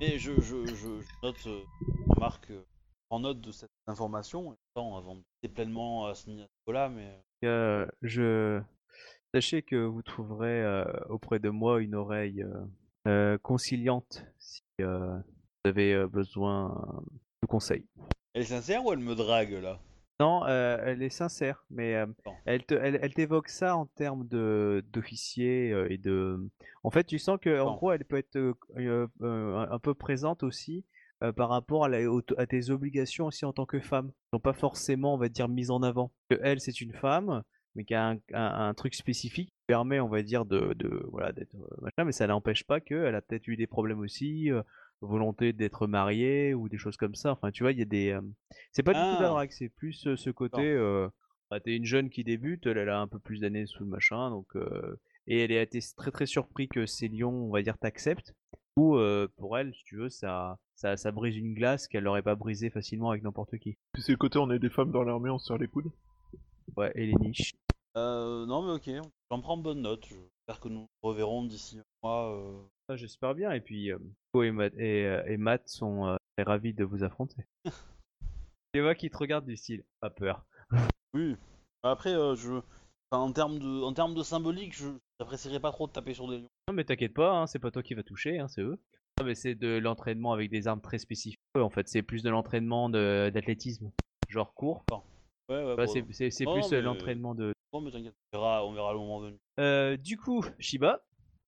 [0.00, 1.62] Et je, je, je, je note, euh,
[2.08, 2.64] remarque, euh,
[3.10, 8.60] en note de cette information, avant de pleinement à ce niveau-là, mais euh, je
[9.34, 12.64] sachez que vous trouverez euh, auprès de moi une oreille euh,
[13.06, 17.02] euh, conciliante si euh, vous avez euh, besoin
[17.42, 17.86] de conseils.
[18.32, 19.78] elle est sincère ou elle me drague là?
[20.20, 22.32] Non, euh, elle est sincère, mais euh, Bon.
[22.44, 26.38] elle te, elle, elle t'évoque ça en termes de d'officier euh, et de.
[26.84, 27.74] En fait, tu sens que en Bon.
[27.74, 28.36] gros, elle peut être
[29.20, 30.84] un peu présente aussi
[31.36, 34.12] par rapport à, la- au- à tes obligations aussi en tant que femme.
[34.32, 36.12] Sont pas forcément, on va dire, mises en avant.
[36.28, 37.42] Que elle, c'est une femme,
[37.74, 41.06] mais qui a un, un- un truc spécifique qui permet, on va dire, de, de
[41.10, 44.50] voilà, d'être machin, mais ça n'empêche pas qu'elle a peut-être eu des problèmes aussi.
[45.04, 48.10] Volonté d'être mariée ou des choses comme ça enfin tu vois il y a des
[48.10, 48.20] euh,
[48.72, 49.32] c'est pas du tout de la Ah.
[49.32, 51.08] drague c'est plus euh, ce côté euh,
[51.50, 53.90] bah, t'es une jeune qui débute elle, elle a un peu plus d'années sous le
[53.90, 57.62] machin donc euh, et elle a été très très surpris que ces lions on va
[57.62, 58.34] dire t'acceptent
[58.76, 62.22] ou euh, pour elle si tu veux ça ça, ça brise une glace qu'elle n'aurait
[62.22, 65.04] pas brisée facilement avec n'importe qui Puis c'est le côté on est des femmes dans
[65.04, 65.90] l'armée, on se serre les coudes.
[66.76, 67.52] ouais et les niches
[67.96, 68.90] euh, Non, mais ok,
[69.30, 70.04] j'en prends bonne note.
[70.08, 72.34] J'espère que nous nous reverrons d'ici un mois.
[72.36, 72.60] euh.
[72.88, 73.98] Ah, j'espère bien et puis euh,
[74.32, 77.46] Ko et, Matt, et, euh, et Matt sont euh, très ravis de vous affronter
[78.74, 80.44] les vois qui te regardent du style pas peur
[81.14, 81.36] Oui.
[81.82, 82.54] Après, euh, je.
[83.10, 84.88] enfin, en termes de, en termes de symbolique, je
[85.20, 86.48] n'apprécierais pas trop de taper sur des lions.
[86.68, 88.78] Non mais t'inquiète pas, hein, c'est pas toi qui va toucher, hein, c'est eux.
[89.20, 91.38] Non mais c'est de l'entraînement avec des armes très spécifiques.
[91.56, 93.90] En fait, c'est plus de l'entraînement de- d'athlétisme,
[94.28, 94.84] genre court.
[95.50, 97.52] Ouais, ouais, Bah, bon, c'est c'est- c'est Non, plus euh, mais- l'entraînement de.
[97.72, 99.36] bon, mais t'inquiète, on verra, on verra le moment venu.
[99.60, 101.04] Euh, du coup, Shiba,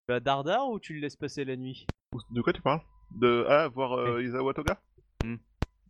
[0.07, 1.87] tu vas dardar ou tu le laisses passer la nuit?
[2.31, 2.81] De quoi tu parles?
[3.11, 4.81] De ah voir euh, Isawa Toga
[5.25, 5.37] Hmm.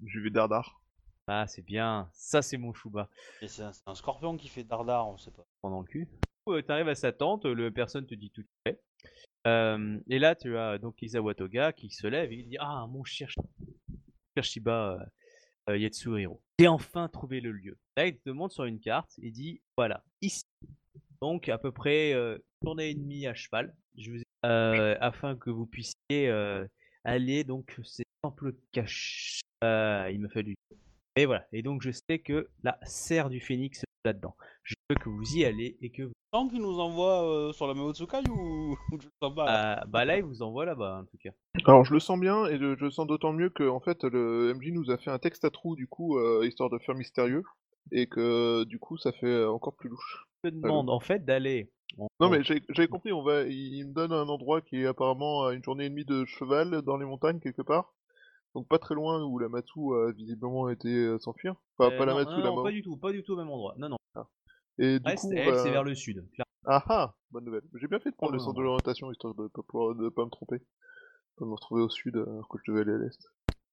[0.04, 0.80] Je vais dardar.
[1.26, 2.08] Ah, c'est bien.
[2.12, 3.10] Ça, c'est mon chouba.
[3.42, 5.44] Et c'est un, c'est un scorpion qui fait dardar, on sait pas.
[5.60, 6.08] Prends dans le cul.
[6.46, 8.80] Tu arrives à sa tente, le personne te dit tout est fait.
[9.46, 12.86] Euh, et là, tu as donc Isawa Toga qui se lève et il dit Ah,
[12.88, 15.04] mon cher, cher Shiba euh,
[15.70, 17.76] euh, Yatsuhiro, j'ai enfin trouvé le lieu.
[17.96, 20.44] Là, il te montre sur une carte et dit Voilà, ici.
[21.20, 25.36] Donc, à peu près euh, journée et demie à cheval, je vous ai- euh, afin
[25.36, 25.94] que vous puissiez
[26.28, 26.66] euh,
[27.04, 27.44] aller.
[27.44, 29.40] Donc, c'est temple caché.
[29.64, 30.54] Euh, il me fait du.
[31.16, 31.46] Et voilà.
[31.52, 34.36] Et donc, je sais que la serre du phénix est là-dedans.
[34.62, 36.12] Je veux que vous y allez et que vous.
[36.32, 39.46] Tant qu'il nous envoie euh, sur la Maotsukai ou, ou je sais pas.
[39.46, 39.78] là?
[39.80, 41.30] Ah, bah là, il vous envoie là-bas, en tout cas.
[41.64, 44.04] Alors je le sens bien et je, je le sens d'autant mieux que en fait
[44.04, 46.94] le MJ nous a fait un texte à trous du coup euh, histoire de faire
[46.94, 47.42] mystérieux
[47.92, 50.26] et que du coup ça fait encore plus louche.
[50.44, 51.70] Je te demande en fait d'aller.
[52.20, 55.46] Non mais j'ai- j'avais compris, on va, il, me donne un endroit qui est apparemment
[55.46, 57.94] à une journée et demie de cheval dans les montagnes quelque part.
[58.54, 61.54] Donc pas très loin où la Matsu a visiblement été euh, s'enfuir.
[61.78, 63.36] Enfin Euh, pas la Matsu, non, la non, pas du tout, pas du tout au
[63.36, 63.74] même endroit.
[63.78, 63.96] Non, non.
[64.78, 66.24] Et du Reste, coup, elle, bah, c'est vers le sud.
[66.32, 66.46] clairement.
[66.66, 67.62] Ah ah, bonne nouvelle.
[67.74, 70.08] J'ai bien fait de prendre Oh, le sens de l'orientation histoire de pas pouvoir, de
[70.08, 70.58] pas me tromper,
[71.38, 73.30] pas me retrouver au sud alors que je devais aller à l'est.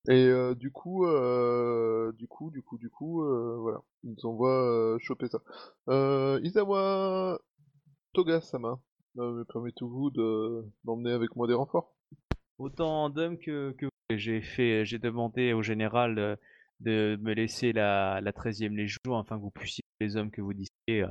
[0.10, 4.26] Et euh, du coup, euh, du coup, du coup, du coup, euh, voilà, ils nous
[4.26, 5.40] envoient euh, choper ça.
[5.90, 7.40] Euh, Isawa
[8.14, 8.80] Toga-sama,
[9.18, 11.94] euh, me permettez-vous de d'emmener avec moi des renforts
[12.60, 16.36] Autant d'hommes que, que j'ai fait, j'ai demandé au général euh,
[16.80, 20.54] de me laisser la, la 13e Légion afin que vous puissiez les hommes que vous
[20.54, 21.06] disiez.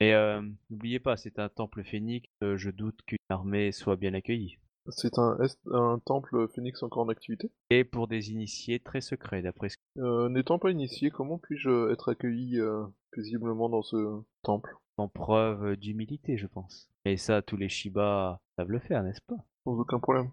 [0.00, 2.28] Mais euh, n'oubliez pas, c'est un temple phénix.
[2.42, 4.58] je doute qu'une armée soit bien accueillie.
[4.88, 7.50] C'est un, temple phénix encore en activité?
[7.70, 11.90] Et pour des initiés très secrets, d'après ce que Euh, N'étant pas initié, comment puis-je
[11.90, 14.76] être accueilli euh, paisiblement dans ce temple?
[14.96, 16.88] En preuve d'humilité, je pense.
[17.04, 19.36] Et ça, tous les Shiba savent le faire, n'est-ce pas?
[19.64, 20.30] Sans aucun problème.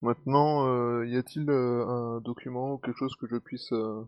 [0.00, 4.02] Maintenant, euh, y a-t-il euh, un document ou quelque chose que je puisse, euh,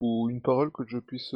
[0.00, 1.34] ou une parole que je puisse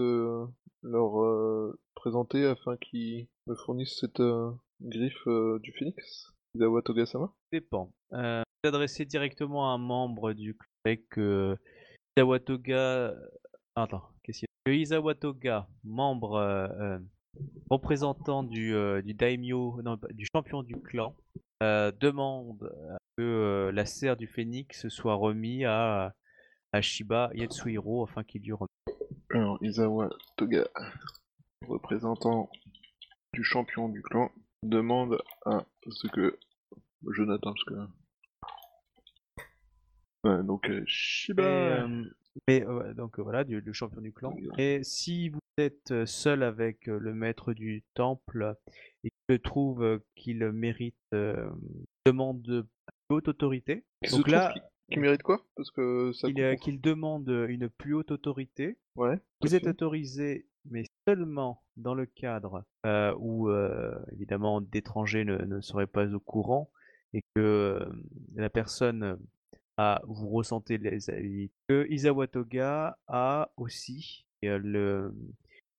[0.83, 4.23] leur présenter afin qu'ils me fournissent cette
[4.81, 5.29] griffe
[5.61, 7.33] du phénix Izawa Toga-sama?
[7.53, 7.93] Dépend.
[8.12, 11.19] Euh, vous adressez directement à un membre du clan avec
[12.16, 13.15] Isawatoga.
[13.75, 14.73] Attends, qu'est-ce qu'il y a?
[14.73, 16.99] Que Isawatoga, membre euh, euh,
[17.70, 21.16] représentant du, euh, du daimyo, non, du champion du clan,
[21.62, 26.15] euh, demande à que euh, la serre du phénix soit remis à,
[26.73, 28.69] à Shiba Yatsuhiro afin qu'il lui remet.
[29.31, 30.65] Alors, Izawa Toga,
[31.66, 32.51] représentant
[33.32, 34.31] du champion du clan,
[34.62, 36.39] demande à ce que
[37.09, 37.74] Jonathan, parce que...
[40.24, 42.05] Ouais, donc euh, Et, Shiba euh,
[42.48, 44.35] mais euh, donc euh, voilà, du, le champion du clan.
[44.56, 48.55] Et si vous êtes euh, seul avec euh, le maître du temple
[49.05, 51.48] et qu'il trouve euh, qu'il mérite euh,
[52.06, 52.66] demande de
[53.09, 54.60] plus haute autorité, donc là, qui,
[54.94, 55.44] qui mérite quoi?
[55.56, 59.18] Parce que ça qu'il euh, qu'il demande une plus haute autorité, Ouais.
[59.40, 63.51] vous êtes autorisé, mais seulement dans le cadre euh, où
[64.12, 66.70] évidemment d'étrangers ne, ne seraient pas au courant
[67.12, 67.81] et que
[68.36, 69.18] la personne
[69.76, 71.51] a, vous ressentez les avis.
[71.68, 75.12] Que Isawa Toga a aussi le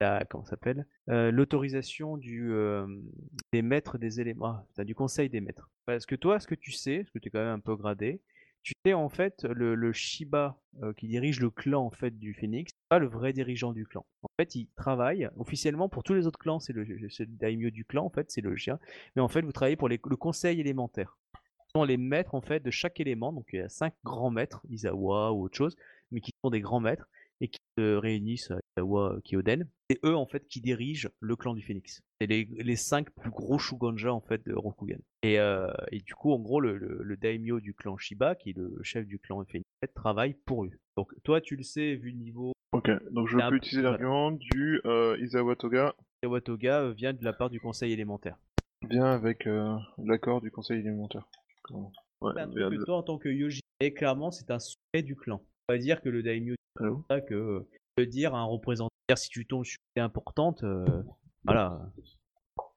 [0.04, 2.52] Euh, l'autorisation du
[3.54, 5.70] des maîtres des éléments, ah, du conseil des maîtres.
[5.86, 7.76] Parce que toi, ce que tu sais, parce que tu es quand même un peu
[7.76, 8.22] gradé,
[8.66, 12.72] tu sais en fait le, Shiba euh, qui dirige le clan en fait du Phoenix,
[12.90, 14.06] pas le vrai dirigeant du clan.
[14.24, 16.84] En fait, il travaille officiellement pour tous les autres clans, c'est le,
[17.28, 18.80] daimyo du clan en fait, c'est le chien.
[19.16, 21.16] Mais en fait, vous travaillez pour le conseil élémentaire.
[21.68, 23.32] Ce sont les maîtres en fait de chaque élément.
[23.32, 25.76] Donc il y a cinq grands maîtres, Isawa ou autre chose,
[26.12, 27.08] mais qui sont des grands maîtres
[27.42, 29.68] et qui se réunissent à Isawa Kyoden.
[29.90, 32.02] C'est eux en fait qui dirigent le clan du Phoenix.
[32.20, 34.98] C'est les, les cinq plus gros Shugonja en fait de Rokugan.
[35.24, 38.52] Et, euh, et du coup, en gros, le, le, le daimyo du clan Shiba, qui
[38.52, 40.72] est le chef du clan Phoenix, travaille pour eux.
[40.98, 43.82] Donc toi, tu le sais, vu le niveau Ok, donc je un peux peu- utiliser
[43.82, 43.98] voilà.
[43.98, 48.38] l'argument du euh, Izawa Toga Yawatoga euh, vient de la part du conseil élémentaire.
[48.88, 51.28] bien avec euh, l'accord du conseil élémentaire.
[51.64, 51.92] Comment
[52.22, 55.42] Ouais, vient de- toi, en tant que Yoji, et clairement, c'est un secret du clan.
[55.70, 56.56] On va dire que le daimyo
[57.10, 57.68] ça que euh,
[57.98, 58.90] veut dire un représentant.
[59.16, 60.86] Si tu tombes sur une importante, euh,
[61.46, 61.92] voilà,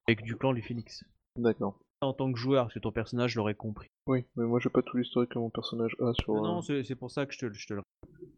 [0.07, 1.05] avec du clan du Phoenix.
[1.37, 1.79] D'accord.
[2.01, 3.89] En tant que joueur, parce que ton personnage l'aurait compris.
[4.07, 6.35] Oui, mais moi j'ai pas tout l'historique que mon personnage a sur.
[6.35, 7.83] Non, euh, non, c'est c'est pour ça que je te, le- je te le.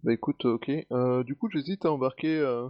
[0.02, 0.70] Bah écoute, ok.
[0.92, 2.38] Euh, du coup, j'hésite à embarquer.
[2.38, 2.68] Euh...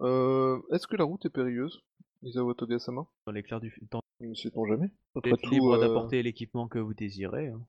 [0.00, 0.58] Euh...
[0.72, 1.82] Est-ce que la route est périlleuse
[2.22, 3.06] Izawa Toga-sama?
[3.26, 4.00] Dans l'éclair du temps.
[4.20, 4.90] Ne sait-on jamais.
[5.14, 7.48] Vous êtes libre euh, d'apporter l'équipement que vous désirez.
[7.48, 7.60] hein.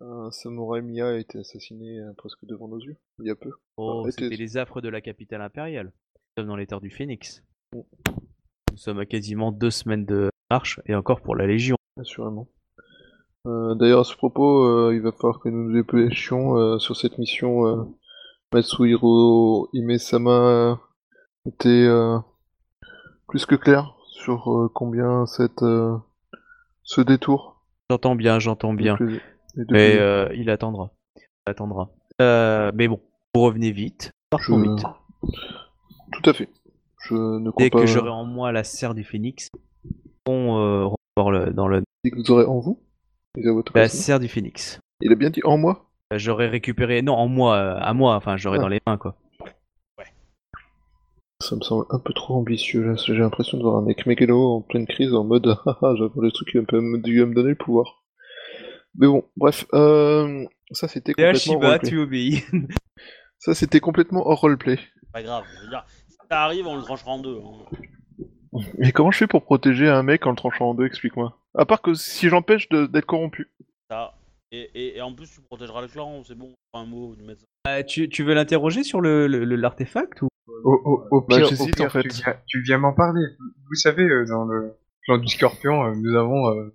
[0.00, 3.50] Un samouraï Mia a été assassiné euh, presque devant nos yeux, il y a peu.
[3.76, 5.92] Oh, c'était était- les affres de la capitale impériale.
[6.36, 7.42] Nous sommes dans les terres du Phénix.
[7.74, 11.76] Nous sommes à quasiment deux semaines de marche, et encore pour la Légion.
[11.98, 12.48] Assurément.
[13.46, 16.96] Euh, D'ailleurs, à ce propos, euh, il va falloir que nous nous dépêchions euh, sur
[16.96, 17.88] cette mission
[18.52, 20.80] Matsuhiro Hime-sama
[21.46, 21.88] était
[23.28, 25.64] plus que clair sur combien cette,
[26.82, 27.64] ce détour.
[27.90, 28.96] J'entends bien, j'entends bien.
[29.70, 30.90] Mais euh, il attendra.
[31.16, 31.90] Il attendra.
[32.20, 33.00] Euh, mais bon,
[33.34, 34.10] vous revenez vite.
[34.38, 34.84] Je- vite.
[36.12, 36.48] Tout à fait.
[37.02, 39.48] Je ne Dès pas que j'aurai en moi la serre du phénix,
[40.26, 42.80] on euh, le, dans le Dès que vous aurez en vous
[43.74, 44.80] la serre du phénix.
[45.00, 45.84] Il a bien dit en moi
[46.14, 48.62] J'aurais récupéré, non, en moi, à moi, enfin, j'aurais Ah.
[48.62, 49.16] dans les mains, quoi.
[51.42, 52.94] Ça me semble un peu trop ambitieux là.
[52.96, 56.32] J'ai l'impression de voir un mec mégalo en pleine crise en mode haha, j'avais le
[56.32, 58.04] truc qui va me, qui va me donner le pouvoir.
[58.98, 62.44] Mais bon, bref, euh, ça c'était Et complètement Shiba, tu obéis.
[63.38, 64.78] Ça c'était complètement hors roleplay.
[65.12, 67.38] Pas grave, je veux dire, si ça arrive, on le tranchera en deux.
[67.38, 68.60] hein.
[68.78, 71.38] Mais comment je fais pour protéger un mec en le tranchant en deux, explique-moi.
[71.56, 73.50] À part que si j'empêche d'être corrompu.
[73.90, 74.14] Ça.
[74.52, 77.44] Et, et, et en plus, tu protégeras le clan, c'est bon, un mot du médecin.
[77.68, 80.28] Euh, tu, tu veux l'interroger sur le le- le- l'artefact ou?
[80.64, 82.02] Au, au, au Bah, au pire, en fait.
[82.02, 83.22] tu, viens, tu viens m'en parler.
[83.68, 84.72] Vous savez, euh, dans le
[85.04, 86.74] clan du Scorpion, euh, nous avons euh,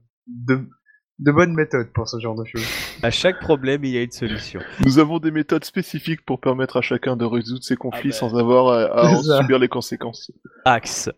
[1.22, 2.66] de, bonnes méthodes pour ce genre de choses.
[3.04, 4.60] À chaque problème, il y a une solution.
[4.82, 8.30] Nous avons des méthodes spécifiques pour permettre à chacun de résoudre ses conflits Ah ben.
[8.30, 9.38] sans avoir à, à en ça.
[9.42, 10.32] subir les conséquences.
[10.66, 11.10] Axe.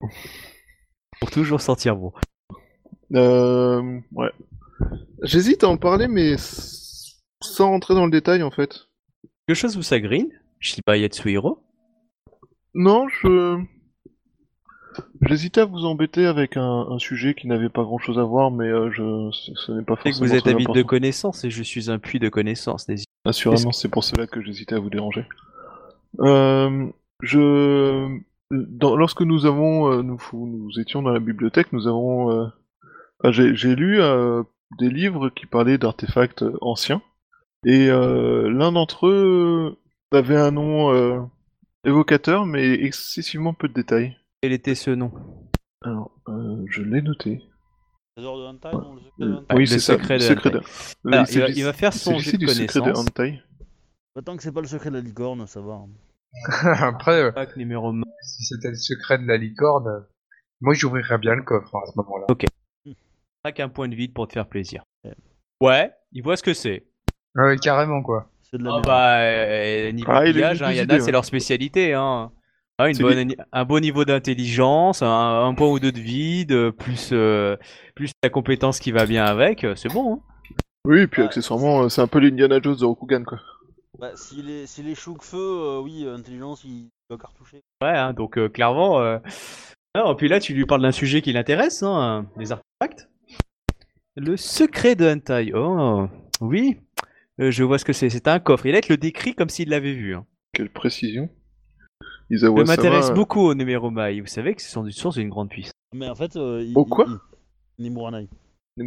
[1.20, 2.12] Pour toujours sentir bon.
[3.14, 4.30] Euh, ouais.
[5.22, 8.88] J'hésite à en parler, mais sans rentrer dans le détail en fait.
[9.46, 10.28] Quelque chose vous sagrine
[10.60, 11.62] Shiba Yatsuhiro
[12.74, 13.58] Non, je.
[15.22, 18.50] J'hésitais à vous embêter avec un, un sujet qui n'avait pas grand chose à voir,
[18.50, 19.30] mais euh, je...
[19.32, 21.90] ce, ce n'est pas C'est que forcément vous êtes avide de connaissances et je suis
[21.90, 22.88] un puits de connaissances.
[22.88, 25.24] n'hésitez Assurément, c'est pour cela que j'hésitais à vous déranger.
[26.20, 26.86] Euh,
[27.22, 28.18] je,
[28.50, 32.46] dans- lorsque nous avons, euh, nous, nous étions dans la bibliothèque, nous avons, euh,
[33.20, 34.00] enfin, j'ai lu
[34.78, 37.02] des livres qui parlaient d'artefacts anciens,
[37.64, 39.76] et l'un d'entre eux
[40.12, 41.28] avait un nom
[41.84, 44.16] évocateur, mais excessivement peu de détails.
[44.44, 45.10] Quel était ce nom?
[45.80, 47.40] Alors, euh, je l'ai noté.
[48.14, 50.20] Trésor de Hentai, non, le secret de Hentai Ouais, oui, le c'est ça, secret le
[50.20, 50.56] de secret de.
[50.58, 50.66] Alors,
[51.02, 52.98] il il, va, s'agit- il va faire son jet de du secret de connaissances.
[53.08, 53.42] Hentai.
[54.14, 55.80] Bah, Tant que c'est pas le secret de la licorne, ça va.
[56.86, 60.00] Après, euh, Pack numéro si c'était le secret de la licorne, euh,
[60.60, 62.26] moi j'ouvrirais bien le coffre hein, à ce moment-là.
[63.42, 64.82] Pack un point de vide pour te faire plaisir.
[65.62, 66.84] Ouais, il voit ce que c'est.
[67.34, 68.28] Ouais, carrément quoi.
[68.42, 68.86] C'est de la Ah merde.
[68.86, 71.06] bah, euh, niveau Ah, il a pillage, une hein, il y en idée, a, c'est
[71.06, 71.12] ouais.
[71.12, 71.94] leur spécialité.
[71.94, 72.30] Hein.
[72.78, 76.70] Ah, une C'est bonne, un bon niveau d'intelligence, un, un point ou deux de vide,
[76.72, 77.56] plus, euh,
[77.94, 80.14] plus la compétence qui va bien avec, euh, c'est bon.
[80.14, 80.20] Hein.
[80.86, 83.38] Oui, et puis accessoirement, euh, c'est un peu l'Indiana Jones de Rokugan, quoi.
[84.00, 87.60] Bah, s'il est, s'il est chou que feu, euh, oui, euh, intelligence, il doit cartoucher.
[87.80, 89.00] Ouais, hein, donc euh, clairement.
[89.00, 89.18] Euh...
[89.94, 93.08] Alors, puis là, tu lui parles d'un sujet qui l'intéresse, hein, les artefacts.
[94.16, 95.52] Le secret de Hentai.
[95.54, 96.08] Oh,
[96.40, 96.80] oui,
[97.40, 98.10] Euh, je vois ce que c'est.
[98.10, 98.66] C'est un coffre.
[98.66, 100.14] Il a le décrit comme s'il l'avait vu.
[100.14, 100.24] Hein.
[100.52, 101.28] Quelle précision.
[102.30, 104.20] Je Isawa m'intéresse Sama, beaucoup au numéro Mai.
[104.20, 105.72] Vous savez que ce sont du source d'une grande puissance.
[105.94, 108.28] Mais en fait, euh, il, Oh, quoi il- Nimuranai.
[108.78, 108.84] Ah, c'est-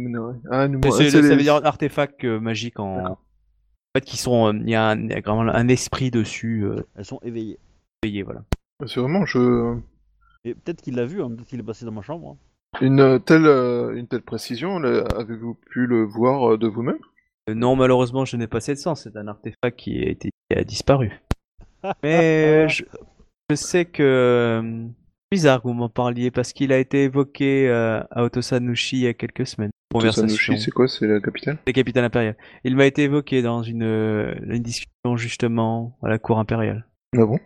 [0.50, 2.96] Ah, c'est ça les- veut dire artefact euh, magique en.
[2.96, 3.10] D'accord.
[3.12, 4.48] En fait, qui sont.
[4.48, 6.64] euh, Il y a, un, il y a vraiment un esprit dessus.
[6.64, 7.58] Euh, Elles sont éveillées.
[8.00, 8.42] payé, voilà.
[8.86, 9.76] C'est vraiment, je...
[10.44, 12.36] Et peut-être qu'il l'a vu, hein, peut-être qu'il est passé dans ma chambre.
[12.74, 12.80] hein.
[12.80, 16.98] Une euh, telle, euh, une telle précision, là, avez-vous pu le voir euh, de vous-même?
[17.48, 19.02] Euh, non, malheureusement, je n'ai pas cette sens.
[19.04, 21.10] C'est un artefact qui a, été, qui a disparu.
[22.02, 22.84] Mais euh, je,
[23.50, 24.02] je sais que.
[24.02, 24.86] euh,
[25.30, 29.06] Bizarre que vous m'en parliez parce qu'il a été évoqué euh, à Otosanushi il y
[29.08, 29.70] a quelques semaines.
[29.92, 30.22] Conversation.
[30.26, 30.88] Tosanushi, c'est quoi?
[30.88, 31.58] C'est la capitale?
[31.66, 32.36] Les capitaines impériales.
[32.64, 36.86] Il m'a été évoqué dans une, euh, une discussion justement à la cour impériale.
[37.14, 37.38] Ah bon?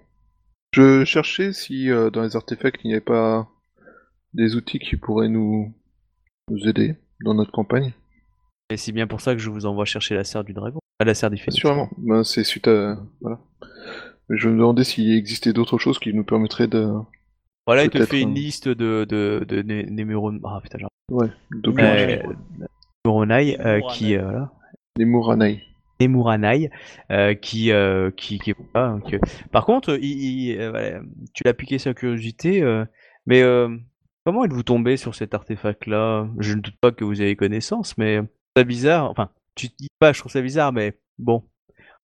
[0.75, 3.49] Je cherchais si euh, dans les artefacts il n'y avait pas
[4.33, 5.75] des outils qui pourraient nous,
[6.51, 7.93] nous aider dans notre campagne.
[8.71, 10.79] Et c'est bien pour ça que je vous envoie chercher la serre du dragon.
[11.01, 11.57] Ah, la serre du phénix.
[11.57, 11.91] Assurément.
[11.99, 12.97] Ben, c'est suite à.
[13.21, 13.41] Voilà.
[14.33, 16.91] Mais je me demandais s'il existait d'autres choses qui nous permettraient de.
[17.67, 20.33] Voilà, il te fait une euh, liste de, de, de, numéros.
[20.43, 22.33] Ah putain, j'ai Ouais, Euh.
[23.05, 23.83] Nemuranai, euh, Nemuranai.
[23.93, 24.53] qui euh, voilà.
[26.01, 26.71] Nemuranai,
[27.11, 29.19] euh, qui, euh, qui, qui, donc, euh,
[29.51, 30.05] Par contre, il,
[30.49, 31.01] il- euh, voilà,
[31.35, 32.87] tu l'as piqué sa curiosité, euh,
[33.27, 33.69] mais euh,
[34.25, 36.27] comment êtes-vous tombé sur cet artefact-là?
[36.39, 38.23] Je ne doute pas que vous avez connaissance, mais euh,
[38.57, 39.11] c'est bizarre.
[39.11, 41.45] Enfin, tu te dis pas, je trouve ça bizarre, mais bon.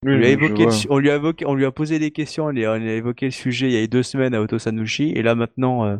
[0.04, 0.72] Oui, On lui, a je évoqué le vois.
[0.72, 2.76] su- on, lui a évoqué- on lui a posé des questions, on lui a, on
[2.78, 5.84] lui a évoqué le sujet il y a deux semaines à Otosanushi, et là maintenant,
[5.86, 5.96] euh,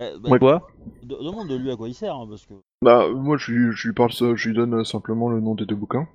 [0.00, 0.38] Eh, bah, Ouais.
[0.38, 0.68] quoi?
[1.02, 2.54] de- demande de lui à quoi il sert, hein, parce que.
[2.82, 5.54] Bah, moi, je lui, je lui parle ça, je lui donne euh, simplement le nom
[5.54, 6.06] des deux bouquins.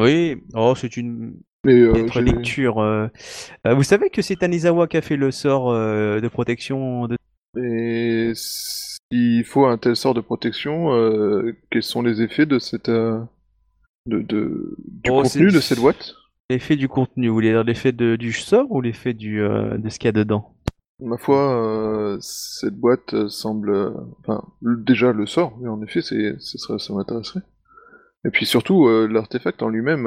[0.00, 2.78] Oui, oh, c'est une Mais euh, lecture.
[2.80, 3.08] euh.
[3.66, 7.16] Euh, vous savez que c'est Anizawa qui a fait le sort euh, de protection de...
[7.62, 12.88] Et s'il faut un tel sort de protection, euh, quels sont les effets de cette
[12.88, 13.20] euh,
[14.06, 16.14] de, de- du Oh, contenu de cette boîte
[16.50, 19.98] L'effet du contenu, vous voulez dire l'effet du sort ou l'effet du euh, de ce
[19.98, 20.54] qu'il y a dedans?
[21.00, 23.92] Ma foi, euh, cette boîte euh, semble...
[24.20, 27.42] Enfin, le- déjà le sort, mais en effet, c'est, serait, ça m'intéresserait.
[28.26, 30.06] Et puis surtout, euh, l'artefact en lui-même,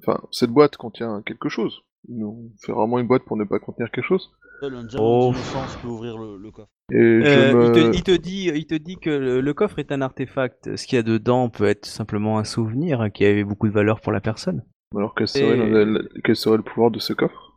[0.00, 1.82] enfin, cette boîte contient quelque chose.
[2.08, 4.30] Nous, on fait vraiment une boîte pour ne pas contenir quelque chose.
[4.60, 5.30] Seul un diamant Oh.
[5.32, 6.68] d'innocence peut ouvrir le, le coffre.
[6.92, 7.64] Et je Euh, me...
[7.66, 10.76] il, te, il te dit, il te dit que le, le coffre est un artefact.
[10.76, 14.00] Ce qu'il y a dedans peut être simplement un souvenir qui avait beaucoup de valeur
[14.00, 14.64] pour la personne.
[14.96, 17.54] Alors quel serait, Et- le, le- quel serait le pouvoir de ce coffre?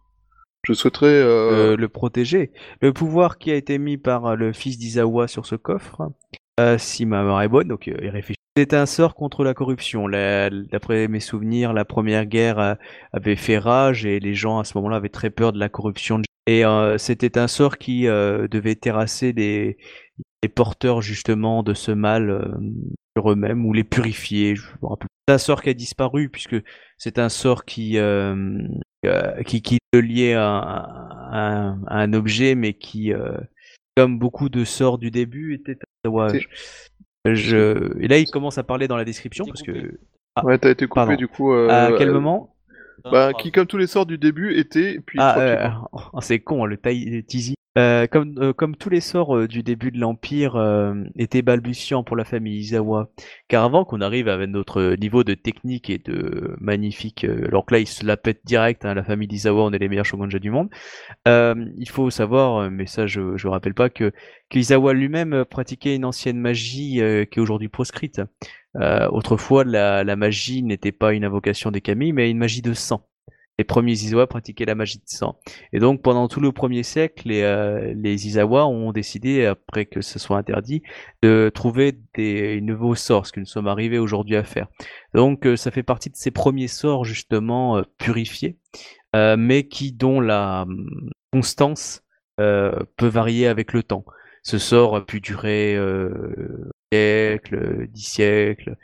[0.66, 1.08] Je souhaiterais...
[1.08, 2.52] euh, Euh, le protéger.
[2.82, 6.12] Le pouvoir qui a été mis par euh, le fils d'Izawa sur ce coffre,
[6.60, 8.38] euh, si ma mémoire est bonne, donc euh, il réfléchit.
[8.56, 10.08] C'est un sort contre la corruption.
[10.10, 12.76] D'après mes souvenirs, la première guerre euh,
[13.12, 16.22] avait fait rage et les gens à ce moment-là avaient très peur de la corruption.
[16.46, 19.78] Et euh, c'était un sort qui euh, devait terrasser les,
[20.44, 22.46] les porteurs justement de ce mal euh,
[23.18, 24.56] sur eux-mêmes ou les purifier.
[24.56, 25.08] Je me rappelle.
[25.28, 26.58] C'est un sort qui a disparu puisque
[26.98, 27.98] c'est un sort qui
[29.46, 33.14] qui, qui le liait à, à- à un objet, mais qui,
[33.96, 36.50] comme beaucoup de sorts du début, était un tatouage.
[37.26, 37.98] Je...
[38.02, 40.00] Et là, il commence à parler dans la description parce que
[40.36, 41.16] Ah, Ouais, t'as été coupé pardon.
[41.16, 41.54] du coup.
[41.54, 42.56] euh, à quel euh, moment
[43.04, 45.70] Bah, Ah, qui comme tous les sorts du début était, puis Ah, euh,
[46.14, 47.56] oh, c'est con, hein, le teasing.
[47.76, 50.54] Euh, comme, euh, comme tous les sorts euh, du début de l'Empire
[51.16, 53.10] étaient balbutiants pour la famille Izawa,
[53.48, 57.80] car avant qu'on arrive avec notre niveau de technique et de magnifique, alors que là
[57.80, 60.52] ils se la pètent direct, hein, la famille d'Izawa, on est les meilleurs shogunja du
[60.52, 60.70] monde,
[61.26, 64.12] il faut savoir, mais ça je je rappelle pas, que,
[64.50, 68.22] que Izawa lui-même pratiquait une ancienne magie qui est aujourd'hui proscrite.
[68.76, 73.08] Autrefois, la, la magie n'était pas une invocation des kami, mais une magie de sang.
[73.60, 75.40] Les premiers Izawa pratiquaient la magie de sang.
[75.74, 80.02] Et donc, pendant tout le premier siècle, les, euh, les Izawa ont décidé, après que
[80.02, 80.82] ce soit interdit,
[81.22, 84.68] de trouver des nouveaux sorts, ce que nous sommes arrivés aujourd'hui à faire.
[85.14, 88.58] Donc, euh, ça fait partie de ces premiers sorts, justement, euh, purifiés,
[89.16, 92.02] euh, mais qui, dont la hum, constance
[92.38, 94.06] peut varier avec le temps.
[94.42, 95.78] Ce sort a pu durer
[96.92, 98.76] siècles, dix siècles,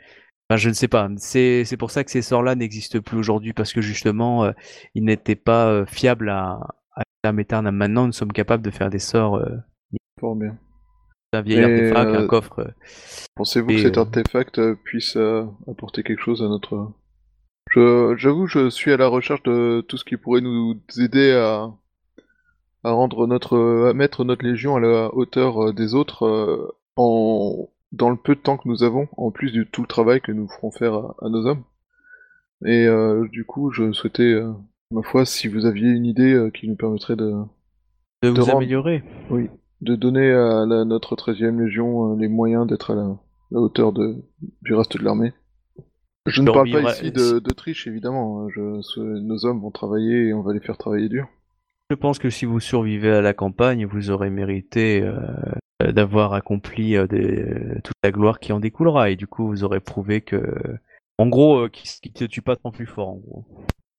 [0.50, 1.08] Enfin, je ne sais pas.
[1.16, 4.50] C'est c'est pour ça que ces sorts-là n'existent plus aujourd'hui parce que justement, euh,
[4.96, 6.58] ils n'étaient pas euh, fiables à,
[6.96, 7.72] à terme éternel.
[7.72, 9.58] Maintenant, nous sommes capables de faire des sorts euh,
[10.18, 10.58] Fort bien.
[11.32, 12.74] d'un vieil Et, artefact, un coffre.
[13.36, 15.16] Pensez-vous Et, que cet artefact puisse
[15.68, 16.94] apporter quelque chose à notre...
[17.70, 21.70] Je, j'avoue, je suis à la recherche de tout ce qui pourrait nous aider à,
[22.82, 28.16] à rendre notre, à mettre notre légion à la hauteur des autres en, dans le
[28.16, 30.70] peu de temps que nous avons, en plus de tout le travail que nous ferons
[30.70, 31.64] faire à, à nos hommes.
[32.64, 34.52] Et euh, du coup, je souhaitais, euh,
[34.90, 37.32] ma foi, si vous aviez une idée euh, qui nous permettrait de,
[38.22, 39.02] de vous rendre- améliorer.
[39.80, 43.16] de donner à la- notre 13e Légion les moyens d'être à la,
[43.50, 44.16] la hauteur de,
[44.62, 45.32] du reste de l'armée.
[46.26, 48.42] Je ne parle pas ici de, de triche, évidemment.
[48.42, 48.48] hein.
[48.54, 51.26] Je, ce- nos hommes vont travailler et on va les faire travailler dur.
[51.88, 55.16] Je pense que si vous survivez à la campagne, vous aurez mérité euh,
[55.92, 59.10] d'avoir accompli euh, des- toute la gloire qui en découlera.
[59.10, 60.42] Et du coup, vous aurez prouvé que,
[61.18, 63.44] en gros, euh, qui qui te tue pas rend plus fort, en gros.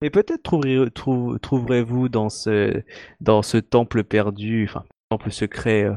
[0.03, 2.82] Et peut-être trouverez- trou- trouverez-vous dans ce,
[3.19, 5.93] dans ce temple perdu, enfin, temple secret, euh,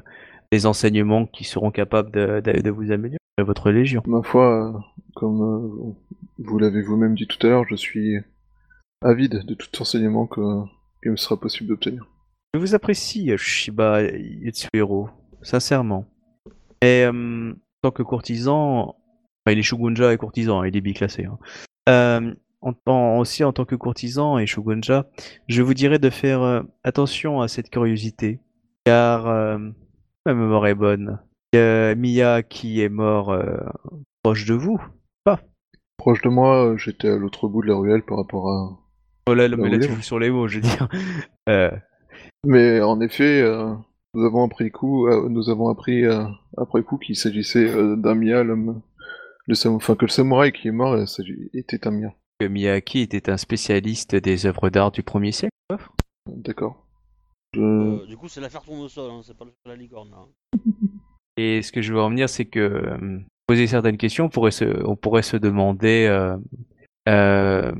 [0.52, 4.02] des enseignements qui seront capables de, de- de vous améliorer votre légion.
[4.06, 4.78] Ma foi, euh,
[5.14, 5.92] comme euh,
[6.38, 8.18] vous l'avez vous-même dit tout à l'heure, je suis
[9.02, 10.40] avide de tout enseignement que,
[11.02, 12.06] qu'il me sera possible d'obtenir.
[12.54, 15.08] Je vous apprécie, Shiba Yetsuhiro,
[15.44, 16.06] sincèrement.
[16.82, 20.80] Et euh, en tant que courtisan, enfin, il est Shogunja et courtisan, hein, il est
[20.80, 21.26] biclassé.
[21.26, 21.38] hein.
[21.88, 25.06] Euh, en, tant- aussi en tant que courtisan et Shogunja,
[25.46, 28.40] je vous dirais de faire euh, attention à cette curiosité,
[28.84, 29.58] car euh,
[30.26, 31.20] ma mémoire est bonne.
[31.52, 33.38] Il y a Miya qui est mort
[34.24, 34.82] proche de vous.
[35.96, 38.76] Proche de moi, j'étais à l'autre bout de la ruelle par rapport à...
[39.28, 40.88] Oh là, là, mais là tu joues sur les mots, je veux dire.
[42.44, 43.42] Mais en effet,
[44.14, 46.24] nous avons appris coup, euh, nous avons appris euh,
[46.56, 48.80] après coup qu'il s'agissait euh, d'un Mia, l'homme,
[49.46, 52.14] le sam- enfin que le samouraï qui est mort euh, s'agit- était un Mia.
[52.40, 55.54] que Miyaki était un spécialiste des œuvres d'art du premier siècle.
[56.30, 56.86] D'accord.
[57.54, 57.60] Je...
[57.60, 60.26] Euh, du coup, c'est l'affaire tourne au sol, hein, c'est pas le- la licorne là.
[61.36, 63.18] Et ce que je veux en venir, c'est que euh,
[63.48, 66.36] poser certaines questions, on pourrait se, on pourrait se demander euh,
[67.08, 67.72] euh,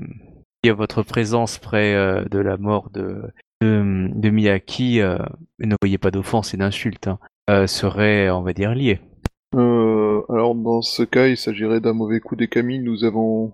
[0.64, 3.22] si votre présence près euh, de la mort de,
[3.64, 5.18] de, de Miyaki, euh,
[5.58, 7.18] ne voyez pas d'offense et d'insulte, hein,
[7.50, 9.00] euh, serait, on va dire, liée.
[9.54, 12.80] Euh, alors dans ce cas, il s'agirait d'un mauvais coup des Camille.
[12.80, 13.52] Nous avons,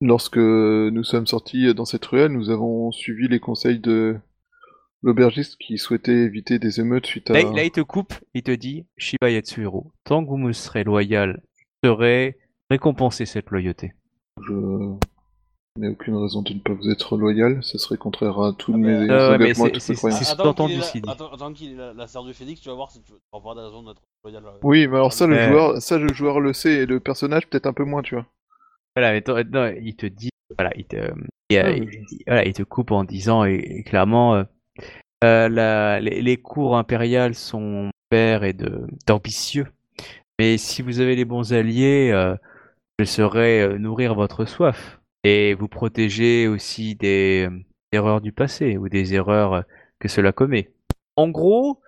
[0.00, 4.16] lorsque nous sommes sortis dans cette ruelle, nous avons suivi les conseils de
[5.02, 7.34] l'aubergiste qui souhaitait éviter des émeutes suite à.
[7.34, 10.84] Là, là, il te coupe, il te dit, Shiba Yatsuhiro, tant que vous me serez
[10.84, 11.42] loyal,
[11.82, 12.38] je serai
[12.68, 13.92] récompensé cette loyauté.
[14.42, 14.94] Je...
[15.76, 18.76] n'ai aucune raison de ne pas vous être loyal, ça serait contraire à tous Ah,
[18.76, 20.18] mes mais- Euh, engagements et c'est- toutes c'est- mes croyances.
[20.24, 21.08] c'est- Attends sous-entendu, qu'il la- Sidi.
[21.10, 23.82] attends- attends qu'il ait la, la sœur du Phénix, tu vas voir si tu raison
[23.84, 24.44] d'être loyal.
[24.44, 24.50] euh.
[24.62, 27.66] Oui, mais alors ça, le joueur, ça, le joueur le sait, et le personnage peut-être
[27.66, 28.26] un peu moins, tu vois.
[28.96, 30.96] Voilà, mais toi- non, il te dit, voilà, il te,
[31.50, 35.48] il, euh, Ah, il- il- voilà, il te coupe en disant et, et clairement, euh,
[35.48, 39.68] la- les, les cours impériales sont pères et de d'ambitieux,
[40.40, 42.34] mais si vous avez les bons alliés, euh,
[42.98, 47.58] je saurai euh, nourrir votre soif et vous protéger aussi des euh,
[47.92, 49.62] erreurs du passé ou des erreurs euh,
[49.98, 50.70] que cela commet.
[51.16, 51.80] En gros,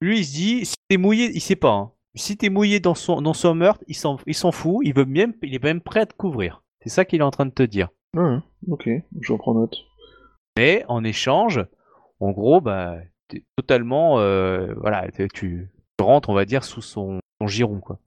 [0.00, 1.72] lui il se dit, si t'es mouillé, il sait pas.
[1.72, 1.92] hein.
[2.16, 5.04] Si t'es mouillé dans son dans son meurtre, il s'en il s'en fout, il veut
[5.04, 6.62] même il est même prêt à te couvrir.
[6.82, 7.88] C'est ça qu'il est en train de te dire.
[8.68, 8.88] Ok,
[9.20, 9.76] j'en prends note.
[10.58, 11.64] Mais en échange,
[12.18, 12.96] en gros, bah,
[13.28, 18.00] t'es totalement, euh, voilà, t'es- tu, rentres, on va dire, sous son, son giron, quoi.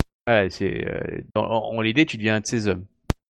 [0.49, 2.85] C'est, euh, dans- en, en l'idée, tu deviens un de ses hommes.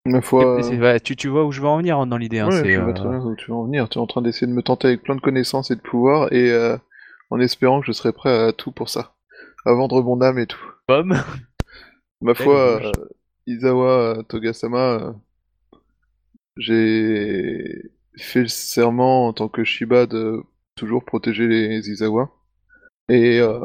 [0.04, 2.40] Ma foi, C'est- ouais, tu, tu vois où je veux en venir hein, dans l'idée.
[2.40, 3.88] hein, ouais, c'est, je vois euh, très bien où tu veux en venir.
[3.88, 6.32] Tu es en train d'essayer de me tenter avec plein de connaissances et de pouvoir,
[6.32, 6.76] et euh,
[7.30, 9.14] en espérant que je serai prêt à tout pour ça.
[9.64, 10.58] À vendre mon âme et tout.
[10.86, 11.14] pomme.
[12.20, 12.92] Ma foi, euh,
[13.46, 15.12] Izawa euh, Togasama, euh,
[16.56, 17.82] j'ai
[18.16, 20.42] fait le serment en tant que Shiba de
[20.76, 22.30] toujours protéger les Izawa.
[23.08, 23.58] Et euh,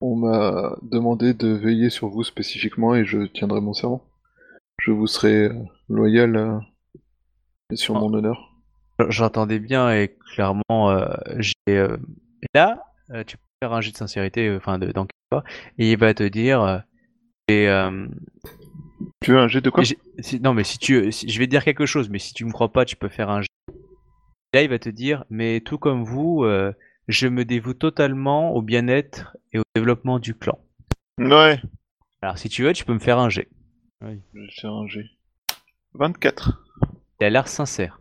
[0.00, 4.04] on m'a demandé de veiller sur vous spécifiquement et je tiendrai mon serment.
[4.80, 5.54] Je vous serai euh,
[5.88, 6.58] loyal euh,
[7.70, 8.00] et sur Ah.
[8.00, 8.50] mon honneur.
[9.08, 11.86] J'entendais bien et clairement, euh, j'ai,
[12.54, 12.84] là,
[13.26, 14.92] tu peux faire un jet de sincérité, enfin, de,
[15.30, 15.42] pas,
[15.78, 16.84] et il va te dire,
[17.48, 17.66] et,
[19.20, 19.82] Tu veux un jet de quoi?
[19.84, 22.44] si- non, mais si tu, si- je vais te dire quelque chose, mais si tu
[22.44, 23.40] me crois pas, tu peux faire un.
[23.40, 23.48] jet.
[24.54, 26.72] Là, il va te dire, mais tout comme vous, euh,
[27.08, 30.60] je me dévoue totalement au bien-être et au développement du clan.
[31.18, 31.60] Ouais.
[32.22, 33.48] Alors, si tu veux, tu peux me faire un jet.
[34.34, 35.06] Je vais faire un jet.
[35.94, 36.62] 24.
[37.20, 38.00] Il a l'air sincère.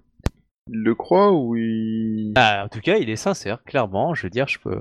[0.67, 2.33] Il le croit ou il...
[2.35, 4.13] Ah, en tout cas, il est sincère, clairement.
[4.15, 4.79] Je veux dire, je peux.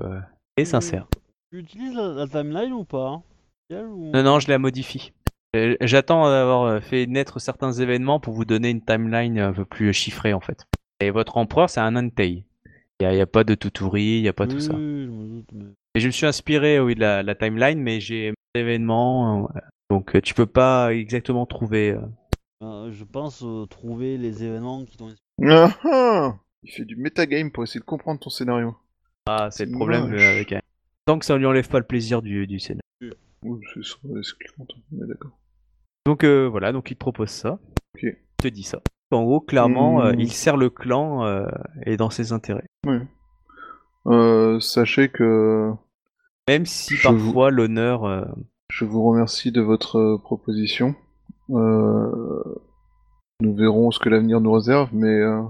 [0.57, 1.07] Il est sincère.
[1.51, 3.23] Tu utilises la, la timeline ou pas hein?
[3.71, 5.13] Ou- Non, non, je la modifie.
[5.81, 10.33] J'attends d'avoir fait naître certains événements pour vous donner une timeline un peu plus chiffrée,
[10.33, 10.65] en fait.
[10.99, 12.45] Et votre empereur, c'est un Antei.
[12.99, 14.73] Il n'y a, pas de Tuturi, il n'y a pas tout ça.
[14.73, 17.79] Oui, je me doute, mais- Et je me suis inspiré oui, de la, la timeline,
[17.79, 19.49] mais j'ai événements,
[19.93, 21.91] donc euh, tu peux pas exactement trouver.
[21.91, 22.01] euh.
[22.63, 25.53] Euh, je pense euh, trouver les événements qui t'ont inspiré.
[25.53, 28.75] Ah ah Il fait du metagame pour essayer de comprendre ton scénario.
[29.27, 30.19] Ah, c'est le problème moche.
[30.19, 30.53] euh, avec.
[30.53, 30.61] un-
[31.05, 32.81] Tant que ça ne lui enlève pas le plaisir du, du scénario.
[33.43, 35.31] Oui, c'est ça, c'est ce qu'il compte, on est d'accord.
[36.07, 37.59] Donc euh, voilà, donc il te propose ça.
[37.95, 38.03] Ok.
[38.03, 38.81] Il te dit ça.
[39.11, 40.19] En gros, clairement, euh, Hmm.
[40.21, 41.45] il sert le clan euh,
[41.85, 42.65] et dans ses intérêts.
[44.07, 45.71] Euh, sachez que
[46.47, 48.05] Même si Je vous- parfois l'honneur.
[48.73, 50.95] Je vous remercie de votre euh, proposition.
[51.51, 52.43] Euh,
[53.39, 55.43] nous verrons ce que l'avenir nous réserve, mais euh,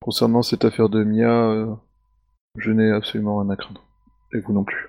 [0.00, 1.76] concernant cette affaire de Mia,
[2.56, 3.82] je n'ai absolument rien à craindre.
[4.32, 4.88] Et vous non plus.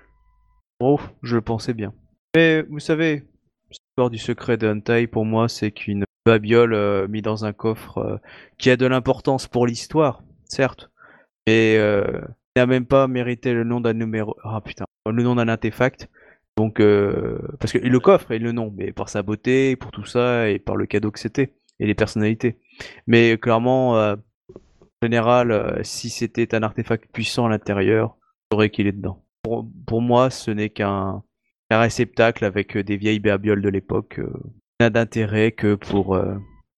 [0.80, 1.92] Oh, je le pensais bien.
[2.36, 3.24] Mais vous savez,
[3.70, 8.20] l'histoire du secret de Hentai, pour moi, c'est qu'une babiole mise dans un coffre
[8.58, 10.90] qui a de l'importance pour l'histoire, certes,
[11.46, 11.76] mais
[12.54, 14.36] n'a même pas mérité le nom d'un numéro.
[14.44, 16.08] Ah putain, le nom d'un artefact.
[16.58, 20.04] Donc, euh, parce que le coffre est le nom, mais par sa beauté, pour tout
[20.04, 22.58] ça, et par le cadeau que c'était, et les personnalités.
[23.06, 24.16] Mais clairement, euh,
[24.50, 28.16] en général, euh, si c'était un artefact puissant à l'intérieur,
[28.50, 29.24] je saurais qu'il est dedans.
[29.44, 31.22] Pour, pour moi, ce n'est qu'un
[31.70, 34.20] un réceptacle avec des vieilles babioles de l'époque.
[34.80, 36.20] n'a d'intérêt que pour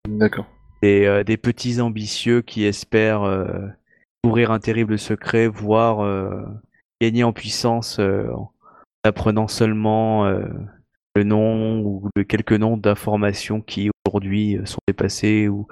[0.07, 0.45] D'accord.
[0.83, 3.23] des, des petits ambitieux qui espèrent
[4.25, 6.05] ouvrir un terrible secret, voire
[7.01, 8.51] gagner en puissance en
[9.05, 10.45] apprenant seulement euh,
[11.17, 15.67] le nom ou quelques noms d'informations qui aujourd'hui euh, sont dépassées ou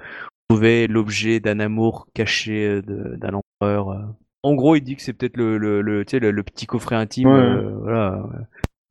[0.48, 2.82] trouver l'objet d'un amour caché euh,
[3.16, 4.14] d'un empereur.
[4.42, 6.66] En gros, il dit que c'est peut-être le, le, le, tu sais, le, le petit
[6.66, 7.28] coffret intime.
[7.28, 7.34] Ouais.
[7.38, 8.22] euh, voilà.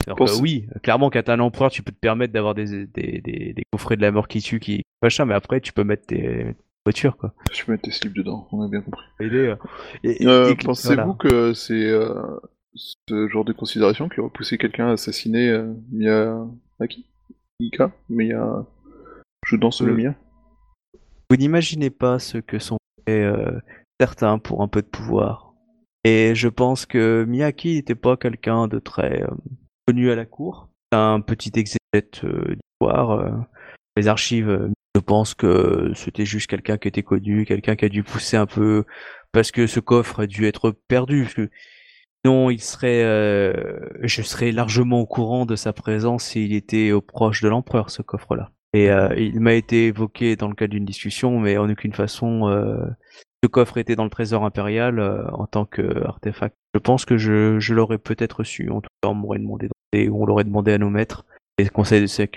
[0.05, 2.53] Alors Pour que ce- oui, clairement, quand t'es un empereur, tu peux te permettre d'avoir
[2.53, 5.73] des, des, des, des coffrets de la mort qui tue, qui machin, mais après, tu
[5.73, 7.33] peux mettre tes voitures, quoi.
[7.51, 9.03] Je vais mettre tes slips dedans, on a bien compris.
[9.21, 9.55] Euh,
[10.03, 11.15] et- Euh, Pensez-vous voilà.
[11.19, 11.89] que c'est
[12.77, 17.05] ce genre de considération qui aurait poussé quelqu'un à assassiner euh, Miyaki
[17.59, 17.91] Mika?
[18.09, 18.65] Mia...
[19.45, 20.15] Je danse le Euh, mien
[21.29, 22.77] Vous n'imaginez pas ce que sont
[23.09, 23.59] euh,
[23.99, 25.53] certains pour un peu de pouvoir.
[26.03, 29.27] Et je pense que Miyaki n'était pas quelqu'un de très euh,
[29.87, 30.69] connu à la cour.
[30.91, 33.45] Un petit exégète euh, d'histoire.
[33.95, 38.03] les archives, je pense que c'était juste quelqu'un qui était connu, quelqu'un qui a dû
[38.03, 38.85] pousser un peu
[39.31, 41.23] parce que ce coffre a dû être perdu.
[41.23, 41.49] Parce que
[42.27, 43.53] non, il serait, euh,
[44.01, 48.01] je serais largement au courant de sa présence s'il était au proche de l'empereur, ce
[48.01, 48.51] coffre-là.
[48.73, 52.49] Et euh, il m'a été évoqué dans le cadre d'une discussion, mais en aucune façon
[52.49, 52.85] euh,
[53.41, 54.99] ce coffre était dans le trésor impérial
[55.31, 56.53] en tant qu'artefact.
[56.73, 58.69] Je pense que je, l'aurais peut-être su.
[58.71, 61.23] En tout cas, on m'aurait demandé de- ou on l'aurait demandé à nos maîtres.
[61.57, 62.27] Et le de ces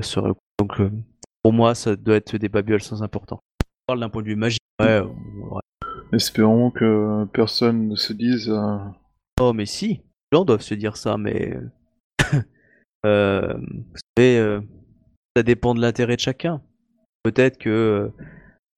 [0.00, 0.30] serait.
[0.58, 0.80] Donc
[1.42, 3.40] pour moi, ça doit être des babioles sans importance.
[3.60, 4.62] On parle d'un point de vue magique.
[4.80, 5.60] Ouais, ouais.
[6.14, 8.50] Espérons que personne ne se dise.
[9.40, 9.88] Oh, mais si,
[10.30, 11.54] les gens doivent se dire ça, mais.
[13.06, 14.60] euh, vous savez, euh,
[15.36, 16.62] ça dépend de l'intérêt de chacun.
[17.22, 18.08] Peut-être que euh,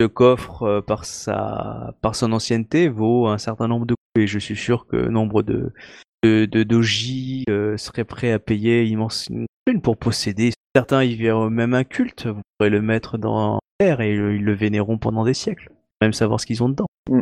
[0.00, 1.94] le coffre, euh, par, sa...
[2.02, 5.42] par son ancienneté, vaut un certain nombre de coups, et je suis sûr que nombre
[5.42, 5.72] de,
[6.22, 9.28] de, de doji euh, seraient prêts à payer immense
[9.66, 10.52] une pour posséder.
[10.76, 14.44] Certains y verront même un culte, vous pourrez le mettre dans l'air et le- ils
[14.44, 15.70] le vénéreront pendant des siècles,
[16.02, 16.86] même savoir ce qu'ils ont dedans.
[17.08, 17.20] Mm.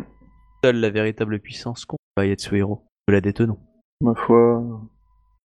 [0.63, 2.83] Seule la véritable puissance compte, Yatsuhiro.
[3.07, 3.57] Nous la détenons.
[4.01, 4.63] Ma foi,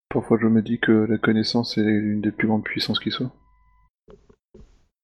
[0.08, 3.30] parfois je me dis que la connaissance est l'une des plus grandes puissances qui soit.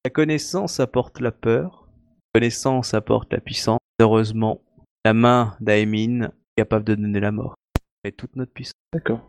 [0.05, 1.87] La connaissance apporte la peur,
[2.33, 3.79] la connaissance apporte la puissance.
[3.99, 4.61] Heureusement,
[5.05, 7.55] la main d'Aemin est capable de donner la mort.
[8.03, 9.21] Et toute notre puissance D'accord.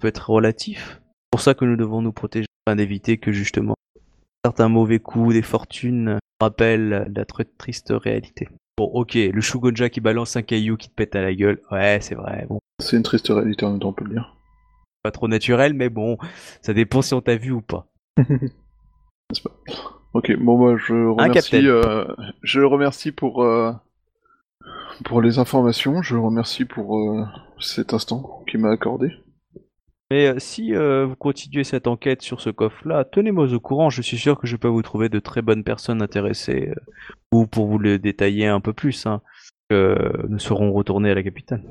[0.00, 1.00] peut être relatif.
[1.02, 3.74] C'est pour ça que nous devons nous protéger afin d'éviter que justement
[4.44, 8.48] certains mauvais coups des fortunes rappellent la très triste réalité.
[8.76, 11.98] Bon, ok, le Shugonja qui balance un caillou qui te pète à la gueule, ouais,
[12.00, 14.36] c'est vrai, bon, C'est une triste réalité en même temps, on peut le dire.
[15.02, 16.18] pas trop naturel, mais bon,
[16.60, 17.86] ça dépend si on t'a vu ou pas.
[18.16, 19.56] N'est-ce pas?
[20.12, 22.04] Ok, bon moi je remercie, euh,
[22.42, 23.72] je le remercie pour euh,
[25.04, 27.24] pour les informations, je le remercie pour euh,
[27.58, 29.12] cet instant qu'il m'a accordé.
[30.10, 33.90] Mais euh, si euh, vous continuez cette enquête sur ce coffre-là, tenez-moi au courant.
[33.90, 36.92] Je suis sûr que je peux vous trouver de très bonnes personnes intéressées euh,
[37.32, 39.06] ou pour vous le détailler un peu plus.
[39.06, 39.22] Hein,
[39.70, 41.64] que nous serons retournés à la capitale.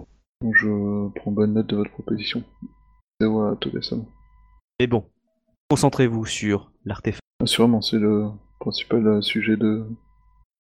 [0.51, 2.43] Je prends bonne note de votre proposition.
[3.21, 4.03] Zawa Togasama.
[4.79, 5.05] Mais bon,
[5.69, 7.21] concentrez-vous sur l'artefact.
[7.41, 8.29] Assurément, c'est le
[8.59, 9.85] principal sujet de, de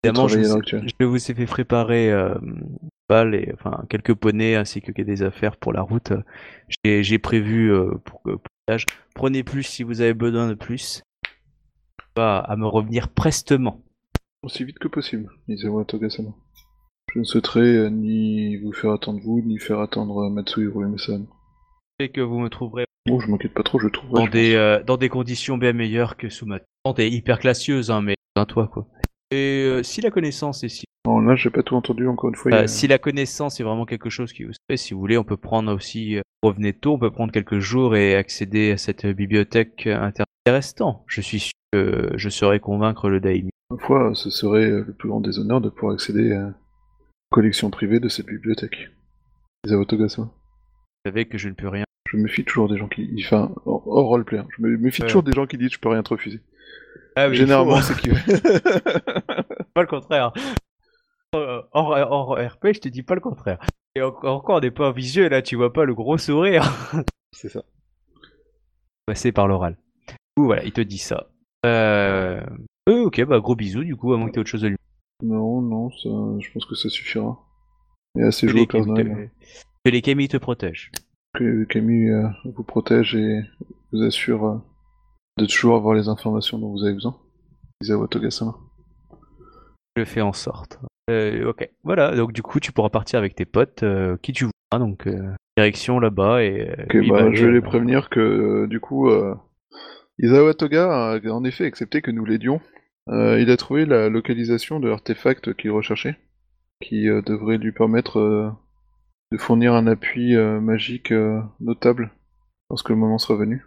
[0.03, 0.87] Évidemment, je vous, ai, actuelle.
[0.99, 2.35] je vous ai fait préparer euh,
[3.21, 6.11] et, enfin, quelques poneys ainsi que des affaires pour la route.
[6.83, 8.77] J'ai j'ai prévu euh, pour que pour.
[9.13, 11.03] Prenez plus si vous avez besoin de plus.
[12.15, 13.81] Pas à me revenir prestement.
[14.43, 16.29] Aussi vite que possible, Izawa Togasama.
[17.13, 21.25] Je ne souhaiterais euh, ni vous faire attendre vous, ni faire attendre euh, Matsuhiro Emesan.
[21.99, 24.13] Et que vous me trouverez Bon, je m'inquiète pas trop, je trouverai.
[24.21, 24.55] dans je des, pense.
[24.55, 28.15] euh, dans des conditions bien meilleures que sous ma tente et hyper classieuse, hein, mais
[28.35, 28.87] un toit quoi.
[29.33, 32.35] Et euh, si la connaissance est si, Non, là, j'ai pas tout entendu, encore une
[32.35, 32.51] fois.
[32.53, 35.17] euh, a- si la connaissance est vraiment quelque chose qui vous fait, si vous voulez,
[35.17, 38.77] on peut prendre aussi, euh, revenez tôt, on peut prendre quelques jours et accéder à
[38.77, 40.11] cette bibliothèque euh,
[40.45, 41.03] intéressante.
[41.07, 43.49] Je suis sûr que je saurai convaincre le Daimi.
[43.71, 46.53] Ma foi, ce serait le plus grand des honneurs de pouvoir accéder à la
[47.31, 48.89] collection privée de cette bibliothèque.
[49.87, 50.27] Togasama.
[50.27, 51.85] Vous savez que je ne peux rien.
[52.11, 53.09] Je me méfie toujours des gens qui.
[53.25, 54.47] Enfin, hors roleplay, hein.
[54.55, 55.07] je me méfie Ouais.
[55.07, 56.41] toujours des gens qui disent je peux rien te refuser.
[57.15, 58.09] Ah, Généralement, c'est qui.
[59.73, 60.33] pas le contraire.
[61.35, 63.59] Euh, Hors, hors RP, je te dis pas le contraire.
[63.95, 66.63] Et encore, encore des pas visuels, là, tu vois pas le gros sourire.
[67.31, 67.63] c'est ça.
[69.05, 69.77] passer par l'oral.
[70.07, 71.27] Du coup, voilà, il te dit ça.
[71.65, 72.41] Euh...
[72.89, 74.77] euh, ok, bah gros bisous du coup, à moins que t'aies autre chose à lui
[75.23, 76.09] Non, non, ça,
[76.39, 77.39] je pense que ça suffira.
[78.17, 79.01] Et assez que joué au te...
[79.85, 80.91] que les Camille te protègent.
[81.33, 83.41] Que Camille euh, vous protège et
[83.91, 84.57] vous assure euh,
[85.37, 87.17] de toujours avoir les informations dont vous avez besoin.
[87.81, 88.55] Izawa Togasama.
[89.95, 90.79] Je fais en sorte.
[91.09, 94.45] Euh, ok, voilà, donc du coup, tu pourras partir avec tes potes, euh, qui tu
[94.45, 96.73] voudras, donc euh, direction là-bas et.
[96.85, 99.09] Ok, lui, bah, bah, je vais les prévenir que du coup,
[100.19, 102.61] Izawa Toga a en effet accepté que nous l'aidions.
[103.07, 106.17] Il a trouvé la localisation de l'artefact qu'il recherchait,
[106.81, 108.55] qui devrait lui permettre
[109.31, 111.13] de fournir un appui magique
[111.59, 112.11] notable
[112.69, 113.65] lorsque le moment sera venu.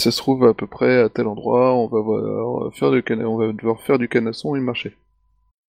[0.00, 3.02] Euh, ça se trouve à peu près à tel endroit, on va, voir- faire du
[3.02, 4.96] cana- on va devoir faire du canasson et marcher.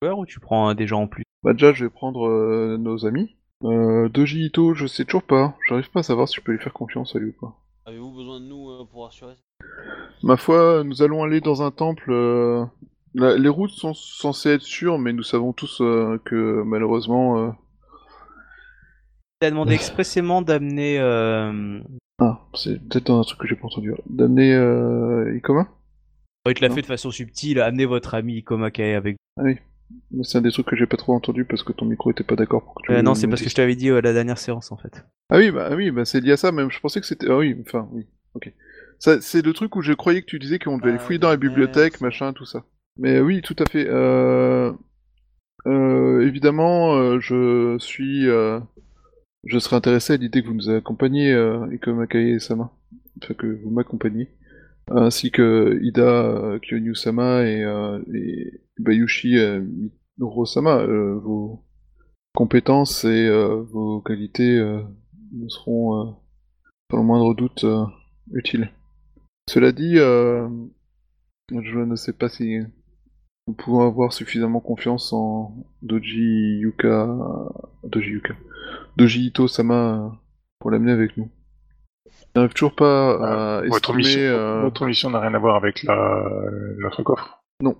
[0.02, 3.36] ou tu prends des gens en plus Bah déjà, je vais prendre euh, nos amis.
[3.64, 5.56] Euh, Doji Ito, je sais toujours pas.
[5.68, 7.56] J'arrive pas à savoir si je peux lui faire confiance à lui ou pas.
[7.86, 9.36] Avez-vous besoin de nous euh, pour assurer
[10.24, 12.12] Ma foi, nous allons aller dans un temple.
[12.12, 12.66] euh,
[13.14, 17.40] la- les routes sont censées être sûres, mais nous savons tous euh, que malheureusement.
[17.40, 17.52] euh,
[19.42, 21.00] Il a demandé expressément d'amener.
[21.00, 21.80] euh,
[22.20, 23.94] Ah, c'est peut-être un truc que j'ai pas entendu.
[24.10, 25.68] D'amener euh, Ikoma?
[26.48, 29.58] Il te l'a fait de façon subtile, amener votre ami Komakae avec Ah oui.
[30.12, 32.24] Mais c'est un des trucs que j'ai pas trop entendu parce que ton micro était
[32.24, 34.14] pas d'accord pour que tu Euh, non, c'est parce que je t'avais dit euh, la
[34.14, 35.06] dernière séance en fait.
[35.30, 36.72] Ah oui, bah, ah oui, bah c'est lié à ça même.
[36.72, 37.28] Je pensais que c'était.
[37.30, 38.06] Ah oui, enfin, oui.
[38.34, 38.52] Ok.
[39.00, 41.20] Ça, c'est le truc où je croyais que tu disais qu'on devait aller Ah, fouiller
[41.20, 42.64] dans la bibliothèque, machin, tout ça.
[42.98, 43.86] Mais oui, tout à fait.
[43.88, 44.72] Euh...
[45.68, 48.28] euh, évidemment, euh, je suis.
[48.28, 48.60] euh,
[49.46, 52.72] Je serais intéressé à l'idée que vous nous accompagniez, euh, Ikoma Kae Sama.
[53.22, 54.30] Enfin, que vous m'accompagniez.
[54.92, 59.62] ainsi que Ida euh, Kyonyu-sama et, euh, et Bayushi euh,
[60.18, 60.80] Mitoro-sama.
[60.80, 61.64] Euh, vos
[62.36, 64.60] compétences et euh, vos qualités
[65.32, 66.16] ne seront
[66.92, 67.66] sans le moindre doute
[68.34, 68.70] utiles.
[69.50, 72.58] Cela dit, je ne sais pas si
[73.48, 77.16] nous pouvons avoir suffisamment confiance en Doji Yuka,
[77.84, 78.36] Doji Yuka,
[78.98, 79.74] Doji Ito-sama
[80.06, 80.10] euh,
[80.60, 81.30] pour l'amener avec nous.
[82.08, 85.40] Je n'arrive toujours pas à Euh, votre, estimer mission, euh, votre mission n'a rien à
[85.40, 86.32] voir avec la,
[86.80, 87.40] notre coffre.
[87.62, 87.72] la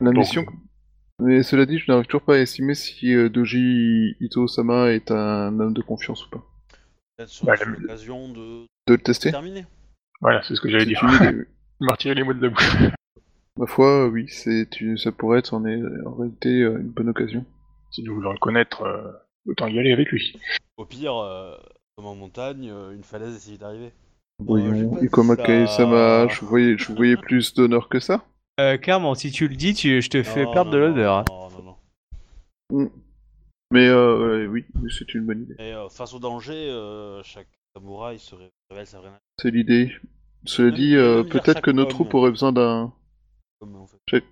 [0.00, 0.44] Donc, mission.
[1.22, 5.58] Mais cela dit, je n'arrive toujours pas à estimer si euh, Doji Ito-sama est un
[5.60, 6.42] homme de confiance ou pas.
[7.16, 9.66] Peut-être sur Bah, la- l'occasion de De le tester terminer.
[10.22, 11.02] Voilà, c'est ce que j'allais dire.
[11.02, 11.44] une idée, oui.
[11.80, 12.76] Il m'a retiré les mots de la bouche.
[13.58, 17.44] Ma foi, oui, c'est une- ça pourrait être en, en réalité euh, une bonne occasion.
[17.90, 19.10] Si nous voulons le connaître, euh,
[19.46, 20.38] autant y aller avec lui.
[20.76, 21.56] Au pire, euh,
[21.96, 23.92] comme en montagne, euh, une falaise essaye d'arriver.
[24.38, 26.34] Voyons, dit Ikomakae-sama, ça.
[26.34, 28.24] je voyais, je voyais plus d'honneur que ça.
[28.58, 31.14] Euh, clairement, si tu le dis, tu, je te fais Non, perdre de non, l'odeur.
[31.18, 31.24] hein.
[31.28, 31.76] Non, non,
[32.72, 32.90] non.
[33.72, 34.64] Mais euh, ouais, oui,
[34.96, 35.54] c'est une bonne idée.
[35.58, 37.46] Et euh, face au danger, euh, chaque
[37.76, 39.20] samouraï se ré- révèle sa vraie nature.
[39.40, 39.92] C'est l'idée.
[40.44, 41.88] Cela dit, euh, peut-être que nos homme.
[41.88, 42.92] troupes auraient besoin d'un
[43.60, 43.98] Comme, en fait.
[44.08, 44.24] chaque,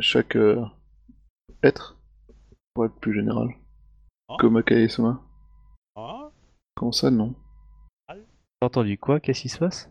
[0.00, 0.62] chaque euh,
[1.62, 1.96] être,
[2.74, 3.48] pour être plus général.
[4.30, 4.36] Ah.
[4.38, 5.20] Komakae-sama.
[5.96, 6.30] Ah,
[6.76, 7.34] Comment ça, non
[8.08, 9.90] T'as entendu quoi Qu'est-ce qui se passe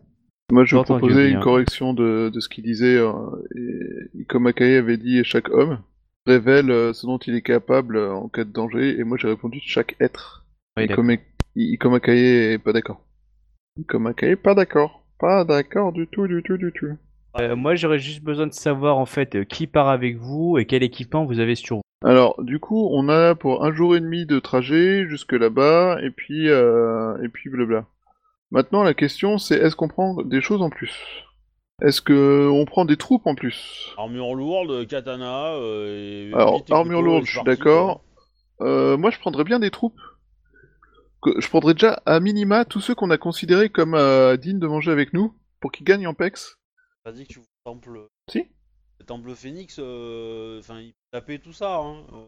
[0.51, 2.97] Moi, je proposais une correction de, de ce qu'il disait.
[2.97, 3.13] euh,
[3.55, 5.79] et Ikomakae avait dit chaque homme
[6.25, 9.27] révèle euh, ce dont il est capable euh, en cas de danger, et moi j'ai
[9.27, 10.45] répondu chaque être.
[10.77, 10.87] Oui,
[11.55, 12.11] Ikomakae
[12.53, 13.01] est pas d'accord.
[13.77, 15.03] Ikomakae pas d'accord.
[15.19, 16.97] Pas d'accord du tout, du tout, du tout.
[17.39, 20.81] Euh, moi, j'aurais juste besoin de savoir en fait qui part avec vous et quel
[20.81, 21.81] équipement vous avez sur vous.
[22.03, 26.11] Alors, du coup, on a pour un jour et demi de trajet jusque là-bas, et
[26.11, 27.85] puis, euh, et puis blabla.
[28.51, 30.95] Maintenant, la question, c'est est-ce qu'on prend des choses en plus?
[31.81, 33.93] Est-ce que on prend des troupes en plus?
[33.97, 35.53] Armure lourde, katana.
[35.55, 38.01] Euh, et Alors, armure lourde, je suis d'accord.
[38.61, 39.99] Euh, moi, je prendrais bien des troupes.
[41.25, 43.97] Je prendrais déjà à minima tous ceux qu'on a considérés comme
[44.37, 46.57] dignes de manger avec nous, pour qu'ils gagnent en PEX.
[47.13, 48.07] dit que tu temple.
[48.29, 48.45] Si Le
[49.05, 51.77] temple phénix, euh, enfin, il peut taper tout ça.
[51.77, 51.97] Hein.
[52.13, 52.25] Euh,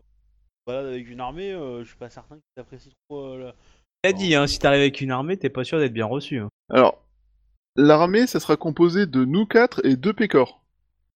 [0.67, 3.33] balade avec une armée, euh, je suis pas certain qu'il apprécie trop.
[3.33, 3.55] euh, la-
[4.03, 6.39] T'as dit, hein, si t'arrives avec une armée, t'es pas sûr d'être bien reçu.
[6.39, 6.49] hein.
[6.69, 7.03] Alors,
[7.75, 10.63] l'armée, ça sera composé de nous quatre et deux pécores.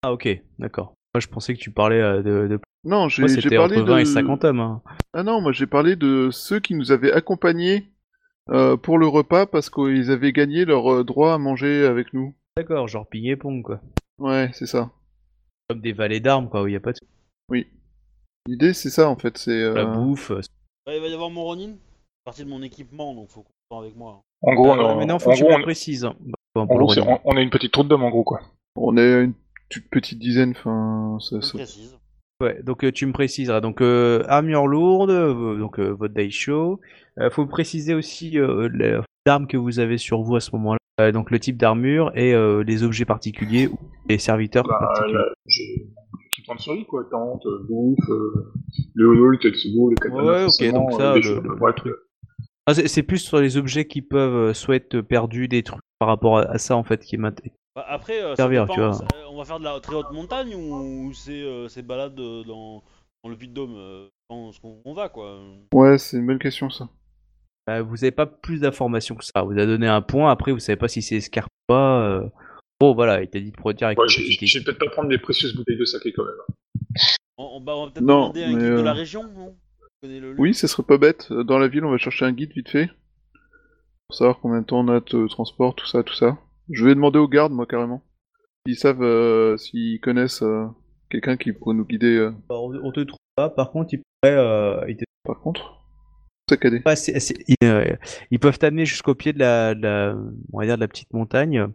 [0.03, 0.95] Ah, ok, d'accord.
[1.15, 2.49] Moi, je pensais que tu parlais euh, de.
[2.49, 2.61] de...
[2.85, 3.23] Non, j'ai
[3.57, 4.01] parlé entre 20 de...
[4.03, 4.61] et 50 hommes.
[4.61, 4.83] hein.
[5.15, 7.89] Ah non, moi j'ai parlé de ceux qui nous avaient accompagnés
[8.51, 12.35] euh, pour le repas parce qu'ils avaient gagné leur euh, droit à manger avec nous.
[12.59, 13.81] D'accord, genre ping et pong, quoi.
[14.19, 14.91] Ouais, c'est ça.
[15.69, 16.99] Comme des valets d'armes, quoi, où y a pas de.
[17.49, 17.67] Oui.
[18.47, 19.39] L'idée, c'est ça en fait.
[19.39, 20.31] C'est euh, La bouffe.
[20.31, 20.41] euh,
[20.87, 21.73] Ouais, il va y avoir mon Ronin.
[22.25, 24.21] Partie de mon équipement, donc faut qu'on soit avec moi.
[24.43, 26.05] En gros, on, euh, a- mais non, en faut que gros, on- le précises.
[26.05, 26.15] hein.
[26.55, 27.03] En gros, Ronin.
[27.25, 28.41] on, on a une petite troupe d'hommes en gros quoi.
[28.77, 29.35] on est une
[29.71, 30.51] toute petite dizaine.
[30.51, 31.97] Enfin, ça, précise.
[32.43, 33.61] Ouais, donc euh, tu me préciseras.
[33.61, 36.81] Donc euh, armure lourde, euh, donc euh, votre daisho.
[37.19, 40.79] Euh, faut préciser aussi euh, les- l'arme que vous avez sur vous à ce moment-là.
[41.01, 45.15] Euh, donc le type d'armure et euh, les objets particuliers ou les serviteurs Bah, particuliers.
[45.19, 45.87] là, j'ai
[46.23, 48.53] l'équipement de survie quoi, tente, euh, bouffe, euh,
[48.95, 51.95] le holo, le tetsubo, le katana, Ouais, ok, donc ça, le- choses, le- truc.
[52.67, 56.39] Ah, c'est c'est plus sur les objets qui peuvent soit être perdus, détruits par rapport
[56.39, 57.35] à, à ça en fait qui m'int-
[57.75, 59.09] Bah, après, euh, Servir, dépend, tu vois.
[59.29, 62.85] on va faire de la très haute montagne ou c'est euh, ces balades euh, dans,
[63.25, 65.41] dans le euh, dans ce qu'on on va quoi.
[65.75, 66.89] Ouais, c'est une bonne question ça.
[67.67, 69.43] Bah, vous avez pas plus d'informations que ça.
[69.43, 70.31] Vous a donné un point.
[70.31, 72.03] Après, vous savez pas si c'est escarpe ou pas.
[72.07, 72.29] euh.
[72.81, 75.19] Bon, voilà, il t'a dit de produire avec Ouais, petite j'ai peut-être pas prendre des
[75.19, 76.35] précieuses bouteilles de saké quand même.
[77.39, 79.23] On, on- bah, on va peut-être Non, demander à un guide de euh, la région,
[79.33, 79.57] non?
[80.03, 81.33] Le Oui, ça serait pas bête.
[81.33, 82.91] Dans la ville, on va chercher un guide vite fait
[84.09, 86.37] pour savoir combien de temps on a de transport, tout ça, tout ça.
[86.71, 88.03] Je vais demander aux gardes, moi carrément.
[88.67, 90.67] S'ils savent, euh, s'ils connaissent euh,
[91.11, 92.17] quelqu'un qui pourrait nous guider.
[92.17, 92.33] euh.
[92.49, 93.49] Bah, on, on te trouve pas.
[93.49, 94.37] Par contre, ils pourraient.
[94.37, 95.84] euh, ils te- Par contre,
[96.49, 96.83] saccadé.
[97.49, 97.97] ils, euh,
[98.31, 100.17] ils peuvent t'amener jusqu'au pied de la, de la-
[100.53, 101.67] on va dire de la petite montagne.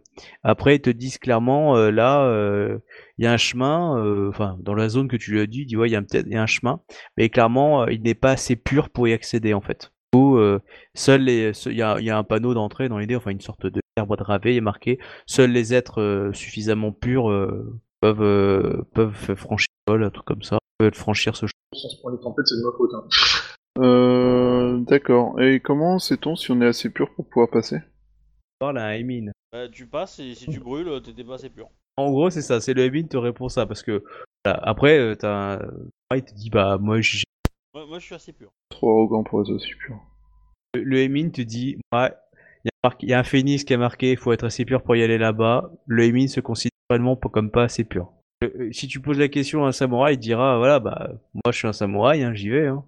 [0.42, 2.78] Après, ils te disent clairement, euh, là, euh,
[3.18, 3.98] il y a un chemin.
[4.04, 5.96] euh, Enfin, dans la zone que tu lui as dit, il dit ouais, il y
[5.96, 6.80] a peut-être un chemin,
[7.16, 9.92] mais clairement, euh, il n'est pas assez pur pour y accéder en fait.
[10.14, 10.60] Ou euh,
[10.94, 13.30] seuls les, ce- il y a, il y a un panneau d'entrée dans l'idée, enfin
[13.30, 18.22] une sorte de herbe il est marqué seuls les êtres euh, suffisamment purs euh, peuvent
[18.22, 21.50] euh, peuvent franchir le vol, un truc comme ça, peuvent franchir ce chemin.
[21.74, 22.90] Si on se prend les tempêtes, c'est de ma faute.
[22.94, 23.04] Hein.
[23.78, 25.40] Euh, d'accord.
[25.40, 27.78] Et comment sait-on si on est assez pur pour pouvoir passer?
[28.58, 29.30] Parle à un Emin.
[29.52, 31.68] Bah, tu passes et si tu brûles, t'étais pas assez pur.
[31.96, 34.02] En gros, c'est ça, c'est le Emin te répond ça parce que
[34.44, 35.60] voilà, après, euh, t'as un...
[36.10, 37.24] ah, il te dit bah moi j'ai
[37.74, 38.50] Ouais, moi je suis assez pur.
[38.70, 39.96] Trop arrogant pour être aussi pur.
[40.74, 42.10] le Emin te dit, ouais,
[42.64, 44.96] Il y, a y un phénix qui a marqué il faut être assez pur pour
[44.96, 45.70] y aller là-bas.
[45.86, 46.98] Le Emin se considère pas-
[47.32, 48.10] comme pas assez pur.
[48.42, 51.10] Euh, euh, si tu poses la question à un samouraï, il te dira voilà, bah,
[51.34, 52.66] moi je suis un samouraï, hein, j'y vais.
[52.66, 52.84] Hein.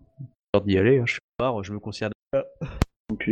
[0.53, 2.11] Peur d'y aller, hein, je suis pas, je me considère.
[3.11, 3.31] Ok.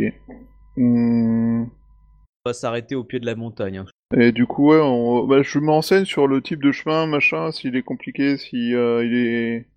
[0.75, 1.63] Hmm.
[1.63, 3.77] On va s'arrêter au pied de la montagne.
[3.77, 3.85] hein.
[4.17, 5.27] Et du coup, ouais, on...
[5.27, 9.13] bah, je m'enseigne sur le type de chemin, machin, s'il est compliqué, si euh, il
[9.15, 9.67] est.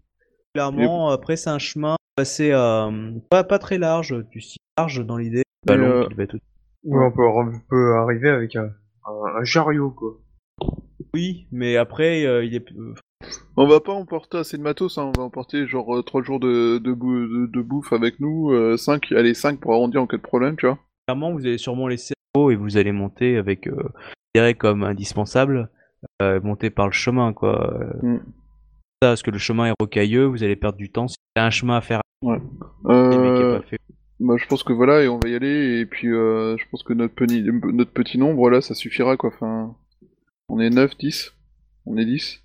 [0.55, 2.89] Clairement, après, c'est un chemin passé à.
[3.29, 5.43] Pas, pas très large, tu sais, large dans l'idée.
[5.67, 6.37] Pas Mais, long, euh, qui va être-
[6.85, 8.71] Ou on peut, on peut arriver avec un,
[9.07, 10.19] un, un chariot, quoi.
[11.13, 12.65] Oui, mais après, euh, il est.
[13.57, 16.79] On va pas emporter assez de matos, hein, on va emporter genre 3 jours de,
[16.79, 20.23] de, bou- de- de bouffe avec nous, 5, allez 5 pour arrondir en cas de
[20.23, 20.79] problème, tu vois.
[21.07, 23.67] Clairement, vous allez sûrement laisser haut et vous allez monter avec.
[23.69, 23.77] Euh,
[24.35, 25.71] considéré comme indispensable,
[26.23, 27.73] euh, monter par le chemin, quoi.
[27.81, 28.19] Euh, Mm.
[29.03, 31.07] Ça, parce que le chemin est rocailleux, vous allez perdre du temps.
[31.09, 32.41] Si t'as un chemin à faire, est
[32.89, 33.79] Euh, pas fait.
[34.19, 36.83] bah, je pense que voilà, et on va y aller, et puis euh, je pense
[36.83, 39.31] que notre petit, notre petit nombre là, ça suffira quoi.
[39.35, 39.77] Enfin,
[40.49, 41.35] on est 9, 10,
[41.87, 42.43] on est 10.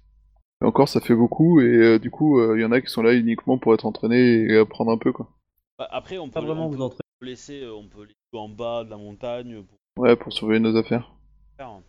[0.61, 3.01] Et encore, ça fait beaucoup, et euh, du coup, il y en a qui sont
[3.01, 5.29] là uniquement pour être entraînés et apprendre un peu quoi.
[5.77, 6.99] Bah, après, on peut, Pas vraiment on vous peut entraîner.
[7.21, 10.75] laisser, euh, on peut laisser en bas de la montagne pour Ouais, pour surveiller nos
[10.75, 11.11] affaires.
[11.57, 11.79] faire.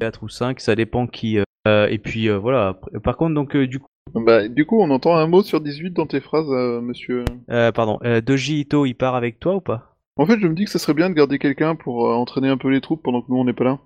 [0.00, 1.38] 4 ou 5, ça dépend qui.
[1.68, 2.78] euh, et puis euh, voilà.
[3.04, 5.90] Par contre, donc euh, du coup, Bah, du coup, on entend un mot sur 18
[5.90, 7.24] dans tes phrases, euh, monsieur.
[7.50, 9.94] euh, pardon, euh, Doji Ito, il part avec toi ou pas?
[10.16, 12.48] En fait, je me dis que ça serait bien de garder quelqu'un pour euh, entraîner
[12.48, 13.78] un peu les troupes pendant que nous on n'est pas là.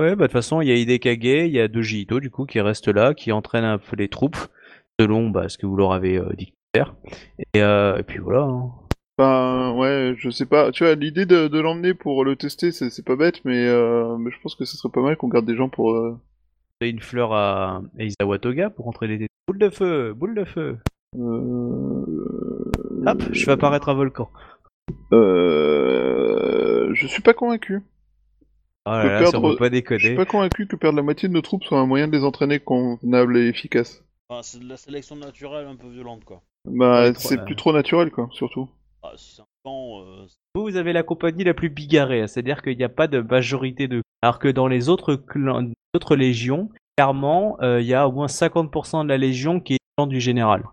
[0.00, 2.30] Ouais, bah de toute façon, il y a Hidekage, il y a Doji Ito, du
[2.30, 4.38] coup, qui reste là, qui entraîne un peu les troupes,
[4.98, 6.94] selon bah, ce que vous leur avez euh, dit de faire.
[7.54, 8.44] Et, euh, et puis voilà.
[8.44, 8.70] hein.
[9.18, 10.70] Enfin, ouais, je sais pas.
[10.72, 14.30] Tu vois, l'idée de, de l'emmener pour le tester, c'est pas bête, mais, euh, mais
[14.30, 15.94] je pense que ce serait pas mal qu'on garde des gens pour.
[15.94, 16.16] euh,
[16.80, 20.78] une fleur à à Isawa Toga pour entraîner des boules de feu, boule de feu.
[23.06, 24.30] Hop, je fais apparaître un volcan.
[25.10, 27.82] Je suis pas convaincu.
[28.86, 29.68] Oh là perdre- pas
[29.98, 32.16] Je suis pas convaincu que perdre la moitié de nos troupes soit un moyen de
[32.16, 34.02] les entraîner convenable et efficace.
[34.28, 36.42] Enfin, c'est de la sélection naturelle un peu violente, quoi.
[36.64, 38.68] Bah, Ouais, c'est plus trop naturel, quoi, surtout.
[39.02, 42.26] Ah, si c'est un camp, euh, Vous, vous avez la compagnie la plus bigarrée, hein,
[42.26, 44.02] c'est-à-dire qu'il n'y a pas de majorité de...
[44.22, 48.26] Alors que dans les autres, clans, autres légions, clairement, euh, il y a au moins
[48.28, 50.64] 50% de la légion qui est clan du général.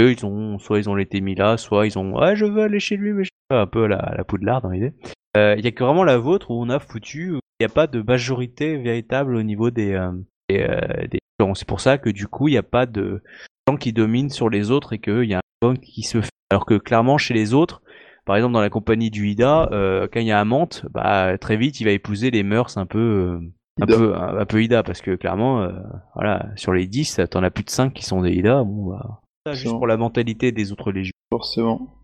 [0.00, 2.62] Eux, ils ont, soit ils ont été mis là, soit ils ont, ouais, je veux
[2.62, 4.92] aller chez lui, mais je un peu la, la poudlard dans l'idée.
[5.36, 7.66] Euh, Il y a que vraiment la vôtre où on a foutu, où il n'y
[7.66, 10.10] a pas de majorité véritable au niveau des, euh,
[10.48, 11.18] des, euh, des.
[11.54, 13.22] C'est pour ça que du coup, il n'y a pas de
[13.68, 16.30] gens qui dominent sur les autres et qu'il y a un clan qui se fait.
[16.50, 17.82] Alors que clairement, chez les autres,
[18.24, 21.36] par exemple dans la compagnie du Ida, euh, quand il y a un Mante, bah
[21.38, 23.40] très vite il va épouser les mœurs un peu euh,
[23.82, 23.96] un Ida.
[23.96, 25.72] peu un, un peu Ida parce que clairement euh,
[26.14, 29.20] voilà, sur les 10, t'en as plus de 5 qui sont des Ida, bon bah
[29.44, 31.12] ça, juste pour la mentalité des autres légions.
[31.30, 31.94] Forcément.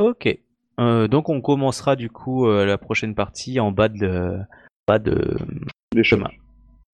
[0.00, 0.38] OK.
[0.78, 4.38] Euh, donc on commencera du coup euh, la prochaine partie en bas de
[4.86, 5.36] bas de
[5.94, 6.28] Les chemin.
[6.28, 6.38] choses.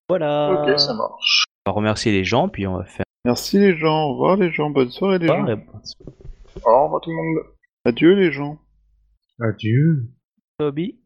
[0.09, 0.63] Voilà.
[0.67, 1.45] Ok, ça marche.
[1.67, 4.51] On va remercier les gens puis on va faire Merci les gens, au revoir les
[4.53, 5.45] gens, bonne soirée les gens.
[5.45, 7.45] Au revoir tout le monde.
[7.85, 8.59] Adieu les gens.
[9.41, 10.09] Adieu.
[10.59, 10.99] Toby